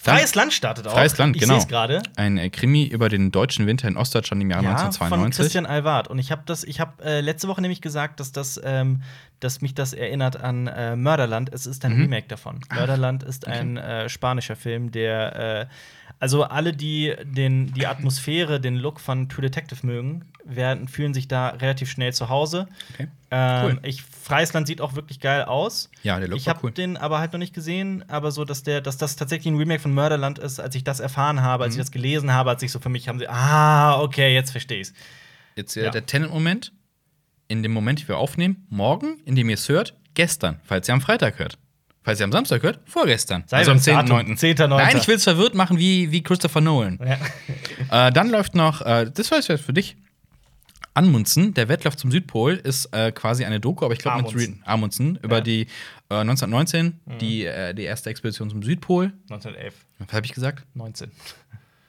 Freies 0.00 0.36
Land 0.36 0.52
startet 0.52 0.86
auch. 0.86 0.92
Freies 0.92 1.18
Land, 1.18 1.34
ich 1.34 1.42
genau. 1.42 1.58
Gerade. 1.64 2.02
Ein 2.14 2.38
äh, 2.38 2.50
Krimi 2.50 2.84
über 2.84 3.08
den 3.08 3.32
deutschen 3.32 3.66
Winter 3.66 3.88
in 3.88 3.96
Ostdeutschland 3.96 4.40
im 4.40 4.50
Jahr 4.50 4.62
Ja, 4.62 4.68
von 4.68 4.78
1992. 4.86 5.42
Christian 5.42 5.66
Alvard. 5.66 6.06
Und 6.06 6.20
ich 6.20 6.30
habe 6.30 6.42
das, 6.46 6.62
ich 6.62 6.78
habe 6.78 7.02
äh, 7.02 7.20
letzte 7.20 7.48
Woche 7.48 7.60
nämlich 7.60 7.80
gesagt, 7.80 8.20
dass 8.20 8.30
das, 8.30 8.60
ähm, 8.62 9.02
dass 9.40 9.60
mich 9.60 9.74
das 9.74 9.92
erinnert 9.94 10.36
an 10.36 10.68
äh, 10.68 10.94
Mörderland. 10.94 11.52
Es 11.52 11.66
ist 11.66 11.84
ein 11.84 11.94
Mhm. 11.96 12.02
Remake 12.02 12.28
davon. 12.28 12.60
Mörderland 12.72 13.24
ist 13.24 13.48
ein 13.48 13.76
äh, 13.76 14.08
spanischer 14.08 14.54
Film, 14.54 14.92
der, 14.92 15.36
äh, 15.62 15.66
also 16.20 16.44
alle, 16.44 16.72
die 16.72 17.14
den, 17.24 17.72
die 17.74 17.86
Atmosphäre, 17.86 18.60
den 18.60 18.76
Look 18.76 18.98
von 19.00 19.28
True 19.28 19.42
Detective 19.42 19.86
mögen, 19.86 20.24
werden, 20.44 20.88
fühlen 20.88 21.14
sich 21.14 21.28
da 21.28 21.48
relativ 21.50 21.90
schnell 21.90 22.12
zu 22.12 22.28
Hause. 22.28 22.66
Okay. 22.94 23.08
Ähm, 23.30 23.64
Cool. 23.64 23.78
ich, 23.82 24.02
Freies 24.02 24.52
Land 24.54 24.66
sieht 24.66 24.80
auch 24.80 24.94
wirklich 24.94 25.20
geil 25.20 25.42
aus. 25.44 25.90
Ja, 26.02 26.18
der 26.18 26.28
Look 26.28 26.38
Ich 26.38 26.48
habe 26.48 26.60
cool. 26.62 26.70
den 26.72 26.96
aber 26.96 27.18
halt 27.18 27.32
noch 27.32 27.38
nicht 27.38 27.54
gesehen, 27.54 28.02
aber 28.08 28.30
so, 28.32 28.44
dass 28.44 28.62
der, 28.62 28.80
dass 28.80 28.96
das 28.96 29.16
tatsächlich 29.16 29.52
ein 29.52 29.58
Remake 29.58 29.80
von 29.80 29.92
Mörderland 29.92 30.38
ist, 30.38 30.58
als 30.60 30.74
ich 30.74 30.84
das 30.84 31.00
erfahren 31.00 31.42
habe, 31.42 31.62
Mhm. 31.62 31.66
als 31.66 31.74
ich 31.74 31.80
das 31.80 31.90
gelesen 31.90 32.32
habe, 32.32 32.50
als 32.50 32.62
ich 32.62 32.72
so 32.72 32.78
für 32.78 32.88
mich 32.88 33.08
haben 33.08 33.18
sie, 33.18 33.28
ah, 33.28 34.00
okay, 34.00 34.32
jetzt 34.34 34.50
verstehe 34.50 34.80
ich's. 34.80 34.94
Jetzt 35.56 35.76
äh, 35.76 35.84
Ja. 35.84 35.90
der 35.90 36.06
Tenant-Moment. 36.06 36.72
In 37.50 37.62
dem 37.62 37.72
Moment, 37.72 38.02
wie 38.02 38.08
wir 38.08 38.18
aufnehmen, 38.18 38.66
morgen, 38.68 39.20
in 39.24 39.34
dem 39.34 39.48
ihr 39.48 39.54
es 39.54 39.68
hört, 39.70 39.94
gestern, 40.14 40.60
falls 40.64 40.86
ihr 40.88 40.92
am 40.94 41.00
Freitag 41.00 41.38
hört. 41.38 41.56
Falls 42.08 42.20
ihr 42.20 42.24
am 42.24 42.32
Samstag 42.32 42.62
hört, 42.62 42.80
vorgestern. 42.86 43.44
Sei 43.46 43.58
also 43.58 43.72
am 43.72 43.76
das 43.76 43.84
Datum, 43.84 44.16
10.9. 44.18 44.56
10.9.. 44.56 44.66
Nein, 44.68 44.96
ich 44.96 45.06
will 45.08 45.16
es 45.16 45.24
verwirrt 45.24 45.54
machen 45.54 45.76
wie, 45.78 46.10
wie 46.10 46.22
Christopher 46.22 46.62
Nolan. 46.62 46.98
Ja. 47.90 48.06
Äh, 48.08 48.12
dann 48.12 48.30
läuft 48.30 48.54
noch, 48.54 48.80
äh, 48.80 49.10
das 49.12 49.30
war 49.30 49.40
jetzt 49.40 49.62
für 49.62 49.74
dich. 49.74 49.94
Anmunzen, 50.94 51.52
der 51.52 51.68
Wettlauf 51.68 51.98
zum 51.98 52.10
Südpol, 52.10 52.54
ist 52.54 52.86
äh, 52.94 53.12
quasi 53.12 53.44
eine 53.44 53.60
Doku, 53.60 53.84
aber 53.84 53.92
ich 53.92 54.00
glaube 54.00 54.22
mit 54.22 54.26
Amundsen. 54.30 54.54
Re- 54.64 54.66
Amundsen 54.66 55.16
über 55.22 55.36
Ja. 55.36 55.40
die 55.42 55.60
äh, 56.08 56.14
1919, 56.14 56.98
die, 57.20 57.44
äh, 57.44 57.74
die 57.74 57.82
erste 57.82 58.08
Expedition 58.08 58.48
zum 58.48 58.62
Südpol. 58.62 59.12
1911. 59.28 59.74
Was 59.98 60.12
habe 60.14 60.24
ich 60.24 60.32
gesagt? 60.32 60.64
19. 60.72 61.10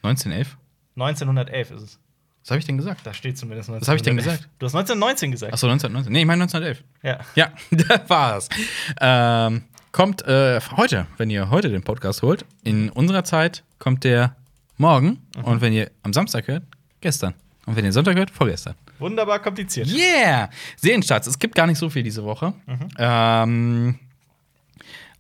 1911? 0.04 0.58
1911 0.98 1.72
ist 1.72 1.82
es. 1.82 2.00
Was 2.44 2.52
habe 2.52 2.60
ich 2.60 2.66
denn 2.66 2.78
gesagt? 2.78 3.08
Da 3.08 3.14
steht 3.14 3.38
zumindest 3.38 3.70
1911. 3.70 3.82
Was 3.82 3.88
hab 3.88 3.96
ich 3.96 4.02
denn 4.02 4.18
gesagt? 4.18 4.50
Du 4.60 4.66
hast 4.66 4.76
1919 4.76 5.32
gesagt. 5.32 5.54
Achso, 5.54 5.68
1919. 5.68 6.12
Nee, 6.12 6.20
ich 6.20 6.26
meine 6.26 6.44
1911. 6.44 6.84
Ja. 7.04 7.20
Ja, 7.36 7.52
das 7.88 8.10
war's. 8.10 8.50
Ähm, 9.00 9.64
kommt 9.92 10.22
äh, 10.28 10.60
heute, 10.78 11.08
wenn 11.18 11.30
ihr 11.30 11.50
heute 11.50 11.70
den 11.70 11.84
Podcast 11.84 12.22
holt, 12.22 12.46
in 12.64 12.90
unserer 12.90 13.24
Zeit 13.24 13.64
kommt 13.80 14.04
der 14.04 14.36
morgen. 14.78 15.20
Und 15.44 15.62
wenn 15.62 15.74
ihr 15.74 15.92
am 16.04 16.14
Samstag 16.14 16.48
hört, 16.48 16.64
gestern. 17.02 17.34
Und 17.66 17.76
wenn 17.76 17.86
ihr 17.86 17.92
Sonntag 17.94 18.16
hört, 18.18 18.32
vorgestern. 18.32 18.76
Wunderbar 18.98 19.40
kompliziert. 19.40 19.88
Yeah! 19.88 20.50
Serienstarts. 20.78 21.28
Es 21.28 21.38
gibt 21.40 21.56
gar 21.56 21.68
nicht 21.68 21.78
so 21.78 21.90
viel 21.90 22.04
diese 22.04 22.24
Woche. 22.24 22.54
Ähm, 22.98 24.00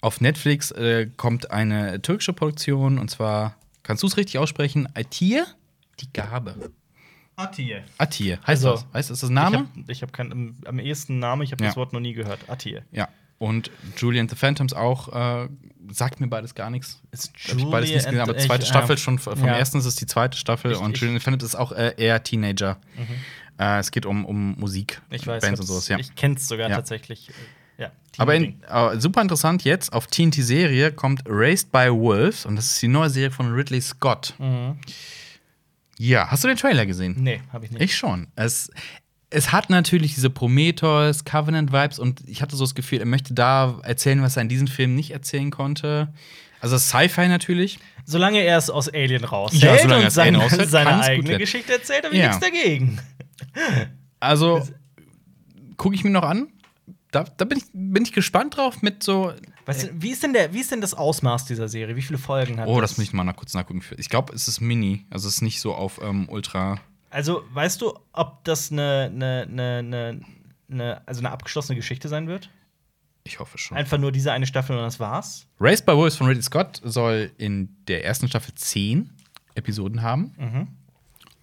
auf 0.02 0.22
Netflix 0.22 0.72
äh, 0.72 1.08
kommt 1.18 1.52
eine 1.52 2.02
türkische 2.02 2.34
Produktion 2.34 2.98
und 3.00 3.10
zwar, 3.10 3.56
kannst 3.84 4.04
du 4.04 4.08
es 4.08 4.18
richtig 4.18 4.38
aussprechen? 4.40 4.88
Atir? 4.96 5.46
Die 6.00 6.12
Gabe. 6.14 6.72
Attie. 7.36 7.78
Atir. 7.98 8.38
Heißt 8.48 8.66
Also, 8.66 8.72
das? 8.72 8.86
Heißt 8.94 9.10
das, 9.12 9.20
das 9.22 9.30
Ich 9.30 9.34
Name? 9.36 9.58
habe 9.60 9.68
ich 9.88 10.02
hab 10.02 10.12
keinen, 10.14 10.58
am 10.66 10.80
ehesten 10.80 11.20
Namen, 11.20 11.42
ich 11.44 11.52
habe 11.52 11.64
Ja. 11.64 11.70
das 11.70 11.78
Wort 11.78 11.94
noch 11.94 12.00
nie 12.00 12.14
gehört. 12.14 12.40
Attie. 12.50 12.80
Ja. 12.92 13.08
Und 13.40 13.72
Julian 13.98 14.28
the 14.30 14.36
Phantoms 14.36 14.74
auch, 14.74 15.08
äh, 15.44 15.50
sagt 15.92 16.20
mir 16.20 16.28
beides 16.28 16.54
gar 16.56 16.70
nichts. 16.70 17.02
Ist 17.12 17.32
Hab 17.50 17.58
ich 17.58 17.66
beides 17.66 17.90
nicht 17.90 18.06
Julie 18.06 18.12
gesehen, 18.12 18.20
aber 18.20 18.38
zweite 18.38 18.64
ich, 18.64 18.70
Staffel 18.70 18.96
äh, 18.96 19.00
schon 19.00 19.18
vom 19.18 19.40
ja. 19.46 19.56
ersten 19.58 19.80
ist 19.80 19.86
es 19.86 19.96
die 19.96 20.06
zweite 20.06 20.38
Staffel 20.38 20.74
Ich- 20.74 20.78
und 20.78 20.96
ich- 20.96 21.02
Julian 21.02 21.18
the 21.18 21.24
Phantoms 21.24 21.44
ist 21.44 21.56
auch 21.56 21.72
äh, 21.72 21.94
eher 21.98 22.22
Teenager. 22.22 22.78
Äh, 23.58 23.80
es 23.80 23.92
geht 23.92 24.06
um, 24.06 24.26
um 24.26 24.56
Musik, 24.60 25.02
Ich 25.10 25.26
weiß, 25.26 25.42
Bands 25.42 25.60
und 25.62 25.66
sowas, 25.68 25.88
ja. 25.88 25.98
ich 25.98 26.14
kenn's 26.16 26.48
sogar 26.48 26.70
Ja. 26.70 26.76
tatsächlich. 26.76 27.30
Ja. 27.78 27.92
Aber 28.18 28.36
in, 28.36 28.62
äh, 28.70 29.00
super 29.00 29.22
interessant 29.22 29.64
jetzt, 29.64 29.94
auf 29.94 30.08
TNT-Serie 30.08 30.92
kommt 30.92 31.24
Raised 31.26 31.72
by 31.72 31.90
Wolves 31.90 32.46
und 32.46 32.58
das 32.58 32.66
ist 32.72 32.82
die 32.82 32.90
neue 32.90 33.10
Serie 33.10 33.32
von 33.32 33.54
Ridley 33.54 33.80
Scott. 33.82 34.34
Mhm. 34.38 34.78
Ja, 35.98 36.30
hast 36.30 36.44
du 36.44 36.48
den 36.50 36.58
Trailer 36.58 36.86
gesehen? 36.86 37.16
Nee, 37.20 37.42
habe 37.54 37.66
ich 37.66 37.72
nicht. 37.72 37.82
Ich 37.82 37.96
schon. 37.98 38.28
Es, 38.36 38.70
es 39.32 39.52
hat 39.52 39.70
natürlich 39.70 40.16
diese 40.16 40.30
Prometheus, 40.30 41.24
Covenant-Vibes 41.24 42.00
und 42.00 42.28
ich 42.28 42.42
hatte 42.42 42.56
so 42.56 42.64
das 42.64 42.76
Gefühl, 42.76 43.00
er 43.00 43.06
möchte 43.06 43.34
da 43.34 43.80
erzählen, 43.84 44.22
was 44.22 44.36
er 44.38 44.42
in 44.42 44.50
diesem 44.50 44.68
Film 44.68 44.96
nicht 44.96 45.12
erzählen 45.12 45.52
konnte. 45.52 46.12
Also 46.62 46.78
Sci-Fi 46.78 47.28
natürlich. 47.28 47.80
Solange 48.06 48.40
er 48.40 48.58
es 48.58 48.70
aus 48.70 48.90
Alien 48.90 49.24
raus 49.24 49.52
Ja, 49.54 49.78
solange 49.78 50.02
er 50.04 50.06
und 50.08 50.12
seine, 50.12 50.38
raushält, 50.40 50.70
seine 50.70 51.00
eigene. 51.02 51.38
Geschichte 51.38 51.74
erzählt, 51.74 52.06
habe 52.06 52.16
ich 52.16 52.22
Ja. 52.22 52.28
nichts 52.30 52.44
dagegen. 52.44 53.00
Also 54.20 54.68
gucke 55.78 55.96
ich 55.96 56.04
mir 56.04 56.10
noch 56.10 56.24
an. 56.24 56.48
Da, 57.12 57.24
da 57.24 57.46
bin, 57.46 57.58
ich, 57.58 57.64
bin 57.74 58.04
ich 58.04 58.14
gespannt 58.14 58.58
drauf 58.58 58.82
mit 58.82 59.02
so. 59.02 59.34
Weißt 59.66 59.84
du, 59.84 59.90
wie 60.02 60.10
ist, 60.10 60.22
denn 60.22 60.34
der, 60.34 60.54
wie 60.54 60.60
ist 60.60 60.72
denn 60.72 60.82
das 60.82 60.94
Ausmaß 60.94 61.46
dieser 61.46 61.68
Serie? 61.68 61.96
Wie 61.96 62.02
viele 62.02 62.20
Folgen 62.20 62.60
hat 62.60 62.68
Oh, 62.68 62.82
das 62.82 62.98
muss 62.98 63.08
ich 63.08 63.14
mal 63.14 63.24
nach, 63.24 63.36
kurz 63.36 63.54
nachgucken. 63.54 63.82
Ich 63.98 64.10
glaube, 64.10 64.34
es 64.34 64.48
ist 64.48 64.60
Mini. 64.62 65.06
Also 65.10 65.28
es 65.28 65.36
ist 65.36 65.42
nicht 65.42 65.60
so 65.62 65.74
auf 65.74 66.00
ähm, 66.04 66.28
Ultra. 66.30 66.80
Also, 67.10 67.44
weißt 67.54 67.82
du, 67.82 67.94
ob 68.14 68.44
das 68.44 68.72
eine, 68.72 69.12
eine, 69.14 69.46
eine, 69.48 70.22
eine, 70.70 71.08
also 71.08 71.22
eine 71.22 71.32
abgeschlossene 71.32 71.76
Geschichte 71.76 72.08
sein 72.08 72.28
wird? 72.28 72.50
Ich 73.24 73.40
hoffe 73.40 73.58
schon. 73.58 73.78
Einfach 73.78 73.98
nur 73.98 74.12
diese 74.12 74.32
eine 74.32 74.46
Staffel 74.48 74.76
und 74.76 74.84
das 74.84 75.00
war's? 75.00 75.48
Raised 75.60 75.86
by 75.86 75.94
Wolves 75.94 76.16
von 76.16 76.28
Ridley 76.28 76.44
Scott 76.44 76.82
soll 76.84 77.32
in 77.38 77.76
der 77.88 78.06
ersten 78.06 78.28
Staffel 78.28 78.54
zehn 78.56 79.10
Episoden 79.56 80.02
haben. 80.02 80.34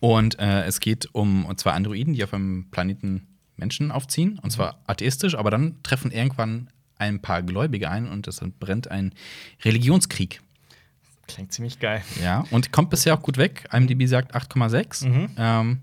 Und 0.00 0.38
äh, 0.38 0.64
es 0.64 0.80
geht 0.80 1.08
um 1.12 1.46
zwei 1.56 1.72
Androiden, 1.72 2.14
die 2.14 2.24
auf 2.24 2.32
einem 2.34 2.70
Planeten 2.70 3.26
Menschen 3.56 3.90
aufziehen. 3.90 4.38
Und 4.38 4.50
zwar 4.50 4.80
atheistisch, 4.86 5.34
aber 5.34 5.50
dann 5.50 5.82
treffen 5.82 6.10
irgendwann 6.10 6.70
ein 6.98 7.20
paar 7.20 7.42
Gläubige 7.42 7.90
ein 7.90 8.08
und 8.08 8.26
es 8.26 8.40
brennt 8.58 8.90
ein 8.90 9.12
Religionskrieg. 9.64 10.40
Klingt 11.28 11.52
ziemlich 11.52 11.80
geil. 11.80 12.02
Ja, 12.22 12.44
und 12.50 12.72
kommt 12.72 12.90
bisher 12.90 13.14
auch 13.14 13.22
gut 13.22 13.36
weg. 13.36 13.68
IMDb 13.72 14.06
sagt 14.06 14.34
8,6. 14.34 15.30
Ähm, 15.36 15.82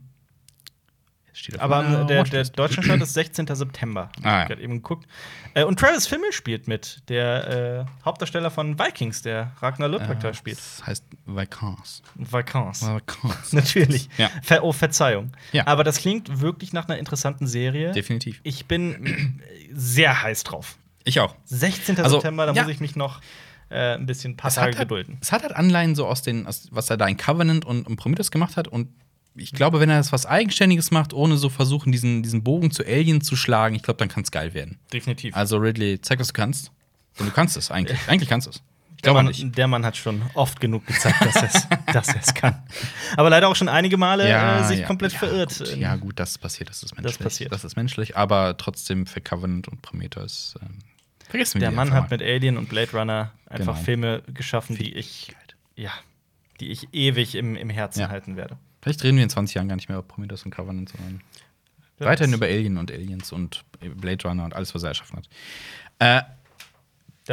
steht 1.34 1.56
auf 1.56 1.62
Aber 1.62 1.84
ähm, 1.86 2.08
der, 2.08 2.24
der 2.24 2.44
deutsche 2.46 2.82
Start 2.82 3.02
ist 3.02 3.14
16. 3.14 3.48
September. 3.48 4.10
Ah, 4.18 4.20
ich 4.20 4.24
ja. 4.24 4.46
gerade 4.46 4.62
eben 4.62 4.76
geguckt. 4.76 5.08
Äh, 5.54 5.64
und 5.64 5.80
Travis 5.80 6.08
Fimmel 6.08 6.32
spielt 6.32 6.68
mit, 6.68 7.02
der 7.10 7.86
äh, 8.00 8.06
Hauptdarsteller 8.06 8.52
von 8.52 8.80
Vikings, 8.80 9.22
der 9.22 9.52
Ragnar 9.60 9.90
Lodbrok 9.90 10.24
Äh, 10.24 10.34
spielt. 10.34 10.58
Das 10.58 10.86
heißt 10.86 11.06
Vikings. 11.26 12.02
Vikings. 12.16 12.82
Vikings. 12.82 13.52
Natürlich. 13.54 14.10
Ja. 14.18 14.30
Ver 14.42 14.64
oh, 14.64 14.72
Verzeihung. 14.72 15.32
Ja. 15.52 15.68
Aber 15.68 15.84
das 15.84 15.98
klingt 15.98 16.42
wirklich 16.42 16.74
nach 16.74 16.88
einer 16.88 16.98
interessanten 16.98 17.48
Serie. 17.48 17.92
Definitiv. 17.92 18.40
Ich 18.44 18.66
bin 18.66 19.42
sehr 19.74 20.22
heiß 20.22 20.44
drauf. 20.44 20.78
Ich 21.04 21.20
auch. 21.20 21.36
16. 21.46 22.00
Also, 22.00 22.18
September, 22.18 22.46
da 22.46 22.54
ja. 22.54 22.64
muss 22.64 22.72
ich 22.72 22.80
mich 22.80 22.96
noch 22.96 23.20
äh, 23.74 23.96
ein 23.96 24.06
bisschen 24.06 24.34
ein 24.34 24.38
paar 24.38 24.50
Es 24.50 24.56
Tage 24.56 24.72
hat, 24.72 24.78
halt, 24.78 24.90
gedulden. 24.90 25.18
es 25.22 25.32
hat 25.32 25.42
halt 25.42 25.56
Anleihen 25.56 25.96
so 25.96 26.06
aus 26.06 26.22
den, 26.22 26.46
aus, 26.46 26.68
was 26.72 26.90
er 26.90 26.98
da 26.98 27.08
in 27.08 27.18
Covenant 27.18 27.66
und, 27.66 27.88
und 27.88 27.96
Prometheus 27.96 28.32
gemacht 28.32 28.56
hat. 28.56 28.68
Und 28.68 28.90
ich 29.36 29.52
glaube, 29.52 29.80
wenn 29.80 29.90
er 29.90 29.98
das 29.98 30.12
was 30.12 30.26
Eigenständiges 30.26 30.92
macht, 30.92 31.14
ohne 31.14 31.38
so 31.38 31.50
versuchen, 31.50 31.92
diesen, 31.92 32.22
diesen 32.22 32.44
Bogen 32.44 32.70
zu 32.70 32.86
Alien 32.86 33.22
zu 33.22 33.36
schlagen, 33.36 33.76
ich 33.76 33.82
glaube, 33.82 33.98
dann 33.98 34.10
kann 34.10 34.24
es 34.24 34.32
geil 34.32 34.54
werden. 34.54 34.80
Definitiv. 34.92 35.36
Also, 35.36 35.58
Ridley, 35.58 36.00
zeig, 36.02 36.20
was 36.20 36.28
du 36.28 36.34
kannst. 36.34 36.72
Denn 37.18 37.26
du 37.26 37.32
kannst 37.32 37.58
es 37.58 37.72
eigentlich. 37.72 38.00
eigentlich 38.08 38.30
kannst 38.30 38.48
du 38.48 38.52
es. 38.52 38.58
Ich 38.96 39.02
der, 39.02 39.12
glaube 39.12 39.24
Mann, 39.24 39.34
nicht. 39.34 39.58
der 39.58 39.68
Mann 39.68 39.86
hat 39.86 39.98
schon 39.98 40.22
oft 40.34 40.62
genug 40.62 40.86
gezeigt, 40.86 41.18
dass 41.22 42.08
er 42.08 42.22
es 42.22 42.34
kann. 42.34 42.64
Aber 43.18 43.30
leider 43.30 43.50
auch 43.50 43.56
schon 43.56 43.68
einige 43.68 43.98
Male 43.98 44.30
äh, 44.30 44.64
sich 44.64 44.86
komplett 44.86 45.12
ja, 45.14 45.20
verirrt. 45.20 45.58
Gut, 45.58 45.76
ja, 45.76 45.96
gut, 45.98 46.20
das 46.20 46.38
passiert, 46.38 46.70
das 46.70 46.84
ist 46.84 46.96
menschlich. 46.96 47.20
passiert. 47.20 47.52
Das 47.52 47.66
ist 47.66 47.76
menschlich, 47.76 48.16
aber 48.16 48.56
trotzdem 48.56 49.06
für 49.06 49.20
Covenant 49.20 49.68
und 49.68 49.82
Prometheus. 49.82 50.56
Ähm, 50.62 50.78
vergessen 51.34 51.56
wir 51.60 51.68
Der 51.68 51.72
Mann 51.72 51.92
hat 51.94 52.12
mit 52.12 52.22
Alien 52.22 52.58
und 52.58 52.70
Blade 52.70 52.92
Runner 52.92 53.32
einfach 53.50 53.74
Genau. 53.74 53.84
Filme 53.86 54.22
geschaffen, 54.34 54.78
die 54.78 54.94
ich, 54.94 55.34
ja, 55.76 55.92
die 56.60 56.70
ich 56.70 56.88
ewig 56.94 57.34
im, 57.36 57.56
im 57.56 57.70
Herzen 57.72 58.02
Ja. 58.02 58.10
halten 58.10 58.36
werde. 58.38 58.58
Vielleicht 58.82 59.04
reden 59.04 59.18
wir 59.18 59.24
in 59.24 59.30
20 59.30 59.56
Jahren 59.56 59.68
gar 59.68 59.76
nicht 59.76 59.90
mehr 59.90 59.98
über 59.98 60.08
Prometheus 60.08 60.44
und 60.46 60.52
Covenant, 60.52 60.90
sondern 60.90 61.22
Wer 61.98 62.08
weiterhin 62.08 62.34
über 62.34 62.46
Alien 62.46 62.78
und 62.78 62.92
Aliens 62.92 63.32
und 63.32 63.64
Blade 63.80 64.28
Runner 64.28 64.44
und 64.46 64.54
alles, 64.56 64.74
was 64.76 64.84
er 64.84 64.90
erschaffen 64.90 65.18
hat. 65.18 65.30
Äh, 66.00 66.22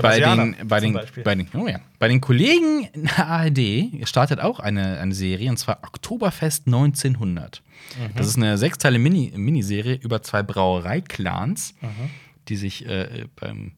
bei, 0.00 0.20
den, 0.20 0.56
bei, 0.68 0.78
den, 0.80 1.00
bei, 1.24 1.34
den, 1.34 1.48
oh 1.54 1.66
ja. 1.66 1.80
bei 1.98 2.06
den 2.08 2.20
Kollegen 2.20 2.84
in 2.92 3.04
der 3.06 3.26
ARD 3.26 4.06
startet 4.08 4.38
auch 4.40 4.60
eine, 4.60 4.98
eine 5.00 5.14
Serie, 5.14 5.50
und 5.50 5.56
zwar 5.56 5.78
Oktoberfest 5.82 6.66
1900. 6.68 7.60
Mhm. 7.98 8.14
Das 8.16 8.28
ist 8.28 8.36
eine 8.36 8.56
sechsteile 8.56 8.98
Mini- 9.00 9.32
Miniserie 9.36 9.94
über 9.96 10.22
zwei 10.22 10.42
Brauereiclans, 10.44 11.74
Mhm. 11.80 12.10
die 12.48 12.56
sich 12.56 12.86
äh, 12.86 13.26
beim 13.34 13.72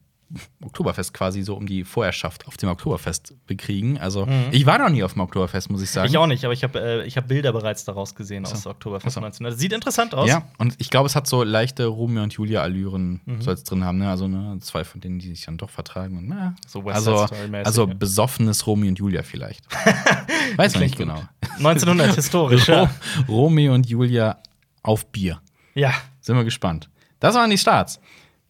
Oktoberfest 0.65 1.13
quasi 1.13 1.43
so 1.43 1.55
um 1.57 1.67
die 1.67 1.85
Vorherrschaft 1.85 2.47
auf 2.47 2.57
dem 2.57 2.69
Oktoberfest 2.71 3.35
bekriegen. 3.47 3.99
Also, 3.99 4.27
ich 4.51 4.65
war 4.67 4.79
noch 4.79 4.89
nie 4.89 5.03
auf 5.03 5.13
dem 5.13 5.21
Oktoberfest, 5.21 5.71
muss 5.71 5.83
ich 5.83 5.91
sagen. 5.91 6.09
Ich 6.09 6.17
auch 6.17 6.27
nicht, 6.27 6.45
aber 6.45 6.55
ich 6.55 6.65
habe 6.65 6.81
äh, 6.81 7.07
ich 7.07 7.17
hab 7.17 7.29
Bilder 7.29 7.53
bereits 7.53 7.85
daraus 7.85 8.15
gesehen 8.15 8.47
aus 8.47 8.63
der 8.63 8.73
Oktoberfest 8.73 9.15
so. 9.15 9.21
19. 9.21 9.45
Das 9.45 9.59
sieht 9.59 9.73
interessant 9.73 10.15
aus. 10.15 10.29
Ja, 10.29 10.43
und 10.59 10.75
ich 10.79 10.89
glaube, 10.91 11.07
es 11.07 11.15
hat 11.17 11.27
so 11.27 11.43
leichte 11.43 11.87
Romeo 11.87 12.23
und 12.23 12.33
Julia-Allüren, 12.33 13.21
Mhm. 13.25 13.43
soll 13.43 13.55
es 13.55 13.65
drin 13.65 13.85
haben, 13.85 13.99
ne? 13.99 14.09
Also, 14.11 14.27
ne, 14.29 14.59
zwei 14.61 14.85
von 14.85 15.01
denen, 15.01 15.19
die 15.19 15.29
sich 15.29 15.45
dann 15.45 15.59
doch 15.59 15.71
vertragen. 15.71 16.17
Und, 16.17 16.29
na, 16.29 16.55
So 16.67 16.85
West 16.85 16.97
also, 17.07 17.27
also 17.65 17.87
ja. 17.89 17.95
besoffenes 17.95 18.67
Romeo 18.67 18.89
und 18.89 18.99
Julia 18.99 19.23
vielleicht. 19.23 19.65
Weiß 20.57 20.75
man 20.75 20.83
nicht 20.83 20.97
Klingt 20.97 21.11
gut. 21.13 21.19
genau. 21.59 21.69
1900 21.71 22.15
historisch. 22.15 22.69
ja. 22.69 22.91
Romeo 23.29 23.75
und 23.75 23.87
Julia 23.89 24.39
auf 24.83 25.07
Bier. 25.07 25.41
ja. 25.75 25.93
Sind 26.21 26.37
wir 26.37 26.45
gespannt. 26.45 26.89
Das 27.19 27.35
waren 27.35 27.51
die 27.51 27.59
Starts. 27.59 27.99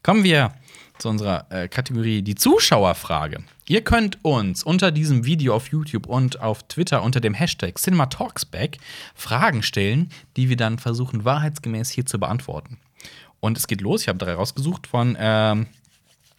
Kommen 0.02 0.24
wir 0.24 0.52
zu 1.02 1.08
unserer 1.08 1.46
äh, 1.50 1.68
Kategorie 1.68 2.22
die 2.22 2.34
Zuschauerfrage. 2.34 3.44
Ihr 3.68 3.82
könnt 3.82 4.24
uns 4.24 4.62
unter 4.62 4.90
diesem 4.90 5.24
Video 5.24 5.54
auf 5.54 5.68
YouTube 5.68 6.06
und 6.06 6.40
auf 6.40 6.62
Twitter 6.68 7.02
unter 7.02 7.20
dem 7.20 7.34
Hashtag 7.34 7.78
CinemaTalksback 7.78 8.78
Fragen 9.14 9.62
stellen, 9.62 10.10
die 10.36 10.48
wir 10.48 10.56
dann 10.56 10.78
versuchen 10.78 11.24
wahrheitsgemäß 11.24 11.90
hier 11.90 12.06
zu 12.06 12.18
beantworten. 12.18 12.78
Und 13.40 13.58
es 13.58 13.66
geht 13.66 13.80
los. 13.80 14.02
Ich 14.02 14.08
habe 14.08 14.18
drei 14.18 14.34
rausgesucht 14.34 14.86
von 14.86 15.16
ähm, 15.18 15.66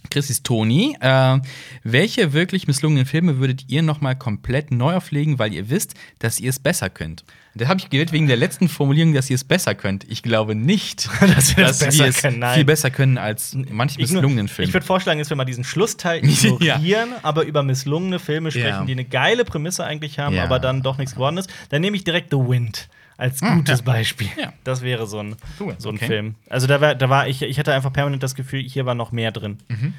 Chrissys 0.10 0.44
Toni. 0.44 0.96
Äh, 1.02 1.40
welche 1.84 2.34
wirklich 2.34 2.66
misslungenen 2.66 3.06
Filme 3.06 3.40
würdet 3.40 3.66
ihr 3.68 3.84
noch 3.84 4.00
mal 4.00 4.16
komplett 4.16 4.72
neu 4.72 4.96
auflegen, 4.96 5.40
weil 5.40 5.54
ihr 5.54 5.70
wisst, 5.70 5.96
dass 6.20 6.40
ihr 6.40 6.50
es 6.50 6.60
besser 6.60 6.90
könnt? 6.90 7.26
Das 7.56 7.68
habe 7.68 7.80
ich 7.80 7.90
gewählt 7.90 8.12
wegen 8.12 8.26
der 8.28 8.36
letzten 8.38 8.68
Formulierung, 8.68 9.14
dass 9.14 9.30
ihr 9.30 9.36
es 9.36 9.44
besser 9.44 9.76
könnt. 9.76 10.10
Ich 10.10 10.24
glaube 10.24 10.56
nicht, 10.56 11.08
Dass 11.22 11.56
wir 11.56 11.66
das 11.66 11.80
besser 11.80 12.08
es 12.08 12.18
können, 12.22 12.44
viel 12.54 12.66
besser 12.66 12.90
können 12.90 13.18
als 13.20 13.56
manche 13.70 14.00
misslungenen 14.02 14.48
Filme. 14.48 14.68
ich 14.68 14.74
würde 14.74 14.86
vorschlagen, 14.86 15.20
dass 15.20 15.30
wir 15.30 15.38
mal 15.38 15.46
diesen 15.46 15.64
Schlussteil 15.64 16.24
ignorieren, 16.26 17.10
aber 17.22 17.44
über 17.46 17.62
misslungene 17.62 18.18
Filme 18.18 18.50
sprechen, 18.50 18.68
Ja. 18.68 18.86
die 18.86 18.94
eine 18.94 19.06
geile 19.06 19.46
Prämisse 19.46 19.84
eigentlich 19.86 20.18
haben, 20.18 20.36
Ja. 20.36 20.44
aber 20.46 20.60
dann 20.60 20.82
doch 20.82 20.98
nichts 20.98 21.14
geworden 21.14 21.38
ist. 21.38 21.50
Dann 21.70 21.82
nehme 21.82 21.96
ich 21.96 22.04
direkt 22.04 22.32
The 22.32 22.38
Wind 22.38 22.90
als 23.18 23.40
gutes 23.42 23.84
Beispiel. 23.84 24.30
Ja. 24.36 24.52
Das 24.64 24.82
wäre 24.82 25.06
so 25.06 25.20
ein, 25.20 25.36
Wind, 25.60 25.80
so 25.82 25.90
ein 25.90 25.96
okay. 25.98 26.08
Film. 26.08 26.36
Also 26.50 26.66
da 26.66 26.82
war, 26.82 26.96
da 26.96 27.10
war 27.10 27.28
ich, 27.28 27.44
ich 27.44 27.60
hatte 27.60 27.72
einfach 27.74 27.94
permanent 27.94 28.24
das 28.24 28.34
Gefühl, 28.34 28.64
hier 28.64 28.88
war 28.88 28.96
noch 28.96 29.12
mehr 29.12 29.32
drin. 29.32 29.60
Mhm. 29.68 29.94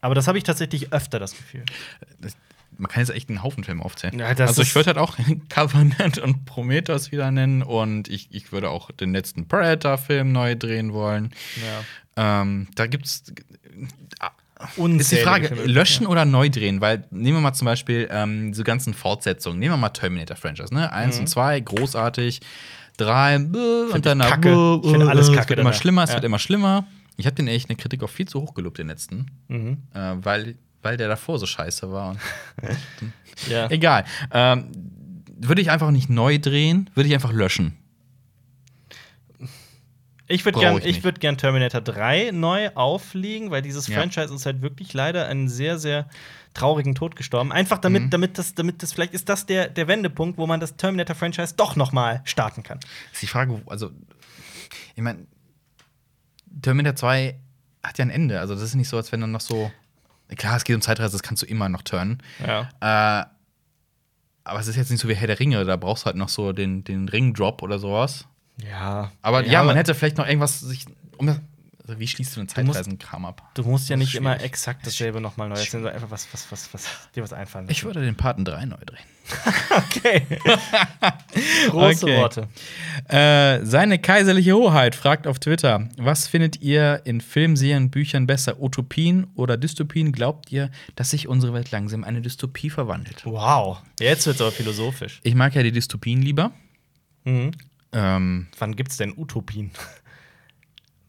Aber 0.00 0.14
das 0.14 0.28
habe 0.28 0.38
ich 0.38 0.44
tatsächlich 0.44 0.92
öfter 0.92 1.18
das 1.18 1.32
Gefühl. 1.36 1.64
Man 2.78 2.90
kann 2.90 3.00
jetzt 3.02 3.10
echt 3.14 3.28
einen 3.28 3.42
Haufen 3.42 3.64
Filme 3.64 3.84
aufzählen. 3.84 4.18
Ja, 4.18 4.26
also 4.26 4.62
ich 4.62 4.74
würde 4.74 4.88
halt 4.88 4.98
auch 4.98 5.16
Covenant 5.48 6.18
und 6.18 6.44
Prometheus 6.44 7.12
wieder 7.12 7.30
nennen 7.30 7.62
und 7.62 8.08
ich, 8.08 8.28
ich 8.30 8.52
würde 8.52 8.70
auch 8.70 8.90
den 8.90 9.12
letzten 9.12 9.46
Predator-Film 9.48 10.32
neu 10.32 10.56
drehen 10.56 10.92
wollen. 10.92 11.30
Ja. 12.16 12.42
Ähm, 12.42 12.68
da 12.74 12.86
gibt's 12.86 13.24
ist 13.26 14.76
die 14.76 14.80
Unzählige 14.80 15.26
Frage, 15.28 15.48
Filme. 15.48 15.64
löschen 15.64 16.06
oder 16.06 16.24
neu 16.24 16.48
drehen? 16.48 16.80
Weil 16.80 17.04
nehmen 17.10 17.36
wir 17.38 17.40
mal 17.40 17.52
zum 17.54 17.66
Beispiel 17.66 18.08
ähm, 18.10 18.52
diese 18.52 18.64
ganzen 18.64 18.94
Fortsetzungen. 18.94 19.58
Nehmen 19.58 19.74
wir 19.74 19.76
mal 19.76 19.88
Terminator-Franchise, 19.90 20.72
ne? 20.72 20.92
Eins 20.92 21.18
und 21.18 21.26
zwei, 21.28 21.58
großartig. 21.60 22.40
Drei, 22.96 23.38
bäh, 23.38 23.92
und 23.92 24.06
dann 24.06 24.18
Mhm. 24.18 24.22
Kacke. 24.22 24.80
Ich 24.84 24.90
finde 24.90 25.08
alles 25.08 25.28
Es 25.28 25.34
Kacke 25.34 25.50
wird 25.50 25.58
immer 25.58 25.72
schlimmer, 25.72 26.04
es 26.04 26.10
Ja. 26.10 26.14
wird 26.16 26.24
immer 26.24 26.38
schlimmer. 26.38 26.86
Ich 27.16 27.26
habe 27.26 27.34
den 27.36 27.48
echt 27.48 27.68
eine 27.68 27.76
Kritik 27.76 28.02
auch 28.04 28.10
viel 28.10 28.26
zu 28.28 28.40
hoch 28.40 28.54
gelobt, 28.54 28.78
den 28.78 28.86
letzten. 28.86 29.26
Mhm. 29.48 29.78
Äh, 29.92 30.12
weil, 30.22 30.54
weil 30.84 30.96
der 30.96 31.08
davor 31.08 31.38
so 31.38 31.46
scheiße 31.46 31.90
war. 31.90 32.16
Ja. 33.48 33.68
Egal. 33.68 34.04
Ähm, 34.30 34.70
würde 35.36 35.60
ich 35.60 35.68
einfach 35.72 35.90
nicht 35.90 36.08
neu 36.08 36.38
drehen, 36.38 36.88
würde 36.94 37.08
ich 37.08 37.14
einfach 37.14 37.32
löschen. 37.32 37.76
Ich 40.26 40.44
würde 40.44 40.58
gern, 40.58 40.78
ich 40.78 40.84
ich 40.86 40.94
nicht. 40.96 41.04
würd 41.04 41.20
gern 41.20 41.36
Terminator 41.36 41.80
3 41.82 42.30
neu 42.32 42.70
auflegen, 42.74 43.50
weil 43.50 43.60
dieses 43.60 43.88
Ja. 43.88 43.98
Franchise 43.98 44.32
ist 44.32 44.46
halt 44.46 44.62
wirklich 44.62 44.94
leider 44.94 45.26
einen 45.26 45.48
sehr, 45.48 45.78
sehr 45.78 46.08
traurigen 46.54 46.94
Tod 46.94 47.14
gestorben. 47.16 47.52
Einfach 47.52 47.78
damit, 47.78 48.04
Mhm. 48.04 48.10
damit 48.10 48.38
das, 48.38 48.54
damit 48.54 48.82
das, 48.82 48.92
vielleicht 48.92 49.12
ist 49.12 49.28
das 49.28 49.44
der, 49.44 49.68
der 49.68 49.86
Wendepunkt, 49.88 50.38
wo 50.38 50.46
man 50.46 50.60
das 50.60 50.76
Terminator-Franchise 50.76 51.54
doch 51.56 51.76
noch 51.76 51.92
mal 51.92 52.22
starten 52.24 52.62
kann. 52.62 52.78
Ist 53.12 53.20
die 53.22 53.26
Frage, 53.26 53.60
also, 53.66 53.90
ich 54.94 55.02
meine, 55.02 55.26
Terminator 56.62 56.96
2 56.96 57.36
hat 57.82 57.98
ja 57.98 58.04
ein 58.04 58.10
Ende. 58.10 58.40
Also, 58.40 58.54
das 58.54 58.62
ist 58.62 58.76
nicht 58.76 58.88
so, 58.88 58.96
als 58.96 59.10
wenn 59.12 59.20
dann 59.20 59.32
noch 59.32 59.40
so. 59.42 59.70
Klar, 60.36 60.56
es 60.56 60.64
geht 60.64 60.74
um 60.74 60.82
Zeitreise, 60.82 61.12
das 61.12 61.22
kannst 61.22 61.42
du 61.42 61.46
immer 61.46 61.68
noch 61.68 61.82
turnen. 61.82 62.22
Ja. 62.44 62.68
Äh, 62.80 63.26
aber 64.44 64.60
es 64.60 64.68
ist 64.68 64.76
jetzt 64.76 64.90
nicht 64.90 65.00
so 65.00 65.08
wie 65.08 65.14
Herr 65.14 65.26
der 65.26 65.40
Ringe, 65.40 65.64
da 65.64 65.76
brauchst 65.76 66.04
du 66.04 66.06
halt 66.06 66.16
noch 66.16 66.28
so 66.28 66.52
den, 66.52 66.84
den 66.84 67.08
Ring-Drop 67.08 67.62
oder 67.62 67.78
sowas. 67.78 68.26
Ja. 68.62 69.10
Aber 69.22 69.44
ja, 69.46 69.62
man 69.62 69.76
hätte 69.76 69.94
vielleicht 69.94 70.18
noch 70.18 70.26
irgendwas 70.26 70.60
sich. 70.60 70.86
Um 71.16 71.26
das, 71.26 71.40
also 71.86 71.98
wie 72.00 72.06
schließt 72.06 72.34
du 72.36 72.40
den 72.40 72.44
musst- 72.44 72.56
Zeitreisen-Kram 72.56 73.24
ab? 73.26 73.42
Du 73.54 73.62
musst 73.64 73.88
ja 73.88 73.96
nicht 73.96 74.14
immer 74.14 74.32
schwierig. 74.34 74.46
exakt 74.46 74.86
dasselbe 74.86 75.20
noch 75.20 75.36
mal 75.36 75.48
neu 75.48 75.54
erzählen, 75.56 75.82
sondern 75.82 75.94
einfach 75.94 76.10
was, 76.10 76.26
was, 76.32 76.50
was, 76.50 76.72
was 76.72 76.88
dir 77.14 77.22
was 77.22 77.32
einfallen 77.32 77.68
Ich 77.68 77.84
würde 77.84 78.00
den 78.00 78.16
Paten 78.16 78.44
3 78.44 78.64
neu 78.66 78.76
drehen. 78.84 79.04
Okay. 79.96 80.22
Große 81.70 82.04
Okay. 82.06 82.16
Worte. 82.18 82.48
Äh, 83.08 83.64
seine 83.64 83.98
kaiserliche 83.98 84.54
Hoheit 84.54 84.94
fragt 84.94 85.26
auf 85.26 85.38
Twitter: 85.38 85.88
Was 85.96 86.26
findet 86.28 86.60
ihr 86.60 87.00
in 87.04 87.20
Filmserien, 87.20 87.90
Büchern 87.90 88.26
besser? 88.26 88.60
Utopien 88.62 89.26
oder 89.34 89.56
Dystopien? 89.56 90.12
Glaubt 90.12 90.52
ihr, 90.52 90.70
dass 90.94 91.10
sich 91.10 91.26
unsere 91.26 91.54
Welt 91.54 91.70
langsam 91.70 92.00
in 92.00 92.04
eine 92.06 92.20
Dystopie 92.22 92.70
verwandelt? 92.70 93.24
Wow. 93.24 93.78
Jetzt 93.98 94.26
wird 94.26 94.36
es 94.36 94.42
aber 94.42 94.52
philosophisch. 94.52 95.20
Ich 95.22 95.34
mag 95.34 95.54
ja 95.54 95.62
die 95.62 95.72
Dystopien 95.72 96.22
lieber. 96.22 96.52
Mhm. 97.24 97.52
Ähm, 97.92 98.48
Wann 98.58 98.76
gibt's 98.76 98.96
denn 98.98 99.14
Utopien? 99.16 99.70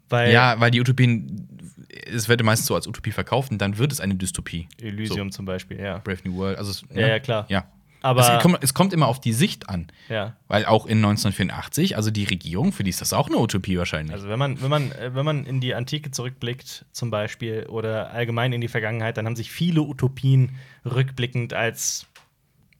Weil 0.09 0.31
ja, 0.31 0.59
weil 0.59 0.71
die 0.71 0.79
Utopien, 0.81 1.47
es 2.11 2.27
wird 2.29 2.43
meistens 2.43 2.67
so 2.67 2.75
als 2.75 2.87
Utopie 2.87 3.11
verkauft 3.11 3.51
und 3.51 3.59
dann 3.59 3.77
wird 3.77 3.91
es 3.91 3.99
eine 3.99 4.15
Dystopie. 4.15 4.67
Elysium 4.81 5.31
zum 5.31 5.45
Beispiel, 5.45 5.79
ja. 5.79 5.95
So, 5.97 6.01
Brave 6.03 6.19
New 6.25 6.35
World. 6.37 6.57
Also, 6.57 6.71
es- 6.71 6.83
Ja, 6.93 7.07
ja, 7.07 7.19
klar. 7.19 7.45
Ja. 7.49 7.65
Aber- 8.01 8.21
es, 8.37 8.43
kommt, 8.43 8.63
es 8.63 8.73
kommt 8.75 8.93
immer 8.93 9.07
auf 9.07 9.19
die 9.19 9.33
Sicht 9.33 9.67
an. 9.67 9.87
Ja. 10.09 10.35
Weil 10.47 10.65
auch 10.67 10.85
in 10.85 10.99
1984, 11.01 11.95
also 11.97 12.11
die 12.11 12.25
Regierung, 12.25 12.71
für 12.71 12.83
die 12.83 12.91
ist 12.91 13.01
das 13.01 13.13
auch 13.13 13.27
eine 13.29 13.37
Utopie 13.39 13.79
wahrscheinlich. 13.79 14.13
Also 14.13 14.29
wenn 14.29 14.37
man, 14.37 14.61
wenn 14.61 14.69
man, 14.69 14.91
äh, 14.91 15.15
wenn 15.15 15.25
man 15.25 15.45
in 15.47 15.59
die 15.59 15.73
Antike 15.73 16.11
zurückblickt, 16.11 16.85
zum 16.91 17.09
Beispiel, 17.09 17.65
oder 17.67 18.11
allgemein 18.11 18.53
in 18.53 18.61
die 18.61 18.67
Vergangenheit, 18.67 19.17
dann 19.17 19.25
haben 19.25 19.35
sich 19.35 19.51
viele 19.51 19.81
Utopien 19.81 20.51
rückblickend 20.85 21.53
als 21.53 22.05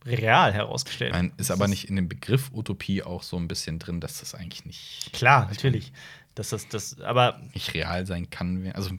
real 0.06 0.54
herausgestellt. 0.54 1.14
Man 1.14 1.32
ist 1.38 1.50
aber 1.50 1.68
nicht 1.68 1.90
in 1.90 1.96
dem 1.96 2.08
Begriff 2.08 2.52
Utopie 2.54 3.02
auch 3.02 3.24
so 3.24 3.38
ein 3.38 3.48
bisschen 3.48 3.80
drin, 3.80 4.00
dass 4.02 4.20
das 4.20 4.36
eigentlich 4.36 4.64
nicht, 4.66 5.10
Klar, 5.14 5.48
natürlich. 5.50 5.92
Das 6.36 6.54
ist 6.54 6.74
das, 6.74 7.00
aber, 7.02 7.40
nicht 7.54 7.74
real 7.74 8.06
sein 8.06 8.30
kann. 8.30 8.72
Also, 8.74 8.92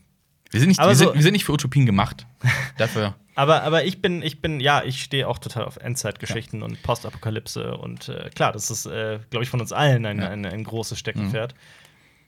wir 0.51 0.61
sind 0.61 0.69
nicht, 0.71 0.81
wir 0.81 0.95
so- 0.95 1.05
sind, 1.07 1.15
wir 1.15 1.23
sind 1.23 1.33
nicht 1.33 1.45
für 1.45 1.53
Utopien 1.53 1.87
gemacht. 1.87 2.27
Dafür. 2.79 3.15
aber, 3.35 3.63
aber 3.63 3.85
ich 3.85 4.01
bin, 4.01 4.23
ich 4.23 4.41
bin, 4.41 4.59
ja, 4.61 4.83
ich 4.83 5.03
stehe 5.03 5.29
auch 5.29 5.39
total 5.39 5.65
auf 5.65 5.77
Endzeitgeschichten 5.77 6.63
und 6.63 6.83
Postapokalypse 6.83 7.77
und 7.77 8.09
äh, 8.09 8.31
klar, 8.35 8.53
das 8.53 8.71
ist, 8.71 8.87
äh, 8.87 9.19
glaube 9.31 9.45
ich, 9.45 9.51
von 9.51 9.61
uns 9.61 9.73
allen 9.73 10.07
ein, 10.07 10.19
Ja. 10.21 10.29
ein, 10.31 10.47
ein 10.47 10.65
großes 10.65 10.99
Steckenpferd. 10.99 11.55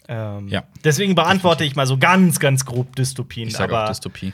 Ähm, 0.08 0.48
Ja. 0.48 0.64
Deswegen 0.84 1.14
beantworte 1.14 1.64
ich 1.64 1.76
mal 1.76 1.86
so 1.86 1.96
ganz, 1.98 2.38
ganz 2.40 2.64
grob 2.64 2.96
Dystopien. 2.96 3.48
Ich 3.48 3.54
sage 3.56 3.74
aber 3.74 3.84
auch 3.84 3.88
Dystopie. 3.88 4.32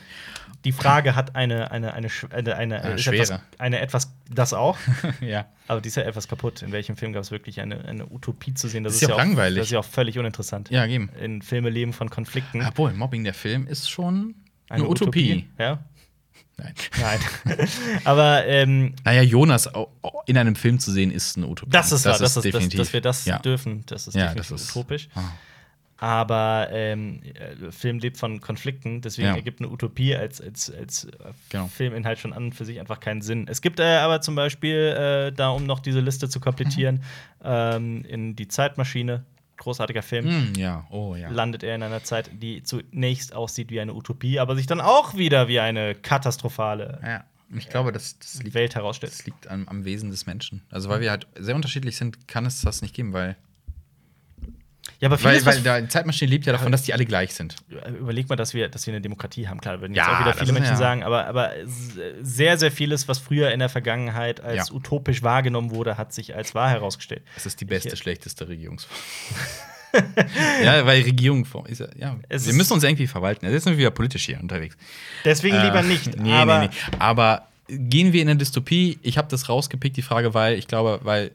Die 0.64 0.72
Frage 0.72 1.14
hat 1.14 1.36
eine, 1.36 1.70
eine, 1.70 1.94
eine, 1.94 2.08
eine, 2.32 2.56
eine, 2.56 2.94
ist 2.94 3.02
Schwere. 3.02 3.22
Etwas, 3.22 3.40
eine 3.58 3.80
etwas, 3.80 4.12
das 4.30 4.52
auch. 4.54 4.78
ja. 5.20 5.46
Aber 5.68 5.80
die 5.80 5.88
ist 5.88 5.96
ja 5.96 6.02
etwas 6.02 6.28
kaputt. 6.28 6.62
In 6.62 6.72
welchem 6.72 6.96
Film 6.96 7.12
gab 7.12 7.22
es 7.22 7.30
wirklich 7.30 7.60
eine, 7.60 7.84
eine 7.84 8.06
Utopie 8.10 8.54
zu 8.54 8.68
sehen? 8.68 8.84
Das 8.84 8.94
ist 8.94 9.02
ja 9.02 9.12
auch 9.12 9.18
langweilig. 9.18 9.58
Das 9.58 9.66
ist 9.68 9.72
ja 9.72 9.78
auch 9.80 9.84
völlig 9.84 10.18
uninteressant. 10.18 10.70
Ja, 10.70 10.86
geben. 10.86 11.10
In 11.20 11.42
Filme 11.42 11.70
leben 11.70 11.92
von 11.92 12.10
Konflikten. 12.10 12.64
Obwohl, 12.64 12.92
Mobbing 12.92 13.24
der 13.24 13.34
Film 13.34 13.66
ist 13.66 13.90
schon 13.90 14.34
eine, 14.68 14.88
Utopie. 14.88 15.46
Ja? 15.58 15.78
Nein. 16.56 16.74
Nein. 17.00 17.68
Aber 18.04 18.46
ähm, 18.46 18.94
Naja, 19.04 19.22
Jonas 19.22 19.68
in 20.26 20.38
einem 20.38 20.56
Film 20.56 20.78
zu 20.78 20.92
sehen, 20.92 21.10
ist 21.10 21.36
eine 21.36 21.46
Utopie. 21.48 21.70
das 21.70 21.92
ist 21.92 22.04
wahr, 22.04 22.12
das 22.12 22.22
ist, 22.22 22.36
dass, 22.36 22.42
definitiv. 22.44 22.78
dass 22.78 22.92
wir 22.92 23.00
das 23.00 23.24
ja. 23.24 23.38
dürfen. 23.38 23.84
Das 23.86 24.06
ist 24.06 24.14
Ja, 24.14 24.26
definitiv 24.28 24.50
das 24.50 24.62
ist- 24.62 24.70
utopisch. 24.76 25.08
Ah. 25.14 25.22
Aber 26.04 26.68
ähm, 26.70 27.22
äh, 27.22 27.72
Film 27.72 27.98
lebt 27.98 28.18
von 28.18 28.42
Konflikten, 28.42 29.00
deswegen 29.00 29.28
Ja. 29.28 29.36
ergibt 29.36 29.60
eine 29.60 29.70
Utopie 29.70 30.14
als, 30.14 30.38
als, 30.38 30.70
als 30.70 31.04
äh, 31.04 31.08
Genau. 31.48 31.66
Filminhalt 31.68 32.18
schon 32.18 32.34
an 32.34 32.44
und 32.44 32.54
für 32.54 32.66
sich 32.66 32.78
einfach 32.78 33.00
keinen 33.00 33.22
Sinn. 33.22 33.46
Es 33.48 33.62
gibt 33.62 33.80
äh, 33.80 33.96
aber 33.96 34.20
zum 34.20 34.34
Beispiel, 34.34 34.74
äh, 34.76 35.32
da 35.32 35.48
um 35.48 35.64
noch 35.64 35.80
diese 35.80 36.00
Liste 36.00 36.28
zu 36.28 36.40
komplettieren, 36.40 37.02
ähm, 37.42 38.04
in 38.04 38.36
Die 38.36 38.48
Zeitmaschine, 38.48 39.24
großartiger 39.56 40.02
Film, 40.02 40.26
Hm, 40.26 40.52
ja, 40.58 40.86
oh 40.90 41.14
ja. 41.16 41.30
landet 41.30 41.62
er 41.62 41.74
in 41.74 41.82
einer 41.82 42.04
Zeit, 42.04 42.28
die 42.34 42.62
zunächst 42.62 43.34
aussieht 43.34 43.70
wie 43.70 43.80
eine 43.80 43.94
Utopie, 43.94 44.38
aber 44.38 44.56
sich 44.56 44.66
dann 44.66 44.82
auch 44.82 45.14
wieder 45.16 45.48
wie 45.48 45.60
eine 45.60 45.94
katastrophale 45.94 47.00
ja. 47.02 47.24
Ich 47.56 47.68
glaube, 47.68 47.92
das, 47.92 48.18
das 48.18 48.42
liegt, 48.42 48.54
Welt 48.54 48.74
herausstellt. 48.74 49.12
das 49.12 49.24
liegt 49.26 49.46
am, 49.48 49.68
am 49.68 49.84
Wesen 49.84 50.10
des 50.10 50.26
Menschen. 50.26 50.62
Also, 50.70 50.88
weil 50.88 51.00
wir 51.00 51.10
halt 51.10 51.26
sehr 51.38 51.54
unterschiedlich 51.54 51.96
sind, 51.96 52.26
kann 52.26 52.46
es 52.46 52.60
das 52.62 52.82
nicht 52.82 52.94
geben, 52.94 53.12
weil. 53.12 53.36
Ja, 55.04 55.10
aber 55.10 55.22
Weil, 55.22 55.32
vieles, 55.38 55.44
weil 55.46 55.60
da, 55.60 55.80
die 55.82 55.88
Zeitmaschine 55.88 56.30
lebt 56.30 56.46
ja 56.46 56.52
davon, 56.52 56.72
dass 56.72 56.82
die 56.82 56.94
alle 56.94 57.04
gleich 57.04 57.34
sind. 57.34 57.56
Überleg 58.00 58.26
mal, 58.30 58.36
dass 58.36 58.54
wir, 58.54 58.70
dass 58.70 58.86
wir 58.86 58.94
eine 58.94 59.02
Demokratie 59.02 59.48
haben. 59.48 59.60
Klar, 59.60 59.80
würden 59.82 59.92
jetzt 59.94 60.06
Ja, 60.06 60.16
auch 60.16 60.20
wieder 60.20 60.32
viele 60.32 60.52
Menschen 60.52 60.70
ja- 60.72 60.76
sagen, 60.76 61.02
aber, 61.02 61.26
aber 61.26 61.52
sehr, 62.22 62.56
sehr 62.56 62.72
vieles, 62.72 63.06
was 63.06 63.18
früher 63.18 63.50
in 63.52 63.58
der 63.58 63.68
Vergangenheit 63.68 64.40
als 64.40 64.70
Ja. 64.70 64.74
utopisch 64.74 65.22
wahrgenommen 65.22 65.72
wurde, 65.72 65.98
hat 65.98 66.14
sich 66.14 66.34
als 66.34 66.54
wahr 66.54 66.70
herausgestellt. 66.70 67.20
Es 67.36 67.44
ist 67.44 67.60
die 67.60 67.66
beste, 67.66 67.90
Ich- 67.90 67.98
schlechteste 67.98 68.48
Regierungsform. 68.48 68.96
ja, 70.64 70.84
weil 70.86 71.02
Regierung. 71.02 71.46
Ist 71.66 71.80
ja, 71.80 71.86
ja. 71.96 72.16
Es 72.28 72.46
wir 72.46 72.54
müssen 72.54 72.72
uns 72.72 72.82
irgendwie 72.82 73.06
verwalten. 73.06 73.46
Jetzt 73.50 73.64
sind 73.64 73.74
wir 73.74 73.78
wieder 73.78 73.90
politisch 73.90 74.24
hier 74.26 74.40
unterwegs. 74.40 74.76
Deswegen 75.24 75.56
lieber 75.60 75.80
Äh, 75.80 75.84
nicht. 75.84 76.16
Nee, 76.18 76.32
aber 76.32 76.60
nee, 76.60 76.68
nee. 76.68 76.96
Aber 76.98 77.48
gehen 77.68 78.12
wir 78.12 78.22
in 78.22 78.28
eine 78.28 78.38
Dystopie? 78.38 78.98
Ich 79.02 79.18
habe 79.18 79.28
das 79.28 79.48
rausgepickt, 79.48 79.96
die 79.96 80.02
Frage, 80.02 80.34
weil 80.34 80.58
ich 80.58 80.66
glaube, 80.66 81.00
weil 81.02 81.30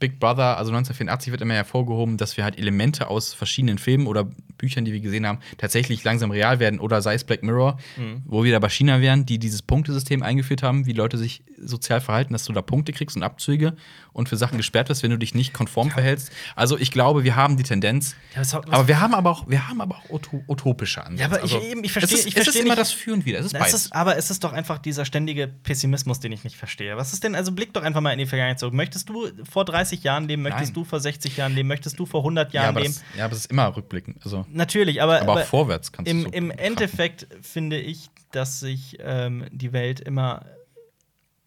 Big 0.00 0.18
Brother, 0.18 0.56
also 0.58 0.72
1984 0.72 1.30
wird 1.30 1.42
immer 1.42 1.54
hervorgehoben, 1.54 2.16
dass 2.16 2.36
wir 2.36 2.44
halt 2.44 2.58
Elemente 2.58 3.08
aus 3.08 3.34
verschiedenen 3.34 3.78
Filmen 3.78 4.06
oder 4.06 4.26
Büchern, 4.60 4.84
die 4.84 4.92
wir 4.92 5.00
gesehen 5.00 5.26
haben, 5.26 5.38
tatsächlich 5.58 6.04
langsam 6.04 6.30
real 6.30 6.58
werden 6.60 6.78
oder 6.80 7.02
sei 7.02 7.14
es 7.14 7.24
Black 7.24 7.42
Mirror, 7.42 7.78
Mhm. 7.96 8.22
wo 8.26 8.44
wir 8.44 8.52
da 8.52 8.58
bei 8.58 8.68
China 8.68 9.00
wären, 9.00 9.26
die 9.26 9.38
dieses 9.38 9.62
Punktesystem 9.62 10.22
eingeführt 10.22 10.62
haben, 10.62 10.86
wie 10.86 10.92
Leute 10.92 11.18
sich 11.18 11.42
sozial 11.58 12.00
verhalten, 12.00 12.32
dass 12.32 12.44
du 12.44 12.52
da 12.52 12.62
Punkte 12.62 12.92
kriegst 12.92 13.16
und 13.16 13.22
Abzüge 13.22 13.74
und 14.12 14.28
für 14.28 14.36
Sachen 14.36 14.56
gesperrt 14.58 14.88
wirst, 14.88 15.02
wenn 15.02 15.10
du 15.10 15.18
dich 15.18 15.34
nicht 15.34 15.52
konform 15.52 15.90
verhältst. 15.90 16.30
Also 16.56 16.78
ich 16.78 16.90
glaube, 16.90 17.24
wir 17.24 17.36
haben 17.36 17.56
die 17.56 17.62
Tendenz. 17.62 18.14
Ja, 18.34 18.42
aber 18.70 18.88
wir 18.88 19.00
haben 19.00 19.14
aber 19.14 19.30
auch, 19.30 19.48
wir 19.48 19.68
haben 19.68 19.80
aber 19.80 19.96
auch 19.96 20.10
uto 20.10 20.42
utopische 20.48 21.04
Ansätze. 21.04 21.20
Ja, 21.22 21.26
aber 21.26 21.44
ich- 21.44 21.54
also, 21.54 21.66
eben, 21.66 21.84
ich 21.84 21.92
versteh- 21.92 22.14
es 22.14 22.20
ist, 22.20 22.26
ich 22.26 22.36
es 22.36 22.42
versteh 22.44 22.58
ist 22.60 22.64
immer 22.66 22.76
das 22.76 22.92
Für 22.92 23.12
und 23.12 23.24
Wider. 23.26 23.38
Es 23.40 23.46
ist 23.46 23.52
beides. 23.52 23.74
ist, 23.74 23.92
aber 23.94 24.16
es 24.16 24.30
ist 24.30 24.42
doch 24.44 24.52
einfach 24.52 24.78
dieser 24.78 25.04
ständige 25.04 25.46
Pessimismus, 25.48 26.20
den 26.20 26.32
ich 26.32 26.44
nicht 26.44 26.56
verstehe. 26.56 26.96
Was 26.96 27.12
ist 27.12 27.24
denn, 27.24 27.34
also 27.34 27.52
blick 27.52 27.72
doch 27.72 27.82
einfach 27.82 28.00
mal 28.00 28.12
in 28.12 28.18
die 28.18 28.26
Vergangenheit 28.26 28.58
zurück. 28.58 28.74
Möchtest 28.74 29.08
du 29.08 29.28
vor 29.48 29.64
30 29.64 30.02
Jahren 30.02 30.26
leben? 30.28 30.42
Möchtest 30.42 30.66
Nein. 30.68 30.74
du 30.74 30.84
vor 30.84 31.00
60 31.00 31.36
Jahren 31.36 31.54
leben? 31.54 31.68
Möchtest 31.68 31.98
du 31.98 32.06
vor 32.06 32.22
100 32.22 32.52
ja, 32.52 32.62
Jahren 32.62 32.70
aber 32.74 32.80
leben? 32.82 32.94
das, 32.94 33.18
ja, 33.18 33.24
aber 33.26 33.32
es 33.34 33.40
ist 33.40 33.50
immer 33.50 33.74
rückblickend. 33.76 34.18
Also, 34.24 34.44
Natürlich, 34.52 35.02
aber, 35.02 35.20
aber 35.22 35.34
auch 35.34 35.44
vorwärts 35.44 35.92
kannst 35.92 36.10
im, 36.10 36.24
du 36.24 36.24
so 36.24 36.30
im. 36.30 36.50
Endeffekt 36.50 37.26
finde 37.42 37.78
ich, 37.78 38.10
dass 38.32 38.60
sich 38.60 38.98
ähm, 39.00 39.46
die 39.50 39.72
Welt 39.72 40.00
immer 40.00 40.44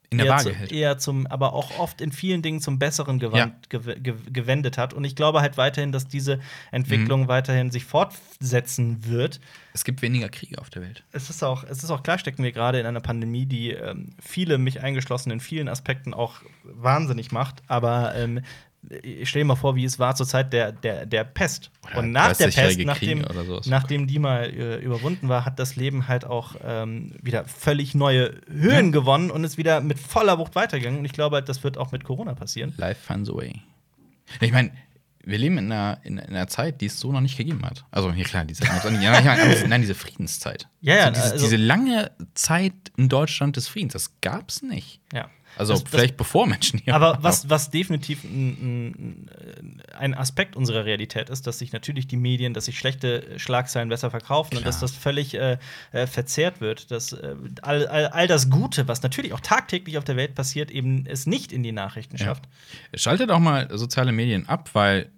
in 0.10 0.20
der 0.20 0.28
eher, 0.28 0.34
Waage 0.34 0.44
zu, 0.44 0.56
hält. 0.56 0.72
eher 0.72 0.98
zum, 1.00 1.26
aber 1.28 1.54
auch 1.54 1.80
oft 1.80 2.00
in 2.00 2.12
vielen 2.12 2.44
Dingen 2.44 2.62
zum 2.62 2.78
Besseren 2.78 3.18
gewandt, 3.18 3.70
gew 3.72 3.80
gew 4.00 4.14
gewendet 4.32 4.78
hat. 4.78 4.94
Und 4.94 5.04
ich 5.06 5.16
glaube 5.16 5.42
halt 5.42 5.58
weiterhin, 5.58 5.92
dass 5.92 6.08
diese 6.08 6.38
Mhm. 6.38 6.42
Entwicklung 6.72 7.28
weiterhin 7.28 7.72
sich 7.72 7.86
fortsetzen 7.86 9.06
wird. 9.08 9.40
Es 9.74 9.84
gibt 9.84 10.02
weniger 10.04 10.30
Kriege 10.30 10.60
auf 10.60 10.70
der 10.70 10.84
Welt. 10.84 11.04
Es 11.14 11.32
ist 11.32 11.44
auch, 11.44 11.64
es 11.64 11.84
ist 11.84 11.90
auch 11.90 12.04
klar, 12.04 12.20
stecken 12.20 12.44
wir 12.44 12.52
gerade 12.52 12.80
in 12.80 12.86
einer 12.86 13.00
Pandemie, 13.02 13.46
die 13.48 13.72
ähm, 13.72 14.10
viele, 14.22 14.58
mich 14.60 14.82
eingeschlossen, 14.84 15.32
in 15.32 15.40
vielen 15.40 15.68
Aspekten 15.68 16.14
auch 16.14 16.36
wahnsinnig 16.64 17.32
macht. 17.32 17.64
Aber 17.68 18.14
ähm, 18.16 18.42
ich 19.02 19.30
stelle 19.30 19.46
mir 19.46 19.56
vor, 19.56 19.76
wie 19.76 19.86
es 19.86 19.98
war 20.00 20.14
zur 20.16 20.28
Zeit 20.28 20.52
der, 20.54 20.72
der, 20.72 21.06
der 21.06 21.24
Pest. 21.24 21.72
Oder 21.86 22.00
Und 22.00 22.12
nach 22.12 22.36
der 22.36 22.50
30-jährige 22.50 22.86
Pest, 22.86 23.02
nachdem, 23.02 23.20
nachdem 23.68 24.08
die 24.08 24.20
mal 24.20 24.46
äh, 24.46 24.76
überwunden 24.84 25.30
war, 25.30 25.46
hat 25.46 25.58
das 25.60 25.76
Leben 25.76 26.08
halt 26.08 26.26
auch 26.26 26.56
ähm, 26.64 27.16
wieder 27.22 27.46
völlig 27.46 27.96
neue 27.96 28.42
Höhen 28.50 28.92
gewonnen 28.92 29.32
und 29.32 29.44
ist 29.44 29.58
wieder 29.58 29.82
mit 29.82 30.00
voller 30.00 30.38
Wucht 30.38 30.56
weitergegangen. 30.56 31.00
Und 31.00 31.06
ich 31.06 31.14
glaube, 31.14 31.38
halt, 31.38 31.50
das 31.50 31.64
wird 31.64 31.78
auch 31.78 31.92
mit 31.92 32.04
Corona 32.04 32.34
passieren. 32.36 32.74
Life 32.78 33.02
finds 33.02 33.30
a 33.30 33.34
way. 33.34 33.62
Ich 34.42 34.52
meine, 34.52 34.72
wir 35.26 35.38
leben 35.38 35.58
in 35.58 35.72
einer, 35.72 36.00
in, 36.04 36.18
in 36.18 36.36
einer 36.36 36.48
Zeit, 36.48 36.82
die 36.82 36.88
es 36.88 37.00
so 37.00 37.12
noch 37.14 37.22
nicht 37.22 37.38
gegeben 37.38 37.62
hat. 37.66 37.86
Also, 37.92 38.10
ja 38.10 38.24
klar, 38.26 38.46
ja, 38.46 39.48
diese- 39.48 39.68
nein, 39.70 39.80
diese 39.82 39.96
Friedenszeit. 39.96 40.68
Ja, 40.82 40.96
ja, 40.96 41.04
also 41.06 41.14
diese, 41.22 41.32
also- 41.34 41.46
diese 41.46 41.56
lange 41.56 42.12
Zeit 42.34 42.74
in 42.98 43.08
Deutschland 43.08 43.56
des 43.56 43.70
Friedens, 43.70 43.94
das 43.94 44.20
gab 44.20 44.50
es 44.50 44.62
nicht. 44.62 45.00
Ja. 45.14 45.30
Also, 45.58 45.74
Das- 45.74 45.84
das- 45.84 45.92
vielleicht 45.92 46.18
bevor 46.18 46.48
Menschen 46.48 46.80
hier 46.80 46.96
Aber 46.96 47.12
waren. 47.14 47.24
was, 47.24 47.50
was 47.50 47.70
definitiv 47.70 48.24
ein, 48.24 49.30
ein, 49.98 50.14
Aspekt 50.14 50.56
unserer 50.56 50.86
Realität 50.86 51.30
ist, 51.30 51.46
dass 51.48 51.60
sich 51.60 51.72
natürlich 51.74 52.08
die 52.08 52.18
Medien, 52.18 52.54
dass 52.54 52.66
sich 52.66 52.78
schlechte 52.80 53.38
Schlagzeilen 53.38 53.90
besser 53.90 54.10
verkaufen 54.12 54.56
und 54.56 54.62
Klar. 54.64 54.72
dass 54.72 54.80
das 54.80 54.92
völlig 54.96 55.34
äh, 55.36 55.58
äh, 55.92 56.08
verzerrt 56.08 56.62
wird, 56.62 56.92
dass 56.92 57.14
äh, 57.14 57.36
all, 57.62 57.88
all, 57.88 58.08
all 58.08 58.28
das 58.28 58.50
Gute, 58.50 58.88
was 58.88 59.04
natürlich 59.04 59.34
auch 59.34 59.40
tagtäglich 59.42 59.98
auf 59.98 60.04
der 60.04 60.16
Welt 60.16 60.36
passiert, 60.36 60.72
eben 60.72 61.06
es 61.06 61.26
nicht 61.28 61.52
in 61.52 61.64
die 61.64 61.72
Nachrichten 61.72 62.18
Ja. 62.18 62.26
schafft. 62.26 62.44
Schaltet 62.96 63.30
auch 63.32 63.40
mal 63.40 63.68
soziale 63.78 64.12
Medien 64.12 64.48
ab, 64.50 64.70
weil 64.74 65.10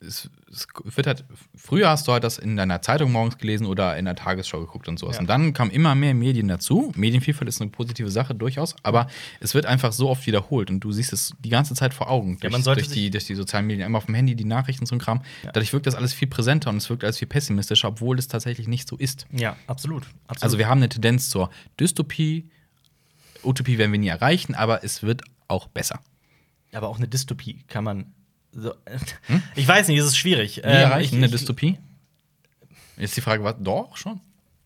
es, 0.00 0.30
es 0.52 0.66
wird 0.96 1.06
halt, 1.06 1.24
früher 1.56 1.88
hast 1.88 2.06
du 2.06 2.12
halt 2.12 2.24
das 2.24 2.36
in 2.38 2.56
deiner 2.56 2.82
Zeitung 2.82 3.10
morgens 3.10 3.38
gelesen 3.38 3.66
oder 3.66 3.96
in 3.96 4.04
der 4.04 4.14
Tagesschau 4.14 4.60
geguckt 4.60 4.86
und 4.86 4.98
sowas. 4.98 5.16
Ja. 5.16 5.20
Und 5.20 5.28
dann 5.28 5.54
kamen 5.54 5.70
immer 5.70 5.94
mehr 5.94 6.12
Medien 6.14 6.46
dazu. 6.48 6.92
Medienvielfalt 6.94 7.48
ist 7.48 7.60
eine 7.62 7.70
positive 7.70 8.10
Sache, 8.10 8.34
durchaus, 8.34 8.76
aber 8.82 9.06
es 9.40 9.54
wird 9.54 9.64
einfach 9.64 9.92
so 9.92 10.10
oft 10.10 10.26
wiederholt 10.26 10.70
und 10.70 10.80
du 10.80 10.92
siehst 10.92 11.12
es 11.12 11.32
die 11.40 11.48
ganze 11.48 11.74
Zeit 11.74 11.94
vor 11.94 12.10
Augen. 12.10 12.34
Ja, 12.34 12.40
durch, 12.40 12.52
man 12.52 12.62
sollte 12.62 12.82
durch, 12.82 12.92
die, 12.92 13.10
durch 13.10 13.24
die 13.24 13.34
sozialen 13.34 13.66
Medien, 13.66 13.86
immer 13.86 13.98
auf 13.98 14.06
dem 14.06 14.14
Handy, 14.14 14.34
die 14.34 14.44
Nachrichten 14.44 14.84
zum 14.84 14.98
Kram. 14.98 15.22
Dadurch 15.42 15.72
wirkt 15.72 15.86
das 15.86 15.94
alles 15.94 16.12
viel 16.12 16.28
präsenter 16.28 16.68
und 16.68 16.76
es 16.76 16.90
wirkt 16.90 17.02
alles 17.02 17.18
viel 17.18 17.28
pessimistischer, 17.28 17.88
obwohl 17.88 18.18
es 18.18 18.28
tatsächlich 18.28 18.68
nicht 18.68 18.88
so 18.88 18.96
ist. 18.96 19.26
Ja, 19.32 19.56
absolut. 19.66 20.04
absolut. 20.26 20.42
Also 20.42 20.58
wir 20.58 20.68
haben 20.68 20.78
eine 20.78 20.90
Tendenz 20.90 21.30
zur 21.30 21.50
Dystopie. 21.80 22.50
Utopie 23.42 23.78
werden 23.78 23.92
wir 23.92 23.98
nie 23.98 24.08
erreichen, 24.08 24.54
aber 24.54 24.84
es 24.84 25.02
wird 25.02 25.22
auch 25.48 25.68
besser. 25.68 26.00
aber 26.72 26.88
auch 26.88 26.98
eine 26.98 27.08
Dystopie 27.08 27.64
kann 27.68 27.84
man. 27.84 28.14
So, 28.52 28.74
Ich 29.56 29.66
weiß 29.66 29.88
nicht, 29.88 29.98
es 29.98 30.06
ist 30.06 30.16
schwierig. 30.16 30.56
Nie 30.58 30.62
Ähm, 30.64 30.70
erreichen, 30.70 31.14
ich- 31.16 31.18
eine 31.18 31.28
Dystopie? 31.28 31.78
Jetzt 32.98 33.16
die 33.16 33.20
Frage, 33.22 33.42
was? 33.42 33.56
Doch, 33.60 33.96
schon. 33.96 34.20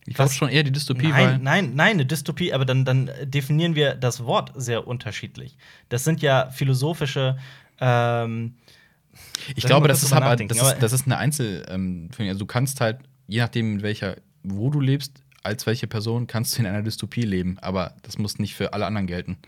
Ich 0.08 0.14
glaube 0.14 0.32
schon 0.32 0.48
eher 0.48 0.62
die 0.62 0.70
Dystopie, 0.72 1.08
Nein, 1.08 1.12
weil. 1.26 1.38
nein, 1.38 1.74
nein, 1.74 1.90
eine 1.94 2.06
Dystopie, 2.06 2.52
aber 2.52 2.64
dann, 2.64 2.84
dann 2.84 3.10
definieren 3.24 3.74
wir 3.74 3.94
das 3.94 4.24
Wort 4.24 4.52
sehr 4.54 4.86
unterschiedlich. 4.86 5.56
Das 5.88 6.04
sind 6.04 6.22
ja 6.22 6.50
philosophische. 6.50 7.38
Ähm, 7.80 8.54
Ich 9.56 9.64
glaube, 9.64 9.88
das 9.88 10.02
ist 10.02 10.12
aber, 10.12 10.36
das 10.36 10.56
ist, 10.62 10.76
das 10.80 10.92
ist 10.92 11.06
eine 11.06 11.16
Einzel. 11.18 11.64
Ähm, 11.68 12.10
also 12.18 12.38
du 12.38 12.46
kannst 12.46 12.80
halt, 12.80 12.98
je 13.26 13.40
nachdem, 13.40 13.76
in 13.76 13.82
welcher, 13.82 14.16
wo 14.44 14.70
du 14.70 14.80
lebst, 14.80 15.22
als 15.42 15.66
welche 15.66 15.86
Person, 15.86 16.26
kannst 16.26 16.56
du 16.56 16.62
in 16.62 16.66
einer 16.66 16.82
Dystopie 16.82 17.22
leben. 17.22 17.58
Aber 17.60 17.94
das 18.02 18.18
muss 18.18 18.38
nicht 18.38 18.54
für 18.54 18.72
alle 18.74 18.86
anderen 18.86 19.06
gelten. 19.06 19.38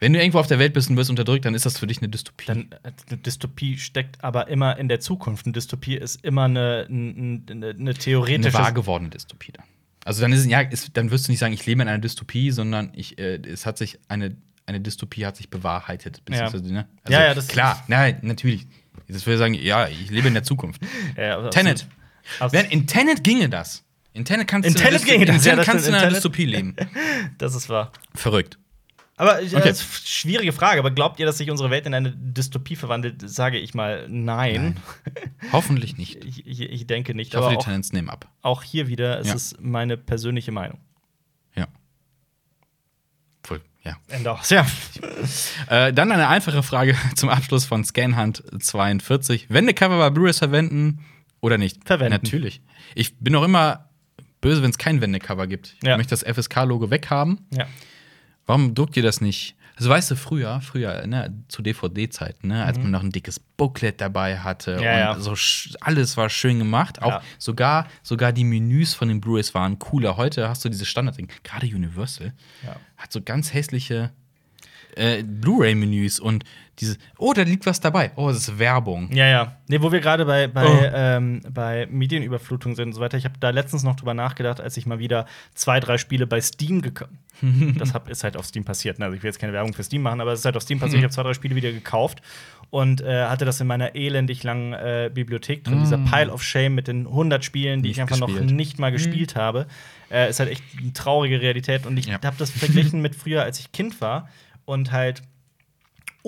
Wenn 0.00 0.12
du 0.12 0.18
irgendwo 0.20 0.38
auf 0.38 0.46
der 0.46 0.58
Welt 0.58 0.72
bist 0.74 0.88
und 0.90 0.96
wirst 0.96 1.10
unterdrückt, 1.10 1.44
dann 1.44 1.54
ist 1.54 1.66
das 1.66 1.78
für 1.78 1.86
dich 1.86 1.98
eine 1.98 2.08
Dystopie. 2.08 2.46
dann, 2.46 2.70
äh, 2.84 2.90
eine 3.08 3.18
Dystopie 3.18 3.78
steckt 3.78 4.22
aber 4.22 4.48
immer 4.48 4.76
in 4.78 4.88
der 4.88 5.00
Zukunft. 5.00 5.46
Eine 5.46 5.52
Dystopie 5.54 5.96
ist 5.96 6.24
immer 6.24 6.44
eine, 6.44 6.86
eine, 6.88 7.42
eine 7.50 7.70
eine 7.70 7.94
theoretische. 7.94 8.54
wahr 8.54 8.72
gewordene 8.72 9.10
Dystopie 9.10 9.52
dann. 9.52 9.64
Also 10.04 10.22
dann 10.22 10.32
ist 10.32 10.46
ja, 10.46 10.60
ist, 10.60 10.96
dann 10.96 11.10
wirst 11.10 11.26
du 11.26 11.32
nicht 11.32 11.40
sagen, 11.40 11.52
ich 11.52 11.66
lebe 11.66 11.82
in 11.82 11.88
einer 11.88 11.98
Dystopie, 11.98 12.50
sondern 12.50 12.92
ich, 12.94 13.18
äh, 13.18 13.36
es 13.46 13.66
hat 13.66 13.76
sich 13.76 13.98
eine, 14.08 14.36
eine 14.66 14.80
Dystopie 14.80 15.26
hat 15.26 15.36
sich 15.36 15.50
bewahrheitet. 15.50 16.24
beziehungsweise, 16.24 16.72
Ne? 16.72 16.86
Ja, 17.08 17.24
ja, 17.24 17.34
das- 17.34 17.48
klar, 17.48 17.82
nein, 17.88 18.18
natürlich. 18.22 18.66
Das 19.08 19.24
würde 19.26 19.34
ich 19.34 19.38
sagen, 19.38 19.54
ja, 19.54 19.88
ich 19.88 20.10
lebe 20.10 20.28
in 20.28 20.34
der 20.34 20.42
Zukunft. 20.44 20.80
Ja. 21.16 21.48
Tenet. 21.48 21.86
Wenn, 22.50 22.66
in 22.66 22.86
Tenet 22.86 23.24
ginge 23.24 23.48
das. 23.48 23.84
In 24.12 24.24
Tenet 24.24 24.46
kannst 24.48 24.68
In 24.68 24.74
du 24.74 24.80
in 24.80 24.86
einer 24.86 24.98
Tenet 24.98 25.08
ginge 25.08 25.24
das, 25.26 25.36
in 25.36 25.42
ja, 25.42 25.50
Tenet 25.52 25.64
kannst 25.66 25.86
du 25.86 25.90
in 25.90 25.94
einer 25.96 26.10
Dystopie 26.10 26.44
leben. 26.44 26.76
Das 27.38 27.54
ist 27.54 27.68
wahr. 27.68 27.92
Verrückt. 28.14 28.58
Aber 29.18 29.40
ja, 29.42 29.58
Okay. 29.58 29.68
das 29.68 29.80
ist 29.80 29.86
eine 29.98 30.06
schwierige 30.06 30.52
Frage. 30.52 30.78
Aber 30.80 30.90
glaubt 30.90 31.18
ihr, 31.20 31.26
dass 31.26 31.38
sich 31.38 31.50
unsere 31.50 31.70
Welt 31.70 31.84
in 31.86 31.92
eine 31.94 32.12
Dystopie 32.12 32.76
verwandelt? 32.76 33.28
Sage 33.28 33.58
ich 33.58 33.74
mal 33.74 34.06
nein. 34.08 34.76
Hoffentlich 35.52 35.98
nicht. 35.98 36.24
Ich, 36.24 36.46
ich, 36.46 36.60
ich 36.62 36.86
denke 36.86 37.14
nicht. 37.14 37.28
Ich 37.28 37.34
hoffe, 37.34 37.46
aber 37.46 37.52
die 37.54 37.58
auch, 37.58 37.64
Tenants 37.64 37.92
nehmen 37.92 38.08
ab. 38.10 38.28
auch 38.42 38.62
hier 38.62 38.86
wieder, 38.88 39.18
es 39.20 39.26
Ja. 39.28 39.34
ist 39.34 39.60
meine 39.60 39.96
persönliche 39.96 40.52
Meinung. 40.52 40.78
Ja. 41.56 41.66
Voll, 43.42 43.60
ja. 43.82 43.96
Ende 44.08 44.32
aus. 44.32 44.50
Ja. 44.50 44.66
Äh, 45.68 45.92
dann 45.92 46.10
eine 46.12 46.28
einfache 46.28 46.62
Frage 46.62 46.96
zum 47.16 47.28
Abschluss 47.28 47.64
von 47.66 47.82
Scanhunt42. 47.84 49.46
Wendecover 49.48 49.98
bei 49.98 50.10
Blu-rays 50.10 50.38
verwenden 50.38 51.04
oder 51.40 51.58
nicht? 51.58 51.84
Verwenden. 51.86 52.12
Natürlich. 52.22 52.62
Ich 52.94 53.18
bin 53.18 53.34
auch 53.34 53.42
immer 53.42 53.90
böse, 54.40 54.62
wenn 54.62 54.70
es 54.70 54.78
kein 54.78 55.00
Wendecover 55.00 55.46
gibt. 55.48 55.74
Ich 55.82 55.88
Ja. 55.88 55.96
möchte 55.96 56.10
das 56.10 56.22
FSK-Logo 56.22 56.90
weghaben. 56.90 57.46
ja. 57.50 57.66
Warum 58.48 58.74
druckt 58.74 58.96
ihr 58.96 59.02
das 59.02 59.20
nicht? 59.20 59.54
Also 59.76 59.90
weißt 59.90 60.10
du, 60.10 60.16
früher, 60.16 60.60
früher, 60.60 61.06
ne, 61.06 61.32
zu 61.46 61.62
DVD-Zeiten, 61.62 62.48
ne, 62.48 62.64
als 62.64 62.78
man 62.78 62.90
noch 62.90 63.02
ein 63.04 63.10
dickes 63.12 63.38
Booklet 63.38 64.00
dabei 64.00 64.38
hatte 64.38 64.76
Mhm. 64.78 64.82
Ja, 64.82 65.12
und 65.12 65.18
ja. 65.24 65.34
so 65.34 65.34
alles 65.80 66.16
war 66.16 66.28
schön 66.30 66.58
gemacht. 66.58 67.00
Auch 67.00 67.10
Ja. 67.12 67.22
sogar, 67.38 67.86
sogar 68.02 68.32
die 68.32 68.42
Menüs 68.42 68.94
von 68.94 69.06
den 69.06 69.20
Blu-rays 69.20 69.54
waren 69.54 69.78
cooler. 69.78 70.16
Heute 70.16 70.48
hast 70.48 70.64
du 70.64 70.68
diese 70.68 70.84
Standardding. 70.86 71.28
Gerade 71.44 71.66
Universal 71.66 72.32
hat 72.96 73.12
so 73.12 73.20
ganz 73.22 73.52
hässliche 73.54 74.10
äh, 74.96 75.22
Blu-ray-Menüs 75.22 76.18
und 76.18 76.42
diese. 76.80 76.96
Oh, 77.18 77.32
da 77.32 77.42
liegt 77.42 77.66
was 77.66 77.80
dabei. 77.80 78.12
Oh, 78.16 78.28
das 78.28 78.38
ist 78.48 78.58
Werbung. 78.58 79.10
Ja, 79.12 79.26
ja. 79.26 79.56
Nee, 79.68 79.80
wo 79.82 79.92
wir 79.92 80.00
gerade 80.00 80.24
bei, 80.24 80.46
bei, 80.46 80.66
Oh. 80.66 80.90
ähm, 80.94 81.40
bei 81.52 81.86
Medienüberflutung 81.90 82.74
sind 82.74 82.88
und 82.88 82.92
so 82.94 83.00
weiter. 83.00 83.18
Ich 83.18 83.24
habe 83.24 83.34
da 83.40 83.50
letztens 83.50 83.82
noch 83.82 83.96
drüber 83.96 84.14
nachgedacht, 84.14 84.60
als 84.60 84.76
ich 84.76 84.86
mal 84.86 84.98
wieder 84.98 85.26
zwei, 85.54 85.80
drei 85.80 85.98
Spiele 85.98 86.26
bei 86.26 86.40
Steam 86.40 86.80
gekauft 86.82 87.10
Das 87.78 87.94
hab, 87.94 88.08
ist 88.08 88.24
halt 88.24 88.36
auf 88.36 88.46
Steam 88.46 88.64
passiert. 88.64 88.98
Ne? 88.98 89.04
Also 89.04 89.16
ich 89.16 89.22
will 89.22 89.28
jetzt 89.28 89.38
keine 89.38 89.52
Werbung 89.52 89.72
für 89.72 89.84
Steam 89.84 90.02
machen, 90.02 90.20
aber 90.20 90.32
es 90.32 90.40
ist 90.40 90.44
halt 90.44 90.56
auf 90.56 90.62
Steam 90.62 90.80
passiert. 90.80 90.98
Ich 90.98 91.04
habe 91.04 91.12
zwei, 91.14 91.22
drei 91.22 91.34
Spiele 91.34 91.54
wieder 91.54 91.70
gekauft 91.70 92.20
und 92.70 93.00
äh, 93.00 93.26
hatte 93.26 93.44
das 93.44 93.60
in 93.60 93.66
meiner 93.66 93.94
elendig 93.94 94.42
langen 94.42 94.72
äh, 94.72 95.10
Bibliothek 95.12 95.62
drin. 95.64 95.80
Dieser 95.80 95.98
Pile 95.98 96.32
of 96.32 96.42
Shame 96.42 96.74
mit 96.74 96.88
den 96.88 97.06
100 97.06 97.44
Spielen, 97.44 97.82
die 97.82 97.88
Nicht 97.90 97.98
ich 97.98 98.02
einfach 98.02 98.16
gespielt. 98.26 98.46
noch 98.46 98.52
nicht 98.52 98.78
mal 98.78 98.90
gespielt 98.90 99.36
habe. 99.36 99.66
Äh, 100.10 100.28
ist 100.30 100.40
halt 100.40 100.50
echt 100.50 100.62
eine 100.80 100.92
traurige 100.92 101.40
Realität. 101.40 101.86
Und 101.86 101.96
ich 101.96 102.06
Ja. 102.06 102.14
habe 102.22 102.36
das 102.38 102.50
verglichen 102.50 103.00
mit 103.00 103.14
früher, 103.14 103.42
als 103.44 103.60
ich 103.60 103.70
Kind 103.72 104.00
war 104.00 104.28
und 104.64 104.90
halt 104.92 105.22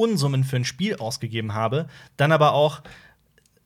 Unsummen 0.00 0.44
für 0.44 0.56
ein 0.56 0.64
Spiel 0.64 0.96
ausgegeben 0.96 1.54
habe, 1.54 1.86
dann 2.16 2.32
aber 2.32 2.52
auch 2.54 2.82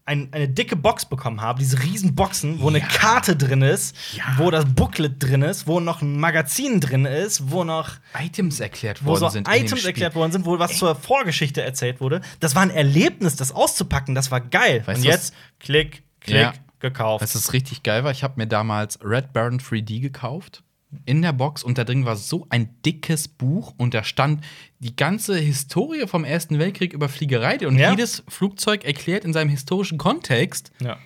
ein, 0.07 0.28
eine 0.32 0.49
dicke 0.49 0.76
Box 0.76 1.07
bekommen 1.07 1.41
habe, 1.41 1.61
diese 1.61 1.82
riesen 1.82 2.14
Boxen, 2.14 2.61
wo 2.61 2.68
eine 2.68 2.80
Ja. 2.80 2.87
Karte 2.87 3.37
drin 3.37 3.62
ist, 3.62 3.97
Ja. 4.14 4.24
wo 4.37 4.51
das 4.51 4.66
Booklet 4.66 5.22
drin 5.22 5.41
ist, 5.41 5.66
wo 5.66 5.80
noch 5.80 6.03
ein 6.03 6.20
Magazin 6.20 6.78
drin 6.80 7.07
ist, 7.07 7.51
wo 7.51 7.64
noch 7.64 7.89
Items 8.20 8.61
erklärt 8.61 9.03
wo 9.03 9.11
worden 9.12 9.20
so 9.20 9.28
sind. 9.30 9.49
Items 9.51 9.85
erklärt 9.87 10.14
worden 10.14 10.32
sind, 10.32 10.45
wo 10.45 10.59
was 10.59 10.76
zur 10.76 10.95
Vorgeschichte 10.95 11.62
erzählt 11.62 12.03
wurde. 12.03 12.20
Das 12.41 12.55
war 12.55 12.61
ein 12.61 12.70
Erlebnis, 12.70 13.37
das 13.37 13.51
auszupacken, 13.53 14.14
das 14.14 14.30
war 14.30 14.43
geil. 14.43 14.82
Weißt 14.85 14.99
Und 14.99 15.05
jetzt 15.05 15.32
klick, 15.59 16.03
klick, 16.20 16.37
Ja. 16.37 16.53
gekauft. 16.80 17.22
Was 17.22 17.35
ist 17.35 17.55
richtig 17.55 17.82
geil 17.82 18.05
war, 18.05 18.11
ich 18.11 18.22
habe 18.22 18.35
mir 18.37 18.47
damals 18.47 18.99
Red 19.03 19.32
Baron 19.32 19.59
3D 19.59 20.01
gekauft. 20.01 20.62
In 21.07 21.22
der 21.22 21.32
Box 21.32 21.62
und 21.62 21.78
da 21.78 21.84
drin 21.84 22.05
war 22.05 22.16
so 22.16 22.47
ein 22.51 22.68
dickes 22.84 23.28
Buch 23.28 23.74
und 23.76 23.95
da 23.95 24.05
stand 24.05 24.45
die 24.80 24.95
ganze 24.97 25.36
Historie 25.36 26.07
vom 26.07 26.24
Ersten 26.24 26.59
Weltkrieg 26.59 26.92
über 26.92 27.09
Fliegerei 27.09 27.66
und 27.66 27.76
Ja. 27.78 27.90
jedes 27.90 28.22
Flugzeug 28.28 28.84
erklärt 28.84 29.24
in 29.24 29.32
seinem 29.32 29.49
historischen 29.51 29.99
Kontext. 29.99 30.70
ja. 30.80 30.99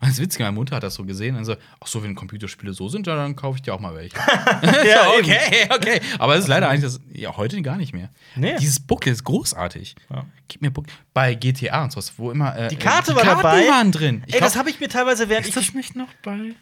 Und 0.00 0.08
das 0.10 0.20
Witzige, 0.20 0.44
meine 0.44 0.54
Mutter 0.54 0.76
hat 0.76 0.84
das 0.84 0.94
so 0.94 1.04
gesehen 1.04 1.34
und 1.34 1.44
so, 1.44 1.56
ach 1.80 1.86
so, 1.88 2.04
wenn 2.04 2.14
Computerspiele 2.14 2.72
so 2.72 2.88
sind, 2.88 3.08
dann 3.08 3.34
kaufe 3.34 3.56
ich 3.56 3.62
dir 3.62 3.74
auch 3.74 3.80
mal 3.80 3.96
welche. 3.96 4.14
Ja, 4.86 5.08
okay, 5.18 5.40
okay. 5.74 6.00
Aber 6.20 6.36
es 6.36 6.42
ist 6.42 6.46
leider 6.46 6.68
eigentlich 6.68 6.82
das, 6.84 7.00
ja, 7.12 7.36
heute 7.36 7.60
gar 7.62 7.76
nicht 7.76 7.92
mehr. 7.92 8.08
Nee. 8.36 8.54
Dieses 8.60 8.78
Book 8.78 9.08
ist 9.08 9.24
großartig. 9.24 9.96
Ja. 10.08 10.24
Gib 10.46 10.62
mir 10.62 10.70
Book. 10.70 10.86
Bei 11.12 11.34
GTA 11.34 11.82
und 11.82 11.90
sowas, 11.90 12.12
wo 12.16 12.30
immer. 12.30 12.56
Äh, 12.56 12.68
Die 12.68 12.76
Karte 12.76 13.10
die 13.10 13.16
war 13.16 13.24
Karten 13.24 13.42
dabei. 13.42 13.66
waren 13.68 13.90
drin. 13.90 14.22
Ich 14.28 14.34
Ey, 14.34 14.40
das 14.40 14.52
glaub, 14.52 14.60
habe 14.60 14.70
ich 14.70 14.78
mir 14.78 14.88
teilweise 14.88 15.28
während 15.28 15.48
ist 15.48 15.56
ich 15.56 15.66
das 15.66 15.74
nicht 15.74 15.96
noch 15.96 16.12
bei. 16.22 16.54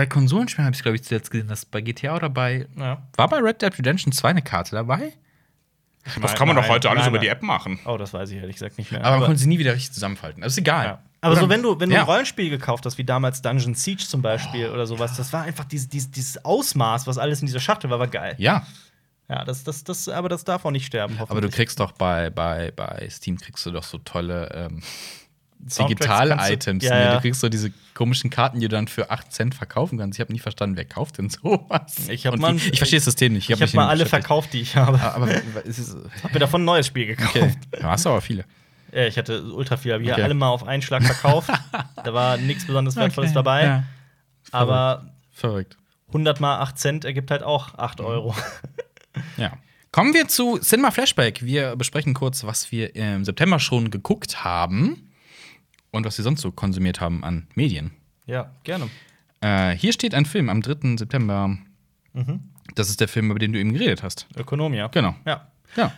Bei 0.00 0.06
Konsolenspielen 0.06 0.64
habe 0.64 0.74
ich 0.74 0.80
glaube 0.80 0.96
ich, 0.96 1.02
zuletzt 1.04 1.30
gesehen, 1.30 1.48
dass 1.48 1.66
bei 1.66 1.82
GTA 1.82 2.16
oder 2.16 2.30
bei. 2.30 2.66
ja. 2.78 3.02
War 3.18 3.28
bei 3.28 3.36
Red 3.36 3.60
Dead 3.60 3.76
Redemption 3.78 4.12
2 4.14 4.30
eine 4.30 4.40
Karte 4.40 4.74
dabei? 4.74 5.12
Das 6.22 6.34
kann 6.34 6.48
man 6.48 6.56
doch 6.56 6.66
heute 6.70 6.88
alles 6.88 7.06
über 7.06 7.18
die 7.18 7.28
App 7.28 7.42
machen. 7.42 7.78
Oh, 7.84 7.98
das 7.98 8.14
weiß 8.14 8.30
ich 8.30 8.38
ehrlich 8.38 8.56
gesagt 8.56 8.78
nicht 8.78 8.90
mehr. 8.90 9.04
Aber 9.04 9.18
man 9.18 9.26
konnte 9.26 9.38
sie 9.42 9.46
nie 9.46 9.58
wieder 9.58 9.74
richtig 9.74 9.92
zusammenfalten. 9.92 10.40
Das 10.40 10.52
ist 10.52 10.58
egal. 10.58 10.84
Ja. 10.86 11.02
Aber 11.20 11.32
Oder- 11.32 11.42
so, 11.42 11.48
wenn 11.50 11.62
du, 11.62 11.78
wenn 11.78 11.90
du 11.90 11.96
Ja. 11.96 12.00
ein 12.00 12.06
Rollenspiel 12.06 12.48
gekauft 12.48 12.86
hast, 12.86 12.96
wie 12.96 13.04
damals 13.04 13.42
Dungeon 13.42 13.74
Siege 13.74 14.02
zum 14.02 14.22
Beispiel 14.22 14.70
oder 14.70 14.86
sowas, 14.86 15.18
das 15.18 15.34
war 15.34 15.42
einfach 15.42 15.66
dieses, 15.66 15.90
dieses, 15.90 16.10
dieses 16.10 16.42
Ausmaß, 16.46 17.06
was 17.06 17.18
alles 17.18 17.42
in 17.42 17.46
dieser 17.46 17.60
Schachtel 17.60 17.90
war, 17.90 17.98
war 17.98 18.08
geil. 18.08 18.36
Ja, 18.38 18.66
Ja, 19.28 19.44
das, 19.44 19.62
das, 19.64 19.84
das, 19.84 20.08
aber 20.08 20.30
das 20.30 20.44
darf 20.44 20.64
auch 20.64 20.70
nicht 20.70 20.86
sterben, 20.86 21.16
aber 21.18 21.26
du 21.26 21.30
hoffentlich. 21.34 21.54
kriegst 21.56 21.78
doch 21.78 21.92
bei, 21.92 22.30
bei, 22.30 22.72
bei 22.74 23.06
Steam 23.10 23.36
kriegst 23.38 23.66
du 23.66 23.70
doch 23.70 23.82
so 23.84 23.98
tolle 23.98 24.50
ähm, 24.54 24.82
Digital-Items. 25.60 26.84
Ja, 26.84 26.94
ne? 26.94 27.04
ja. 27.04 27.14
Du 27.14 27.20
kriegst 27.20 27.40
so 27.40 27.48
diese 27.48 27.72
komischen 27.94 28.30
Karten, 28.30 28.60
die 28.60 28.68
du 28.68 28.74
dann 28.74 28.88
für 28.88 29.10
8 29.10 29.32
Cent 29.32 29.54
verkaufen 29.54 29.98
kannst. 29.98 30.18
Ich 30.18 30.20
habe 30.20 30.32
nie 30.32 30.38
verstanden, 30.38 30.76
wer 30.76 30.84
kauft 30.84 31.18
denn 31.18 31.28
sowas? 31.30 32.08
Ich 32.08 32.26
hab 32.26 32.38
mal- 32.38 32.54
wie- 32.60 32.70
ich 32.70 32.78
verstehe 32.78 32.98
das 32.98 33.04
System 33.04 33.32
nicht. 33.34 33.48
Ich 33.48 33.52
habe 33.52 33.62
mich 33.64 33.74
mal 33.74 33.88
alle 33.88 34.06
verkauft, 34.06 34.52
die 34.52 34.60
ich 34.60 34.76
habe. 34.76 35.00
Aber 35.00 35.28
es 35.64 35.78
ist. 35.78 35.96
Hab 36.22 36.32
mir 36.32 36.40
davon 36.40 36.62
ein 36.62 36.64
neues 36.66 36.86
Spiel 36.86 37.06
gekauft. 37.06 37.36
Okay. 37.36 37.54
Du 37.72 37.82
hast 37.84 38.06
aber 38.06 38.20
viele. 38.20 38.44
Ja, 38.92 39.06
ich 39.06 39.16
hatte 39.18 39.44
ultra 39.52 39.76
viel, 39.76 39.92
habe 39.92 40.02
ich 40.02 40.10
Okay. 40.12 40.22
alle 40.22 40.34
mal 40.34 40.48
auf 40.48 40.66
einen 40.66 40.82
Schlag 40.82 41.04
verkauft. 41.04 41.50
da 42.04 42.12
war 42.14 42.36
nichts 42.38 42.66
besonders 42.66 42.96
Wertvolles 42.96 43.30
Okay, 43.30 43.34
dabei. 43.34 43.64
ja. 43.64 43.82
Aber 44.52 45.10
Verrückt. 45.32 45.76
100 46.08 46.40
mal 46.40 46.58
8 46.60 46.76
Cent 46.78 47.04
ergibt 47.04 47.30
halt 47.30 47.42
auch 47.44 47.74
8 47.78 48.00
Euro. 48.00 48.34
Ja. 49.36 49.52
Kommen 49.92 50.14
wir 50.14 50.28
zu 50.28 50.58
Cinema 50.58 50.90
Flashback. 50.90 51.42
Wir 51.44 51.76
besprechen 51.76 52.14
kurz, 52.14 52.44
was 52.44 52.70
wir 52.72 52.94
im 52.96 53.24
September 53.24 53.58
schon 53.58 53.90
geguckt 53.90 54.42
haben 54.44 55.09
und 55.90 56.04
was 56.04 56.18
wir 56.18 56.22
sonst 56.22 56.40
so 56.40 56.52
konsumiert 56.52 57.00
haben 57.00 57.24
an 57.24 57.46
Medien. 57.54 57.90
ja, 58.26 58.50
gerne. 58.64 58.88
Äh, 59.42 59.70
hier 59.76 59.92
steht 59.94 60.14
ein 60.14 60.26
Film 60.26 60.48
am 60.50 60.60
3. 60.60 60.96
September. 60.98 61.56
Das 62.74 62.90
ist 62.90 63.00
der 63.00 63.08
Film, 63.08 63.30
über 63.30 63.38
den 63.38 63.52
du 63.52 63.58
eben 63.58 63.72
geredet 63.72 64.02
hast. 64.02 64.26
Ökonomia. 64.36 64.88
Genau. 64.88 65.14
Ja. 65.24 65.50
Ja, 65.76 65.92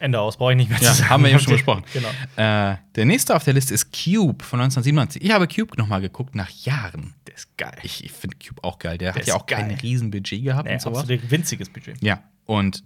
Ende 0.00 0.20
aus, 0.20 0.36
brauche 0.36 0.50
ich 0.52 0.56
nicht 0.56 0.68
mehr 0.70 0.80
ja 0.80 0.90
zu 0.90 0.94
sagen. 0.98 1.08
haben 1.10 1.22
wir 1.22 1.30
eben 1.30 1.38
schon 1.38 1.52
besprochen. 1.54 1.84
Genau. 1.92 2.08
Äh, 2.36 2.76
der 2.96 3.04
nächste 3.06 3.34
auf 3.36 3.44
der 3.44 3.54
Liste 3.54 3.72
ist 3.72 3.86
Cube 3.92 4.44
von 4.44 4.60
1997. 4.60 5.22
Ich 5.22 5.30
habe 5.30 5.46
Cube 5.48 5.76
noch 5.78 5.86
mal 5.86 6.00
geguckt 6.00 6.34
nach 6.34 6.50
Jahren. 6.50 7.14
Der 7.28 7.34
ist 7.36 7.56
geil. 7.56 7.78
Ich, 7.84 8.04
ich 8.04 8.12
finde 8.12 8.36
Cube 8.36 8.62
auch 8.64 8.78
geil. 8.78 8.98
Der, 8.98 9.12
Der 9.12 9.22
hat 9.22 9.26
ja 9.28 9.34
auch 9.36 9.46
kein 9.46 9.68
geil. 9.68 9.78
Riesenbudget 9.80 10.42
gehabt 10.44 10.66
Nee, 10.68 10.74
und 10.74 10.82
sowas. 10.82 10.98
absolut 11.02 11.30
winziges 11.30 11.70
Budget. 11.70 12.02
Ja, 12.02 12.22
und 12.44 12.82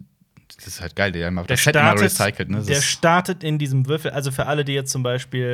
das 0.57 0.67
ist 0.67 0.81
halt 0.81 0.97
geil. 0.97 1.13
Der, 1.13 1.31
Der 1.31 1.45
das 1.45 1.61
startet, 1.61 2.03
recycelt. 2.03 2.49
Ne? 2.51 2.59
Das 2.59 2.67
der 2.67 2.79
ist- 2.79 2.85
startet 2.85 3.45
in 3.45 3.59
diesem 3.59 3.87
Würfel. 3.87 4.11
Also 4.11 4.31
für 4.31 4.47
alle, 4.47 4.65
die 4.65 4.73
jetzt 4.73 4.91
zum 4.91 5.03
Beispiel 5.03 5.45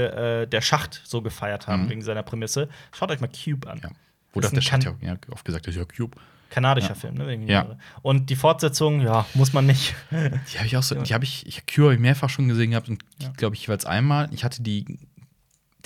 äh, 0.45 0.47
der 0.47 0.61
Schacht 0.61 1.03
so 1.05 1.20
gefeiert 1.22 1.66
haben 1.66 1.88
wegen 1.90 2.03
seiner 2.03 2.22
Prämisse, 2.22 2.68
schaut 2.92 3.11
euch 3.11 3.20
mal 3.20 3.28
Cube 3.28 3.68
an. 3.68 3.78
Mhm. 3.78 3.82
ja. 3.84 3.90
Wo 4.32 4.40
Das 4.40 4.53
ist 4.53 4.57
der 4.57 4.62
Chat 4.62 4.84
ja, 4.84 4.97
ja 5.01 5.16
oft 5.30 5.45
gesagt 5.45 5.66
hat, 5.66 5.74
ja, 5.74 5.84
Cube. 5.84 6.16
Kanadischer 6.51 6.95
Film, 6.95 7.14
ne? 7.14 7.34
Ja. 7.47 7.76
Und 8.03 8.30
die 8.30 8.36
Fortsetzung, 8.36 9.01
ja, 9.01 9.26
muss 9.34 9.53
man 9.53 9.66
nicht. 9.66 9.95
Die 10.12 10.59
habe 10.59 10.66
ich 10.66 10.76
auch 10.76 10.82
so, 10.84 10.95
die 10.95 11.12
habe 11.14 11.24
ich, 11.24 11.47
ich 11.47 11.66
Cube 11.66 11.86
habe 11.86 11.95
ich 11.95 12.01
mehrfach 12.01 12.28
schon 12.30 12.47
gesehen 12.49 12.70
gehabt 12.70 12.88
und 12.88 13.03
Ja. 13.20 13.30
glaube 13.36 13.57
ich 13.57 13.62
jeweils 13.62 13.84
einmal. 13.84 14.28
Ich 14.32 14.45
hatte 14.45 14.62
die, 14.62 14.99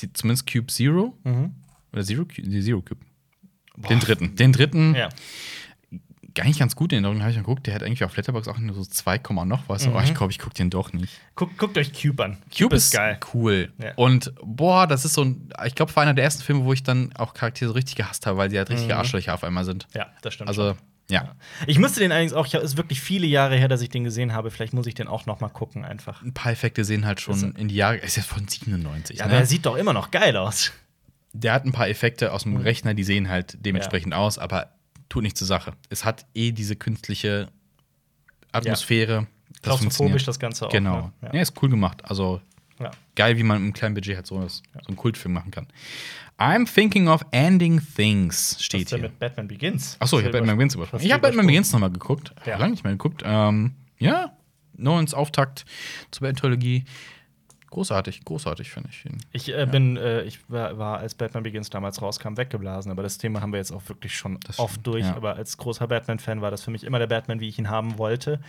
die 0.01 0.13
zumindest 0.13 0.51
Cube 0.51 0.67
Zero 0.67 1.17
mhm. 1.25 1.55
oder 1.93 2.05
Zero 2.05 2.25
die 2.25 2.61
Zero 2.63 2.83
Cube. 2.83 3.01
Den 3.89 4.01
dritten. 4.01 4.37
Den 4.37 4.53
dritten, 4.53 4.95
Ja. 4.95 5.09
Nicht 6.45 6.59
ganz 6.59 6.77
gut 6.77 6.93
in 6.93 6.97
Erinnerung, 7.05 7.21
habe 7.21 7.31
ich 7.31 7.37
mal 7.37 7.43
geguckt. 7.43 7.67
Der 7.67 7.75
hat 7.75 7.83
eigentlich 7.83 8.05
auf 8.05 8.17
Letterbox 8.17 8.49
auch 8.49 8.59
nur 8.59 8.75
so 8.75 8.85
2, 8.85 9.19
Komma 9.19 9.45
noch 9.45 9.69
was. 9.69 9.87
Mhm. 9.87 9.93
Aber 9.95 10.05
ich 10.05 10.15
glaube, 10.15 10.31
ich 10.33 10.39
gucke 10.39 10.55
den 10.55 10.71
doch 10.71 10.93
nicht. 10.93 11.13
Guckt, 11.35 11.57
guckt 11.59 11.77
euch 11.79 11.93
Cube 11.93 12.23
an. 12.25 12.39
Cube 12.57 12.77
ist 12.77 12.93
geil. 12.93 13.19
cool. 13.35 13.73
Ja. 13.79 13.93
Und 13.97 14.33
boah, 14.43 14.87
das 14.87 15.05
ist 15.05 15.15
so 15.15 15.25
ein, 15.25 15.49
ich 15.67 15.75
glaube, 15.75 15.95
war 15.97 16.03
einer 16.03 16.15
der 16.15 16.25
ersten 16.25 16.43
Filme, 16.43 16.65
wo 16.65 16.73
ich 16.73 16.83
dann 16.83 17.13
auch 17.17 17.35
Charaktere 17.35 17.69
so 17.69 17.75
richtig 17.75 17.97
gehasst 17.97 18.27
habe, 18.27 18.37
weil 18.39 18.51
sie 18.51 18.59
halt 18.59 18.71
richtige 18.71 18.95
Mhm. 18.95 18.99
Arschlöcher 19.01 19.35
auf 19.35 19.45
einmal 19.45 19.65
sind. 19.65 19.87
Ja, 19.95 20.07
das 20.23 20.35
stimmt. 20.35 20.49
Also, 20.49 20.77
ja. 21.11 21.35
Ich 21.67 21.79
müsste 21.79 22.01
den 22.01 22.13
allerdings 22.13 22.35
auch, 22.35 22.47
ich, 22.47 22.53
es 22.55 22.63
ist 22.63 22.77
wirklich 22.77 23.01
viele 23.01 23.27
Jahre 23.27 23.57
her, 23.57 23.69
dass 23.69 23.81
ich 23.81 23.89
den 23.89 24.05
gesehen 24.05 24.35
habe. 24.35 24.51
Vielleicht 24.51 24.75
muss 24.75 24.87
ich 24.87 24.95
den 24.95 25.09
auch 25.09 25.25
noch 25.25 25.41
mal 25.41 25.49
gucken, 25.49 25.85
einfach. 25.87 26.23
Ein 26.23 26.35
paar 26.35 26.53
Effekte 26.53 26.85
sehen 26.85 27.07
halt 27.07 27.21
schon 27.21 27.35
Ist- 27.35 27.59
in 27.59 27.69
die 27.69 27.77
Jahre. 27.77 27.97
Ist 27.97 28.17
jetzt 28.17 28.27
von 28.29 28.47
97. 28.47 29.19
Ja, 29.19 29.25
ne? 29.27 29.33
aber 29.33 29.41
er 29.41 29.47
sieht 29.47 29.65
doch 29.65 29.77
immer 29.77 29.95
noch 29.95 30.11
geil 30.11 30.37
aus. 30.37 30.71
Der 31.33 31.53
hat 31.53 31.65
ein 31.65 31.73
paar 31.73 31.89
Effekte 31.89 32.33
aus 32.33 32.43
dem 32.43 32.53
Mhm. 32.53 32.59
Rechner, 32.63 32.95
die 32.95 33.05
sehen 33.05 33.29
halt 33.29 33.57
dementsprechend 33.61 34.13
aus, 34.15 34.39
aber 34.39 34.73
tut 35.09 35.23
nicht 35.23 35.37
zur 35.37 35.47
Sache. 35.47 35.73
Es 35.91 36.05
hat 36.05 36.27
eh 36.35 36.53
diese 36.53 36.77
künstliche 36.77 37.49
Atmosphäre. 38.53 39.27
Das 39.63 39.63
Klaustrophobisch 39.81 40.25
das 40.25 40.39
Ganze 40.39 40.67
auch. 40.67 40.71
Genau. 40.71 41.13
Ne? 41.21 41.31
Ja. 41.33 41.41
ist 41.41 41.61
cool 41.63 41.69
gemacht. 41.69 42.03
Also 42.05 42.41
Ja. 42.79 42.91
geil, 43.17 43.37
wie 43.39 43.43
man 43.43 43.59
mit 43.59 43.65
einem 43.65 43.73
kleinen 43.73 43.95
Budget 43.95 44.17
halt 44.17 44.27
so, 44.27 44.47
so 44.47 44.63
einen 44.87 44.97
Kultfilm 44.97 45.35
machen 45.35 45.51
kann. 45.51 45.67
I'm 46.39 46.73
thinking 46.73 47.09
of 47.09 47.23
ending 47.33 47.81
things 47.97 48.55
Was 48.55 48.63
steht 48.65 48.83
ist 48.83 48.93
denn 48.93 49.01
hier. 49.01 49.09
mit 49.09 49.19
Batman 49.19 49.49
Begins? 49.49 49.97
Achso, 49.99 50.19
ich 50.21 50.25
habe 50.27 50.39
Batman 50.39 50.57
Begins 50.57 50.75
übersprungen. 50.77 51.05
Ich 51.05 51.13
habe 51.13 51.23
Batman? 51.23 51.47
Begins 51.47 51.73
nochmal 51.73 51.91
geguckt. 51.91 52.33
Ja. 52.47 52.59
Lange 52.59 52.73
nicht 52.73 52.85
mehr 52.85 52.93
geguckt. 52.93 53.23
Ähm, 53.25 53.75
ja, 53.99 54.37
Nolans 54.77 55.15
Auftakt 55.15 55.65
zur 56.13 56.21
Batman-Trilogie. 56.21 56.85
Großartig, 57.71 58.25
großartig, 58.25 58.71
finde 58.71 58.89
ich. 58.91 59.05
ihn. 59.05 59.19
Ich 59.33 59.55
äh, 59.55 59.67
bin, 59.71 59.97
äh, 59.97 60.23
ich 60.23 60.41
war, 60.51 60.79
war, 60.79 60.99
als 60.99 61.15
Batman 61.15 61.43
Begins 61.43 61.69
damals 61.71 62.01
rauskam, 62.01 62.37
weggeblasen, 62.37 62.91
aber 62.91 63.03
das 63.03 63.19
Thema 63.19 63.41
haben 63.41 63.53
wir 63.53 63.59
jetzt 63.59 63.73
auch 63.73 63.83
wirklich 63.89 64.17
schon 64.17 64.39
Das 64.47 64.59
oft 64.59 64.73
stimmt, 64.73 64.87
durch. 64.87 65.05
ja. 65.05 65.15
Aber 65.17 65.37
als 65.37 65.57
großer 65.57 65.87
Batman-Fan 65.87 66.41
war 66.41 66.51
das 66.51 66.63
für 66.63 66.71
mich 66.71 66.85
immer 66.85 66.99
der 66.99 67.07
Batman, 67.09 67.41
wie 67.41 67.49
ich 67.49 67.59
ihn 67.59 67.69
haben 67.69 67.99
wollte. 67.99 68.41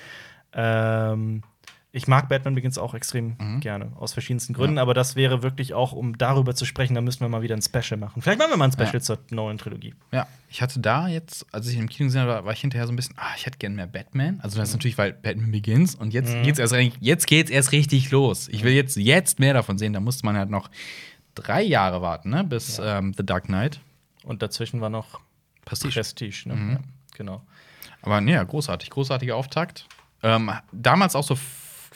Ähm, 0.53 1.43
ich 1.91 2.07
mag 2.07 2.29
Batman 2.29 2.53
Begins 2.53 2.77
auch 2.77 2.93
extrem 2.93 3.35
Mhm. 3.39 3.59
gerne, 3.61 3.91
aus 3.95 4.13
verschiedensten 4.13 4.53
Gründen, 4.53 4.77
aber 4.77 4.93
das 4.93 5.15
wäre 5.15 5.41
wirklich 5.41 5.73
auch, 5.73 5.91
um 5.91 6.17
darüber 6.17 6.53
zu 6.53 6.65
sprechen, 6.65 6.93
da 6.93 7.01
müssen 7.01 7.21
wir 7.21 7.29
mal 7.29 7.41
wieder 7.41 7.55
ein 7.55 7.61
Special 7.63 7.97
machen. 7.99 8.21
Vielleicht 8.21 8.37
machen 8.37 8.51
wir 8.51 8.57
mal 8.57 8.65
ein 8.65 8.71
Special 8.71 8.93
Ja. 8.93 8.99
zur 8.99 9.19
neuen 9.31 9.57
Trilogie. 9.57 9.95
Ja, 10.11 10.27
ich 10.49 10.61
hatte 10.61 10.79
da 10.79 11.07
jetzt, 11.07 11.45
als 11.51 11.67
ich 11.67 11.77
im 11.77 11.89
Kino 11.89 12.07
gesehen 12.07 12.21
habe, 12.21 12.45
war 12.45 12.53
ich 12.53 12.61
hinterher 12.61 12.85
so 12.85 12.93
ein 12.93 12.95
bisschen, 12.95 13.15
ah, 13.17 13.31
ich 13.35 13.45
hätte 13.47 13.57
gerne 13.57 13.75
mehr 13.75 13.87
Batman. 13.87 14.39
Also 14.41 14.59
das 14.59 14.69
ist 14.69 14.75
natürlich, 14.75 14.97
weil 14.99 15.13
Batman 15.13 15.51
Begins 15.51 15.95
und 15.95 16.13
jetzt 16.13 16.35
Mhm. 16.37 16.43
geht's 16.43 16.59
erst 16.59 16.75
jetzt 16.99 17.25
geht's 17.27 17.49
erst 17.49 17.71
richtig 17.71 18.11
los. 18.11 18.47
Ich 18.49 18.63
will 18.63 18.73
jetzt 18.73 18.95
jetzt 18.95 19.39
mehr 19.39 19.53
davon 19.55 19.77
sehen. 19.79 19.93
Da 19.93 19.99
musste 19.99 20.25
man 20.25 20.37
halt 20.37 20.49
noch 20.51 20.69
drei 21.33 21.63
Jahre 21.63 22.01
warten, 22.03 22.29
ne, 22.29 22.43
bis 22.43 22.79
ähm, 22.83 23.13
The 23.17 23.25
Dark 23.25 23.45
Knight. 23.45 23.79
Und 24.25 24.41
dazwischen 24.43 24.79
war 24.81 24.89
noch 24.89 25.21
Prestige. 25.65 25.93
Prestige, 25.95 26.43
ne? 26.49 26.55
Mhm. 26.55 26.71
Ja, 26.71 26.79
genau. 27.15 27.41
Aber 28.01 28.21
nee, 28.21 28.33
ja, 28.33 28.43
großartig, 28.43 28.89
großartiger 28.91 29.35
Auftakt. 29.35 29.87
Ähm, 30.21 30.51
damals 30.71 31.15
auch 31.15 31.23
so 31.23 31.35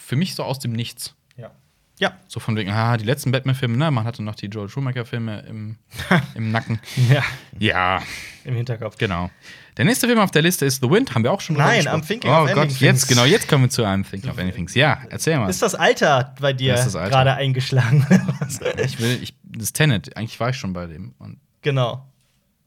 für 0.05 0.15
mich 0.15 0.35
so 0.35 0.43
aus 0.43 0.59
dem 0.59 0.73
Nichts. 0.73 1.15
Ja. 1.37 1.51
Ja. 1.99 2.13
So 2.27 2.39
von 2.39 2.55
wegen, 2.55 2.71
ah, 2.71 2.97
die 2.97 3.05
letzten 3.05 3.31
Batman-Filme, 3.31 3.77
ne? 3.77 3.89
Man 3.91 4.03
hatte 4.03 4.23
noch 4.23 4.35
die 4.35 4.47
Joel 4.47 4.67
Schumacher-Filme 4.69 5.41
im, 5.47 5.77
im 6.35 6.51
Nacken. 6.51 6.79
Ja, 7.09 7.23
Ja, 7.59 8.01
im 8.43 8.55
Hinterkopf. 8.55 8.97
genau. 8.97 9.29
Der 9.77 9.85
nächste 9.85 10.05
Film 10.07 10.19
auf 10.19 10.29
der 10.31 10.41
Liste 10.43 10.65
ist 10.65 10.81
The 10.83 10.89
Wind, 10.89 11.15
haben 11.15 11.23
wir 11.23 11.31
auch 11.31 11.41
schon 11.41 11.55
Nein. 11.55 11.87
I'm 11.87 12.05
Thinking 12.05 12.29
Oh 12.29 12.43
of 12.43 12.53
Gott, 12.53 12.63
Ending 12.69 12.77
jetzt, 12.79 13.07
genau, 13.07 13.25
jetzt 13.25 13.47
kommen 13.47 13.63
wir 13.65 13.69
zu 13.69 13.83
I'm 13.83 14.07
Thinking 14.07 14.29
of 14.29 14.37
Ending 14.37 14.55
Things. 14.55 14.75
Ja, 14.75 15.01
erzähl 15.09 15.37
mal. 15.39 15.49
Ist 15.49 15.61
das 15.61 15.73
Alter 15.75 16.35
bei 16.39 16.53
dir 16.53 16.75
gerade 16.75 17.33
eingeschlagen? 17.35 18.05
Ich 18.83 18.99
will, 18.99 19.19
ich, 19.23 19.33
das 19.43 19.63
ist 19.63 19.73
Tenet, 19.73 20.15
eigentlich 20.17 20.39
war 20.39 20.49
ich 20.49 20.57
schon 20.57 20.73
bei 20.73 20.85
dem. 20.85 21.13
Und 21.19 21.39
genau. 21.61 22.07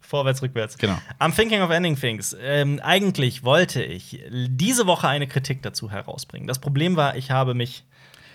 Vorwärts, 0.06 0.40
rückwärts. 0.42 0.78
Genau. 0.78 0.96
I'm 1.18 1.34
thinking 1.34 1.60
of 1.62 1.70
ending 1.70 1.96
things. 1.98 2.36
Ähm, 2.40 2.80
eigentlich 2.82 3.42
wollte 3.44 3.82
ich 3.82 4.22
diese 4.30 4.86
Woche 4.86 5.08
eine 5.08 5.26
Kritik 5.26 5.62
dazu 5.62 5.90
herausbringen. 5.90 6.46
Das 6.46 6.58
Problem 6.60 6.96
war, 6.96 7.16
ich 7.16 7.30
habe 7.30 7.54
mich, 7.54 7.84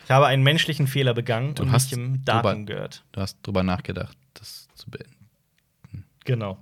ich 0.05 0.11
habe 0.11 0.27
einen 0.27 0.43
menschlichen 0.43 0.87
Fehler 0.87 1.13
begangen 1.13 1.55
Du 1.55 1.63
und 1.63 1.71
hast 1.71 1.91
mich 1.91 1.99
im 1.99 2.25
Datum 2.25 2.65
drüber- 2.65 2.65
gehört. 2.73 3.03
du 3.13 3.21
hast 3.21 3.37
drüber 3.43 3.63
nachgedacht, 3.63 4.17
das 4.33 4.67
zu 4.75 4.89
beenden. 4.89 5.15
Genau. 6.25 6.57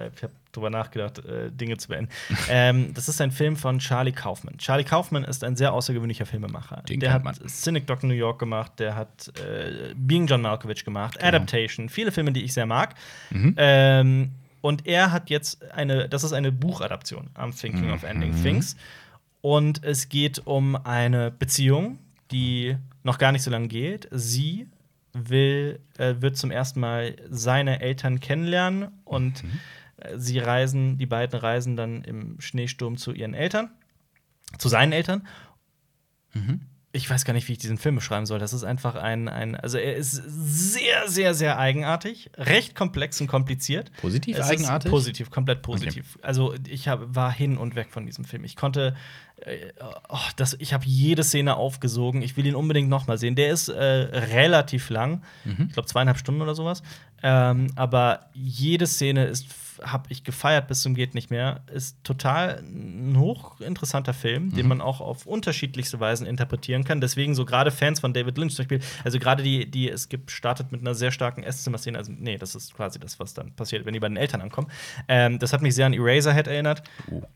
Äh, 0.00 0.10
ich 0.14 0.22
habe 0.22 0.32
drüber 0.52 0.70
nachgedacht, 0.70 1.18
äh, 1.24 1.50
Dinge 1.52 1.76
zu 1.76 1.88
beenden. 1.88 2.10
ähm, 2.48 2.92
das 2.94 3.08
ist 3.08 3.20
ein 3.20 3.30
Film 3.30 3.56
von 3.56 3.78
Charlie 3.78 4.12
Kaufman. 4.12 4.56
Charlie 4.58 4.84
Kaufman 4.84 5.22
ist 5.24 5.44
ein 5.44 5.54
sehr 5.54 5.72
außergewöhnlicher 5.72 6.26
Filmemacher. 6.26 6.82
Den 6.88 6.98
der 7.00 7.12
hat 7.12 7.22
man. 7.24 7.34
Cynic 7.46 7.86
Dog 7.86 8.02
in 8.02 8.08
New 8.08 8.14
York 8.14 8.38
gemacht, 8.38 8.72
der 8.78 8.96
hat 8.96 9.28
äh, 9.38 9.92
Being 9.94 10.26
John 10.26 10.40
Malkovich 10.40 10.84
gemacht, 10.84 11.18
Genau. 11.18 11.28
Adaptation, 11.28 11.88
viele 11.90 12.10
Filme, 12.10 12.32
die 12.32 12.42
ich 12.42 12.52
sehr 12.54 12.66
mag. 12.66 12.94
Mhm. 13.30 13.54
Ähm, 13.58 14.32
und 14.66 14.86
er 14.86 15.12
hat 15.12 15.30
jetzt 15.30 15.62
eine, 15.72 16.08
das 16.08 16.24
ist 16.24 16.32
eine 16.32 16.50
Buchadaption 16.52 17.30
am 17.34 17.54
Thinking 17.54 17.90
of 17.90 18.02
Ending 18.02 18.32
Mhm. 18.36 18.42
Things. 18.42 18.76
Und 19.40 19.84
es 19.84 20.08
geht 20.08 20.46
um 20.46 20.74
eine 20.76 21.30
Beziehung, 21.30 21.98
die 22.32 22.76
noch 23.04 23.18
gar 23.18 23.30
nicht 23.32 23.42
so 23.42 23.50
lange 23.50 23.68
geht. 23.68 24.08
Sie 24.10 24.66
will, 25.12 25.78
äh, 25.98 26.14
wird 26.18 26.36
zum 26.36 26.50
ersten 26.50 26.80
Mal 26.80 27.14
seine 27.30 27.80
Eltern 27.80 28.18
kennenlernen 28.20 28.88
und 29.04 29.44
Mhm. 29.44 29.50
äh, 29.98 30.18
sie 30.18 30.38
reisen, 30.40 30.98
die 30.98 31.06
beiden 31.06 31.38
reisen 31.38 31.76
dann 31.76 32.02
im 32.02 32.40
Schneesturm 32.40 32.96
zu 32.96 33.12
ihren 33.12 33.34
Eltern, 33.34 33.70
zu 34.58 34.68
seinen 34.68 34.92
Eltern. 34.92 35.26
Mhm. 36.34 36.60
Ich 36.96 37.08
weiß 37.10 37.24
gar 37.24 37.32
nicht, 37.34 37.46
wie 37.48 37.52
ich 37.52 37.58
diesen 37.58 37.78
Film 37.78 37.94
beschreiben 37.96 38.26
soll. 38.26 38.38
Das 38.38 38.52
ist 38.52 38.64
einfach 38.64 38.94
ein, 38.96 39.28
ein 39.28 39.54
also 39.54 39.78
er 39.78 39.94
ist 39.96 40.12
sehr, 40.26 41.08
sehr, 41.08 41.34
sehr 41.34 41.58
eigenartig, 41.58 42.30
recht 42.38 42.74
komplex 42.74 43.20
und 43.20 43.26
kompliziert. 43.26 43.92
Positiv 44.00 44.38
Es 44.38 44.48
eigenartig? 44.48 44.90
Positiv, 44.90 45.30
komplett 45.30 45.62
positiv. 45.62 46.18
Also 46.22 46.54
ich 46.68 46.88
hab, 46.88 47.14
war 47.14 47.30
hin 47.32 47.56
und 47.58 47.74
weg 47.74 47.88
von 47.90 48.06
diesem 48.06 48.24
Film. 48.24 48.44
Ich 48.44 48.56
konnte, 48.56 48.96
äh, 49.42 49.56
oh, 50.08 50.18
das, 50.36 50.56
ich 50.58 50.72
habe 50.72 50.84
jede 50.86 51.22
Szene 51.22 51.56
aufgesogen. 51.56 52.22
Ich 52.22 52.36
will 52.36 52.46
ihn 52.46 52.54
unbedingt 52.54 52.88
noch 52.88 53.06
mal 53.06 53.18
sehen. 53.18 53.34
Der 53.36 53.50
ist 53.50 53.68
äh, 53.68 53.74
relativ 53.84 54.88
lang, 54.90 55.22
Mhm. 55.44 55.66
ich 55.68 55.74
glaube 55.74 55.86
zweieinhalb 55.88 56.18
Stunden 56.18 56.40
oder 56.40 56.54
sowas. 56.54 56.82
Ähm, 57.22 57.68
aber 57.76 58.30
jede 58.34 58.86
Szene 58.86 59.26
ist 59.26 59.46
habe 59.82 60.04
ich 60.10 60.24
gefeiert 60.24 60.68
bis 60.68 60.82
zum 60.82 60.94
geht 60.94 61.14
nicht 61.14 61.30
mehr. 61.30 61.60
Ist 61.72 62.02
total 62.04 62.62
ein 62.62 63.16
hochinteressanter 63.18 64.14
Film, 64.14 64.54
den 64.54 64.68
man 64.68 64.80
auch 64.80 65.00
auf 65.00 65.26
unterschiedlichste 65.26 66.00
Weisen 66.00 66.26
interpretieren 66.26 66.84
kann. 66.84 67.00
Deswegen 67.00 67.34
so 67.34 67.44
gerade 67.44 67.70
Fans 67.70 68.00
von 68.00 68.12
David 68.12 68.38
Lynch 68.38 68.54
zum 68.54 68.64
Beispiel, 68.64 68.80
also 69.04 69.18
gerade 69.18 69.42
die, 69.42 69.70
die 69.70 69.90
es 69.90 70.08
gibt, 70.08 70.30
startet 70.30 70.72
mit 70.72 70.80
einer 70.80 70.94
sehr 70.94 71.10
starken 71.10 71.42
Esszimmer-Szene. 71.42 71.98
Also 71.98 72.12
nee, 72.16 72.38
das 72.38 72.54
ist 72.54 72.74
quasi 72.74 72.98
das, 72.98 73.18
was 73.18 73.34
dann 73.34 73.52
passiert, 73.52 73.84
wenn 73.86 73.92
die 73.92 74.00
bei 74.00 74.08
den 74.08 74.16
Eltern 74.16 74.40
ankommen. 74.40 74.68
Ähm, 75.08 75.38
das 75.38 75.52
hat 75.52 75.62
mich 75.62 75.74
sehr 75.74 75.86
an 75.86 75.92
Eraserhead 75.92 76.46
erinnert. 76.46 76.82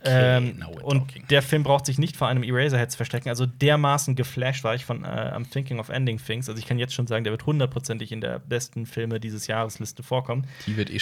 ähm, 0.05 0.59
now 0.59 0.67
we're 0.69 0.83
und 0.83 1.09
talking. 1.09 1.27
der 1.29 1.43
Film 1.43 1.63
braucht 1.63 1.87
sich 1.87 1.99
nicht 1.99 2.17
vor 2.17 2.29
einem 2.29 2.43
Eraserhead 2.43 2.91
zu 2.91 2.97
verstecken. 2.97 3.29
Also 3.29 3.47
dermaßen 3.47 4.17
geflasht 4.17 4.65
war 4.65 4.75
ich 4.75 4.85
von 4.85 5.05
äh, 5.05 5.07
am 5.07 5.49
Thinking 5.49 5.79
of 5.79 5.89
Ending 5.89 6.19
Things. 6.19 6.49
Also 6.49 6.59
ich 6.59 6.67
kann 6.67 6.79
jetzt 6.79 6.95
schon 6.95 7.07
sagen, 7.07 7.25
der 7.25 7.33
wird 7.33 7.47
hundertprozentig 7.47 8.13
in 8.13 8.21
der 8.21 8.39
besten 8.39 8.87
Filme 8.87 9.21
dieses 9.21 9.47
Jahres 9.47 9.79
Liste 9.79 10.03
vorkommen. 10.03 10.47
Die 10.67 10.77
wird 10.77 10.91
eh 10.91 10.99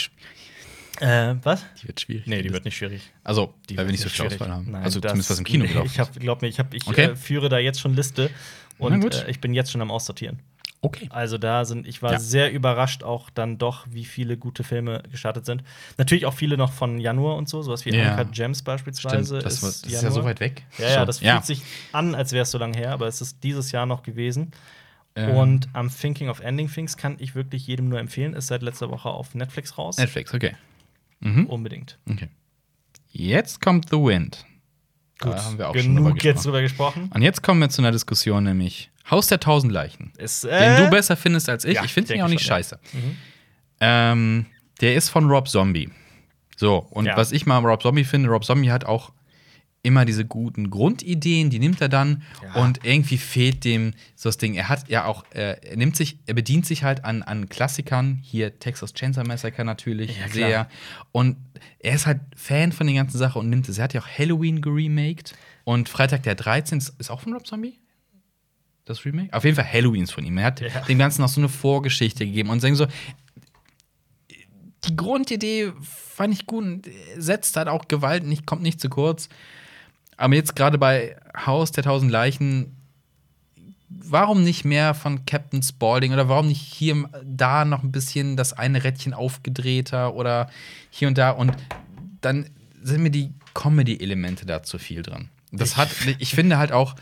Äh, 1.00 1.36
was? 1.42 1.64
die 1.82 1.88
wird 1.88 2.00
schwierig. 2.00 2.26
Nee, 2.26 2.42
die 2.42 2.52
wird 2.52 2.64
nicht 2.64 2.76
schwierig. 2.76 3.02
Also, 3.24 3.54
Die 3.68 3.76
weil 3.76 3.86
wir 3.86 3.92
nicht 3.92 4.02
so 4.02 4.08
viel. 4.08 4.26
Auswahl 4.26 4.50
haben. 4.50 4.70
Nein, 4.70 4.82
also 4.82 5.00
das- 5.00 5.10
zumindest 5.12 5.30
was 5.30 5.38
im 5.38 5.44
Kino 5.44 5.64
nee, 5.64 5.70
gelaufen 5.72 5.90
Ich 5.92 5.98
hab, 6.00 6.12
glaub 6.18 6.42
mir, 6.42 6.48
ich, 6.48 6.58
hab, 6.58 6.74
ich 6.74 6.86
Okay. 6.86 7.04
äh, 7.04 7.16
führe 7.16 7.48
da 7.48 7.58
jetzt 7.58 7.80
schon 7.80 7.94
Liste 7.94 8.30
und 8.78 9.04
äh, 9.14 9.30
ich 9.30 9.40
bin 9.40 9.54
jetzt 9.54 9.70
schon 9.70 9.80
am 9.80 9.90
Aussortieren. 9.90 10.40
Okay. 10.80 11.08
Also 11.10 11.38
da 11.38 11.64
sind, 11.64 11.88
ich 11.88 12.02
war 12.02 12.12
Ja. 12.12 12.18
sehr 12.20 12.52
überrascht 12.52 13.02
auch 13.02 13.30
dann 13.30 13.58
doch, 13.58 13.86
wie 13.90 14.04
viele 14.04 14.36
gute 14.36 14.62
Filme 14.62 15.02
gestartet 15.10 15.44
sind. 15.44 15.64
Natürlich 15.96 16.24
auch 16.24 16.34
viele 16.34 16.56
noch 16.56 16.72
von 16.72 16.98
Januar 16.98 17.36
und 17.36 17.48
so, 17.48 17.62
sowas 17.62 17.84
wie 17.84 17.94
Ja. 17.94 18.12
Uncut 18.12 18.32
Gems 18.32 18.62
beispielsweise. 18.62 19.24
Stimmt, 19.40 19.44
das, 19.44 19.54
ist 19.54 19.62
war, 19.62 19.68
das 19.70 19.82
ist 19.92 20.02
ja 20.02 20.10
so 20.12 20.22
weit 20.22 20.38
weg. 20.38 20.62
Ja, 20.78 20.88
ja, 20.88 21.04
das 21.04 21.18
fühlt 21.18 21.26
ja. 21.28 21.42
sich 21.42 21.62
an, 21.92 22.14
als 22.14 22.30
wäre 22.32 22.44
es 22.44 22.52
so 22.52 22.58
lange 22.58 22.78
her, 22.78 22.92
aber 22.92 23.08
es 23.08 23.20
ist 23.20 23.42
dieses 23.42 23.72
Jahr 23.72 23.86
noch 23.86 24.04
gewesen. 24.04 24.52
Ähm. 25.16 25.30
Und 25.30 25.68
am 25.72 25.90
Thinking 25.90 26.28
of 26.28 26.38
Ending 26.38 26.70
Things 26.70 26.96
kann 26.96 27.16
ich 27.18 27.34
wirklich 27.34 27.66
jedem 27.66 27.88
nur 27.88 27.98
empfehlen. 27.98 28.34
Ist 28.34 28.46
seit 28.46 28.62
letzter 28.62 28.88
Woche 28.88 29.08
auf 29.08 29.34
Netflix 29.34 29.76
raus. 29.78 29.98
Netflix, 29.98 30.32
okay. 30.32 30.54
Mhm. 31.20 31.46
Unbedingt. 31.46 31.98
okay. 32.10 32.28
Jetzt 33.10 33.60
kommt 33.60 33.88
The 33.90 33.96
Wind. 33.96 34.44
Gut, 35.20 35.32
Da 35.32 35.44
haben 35.44 35.58
wir 35.58 35.68
auch 35.70 35.74
schon 35.74 35.96
drüber 35.96 36.10
genug 36.10 36.22
jetzt 36.24 36.36
gesprochen. 36.36 36.44
drüber 36.44 36.62
gesprochen. 36.62 37.10
Und 37.12 37.22
jetzt 37.22 37.42
kommen 37.42 37.60
wir 37.60 37.68
zu 37.70 37.82
einer 37.82 37.90
Diskussion, 37.90 38.44
nämlich 38.44 38.90
Haus 39.10 39.26
der 39.26 39.40
tausend 39.40 39.72
Leichen. 39.72 40.12
Ist, 40.18 40.44
Den 40.44 40.50
äh, 40.50 40.84
du 40.84 40.90
besser 40.90 41.16
findest 41.16 41.48
als 41.48 41.64
ich. 41.64 41.74
ja, 41.76 41.84
ich 41.84 41.92
finde 41.92 42.14
ihn 42.14 42.22
auch 42.22 42.28
nicht 42.28 42.42
schon, 42.42 42.50
ja. 42.50 42.56
scheiße. 42.56 42.78
Ähm, 43.80 44.46
der 44.80 44.94
ist 44.94 45.08
von 45.08 45.28
Rob 45.28 45.48
Zombie. 45.48 45.90
So, 46.56 46.78
und 46.90 47.06
Ja. 47.06 47.16
was 47.16 47.32
ich 47.32 47.46
mal 47.46 47.58
Rob 47.58 47.82
Zombie 47.82 48.04
finde, 48.04 48.28
Rob 48.28 48.44
Zombie 48.44 48.70
hat 48.70 48.84
auch 48.84 49.12
immer 49.88 50.04
diese 50.04 50.24
guten 50.24 50.70
Grundideen, 50.70 51.50
die 51.50 51.58
nimmt 51.58 51.80
er 51.80 51.88
dann 51.88 52.22
Ja. 52.42 52.62
und 52.62 52.84
irgendwie 52.84 53.18
fehlt 53.18 53.64
dem 53.64 53.92
so 54.14 54.28
das 54.28 54.38
Ding. 54.38 54.54
Er 54.54 54.68
hat 54.68 54.88
ja 54.88 55.06
auch, 55.06 55.24
er 55.30 55.58
nimmt 55.76 55.96
sich, 55.96 56.18
er 56.26 56.34
bedient 56.34 56.64
sich 56.66 56.84
halt 56.84 57.04
an, 57.04 57.22
an 57.22 57.48
Klassikern, 57.48 58.20
hier 58.22 58.58
Texas 58.60 58.94
Chainsaw 58.94 59.26
Massacre 59.26 59.64
natürlich 59.64 60.16
Ja, 60.18 60.28
sehr. 60.28 60.68
Und 61.10 61.36
er 61.80 61.94
ist 61.94 62.06
halt 62.06 62.20
Fan 62.36 62.70
von 62.72 62.86
den 62.86 62.94
ganzen 62.96 63.18
Sachen 63.18 63.40
und 63.40 63.50
nimmt 63.50 63.68
es. 63.68 63.78
Er 63.78 63.84
hat 63.84 63.94
ja 63.94 64.00
auch 64.00 64.06
Halloween 64.08 64.60
geremaked 64.62 65.34
und 65.64 65.88
Freitag 65.88 66.22
der 66.22 66.34
13. 66.36 66.78
ist, 66.98 67.10
auch 67.10 67.20
von 67.20 67.32
Rob 67.32 67.46
Zombie? 67.46 67.78
Das 68.84 69.04
Remake? 69.04 69.32
Auf 69.34 69.44
jeden 69.44 69.56
Fall 69.56 69.70
Halloween 69.70 70.04
ist 70.04 70.12
von 70.12 70.24
ihm. 70.24 70.38
Er 70.38 70.44
hat 70.44 70.60
Ja. 70.60 70.68
dem 70.88 70.98
Ganzen 70.98 71.20
noch 71.22 71.28
so 71.28 71.40
eine 71.40 71.48
Vorgeschichte 71.48 72.24
gegeben 72.24 72.50
und 72.50 72.60
sagen 72.60 72.74
so, 72.74 72.86
die 74.86 74.96
Grundidee 74.96 75.72
fand 75.82 76.32
ich 76.34 76.46
gut 76.46 76.64
und 76.64 76.88
setzt 77.16 77.56
halt 77.56 77.68
auch 77.68 77.88
Gewalt 77.88 78.24
nicht, 78.24 78.46
kommt 78.46 78.62
nicht 78.62 78.80
zu 78.80 78.88
kurz. 78.88 79.28
Aber 80.18 80.34
jetzt 80.34 80.54
gerade 80.54 80.76
bei 80.76 81.16
Haus 81.46 81.72
der 81.72 81.84
tausend 81.84 82.10
Leichen, 82.12 82.76
warum 83.88 84.44
nicht 84.44 84.64
mehr 84.64 84.92
von 84.94 85.24
Captain 85.24 85.62
Spaulding 85.62 86.12
oder 86.12 86.28
warum 86.28 86.48
nicht 86.48 86.60
hier 86.60 87.08
da 87.24 87.64
noch 87.64 87.82
ein 87.82 87.92
bisschen 87.92 88.36
das 88.36 88.52
eine 88.52 88.84
Rädchen 88.84 89.14
aufgedrehter 89.14 90.14
oder 90.14 90.50
hier 90.90 91.08
und 91.08 91.16
da 91.16 91.30
und 91.30 91.52
dann 92.20 92.50
sind 92.82 93.02
mir 93.02 93.10
die 93.10 93.32
Comedy-Elemente 93.54 94.44
da 94.44 94.62
zu 94.62 94.78
viel 94.78 95.02
dran. 95.02 95.30
Das 95.52 95.76
hat, 95.76 95.88
ich 96.18 96.34
finde 96.34 96.58
halt 96.58 96.72
auch, 96.72 96.94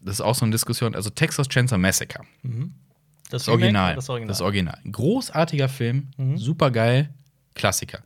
das 0.00 0.16
ist 0.16 0.20
auch 0.20 0.34
so 0.34 0.44
eine 0.44 0.52
Diskussion, 0.52 0.94
also 0.94 1.10
Texas 1.10 1.48
Chainsaw 1.48 1.78
Massacre. 1.78 2.20
das 2.42 3.44
Das 3.44 3.48
Original. 3.48 3.94
Das 3.96 4.08
Original. 4.08 4.28
Das 4.28 4.40
Original. 4.40 4.78
Großartiger 4.90 5.68
Film, 5.68 6.08
Mhm. 6.16 6.36
super 6.38 6.70
geil, 6.70 7.08
Klassiker. 7.54 8.00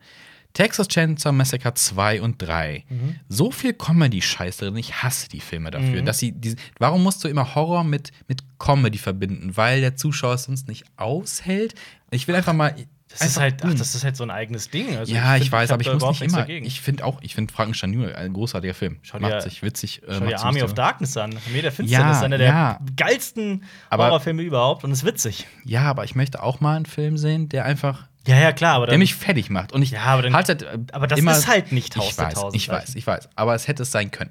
Texas 0.55 0.89
Chainsaw 0.89 1.33
Massacre 1.33 1.73
2 1.75 2.21
und 2.23 2.41
3. 2.43 2.85
Mhm. 2.89 3.17
So 3.29 3.51
viel 3.51 3.73
Comedy-Scheiß 3.73 4.59
drin. 4.59 4.77
Ich 4.77 5.03
hasse 5.03 5.29
die 5.29 5.41
Filme 5.41 5.71
dafür. 5.71 6.03
Dass 6.03 6.19
sie 6.19 6.33
diese, 6.33 6.57
warum 6.79 7.03
musst 7.03 7.25
du 7.25 7.29
immer 7.29 7.55
Horror 7.55 7.85
mit, 7.85 8.13
mit 8.29 8.43
Comedy 8.59 8.99
verbinden? 8.99 9.57
Weil 9.57 9.81
der 9.81 9.97
Zuschauer 9.97 10.35
es 10.35 10.45
sonst 10.45 10.69
nicht 10.69 10.85
aushält. 10.97 11.75
Ich 12.11 12.29
will 12.29 12.35
einfach 12.35 12.53
mal. 12.53 12.75
Das 13.09 13.21
ist, 13.21 13.27
einfach 13.39 13.41
halt, 13.43 13.75
ach, 13.75 13.75
das 13.79 13.95
ist 13.95 14.05
halt 14.05 14.17
so 14.17 14.25
ein 14.25 14.31
eigenes 14.31 14.71
Ding. 14.71 14.97
Also 14.97 15.13
ja, 15.13 15.37
ich, 15.37 15.43
find, 15.43 15.53
weiß, 15.53 15.69
hab 15.71 15.75
aber 15.75 15.83
ich 15.83 16.01
muss 16.01 16.21
nicht 16.21 16.31
immer. 16.31 16.39
dagegen. 16.39 16.65
Ich 16.65 16.81
finde 16.81 17.05
auch, 17.05 17.19
ich 17.21 17.35
finde 17.35 17.53
Frankenstein 17.53 17.93
Junior 17.93 18.15
ein 18.15 18.33
großartiger 18.33 18.73
Film. 18.73 19.01
Schau 19.03 19.19
macht 19.21 19.33
dir- 19.35 19.41
sich 19.43 19.63
witzig. 19.63 20.03
Äh, 20.03 20.15
Schau 20.15 20.21
macht 20.21 20.31
dir 20.31 20.41
Army 20.41 20.63
of 20.63 20.73
Darkness 20.73 21.17
an. 21.19 21.37
Armee 21.47 21.61
der 21.61 21.73
Finsternis 21.73 22.07
Ja, 22.07 22.19
ist 22.19 22.25
einer 22.25 22.39
der 22.39 22.47
ja. 22.47 22.81
geilsten 22.97 23.65
Aber- 23.91 24.07
Horrorfilme 24.07 24.41
überhaupt 24.43 24.85
und 24.85 24.93
ist 24.93 25.05
witzig. 25.05 25.47
Ja, 25.65 25.83
aber 25.83 26.05
ich 26.05 26.15
möchte 26.15 26.43
auch 26.43 26.61
mal 26.61 26.75
einen 26.77 26.87
Film 26.87 27.19
sehen, 27.19 27.51
der 27.51 27.67
einfach 27.67 28.09
Ja, 28.27 28.39
ja, 28.39 28.53
klar, 28.53 28.77
aber 28.77 28.87
der 28.87 28.99
mich 28.99 29.15
fertig 29.15 29.51
macht. 29.51 29.73
Und 29.73 29.83
ich 29.83 29.91
Ja, 29.93 30.03
aber 30.05 30.23
dann- 30.23 30.35
halt 30.35 30.93
aber 30.95 31.07
das 31.07 31.19
immer, 31.19 31.33
ist 31.33 31.47
halt 31.49 31.73
nicht 31.73 31.97
Haus 31.97 32.11
ich 32.11 32.17
der 32.17 32.27
weiß, 32.27 32.45
Ich 32.55 32.69
weiß, 32.69 32.95
ich 32.95 33.07
weiß. 33.07 33.29
Aber 33.35 33.55
es 33.55 33.67
hätte 33.69 33.83
es 33.83 33.91
sein 33.91 34.11
können. 34.11 34.31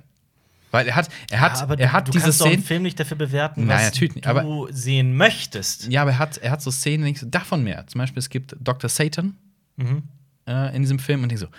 Weil 0.71 0.87
er 0.87 0.95
hat, 0.95 1.09
er 1.29 1.41
hat, 1.41 1.57
ja, 1.57 1.63
aber 1.63 1.77
er 1.77 1.87
du, 1.87 1.93
hat 1.93 2.07
du 2.07 2.11
diese 2.13 2.23
kannst 2.25 2.39
doch 2.39 2.45
einen 2.45 2.53
Szenen. 2.53 2.65
Film 2.65 2.83
nicht 2.83 2.97
dafür 2.97 3.17
bewerten, 3.17 3.65
Nein, 3.65 3.77
was 3.77 3.83
natürlich 3.85 4.15
nicht, 4.15 4.25
du 4.25 4.29
aber- 4.29 4.67
sehen 4.71 5.17
möchtest. 5.17 5.87
Ja, 5.89 6.03
aber 6.03 6.11
er 6.11 6.19
hat, 6.19 6.37
er 6.37 6.51
hat 6.51 6.61
so 6.61 6.71
Szenen, 6.71 7.13
du, 7.13 7.25
davon 7.25 7.63
mehr. 7.65 7.85
Zum 7.87 7.99
Beispiel, 7.99 8.19
es 8.19 8.29
gibt 8.29 8.55
Dr. 8.59 8.89
Satan 8.89 9.35
Mhm. 9.75 10.03
äh, 10.47 10.73
in 10.73 10.81
diesem 10.83 10.97
Film 10.99 11.23
und 11.23 11.29
denkst 11.29 11.41
so, 11.41 11.49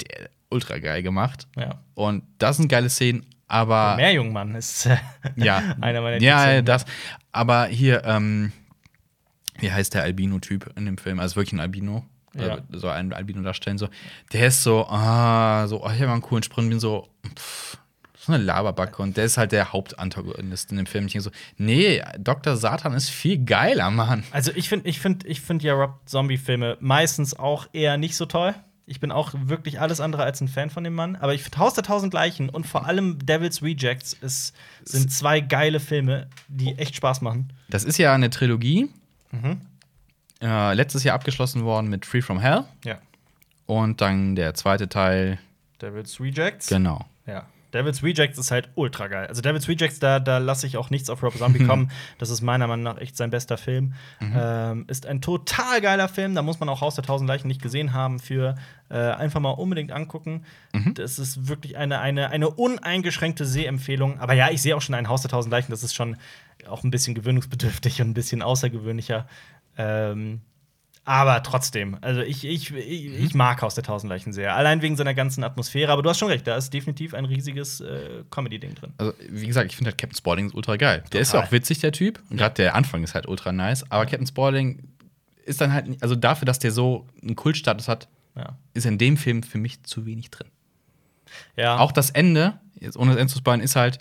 der 0.00 0.30
ultra 0.48 0.78
geil 0.78 1.02
gemacht. 1.02 1.46
Ja. 1.56 1.80
Und 1.94 2.22
das 2.38 2.56
sind 2.56 2.68
geile 2.68 2.88
Szenen, 2.88 3.26
aber. 3.48 3.96
Meerjungmann 3.96 4.54
ist 4.54 4.86
äh, 4.86 4.96
Ja, 5.36 5.58
einer 5.82 6.00
meiner 6.00 6.22
ja, 6.22 6.62
das. 6.62 6.86
Aber 7.32 7.66
hier, 7.66 8.02
ähm, 8.06 8.52
wie 9.58 9.72
heißt 9.72 9.94
der 9.94 10.02
Albino-Typ 10.02 10.72
in 10.76 10.86
dem 10.86 10.98
Film? 10.98 11.20
Also 11.20 11.36
wirklich 11.36 11.52
ein 11.52 11.60
Albino. 11.60 12.04
Ja. 12.34 12.56
Äh, 12.56 12.62
so 12.72 12.88
einen 12.88 13.12
Albino 13.12 13.42
darstellen. 13.42 13.78
So. 13.78 13.88
Der 14.32 14.48
ist 14.48 14.62
so, 14.62 14.86
ah, 14.86 15.66
so, 15.68 15.84
oh, 15.84 15.90
ich 15.90 16.00
habe 16.00 16.12
einen 16.12 16.22
coolen 16.22 16.42
Sprung, 16.42 16.68
bin 16.68 16.80
so, 16.80 17.08
pff, 17.36 17.78
so 18.18 18.32
eine 18.32 18.42
Laberbacke. 18.42 19.02
Und 19.02 19.16
der 19.16 19.24
ist 19.24 19.36
halt 19.36 19.52
der 19.52 19.72
Hauptantagonist 19.72 20.70
in 20.70 20.78
dem 20.78 20.86
Film. 20.86 21.06
Ich 21.06 21.12
denke 21.12 21.24
so, 21.24 21.30
nee, 21.56 22.02
Dr. 22.18 22.56
Satan 22.56 22.94
ist 22.94 23.10
viel 23.10 23.44
geiler, 23.44 23.90
Mann. 23.90 24.24
Also 24.30 24.50
ich 24.54 24.68
finde 24.68 24.88
ich 24.88 24.98
find, 24.98 25.24
ich 25.26 25.40
find 25.40 25.62
ja 25.62 25.74
Rob 25.74 26.00
Zombie-Filme 26.06 26.76
meistens 26.80 27.38
auch 27.38 27.68
eher 27.72 27.96
nicht 27.96 28.16
so 28.16 28.26
toll. 28.26 28.54
Ich 28.86 29.00
bin 29.00 29.12
auch 29.12 29.32
wirklich 29.34 29.80
alles 29.80 30.00
andere 30.00 30.24
als 30.24 30.42
ein 30.42 30.48
Fan 30.48 30.68
von 30.68 30.84
dem 30.84 30.94
Mann. 30.94 31.16
Aber 31.16 31.32
ich 31.32 31.42
finde 31.42 31.58
Haus 31.58 31.72
der 31.72 31.84
Tausend 31.84 32.12
Leichen 32.12 32.50
und 32.50 32.66
vor 32.66 32.86
allem 32.86 33.18
Devil's 33.24 33.62
Rejects 33.62 34.12
ist, 34.12 34.54
sind 34.84 35.10
zwei 35.10 35.40
geile 35.40 35.80
Filme, 35.80 36.28
die 36.48 36.74
echt 36.76 36.96
Spaß 36.96 37.22
machen. 37.22 37.52
Das 37.70 37.84
ist 37.84 37.96
ja 37.96 38.12
eine 38.12 38.28
Trilogie. 38.28 38.90
Mhm. 39.42 39.60
Äh, 40.40 40.74
letztes 40.74 41.04
Jahr 41.04 41.14
abgeschlossen 41.14 41.64
worden 41.64 41.88
mit 41.88 42.06
Free 42.06 42.22
from 42.22 42.38
Hell. 42.40 42.64
Ja. 42.84 42.98
Und 43.66 44.00
dann 44.00 44.34
der 44.36 44.54
zweite 44.54 44.88
Teil, 44.88 45.38
Devil's 45.80 46.20
Rejects. 46.20 46.66
genau. 46.68 47.04
Ja. 47.26 47.46
Devil's 47.72 48.04
Rejects 48.04 48.38
ist 48.38 48.52
halt 48.52 48.68
ultra 48.76 49.08
geil. 49.08 49.26
Also 49.26 49.42
Devil's 49.42 49.66
Rejects, 49.66 49.98
da, 49.98 50.20
da 50.20 50.38
lasse 50.38 50.64
ich 50.64 50.76
auch 50.76 50.90
nichts 50.90 51.10
auf 51.10 51.24
Rob 51.24 51.36
Zombie 51.36 51.64
kommen. 51.66 51.90
Das 52.18 52.30
ist 52.30 52.40
meiner 52.40 52.68
Meinung 52.68 52.84
nach 52.84 52.98
echt 52.98 53.16
sein 53.16 53.30
bester 53.30 53.58
Film. 53.58 53.94
Ähm, 54.20 54.84
ist 54.86 55.06
ein 55.06 55.20
total 55.20 55.80
geiler 55.80 56.08
Film. 56.08 56.36
Da 56.36 56.42
muss 56.42 56.60
man 56.60 56.68
auch 56.68 56.82
Haus 56.82 56.94
der 56.94 57.02
Tausend 57.02 57.26
Leichen 57.26 57.48
nicht 57.48 57.60
gesehen 57.60 57.92
haben 57.92 58.20
für 58.20 58.54
äh, 58.90 58.96
einfach 58.98 59.40
mal 59.40 59.50
unbedingt 59.50 59.90
angucken. 59.90 60.44
Das 60.94 61.18
ist 61.18 61.48
wirklich 61.48 61.76
eine, 61.76 61.98
eine, 61.98 62.30
eine 62.30 62.48
uneingeschränkte 62.48 63.44
Sehempfehlung. 63.44 64.20
Aber 64.20 64.34
ja, 64.34 64.50
ich 64.50 64.62
sehe 64.62 64.76
auch 64.76 64.82
schon 64.82 64.94
ein 64.94 65.08
Haus 65.08 65.22
der 65.22 65.30
Tausend 65.32 65.50
Leichen. 65.50 65.72
Das 65.72 65.82
ist 65.82 65.94
schon 65.94 66.16
auch 66.68 66.84
ein 66.84 66.90
bisschen 66.90 67.14
gewöhnungsbedürftig 67.14 68.00
und 68.00 68.10
ein 68.10 68.14
bisschen 68.14 68.42
außergewöhnlicher. 68.42 69.26
Ähm, 69.76 70.40
aber 71.06 71.42
trotzdem, 71.42 71.98
also 72.00 72.22
ich, 72.22 72.44
ich, 72.46 72.72
ich, 72.72 73.06
ich 73.12 73.34
mag 73.34 73.60
Haus 73.60 73.74
der 73.74 73.84
Tausend 73.84 74.08
Leichen 74.08 74.32
sehr. 74.32 74.56
Allein 74.56 74.80
wegen 74.80 74.96
seiner 74.96 75.12
ganzen 75.12 75.44
Atmosphäre. 75.44 75.92
Aber 75.92 76.02
du 76.02 76.08
hast 76.08 76.18
schon 76.18 76.28
recht, 76.28 76.46
da 76.46 76.56
ist 76.56 76.72
definitiv 76.72 77.12
ein 77.12 77.26
riesiges 77.26 77.80
äh, 77.82 78.24
Comedy-Ding 78.30 78.74
drin. 78.74 78.94
Also, 78.96 79.12
wie 79.28 79.46
gesagt, 79.46 79.70
ich 79.70 79.76
finde 79.76 79.90
halt 79.90 79.98
Captain 79.98 80.16
Spaulding 80.16 80.46
ist 80.46 80.54
ultra 80.54 80.76
geil. 80.76 81.04
Der 81.12 81.20
ist 81.20 81.32
ja 81.32 81.40
Total. 81.40 81.48
auch 81.48 81.52
witzig, 81.52 81.80
der 81.80 81.92
Typ. 81.92 82.22
Und 82.30 82.38
gerade 82.38 82.54
der 82.54 82.74
Anfang 82.74 83.04
ist 83.04 83.14
halt 83.14 83.28
ultra 83.28 83.52
nice. 83.52 83.84
Aber 83.90 84.06
Captain 84.06 84.26
Spaulding 84.26 84.82
ist 85.44 85.60
dann 85.60 85.74
halt, 85.74 86.02
also 86.02 86.14
dafür, 86.16 86.46
dass 86.46 86.58
der 86.58 86.70
so 86.72 87.06
einen 87.22 87.36
Kultstatus 87.36 87.86
hat, 87.86 88.08
Ja. 88.34 88.56
ist 88.72 88.86
in 88.86 88.96
dem 88.96 89.18
Film 89.18 89.42
für 89.42 89.58
mich 89.58 89.82
zu 89.82 90.06
wenig 90.06 90.30
drin. 90.30 90.48
ja. 91.56 91.76
Auch 91.78 91.92
das 91.92 92.08
Ende, 92.10 92.58
jetzt 92.80 92.96
ohne 92.96 93.10
das 93.10 93.20
Ende 93.20 93.30
zu 93.30 93.38
spoilern, 93.40 93.60
ist 93.60 93.76
halt, 93.76 93.98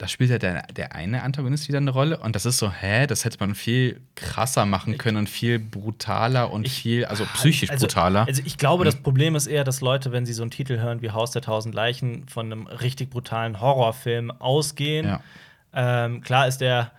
da 0.00 0.08
spielt 0.08 0.30
ja 0.30 0.38
der, 0.38 0.62
der 0.68 0.94
eine 0.94 1.22
Antagonist 1.24 1.68
wieder 1.68 1.76
eine 1.76 1.90
Rolle. 1.90 2.16
Und 2.20 2.34
das 2.34 2.46
ist 2.46 2.56
so, 2.56 2.72
hä, 2.72 3.06
das 3.06 3.26
hätte 3.26 3.36
man 3.38 3.54
viel 3.54 4.00
krasser 4.14 4.64
machen 4.64 4.96
können 4.96 5.18
und 5.18 5.28
viel 5.28 5.58
brutaler 5.58 6.50
und 6.50 6.66
viel, 6.66 7.04
also 7.04 7.26
psychisch 7.34 7.68
also, 7.68 7.86
brutaler. 7.86 8.24
Also 8.26 8.40
ich 8.46 8.56
glaube, 8.56 8.86
das 8.86 8.96
Problem 8.96 9.34
ist 9.36 9.46
eher, 9.46 9.62
dass 9.62 9.82
Leute, 9.82 10.10
wenn 10.10 10.24
sie 10.24 10.32
so 10.32 10.40
einen 10.40 10.50
Titel 10.50 10.78
hören 10.78 11.02
wie 11.02 11.10
Haus 11.10 11.32
der 11.32 11.42
Tausend 11.42 11.74
Leichen, 11.74 12.26
von 12.28 12.46
einem 12.50 12.66
richtig 12.66 13.10
brutalen 13.10 13.60
Horrorfilm 13.60 14.30
ausgehen. 14.30 15.06
Ja. 15.06 15.20
Ähm, 15.74 16.22
klar 16.22 16.48
ist 16.48 16.62
der 16.62 16.92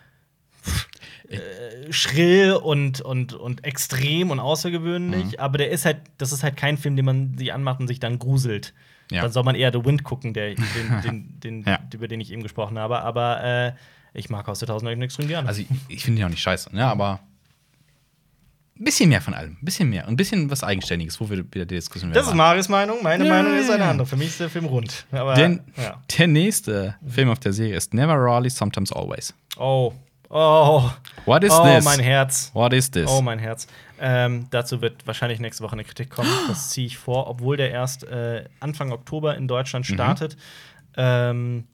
äh, 1.27 1.91
schrill 1.91 2.53
und, 2.53 3.01
und, 3.01 3.33
und 3.33 3.63
extrem 3.63 4.29
und 4.29 4.39
außergewöhnlich, 4.39 5.25
Mhm. 5.25 5.39
aber 5.39 5.57
der 5.57 5.71
ist 5.71 5.85
halt, 5.85 5.97
das 6.19 6.31
ist 6.31 6.43
halt 6.43 6.55
kein 6.55 6.77
Film, 6.77 6.95
den 6.95 7.05
man 7.05 7.35
sich 7.35 7.51
anmacht 7.51 7.79
und 7.79 7.87
sich 7.87 7.99
dann 7.99 8.19
gruselt. 8.19 8.75
Ja. 9.11 9.21
Dann 9.21 9.31
soll 9.31 9.43
man 9.43 9.55
eher 9.55 9.71
The 9.71 9.85
Wind 9.85 10.03
gucken, 10.03 10.33
der, 10.33 10.55
den, 10.55 11.01
den, 11.03 11.39
den, 11.39 11.63
Ja. 11.65 11.79
über 11.93 12.07
den 12.07 12.19
ich 12.19 12.31
eben 12.31 12.41
gesprochen 12.43 12.79
habe. 12.79 13.01
Aber 13.01 13.43
äh, 13.43 13.73
ich 14.13 14.29
mag 14.29 14.47
Haus 14.47 14.59
der 14.59 14.67
Tausend 14.67 14.89
Leichen 14.89 15.01
extrem 15.03 15.27
gerne. 15.27 15.47
Also 15.47 15.61
ich, 15.61 15.67
ich 15.87 16.03
finde 16.03 16.21
ihn 16.21 16.25
auch 16.25 16.29
nicht 16.29 16.41
scheiße, 16.41 16.73
ne? 16.75 16.85
aber 16.85 17.19
ein 18.79 18.83
bisschen 18.85 19.09
mehr 19.09 19.21
von 19.21 19.33
allem. 19.35 19.57
Ein 19.61 19.65
bisschen 19.65 19.89
mehr. 19.89 20.05
Und 20.07 20.13
ein 20.13 20.17
bisschen 20.17 20.49
was 20.49 20.63
Eigenständiges, 20.63 21.19
wo 21.21 21.29
wir 21.29 21.37
wieder 21.37 21.65
die 21.65 21.75
Diskussion 21.75 22.11
das 22.13 22.27
ist. 22.27 22.33
Marius 22.33 22.67
Meinung. 22.67 23.03
Meine 23.03 23.25
Ja, 23.27 23.29
Meinung 23.43 23.55
ist 23.57 23.69
eine 23.69 23.85
andere. 23.85 24.07
Für 24.07 24.15
mich 24.17 24.29
ist 24.29 24.39
der 24.39 24.49
Film 24.49 24.65
rund. 24.65 25.05
Aber, 25.11 25.35
Denn 25.35 25.61
ja. 25.77 26.01
der 26.17 26.27
nächste 26.27 26.95
Film 27.07 27.29
auf 27.29 27.37
der 27.39 27.53
Serie 27.53 27.75
ist 27.75 27.93
Never 27.93 28.15
Rarely, 28.15 28.49
Sometimes 28.49 28.91
Always. 28.91 29.35
Oh. 29.57 29.93
Oh. 30.33 30.89
What 31.25 31.43
is 31.43 31.51
oh, 31.51 31.63
this? 31.65 31.83
mein 31.83 31.99
Herz. 31.99 32.51
What 32.53 32.71
is 32.71 32.89
this? 32.89 33.09
Oh, 33.09 33.21
mein 33.21 33.37
Herz. 33.37 33.67
Ähm, 33.99 34.47
dazu 34.49 34.81
wird 34.81 35.05
wahrscheinlich 35.05 35.39
nächste 35.39 35.61
Woche 35.63 35.73
eine 35.73 35.83
Kritik 35.83 36.09
kommen. 36.09 36.29
Das 36.47 36.69
ziehe 36.69 36.87
ich 36.87 36.97
vor, 36.97 37.27
obwohl 37.27 37.57
der 37.57 37.69
erst 37.69 38.05
äh, 38.05 38.45
Anfang 38.61 38.91
Oktober 38.93 39.35
in 39.35 39.47
Deutschland 39.47 39.87
Mhm. 39.89 39.93
startet. 39.93 40.37
Ähm, 40.95 41.67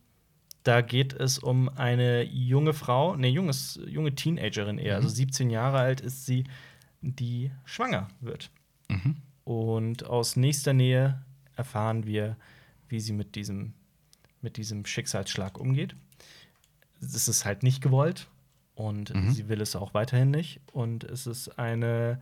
da 0.64 0.82
geht 0.82 1.14
es 1.14 1.38
um 1.38 1.70
eine 1.70 2.24
junge 2.24 2.74
Frau, 2.74 3.16
ne, 3.16 3.28
junges, 3.30 3.80
junge 3.88 4.16
Teenagerin 4.16 4.80
eher, 4.80 4.98
Mhm. 5.00 5.04
also 5.06 5.16
17 5.16 5.50
Jahre 5.52 5.78
alt 5.78 6.02
ist 6.02 6.26
sie, 6.26 6.44
die 7.02 7.52
schwanger 7.64 8.08
wird. 8.22 8.50
Mhm. 8.90 9.18
Und 9.44 10.06
aus 10.08 10.36
nächster 10.36 10.74
Nähe 10.74 11.22
erfahren 11.56 12.06
wir, 12.08 12.36
wie 12.90 13.00
sie 13.00 13.14
mit 13.14 13.36
diesem, 13.36 13.74
mit 14.42 14.58
diesem 14.58 14.86
Schicksalsschlag 14.86 15.58
umgeht. 15.60 15.96
Es 17.02 17.28
ist 17.28 17.46
halt 17.46 17.62
nicht 17.62 17.82
gewollt 17.82 18.28
und 18.78 19.14
Mhm. 19.14 19.32
sie 19.32 19.50
will 19.50 19.62
es 19.62 19.76
auch 19.76 19.94
weiterhin 19.94 20.32
nicht. 20.32 20.60
Und 20.72 21.04
es 21.04 21.28
ist 21.28 21.58
eine, 21.60 22.20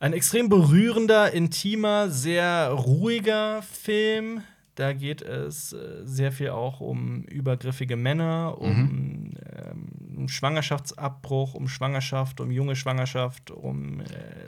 ein 0.00 0.12
extrem 0.14 0.48
berührender, 0.48 1.32
intimer, 1.32 2.08
sehr 2.10 2.70
ruhiger 2.70 3.62
Film. 3.62 4.42
Da 4.74 4.94
geht 4.94 5.20
es 5.20 5.74
äh, 5.74 6.00
sehr 6.04 6.32
viel 6.32 6.48
auch 6.48 6.80
um 6.80 7.24
übergriffige 7.24 7.94
Männer, 7.96 8.56
um, 8.58 9.34
ähm, 9.54 9.88
um 10.16 10.28
Schwangerschaftsabbruch, 10.28 11.52
um 11.54 11.68
Schwangerschaft, 11.68 12.40
um 12.40 12.50
junge 12.50 12.74
Schwangerschaft, 12.74 13.50
um 13.50 14.00
äh, 14.00 14.04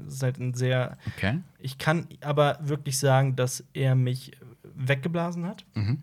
ist 0.08 0.22
halt 0.22 0.38
ein 0.40 0.54
sehr 0.54 0.96
Okay. 1.16 1.40
ich 1.58 1.76
kann 1.76 2.06
aber 2.22 2.58
wirklich 2.62 2.98
sagen, 2.98 3.36
dass 3.36 3.64
er 3.74 3.94
mich 3.94 4.32
weggeblasen 4.74 5.44
hat. 5.46 5.66
Mhm. 5.74 5.98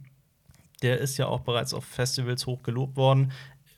Der 0.83 0.99
ist 0.99 1.17
ja 1.17 1.25
auch 1.27 1.41
bereits 1.41 1.73
auf 1.73 1.85
Festivals 1.85 2.45
hoch 2.47 2.63
gelobt 2.63 2.97
worden 2.97 3.31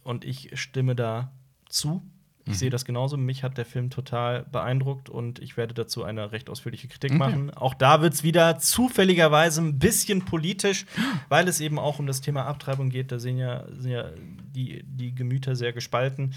und 0.04 0.26
ich 0.26 0.50
stimme 0.60 0.96
da 0.96 1.32
zu. 1.70 2.02
Ich 2.46 2.58
sehe 2.60 2.70
das 2.70 2.84
genauso. 2.84 3.16
Mich 3.16 3.42
hat 3.42 3.58
der 3.58 3.64
Film 3.64 3.90
total 3.90 4.44
beeindruckt 4.52 5.08
und 5.10 5.40
ich 5.40 5.56
werde 5.56 5.74
dazu 5.74 6.04
eine 6.04 6.34
recht 6.34 6.50
ausführliche 6.50 6.90
Kritik 6.90 7.12
Okay. 7.12 7.18
machen. 7.18 7.52
Auch 7.52 7.74
da 7.74 8.02
wird 8.02 8.14
es 8.16 8.24
wieder 8.24 8.60
zufälligerweise 8.60 9.62
ein 9.62 9.80
bisschen 9.80 10.26
politisch, 10.26 10.86
weil 11.30 11.48
es 11.48 11.62
eben 11.62 11.80
auch 11.80 12.00
um 12.00 12.06
das 12.06 12.20
Thema 12.20 12.44
Abtreibung 12.46 12.90
geht. 12.90 13.14
Da 13.14 13.20
sind 13.20 13.38
ja, 13.38 13.64
sind 13.78 13.92
ja 13.92 14.10
die, 14.54 14.84
die 14.84 15.16
Gemüter 15.16 15.56
sehr 15.56 15.72
gespalten. 15.72 16.34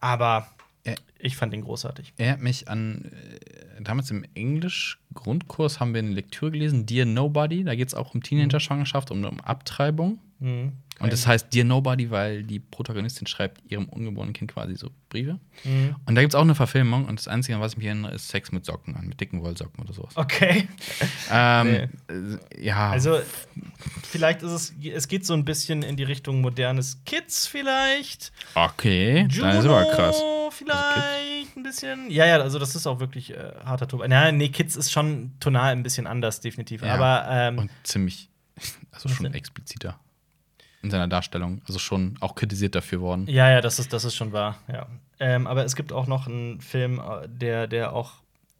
Aber 0.00 0.48
Ja. 0.84 0.94
ich 1.20 1.36
fand 1.36 1.54
ihn 1.54 1.62
großartig. 1.62 2.14
Erinnert 2.16 2.40
mich 2.42 2.66
an, 2.68 3.04
äh, 3.04 3.80
damals 3.82 4.10
im 4.10 4.24
Englisch-Grundkurs 4.34 5.80
haben 5.80 5.94
wir 5.94 6.00
eine 6.00 6.10
Lektüre 6.10 6.50
gelesen, 6.50 6.84
Dear 6.86 7.06
Nobody. 7.06 7.62
Da 7.64 7.74
geht 7.74 7.86
es 7.88 7.94
auch 7.94 8.12
um 8.14 8.22
Teenager-Schwangerschaft 8.24 9.10
und 9.12 9.24
um 9.24 9.40
Abtreibung. 9.40 10.18
Mhm. 10.40 10.72
Und 11.00 11.12
das 11.12 11.26
heißt 11.26 11.54
Dear 11.54 11.64
Nobody, 11.64 12.10
weil 12.10 12.42
die 12.42 12.58
Protagonistin 12.58 13.26
schreibt 13.26 13.60
ihrem 13.70 13.88
ungeborenen 13.88 14.32
Kind 14.32 14.52
quasi 14.52 14.74
so 14.76 14.90
Briefe. 15.08 15.38
Mhm. 15.64 15.96
Und 16.06 16.14
da 16.14 16.20
gibt 16.20 16.34
es 16.34 16.36
auch 16.36 16.42
eine 16.42 16.54
Verfilmung 16.54 17.06
und 17.06 17.18
das 17.18 17.28
Einzige, 17.28 17.54
an 17.56 17.60
was 17.60 17.72
ich 17.72 17.78
mich 17.78 17.86
erinnere, 17.86 18.12
ist 18.14 18.28
Sex 18.28 18.52
mit 18.52 18.64
Socken 18.64 18.96
an, 18.96 19.06
mit 19.06 19.20
dicken 19.20 19.42
Wollsocken 19.42 19.84
oder 19.84 19.92
sowas. 19.92 20.16
Okay. 20.16 20.68
Ähm, 21.30 21.88
Nee. 22.08 22.14
äh, 22.14 22.64
ja. 22.64 22.90
Also, 22.90 23.20
vielleicht 24.02 24.42
ist 24.42 24.50
es, 24.50 24.74
es 24.82 25.08
geht 25.08 25.26
so 25.26 25.34
ein 25.34 25.44
bisschen 25.44 25.82
in 25.82 25.96
die 25.96 26.04
Richtung 26.04 26.40
modernes 26.40 27.04
Kids 27.04 27.46
vielleicht. 27.46 28.32
okay, 28.54 29.28
dann 29.38 29.56
ist 29.58 29.66
aber 29.66 29.84
krass. 29.90 30.16
Juno 30.18 30.50
vielleicht 30.50 31.56
ein 31.56 31.62
bisschen. 31.62 32.10
Ja, 32.10 32.26
ja, 32.26 32.38
also 32.40 32.58
das 32.58 32.74
ist 32.74 32.86
auch 32.86 33.00
wirklich 33.00 33.32
äh, 33.32 33.52
harter 33.64 33.86
Tobak. 33.88 34.08
Nein, 34.08 34.38
nee, 34.38 34.48
Kids 34.48 34.76
ist 34.76 34.90
schon 34.90 35.32
tonal 35.40 35.72
ein 35.72 35.82
bisschen 35.82 36.06
anders, 36.06 36.40
definitiv. 36.40 36.82
Ja. 36.82 36.94
Aber 36.94 37.26
ähm, 37.30 37.58
Und 37.58 37.70
ziemlich, 37.82 38.30
also 38.90 39.08
schon 39.08 39.32
expliziter 39.34 39.98
in 40.82 40.90
seiner 40.90 41.08
Darstellung. 41.08 41.60
Also 41.66 41.78
schon 41.78 42.16
auch 42.20 42.34
kritisiert 42.34 42.74
dafür 42.74 43.00
worden. 43.00 43.26
ja, 43.28 43.50
ja, 43.50 43.60
das 43.60 43.78
ist, 43.78 43.92
das 43.92 44.04
ist 44.04 44.14
schon 44.14 44.32
wahr, 44.32 44.58
ja. 44.72 44.86
Ähm, 45.20 45.46
aber 45.46 45.64
es 45.64 45.74
gibt 45.74 45.92
auch 45.92 46.06
noch 46.06 46.26
einen 46.28 46.60
Film, 46.60 47.00
äh, 47.00 47.28
der, 47.28 47.66
der 47.66 47.92
auch. 47.92 48.12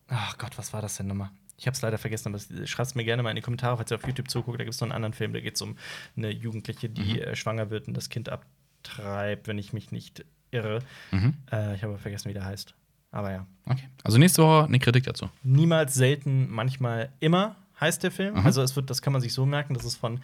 Ach 0.08 0.36
Gott, 0.38 0.56
was 0.58 0.72
war 0.72 0.82
das 0.82 0.96
denn 0.96 1.06
nochmal? 1.06 1.30
Ich 1.56 1.66
habe 1.66 1.74
es 1.74 1.82
leider 1.82 1.98
vergessen, 1.98 2.28
aber 2.34 2.66
schreibt 2.66 2.88
es 2.88 2.94
mir 2.94 3.04
gerne 3.04 3.22
mal 3.22 3.30
in 3.30 3.36
die 3.36 3.42
Kommentare, 3.42 3.76
falls 3.76 3.90
ihr 3.90 3.96
auf 3.96 4.06
YouTube 4.06 4.30
zuguckt. 4.30 4.58
Da 4.60 4.64
gibt 4.64 4.74
es 4.74 4.80
noch 4.80 4.86
einen 4.86 4.92
anderen 4.94 5.12
Film, 5.12 5.32
da 5.32 5.40
geht 5.40 5.56
es 5.56 5.62
um 5.62 5.76
eine 6.16 6.30
Jugendliche, 6.30 6.88
die 6.88 7.14
Mhm. 7.14 7.18
äh, 7.20 7.36
schwanger 7.36 7.70
wird 7.70 7.88
und 7.88 7.94
das 7.96 8.08
Kind 8.08 8.28
abtreibt, 8.28 9.48
wenn 9.48 9.58
ich 9.58 9.72
mich 9.72 9.90
nicht 9.92 10.24
irre. 10.50 10.80
Mhm. 11.10 11.34
Äh, 11.52 11.74
ich 11.74 11.82
habe 11.82 11.98
vergessen, 11.98 12.28
wie 12.28 12.34
der 12.34 12.44
heißt. 12.44 12.74
Aber 13.10 13.30
ja. 13.32 13.46
Okay. 13.66 13.88
Also 14.04 14.18
nächste 14.18 14.42
Woche 14.42 14.64
eine 14.64 14.78
Kritik 14.78 15.04
dazu. 15.04 15.28
Niemals, 15.42 15.94
selten, 15.94 16.50
manchmal 16.50 17.10
immer 17.20 17.56
heißt 17.80 18.02
der 18.02 18.10
Film. 18.10 18.34
Mhm. 18.34 18.46
Also 18.46 18.62
es 18.62 18.76
wird, 18.76 18.90
das 18.90 19.02
kann 19.02 19.12
man 19.12 19.22
sich 19.22 19.32
so 19.32 19.46
merken, 19.46 19.74
dass 19.74 19.84
es 19.84 19.96
von 19.96 20.20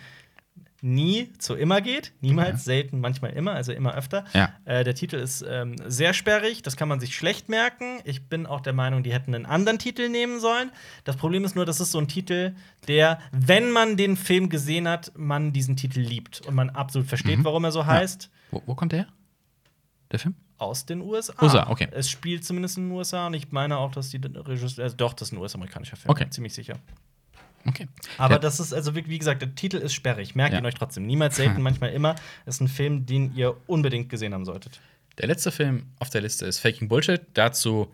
nie 0.84 1.32
zu 1.38 1.54
immer 1.54 1.80
geht. 1.80 2.12
Niemals, 2.20 2.50
Ja. 2.50 2.56
selten, 2.58 3.00
manchmal 3.00 3.32
immer, 3.32 3.52
also 3.52 3.72
immer 3.72 3.94
öfter. 3.94 4.24
Ja. 4.34 4.52
Äh, 4.66 4.84
der 4.84 4.94
Titel 4.94 5.16
ist 5.16 5.42
ähm, 5.48 5.76
sehr 5.86 6.12
sperrig, 6.12 6.62
das 6.62 6.76
kann 6.76 6.88
man 6.88 7.00
sich 7.00 7.16
schlecht 7.16 7.48
merken. 7.48 8.00
Ich 8.04 8.28
bin 8.28 8.46
auch 8.46 8.60
der 8.60 8.74
Meinung, 8.74 9.02
die 9.02 9.12
hätten 9.12 9.34
einen 9.34 9.46
anderen 9.46 9.78
Titel 9.78 10.08
nehmen 10.08 10.40
sollen. 10.40 10.70
Das 11.04 11.16
Problem 11.16 11.44
ist 11.44 11.56
nur, 11.56 11.64
das 11.64 11.80
ist 11.80 11.90
so 11.90 11.98
ein 11.98 12.06
Titel, 12.08 12.54
der, 12.86 13.18
wenn 13.32 13.70
man 13.70 13.96
den 13.96 14.16
Film 14.16 14.50
gesehen 14.50 14.86
hat, 14.86 15.10
man 15.16 15.52
diesen 15.52 15.76
Titel 15.76 16.00
liebt 16.00 16.42
und 16.46 16.54
man 16.54 16.68
absolut 16.70 17.08
versteht, 17.08 17.38
Mhm. 17.38 17.44
warum 17.44 17.64
er 17.64 17.72
so 17.72 17.86
heißt. 17.86 18.30
Wo, 18.50 18.62
wo 18.66 18.74
kommt 18.74 18.92
der 18.92 19.00
her? 19.00 19.08
Der 20.12 20.18
Film? 20.18 20.34
Aus 20.58 20.86
den 20.86 21.00
USA. 21.00 21.34
USA, 21.42 21.68
okay. 21.70 21.88
Es 21.90 22.08
spielt 22.10 22.44
zumindest 22.44 22.76
in 22.78 22.88
den 22.88 22.96
USA 22.96 23.26
und 23.26 23.34
ich 23.34 23.50
meine 23.50 23.76
auch, 23.78 23.90
dass 23.90 24.10
die 24.10 24.18
Regisseur, 24.22 24.84
also 24.84 24.96
doch, 24.96 25.12
das 25.14 25.28
ist 25.28 25.32
ein 25.32 25.38
US-amerikanischer 25.38 25.96
Film. 25.96 26.10
Okay. 26.10 26.28
Ziemlich 26.30 26.54
sicher. 26.54 26.74
Okay. 27.66 27.88
Aber 28.18 28.34
Ja. 28.34 28.38
das 28.40 28.60
ist, 28.60 28.72
also 28.74 28.94
wie, 28.94 29.06
wie 29.08 29.18
gesagt, 29.18 29.42
der 29.42 29.54
Titel 29.54 29.76
ist 29.78 29.94
sperrig. 29.94 30.34
Merkt 30.34 30.52
Ja. 30.54 30.58
ihn 30.60 30.66
euch 30.66 30.74
trotzdem. 30.74 31.06
Niemals 31.06 31.36
selten, 31.36 31.62
manchmal 31.62 31.92
immer. 31.92 32.14
Ist 32.46 32.60
ein 32.60 32.68
Film, 32.68 33.06
den 33.06 33.34
ihr 33.34 33.56
unbedingt 33.66 34.08
gesehen 34.10 34.34
haben 34.34 34.44
solltet. 34.44 34.80
Der 35.18 35.28
letzte 35.28 35.50
Film 35.52 35.86
auf 36.00 36.10
der 36.10 36.20
Liste 36.22 36.44
ist 36.46 36.58
Faking 36.58 36.88
Bullshit. 36.88 37.20
Dazu 37.34 37.92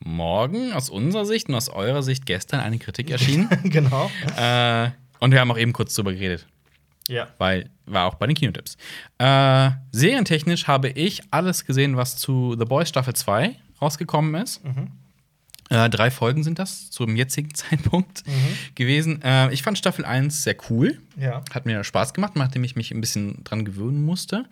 morgen 0.00 0.72
aus 0.72 0.90
unserer 0.90 1.24
Sicht 1.24 1.48
und 1.48 1.54
aus 1.54 1.68
eurer 1.68 2.02
Sicht 2.02 2.26
gestern 2.26 2.60
eine 2.60 2.78
Kritik 2.78 3.10
erschienen. 3.10 3.48
genau. 3.64 4.10
äh, 4.36 4.90
und 5.20 5.32
wir 5.32 5.40
haben 5.40 5.50
auch 5.50 5.58
eben 5.58 5.72
kurz 5.72 5.94
drüber 5.94 6.12
geredet, 6.12 6.46
Ja. 7.08 7.28
weil 7.38 7.70
war 7.86 8.06
auch 8.06 8.14
bei 8.16 8.26
den 8.26 8.34
Kinotipps. 8.36 8.76
Äh, 9.18 9.70
serientechnisch 9.92 10.66
habe 10.66 10.88
ich 10.90 11.22
alles 11.30 11.64
gesehen, 11.64 11.96
was 11.96 12.16
zu 12.16 12.56
The 12.58 12.64
Boys 12.64 12.88
Staffel 12.88 13.14
2 13.14 13.56
rausgekommen 13.80 14.34
ist. 14.42 14.64
Mhm. 14.64 14.88
Äh, 15.68 15.90
drei 15.90 16.10
Folgen 16.10 16.44
sind 16.44 16.58
das 16.58 16.90
zum 16.90 17.16
jetzigen 17.16 17.54
Zeitpunkt 17.54 18.22
gewesen. 18.74 19.20
Äh, 19.22 19.52
ich 19.52 19.62
fand 19.62 19.78
Staffel 19.78 20.04
1 20.04 20.42
sehr 20.42 20.56
cool. 20.70 20.98
Ja. 21.18 21.42
Hat 21.52 21.66
mir 21.66 21.82
Spaß 21.82 22.14
gemacht, 22.14 22.36
nachdem 22.36 22.64
ich 22.64 22.76
mich 22.76 22.92
ein 22.92 23.00
bisschen 23.00 23.42
dran 23.44 23.64
gewöhnen 23.64 24.04
musste. 24.04 24.44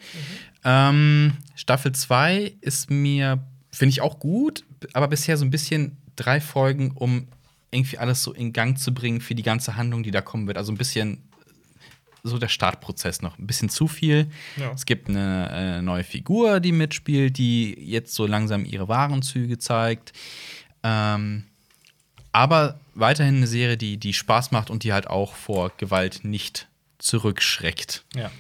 Ähm, 0.65 1.35
Staffel 1.55 1.93
2 1.93 2.55
ist 2.61 2.91
mir, 2.91 3.45
finde 3.71 3.91
ich 3.91 4.01
auch 4.01 4.19
gut, 4.19 4.65
aber 4.93 5.09
bisher 5.09 5.37
so 5.37 5.45
ein 5.45 5.51
bisschen 5.51 5.97
drei 6.17 6.41
Folgen, 6.41 6.93
um 6.93 7.29
irgendwie 7.71 7.99
alles 7.99 8.23
so 8.23 8.33
in 8.33 8.53
Gang 8.53 8.79
zu 8.79 8.95
bringen 8.95 9.21
für 9.21 9.35
die 9.35 9.43
ganze 9.43 9.77
Handlung, 9.77 10.03
die 10.03 10.11
da 10.11 10.21
kommen 10.21 10.47
wird. 10.47 10.57
Also 10.57 10.73
ein 10.73 10.79
bisschen 10.79 11.19
so 12.25 12.39
der 12.39 12.49
Startprozess 12.49 13.21
noch. 13.21 13.39
Ein 13.39 13.47
bisschen 13.47 13.69
zu 13.69 13.87
viel. 13.87 14.29
Ja. 14.57 14.73
Es 14.73 14.87
gibt 14.87 15.09
eine 15.09 15.51
äh, 15.51 15.83
neue 15.83 16.05
Figur, 16.05 16.59
die 16.59 16.73
mitspielt, 16.73 17.37
die 17.37 17.77
jetzt 17.79 18.15
so 18.15 18.27
langsam 18.27 18.65
ihre 18.65 18.89
wahren 18.89 19.23
Züge 19.23 19.59
zeigt. 19.59 20.13
Ähm, 20.85 21.45
aber 22.33 22.79
weiterhin 22.95 23.37
eine 23.37 23.47
Serie, 23.47 23.77
die, 23.77 23.97
die 23.97 24.13
Spaß 24.13 24.51
macht 24.53 24.71
und 24.71 24.85
die 24.85 24.93
halt 24.93 25.07
auch 25.09 25.35
vor 25.35 25.73
Gewalt 25.79 26.25
nicht 26.25 26.69
zurückschreckt. 26.99 28.05
Ja. 28.15 28.31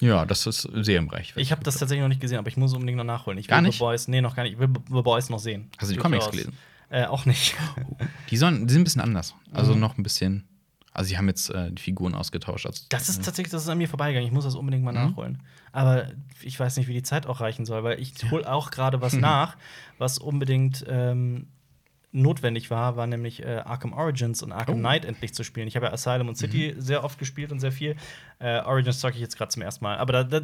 Ja, 0.00 0.26
das 0.26 0.46
ist 0.46 0.68
sehr 0.72 0.98
im 0.98 1.08
Bereich. 1.08 1.32
Ich 1.36 1.50
habe 1.52 1.62
das 1.62 1.76
tatsächlich 1.78 2.02
noch 2.02 2.08
nicht 2.08 2.20
gesehen, 2.20 2.38
aber 2.38 2.48
ich 2.48 2.56
muss 2.56 2.74
unbedingt 2.74 2.98
noch 2.98 3.04
nachholen. 3.04 3.38
Ich 3.38 3.46
will 3.46 3.50
Gar 3.50 3.60
The 3.60 3.66
nicht? 3.68 3.78
Boys, 3.78 4.08
nee, 4.08 4.20
noch 4.20 4.34
gar 4.36 4.42
nicht. 4.42 4.54
Ich 4.54 4.58
will 4.58 4.68
The 4.88 5.02
Boys 5.02 5.30
noch 5.30 5.38
sehen. 5.38 5.70
Hast 5.78 5.90
du 5.90 5.94
die. 5.94 6.00
Comics 6.00 6.30
gelesen? 6.30 6.56
Äh, 6.90 7.06
auch 7.06 7.24
nicht. 7.24 7.54
Die, 8.30 8.36
sollen, 8.36 8.66
die 8.66 8.72
sind 8.72 8.82
ein 8.82 8.84
bisschen 8.84 9.00
anders. 9.00 9.34
Also 9.52 9.74
Mhm. 9.74 9.80
noch 9.80 9.96
ein 9.98 10.02
bisschen. 10.02 10.44
Also, 10.92 11.08
sie 11.08 11.18
haben 11.18 11.26
jetzt 11.28 11.50
äh, 11.50 11.72
die 11.72 11.82
Figuren 11.82 12.14
ausgetauscht. 12.14 12.66
Also, 12.66 12.84
Das 12.88 13.08
ist 13.08 13.24
tatsächlich, 13.24 13.50
das 13.50 13.62
ist 13.64 13.68
an 13.68 13.78
mir 13.78 13.88
vorbeigegangen. 13.88 14.26
Ich 14.28 14.32
muss 14.32 14.44
das 14.44 14.54
unbedingt 14.54 14.84
mal 14.84 14.92
Mhm. 14.92 15.10
nachholen. 15.10 15.42
Aber 15.72 16.08
ich 16.42 16.58
weiß 16.60 16.76
nicht, 16.76 16.86
wie 16.88 16.92
die 16.92 17.02
Zeit 17.02 17.26
auch 17.26 17.40
reichen 17.40 17.64
soll, 17.64 17.82
weil 17.82 17.98
ich 18.00 18.12
hole 18.30 18.50
auch 18.50 18.70
gerade 18.70 19.00
was 19.00 19.12
nach, 19.14 19.56
was 19.98 20.18
unbedingt 20.18 20.84
ähm, 20.88 21.48
notwendig 22.14 22.70
war, 22.70 22.96
war 22.96 23.06
nämlich 23.06 23.42
äh, 23.42 23.62
Arkham 23.64 23.92
Origins 23.92 24.42
und 24.42 24.52
Arkham 24.52 24.76
Oh. 24.76 24.78
Knight 24.78 25.04
endlich 25.04 25.34
zu 25.34 25.42
spielen. 25.42 25.66
Ich 25.66 25.76
habe 25.76 25.86
ja 25.86 25.92
Asylum 25.92 26.28
und 26.28 26.36
City 26.36 26.74
sehr 26.78 27.04
oft 27.04 27.18
gespielt 27.18 27.50
und 27.52 27.60
sehr 27.60 27.72
viel. 27.72 27.96
Äh, 28.44 28.60
Origins 28.60 29.00
zocke 29.00 29.14
ich 29.14 29.22
jetzt 29.22 29.38
gerade 29.38 29.48
zum 29.50 29.62
ersten 29.62 29.82
Mal. 29.84 29.96
Aber 29.96 30.12
da, 30.12 30.22
da, 30.24 30.40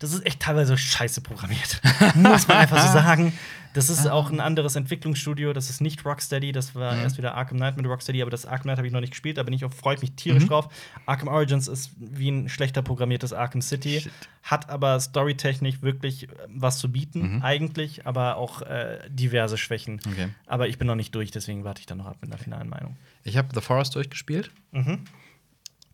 das 0.00 0.12
ist 0.12 0.26
echt 0.26 0.40
teilweise 0.40 0.76
scheiße 0.76 1.20
programmiert. 1.20 1.80
Muss 2.16 2.48
man 2.48 2.56
einfach 2.56 2.84
so 2.84 2.92
sagen. 2.92 3.32
Das 3.72 3.90
ist 3.90 4.06
auch 4.08 4.30
ein 4.30 4.40
anderes 4.40 4.74
Entwicklungsstudio. 4.74 5.52
Das 5.52 5.68
ist 5.70 5.80
nicht 5.82 6.04
Rocksteady. 6.04 6.50
Das 6.50 6.74
war 6.74 6.94
Mhm. 6.94 7.02
erst 7.02 7.18
wieder 7.18 7.34
Arkham 7.34 7.58
Knight 7.58 7.76
mit 7.76 7.86
Rocksteady, 7.86 8.22
aber 8.22 8.30
das 8.30 8.46
Arkham 8.46 8.62
Knight 8.64 8.78
habe 8.78 8.86
ich 8.86 8.92
noch 8.92 9.00
nicht 9.02 9.10
gespielt. 9.10 9.36
Da 9.38 9.42
bin 9.44 9.52
ich 9.54 9.64
auch, 9.64 9.72
freue 9.72 9.94
ich 9.94 10.00
mich 10.00 10.12
tierisch 10.14 10.44
Mhm. 10.44 10.48
drauf. 10.48 10.68
Arkham 11.04 11.28
Origins 11.28 11.68
ist 11.68 11.90
wie 11.98 12.30
ein 12.30 12.48
schlechter 12.48 12.82
programmiertes 12.82 13.32
Arkham 13.32 13.60
City. 13.62 14.00
Shit. 14.00 14.12
Hat 14.42 14.68
aber 14.70 14.98
storytechnisch 14.98 15.82
wirklich 15.82 16.24
äh, 16.24 16.32
was 16.48 16.78
zu 16.78 16.90
bieten, 16.90 17.36
Mhm. 17.36 17.42
eigentlich, 17.42 18.06
aber 18.06 18.38
auch 18.38 18.62
äh, 18.62 18.98
diverse 19.08 19.58
Schwächen. 19.58 20.00
Okay. 20.10 20.28
Aber 20.46 20.66
ich 20.68 20.78
bin 20.78 20.86
noch 20.86 20.94
nicht 20.96 21.14
durch, 21.14 21.30
deswegen 21.30 21.62
warte 21.64 21.80
ich 21.80 21.86
dann 21.86 21.98
noch 21.98 22.06
ab 22.06 22.16
mit 22.22 22.30
einer 22.32 22.42
finalen 22.42 22.68
Meinung. 22.68 22.96
Ich 23.24 23.36
habe 23.36 23.48
The 23.54 23.60
Forest 23.60 23.94
durchgespielt. 23.94 24.50
Mhm. 24.72 25.00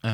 Äh, 0.03 0.09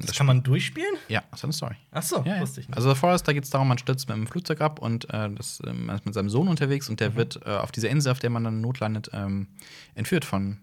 Das 0.00 0.12
kann 0.16 0.26
man 0.26 0.42
durchspielen? 0.42 0.94
Ja, 1.08 1.22
das 1.30 1.40
ist 1.40 1.44
eine 1.44 1.52
Story. 1.54 1.76
Ach 1.90 2.02
so, 2.02 2.22
Ja, 2.26 2.34
ja. 2.36 2.40
wusste 2.42 2.60
ich 2.60 2.68
nicht. 2.68 2.76
Also 2.76 2.90
The 2.92 2.96
Forest, 2.98 3.26
da 3.26 3.32
geht 3.32 3.44
es 3.44 3.50
darum, 3.50 3.68
man 3.68 3.78
stürzt 3.78 4.06
mit 4.08 4.14
einem 4.14 4.26
Flugzeug 4.26 4.60
ab 4.60 4.78
und 4.78 5.08
äh, 5.10 5.30
das, 5.30 5.60
äh, 5.60 5.72
man 5.72 5.96
ist 5.96 6.04
mit 6.04 6.14
seinem 6.14 6.28
Sohn 6.28 6.48
unterwegs 6.48 6.88
und 6.90 7.00
der 7.00 7.10
Mhm. 7.10 7.14
wird 7.16 7.40
äh, 7.46 7.50
auf 7.50 7.72
dieser 7.72 7.88
Insel, 7.88 8.12
auf 8.12 8.18
der 8.18 8.30
man 8.30 8.44
dann 8.44 8.60
notlandet, 8.60 9.10
ähm, 9.14 9.48
entführt 9.94 10.24
von 10.24 10.58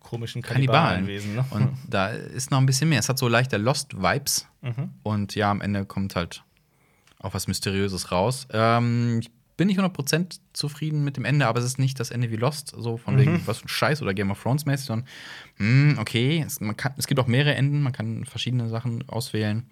Komischen 0.00 0.40
Kannibalen. 0.40 1.04
Kannibalenwesen, 1.06 1.34
ne? 1.34 1.44
Und 1.50 1.76
da 1.90 2.08
ist 2.08 2.50
noch 2.50 2.58
ein 2.58 2.66
bisschen 2.66 2.88
mehr. 2.88 3.00
Es 3.00 3.08
hat 3.08 3.18
so 3.18 3.26
leichte 3.28 3.56
Lost-Vibes. 3.56 4.46
Mhm. 4.62 4.90
Und 5.02 5.34
ja, 5.34 5.50
am 5.50 5.60
Ende 5.60 5.84
kommt 5.84 6.14
halt 6.16 6.44
auch 7.18 7.34
was 7.34 7.48
Mysteriöses 7.48 8.12
raus. 8.12 8.46
Ähm, 8.52 9.18
ich 9.20 9.30
bin 9.56 9.68
nicht 9.68 9.78
100% 9.80 10.38
zufrieden 10.52 11.02
mit 11.04 11.16
dem 11.16 11.24
Ende, 11.24 11.46
aber 11.46 11.58
es 11.60 11.64
ist 11.64 11.78
nicht 11.78 11.98
das 12.00 12.10
Ende 12.10 12.30
wie 12.30 12.36
Lost, 12.36 12.74
so 12.76 12.96
von 12.96 13.14
Mhm. 13.14 13.18
wegen 13.18 13.42
was 13.46 13.58
für 13.58 13.64
ein 13.66 13.68
Scheiß 13.68 14.02
oder 14.02 14.12
Game 14.14 14.30
of 14.30 14.42
Thrones 14.42 14.66
mäßig, 14.66 14.86
sondern 14.86 15.08
hm, 15.56 15.96
okay, 15.98 16.44
es, 16.46 16.60
man 16.60 16.76
kann, 16.76 16.92
es 16.98 17.06
gibt 17.06 17.18
auch 17.20 17.26
mehrere 17.26 17.54
Enden, 17.54 17.82
man 17.82 17.92
kann 17.92 18.24
verschiedene 18.24 18.68
Sachen 18.68 19.08
auswählen. 19.08 19.64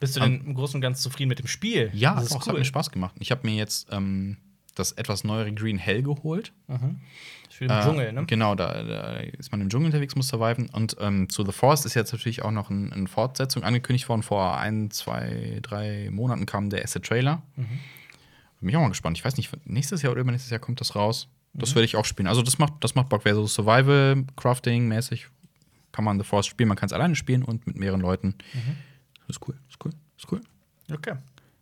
Bist 0.00 0.14
du 0.16 0.20
denn 0.20 0.40
im 0.46 0.54
Großen 0.54 0.76
und 0.76 0.80
Ganzen 0.80 1.02
zufrieden 1.02 1.28
mit 1.28 1.40
dem 1.40 1.48
Spiel? 1.48 1.90
Ja, 1.92 2.14
das 2.14 2.26
es 2.26 2.34
hat 2.34 2.46
cool. 2.46 2.58
mir 2.60 2.64
Spaß 2.64 2.90
gemacht. 2.92 3.16
Ich 3.18 3.32
habe 3.32 3.44
mir 3.46 3.56
jetzt 3.56 3.88
ähm, 3.90 4.36
das 4.76 4.92
etwas 4.92 5.24
neuere 5.24 5.52
Green 5.52 5.76
Hell 5.78 6.02
geholt. 6.04 6.52
Mhm. 6.68 7.00
Spiel 7.50 7.66
im 7.68 7.76
Äh, 7.76 7.82
Dschungel, 7.82 8.12
ne? 8.12 8.24
Genau, 8.26 8.54
da, 8.54 8.80
da 8.84 9.14
ist 9.16 9.50
man 9.50 9.60
im 9.60 9.68
Dschungel 9.68 9.86
unterwegs, 9.86 10.14
muss 10.14 10.28
surviven. 10.28 10.68
Und 10.68 10.96
ähm, 11.00 11.28
zu 11.28 11.44
The 11.44 11.50
Forest 11.50 11.84
ist 11.84 11.94
jetzt 11.94 12.12
natürlich 12.12 12.42
auch 12.42 12.52
noch 12.52 12.70
ein- 12.70 12.92
eine 12.92 13.08
Fortsetzung 13.08 13.64
angekündigt 13.64 14.08
worden. 14.08 14.22
Vor 14.22 14.56
ein, 14.56 14.92
zwei, 14.92 15.58
drei 15.62 16.10
Monaten 16.12 16.46
kam 16.46 16.70
der 16.70 16.82
erste 16.82 17.00
Trailer. 17.02 17.42
Mhm. 17.56 17.66
Bin 18.60 18.68
ich 18.70 18.76
auch 18.76 18.80
mal 18.80 18.88
gespannt. 18.88 19.16
Ich 19.18 19.24
weiß 19.24 19.36
nicht, 19.36 19.50
nächstes 19.66 20.02
Jahr 20.02 20.12
oder 20.12 20.20
übernächstes 20.20 20.50
Jahr 20.50 20.60
kommt 20.60 20.80
das 20.80 20.94
raus. 20.96 21.28
Mhm. 21.52 21.60
Das 21.60 21.74
werde 21.74 21.84
ich 21.84 21.96
auch 21.96 22.04
spielen. 22.04 22.26
Also, 22.26 22.42
das 22.42 22.58
macht, 22.58 22.74
das 22.80 22.94
macht 22.94 23.08
Bock. 23.08 23.20
Wer 23.24 23.34
so 23.34 23.46
Survival, 23.46 24.24
Crafting-mäßig 24.36 25.26
kann 25.92 26.04
man 26.04 26.18
The 26.18 26.24
Forest 26.24 26.48
spielen. 26.48 26.68
Man 26.68 26.76
kann 26.76 26.86
es 26.88 26.92
alleine 26.92 27.16
spielen 27.16 27.42
und 27.42 27.66
mit 27.66 27.76
mehreren 27.76 28.00
Leuten. 28.00 28.34
Mhm. 28.52 28.76
Ist 29.28 29.40
cool, 29.46 29.54
ist 29.68 29.84
cool, 29.84 29.92
ist 30.16 30.32
cool. 30.32 30.40
Okay. 30.90 31.14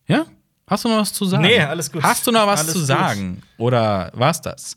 Ja? 0.06 0.26
Hast 0.68 0.84
du 0.84 0.88
noch 0.88 0.98
was 0.98 1.12
zu 1.12 1.24
sagen? 1.24 1.42
Nee, 1.44 1.60
alles 1.60 1.90
gut. 1.92 2.02
Hast 2.02 2.26
du 2.26 2.32
noch 2.32 2.46
was 2.46 2.60
Alles 2.60 2.72
zu 2.72 2.78
gut. 2.80 2.86
sagen? 2.88 3.42
Oder 3.56 4.10
war's 4.14 4.40
das? 4.40 4.76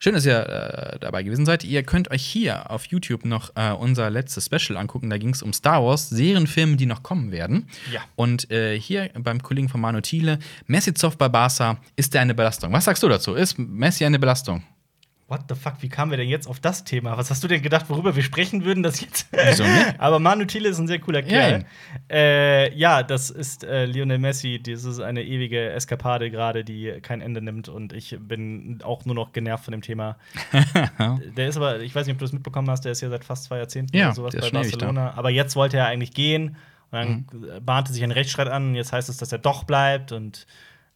Schön, 0.00 0.14
dass 0.14 0.24
ihr 0.24 0.38
äh, 0.38 0.98
dabei 1.00 1.24
gewesen 1.24 1.44
seid. 1.44 1.64
Ihr 1.64 1.82
könnt 1.82 2.10
euch 2.12 2.24
hier 2.24 2.70
auf 2.70 2.84
YouTube 2.86 3.24
noch 3.24 3.50
äh, 3.56 3.72
unser 3.72 4.10
letztes 4.10 4.46
Special 4.46 4.78
angucken. 4.78 5.10
Da 5.10 5.18
ging 5.18 5.30
es 5.30 5.42
um 5.42 5.52
Star 5.52 5.84
Wars, 5.84 6.08
Serienfilme, 6.08 6.76
die 6.76 6.86
noch 6.86 7.02
kommen 7.02 7.32
werden. 7.32 7.68
Ja. 7.92 8.02
Und 8.14 8.48
äh, 8.52 8.78
hier 8.78 9.10
beim 9.18 9.42
Kollegen 9.42 9.68
von 9.68 9.80
Manu 9.80 10.00
Thiele, 10.00 10.38
Messi 10.66 10.94
Zoff 10.94 11.18
bei 11.18 11.28
Barca, 11.28 11.78
ist 11.96 12.14
der 12.14 12.20
eine 12.20 12.34
Belastung? 12.34 12.72
Was 12.72 12.84
sagst 12.84 13.02
du 13.02 13.08
dazu? 13.08 13.34
Ist 13.34 13.58
Messi 13.58 14.04
eine 14.04 14.20
Belastung? 14.20 14.62
What 15.30 15.42
the 15.50 15.54
fuck, 15.54 15.74
wie 15.82 15.90
kamen 15.90 16.10
wir 16.10 16.16
denn 16.16 16.28
jetzt 16.30 16.46
auf 16.48 16.58
das 16.58 16.84
Thema? 16.84 17.18
Was 17.18 17.30
hast 17.30 17.44
du 17.44 17.48
denn 17.48 17.60
gedacht, 17.60 17.90
worüber 17.90 18.16
wir 18.16 18.22
sprechen 18.22 18.64
würden, 18.64 18.82
das 18.82 19.02
jetzt? 19.02 19.26
Wieso 19.32 19.62
nicht? 19.62 19.94
Aber 20.00 20.18
Manu 20.18 20.46
Thiele 20.46 20.70
ist 20.70 20.78
ein 20.78 20.86
sehr 20.86 21.00
cooler 21.00 21.20
Kerl. 21.22 21.66
Äh, 22.10 22.74
ja, 22.74 23.02
das 23.02 23.28
ist 23.28 23.62
äh, 23.62 23.84
Lionel 23.84 24.16
Messi. 24.18 24.58
Das 24.62 24.84
ist 24.84 25.00
eine 25.00 25.22
ewige 25.22 25.70
Eskapade 25.72 26.30
gerade, 26.30 26.64
die 26.64 26.98
kein 27.02 27.20
Ende 27.20 27.42
nimmt. 27.42 27.68
Und 27.68 27.92
ich 27.92 28.16
bin 28.18 28.80
auch 28.82 29.04
nur 29.04 29.14
noch 29.14 29.32
genervt 29.32 29.64
von 29.66 29.72
dem 29.72 29.82
Thema. 29.82 30.16
der 31.36 31.48
ist 31.48 31.58
aber, 31.58 31.80
ich 31.80 31.94
weiß 31.94 32.06
nicht, 32.06 32.14
ob 32.14 32.18
du 32.20 32.24
das 32.24 32.32
mitbekommen 32.32 32.70
hast, 32.70 32.86
der 32.86 32.92
ist 32.92 33.02
ja 33.02 33.10
seit 33.10 33.24
fast 33.24 33.44
zwei 33.44 33.58
Jahrzehnten 33.58 33.94
Ja, 33.94 34.06
oder 34.06 34.14
sowas 34.14 34.34
bei. 34.34 34.50
Barcelona. 34.50 35.12
Aber 35.14 35.28
jetzt 35.28 35.56
wollte 35.56 35.76
er 35.76 35.86
eigentlich 35.88 36.14
gehen. 36.14 36.56
Und 36.90 36.92
dann 36.92 37.26
Mhm. 37.32 37.64
bahnte 37.66 37.92
sich 37.92 38.02
ein 38.02 38.12
Rechtsstreit 38.12 38.48
an. 38.48 38.74
Jetzt 38.74 38.92
heißt 38.94 39.10
es, 39.10 39.18
dass 39.18 39.30
er 39.30 39.38
doch 39.38 39.64
bleibt. 39.64 40.10
Und 40.10 40.46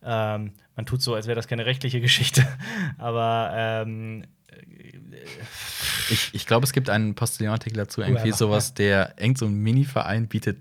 ähm, 0.02 0.52
man 0.76 0.86
tut 0.86 1.02
so, 1.02 1.14
als 1.14 1.26
wäre 1.26 1.36
das 1.36 1.48
keine 1.48 1.66
rechtliche 1.66 2.00
Geschichte. 2.00 2.46
Aber 2.98 3.50
ähm, 3.54 4.24
Ich, 6.10 6.30
ich 6.32 6.46
glaube, 6.46 6.64
es 6.64 6.72
gibt 6.72 6.90
einen 6.90 7.14
Postillon-Artikel 7.14 7.76
dazu, 7.76 8.00
irgendwie 8.02 8.22
einfach, 8.24 8.38
sowas, 8.38 8.74
der 8.74 9.14
irgend 9.18 9.38
so 9.38 9.46
ein 9.46 9.54
Mini-Verein 9.54 10.28
bietet 10.28 10.58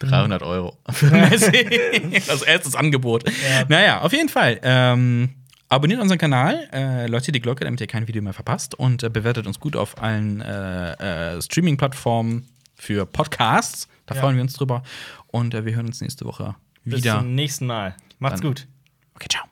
300 0.00 0.42
Euro 0.42 0.78
für 0.90 1.10
Messi. 1.10 2.10
Als 2.28 2.42
erstes 2.42 2.74
Angebot. 2.74 3.28
Ja. 3.28 3.64
Naja, 3.68 4.00
auf 4.00 4.12
jeden 4.12 4.28
Fall. 4.28 4.58
Ähm, 4.62 5.30
abonniert 5.68 6.00
unseren 6.00 6.18
Kanal, 6.18 6.68
äh, 6.72 7.06
läutet 7.06 7.34
die 7.34 7.40
Glocke, 7.40 7.64
damit 7.64 7.80
ihr 7.80 7.86
kein 7.86 8.08
Video 8.08 8.20
mehr 8.22 8.32
verpasst 8.32 8.74
und 8.74 9.02
äh, 9.02 9.10
bewertet 9.10 9.46
uns 9.46 9.60
gut 9.60 9.76
auf 9.76 10.02
allen 10.02 10.40
äh, 10.40 11.34
äh, 11.36 11.42
Streaming-Plattformen 11.42 12.48
für 12.74 13.06
Podcasts. 13.06 13.86
Da 14.06 14.14
Ja. 14.16 14.20
freuen 14.20 14.34
wir 14.36 14.42
uns 14.42 14.54
drüber. 14.54 14.82
Und 15.28 15.54
äh, 15.54 15.64
wir 15.64 15.74
hören 15.76 15.86
uns 15.86 16.00
nächste 16.00 16.24
Woche 16.24 16.56
bis 16.84 16.98
wieder. 17.04 17.18
zum 17.20 17.34
nächsten 17.36 17.66
Mal. 17.66 17.94
Macht's 18.18 18.40
Dann- 18.40 18.48
gut. 18.50 18.66
Okay, 19.14 19.28
ciao. 19.30 19.44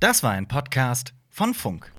Das 0.00 0.22
war 0.22 0.32
ein 0.32 0.48
Podcast 0.48 1.14
von 1.28 1.54
Funk. 1.54 1.92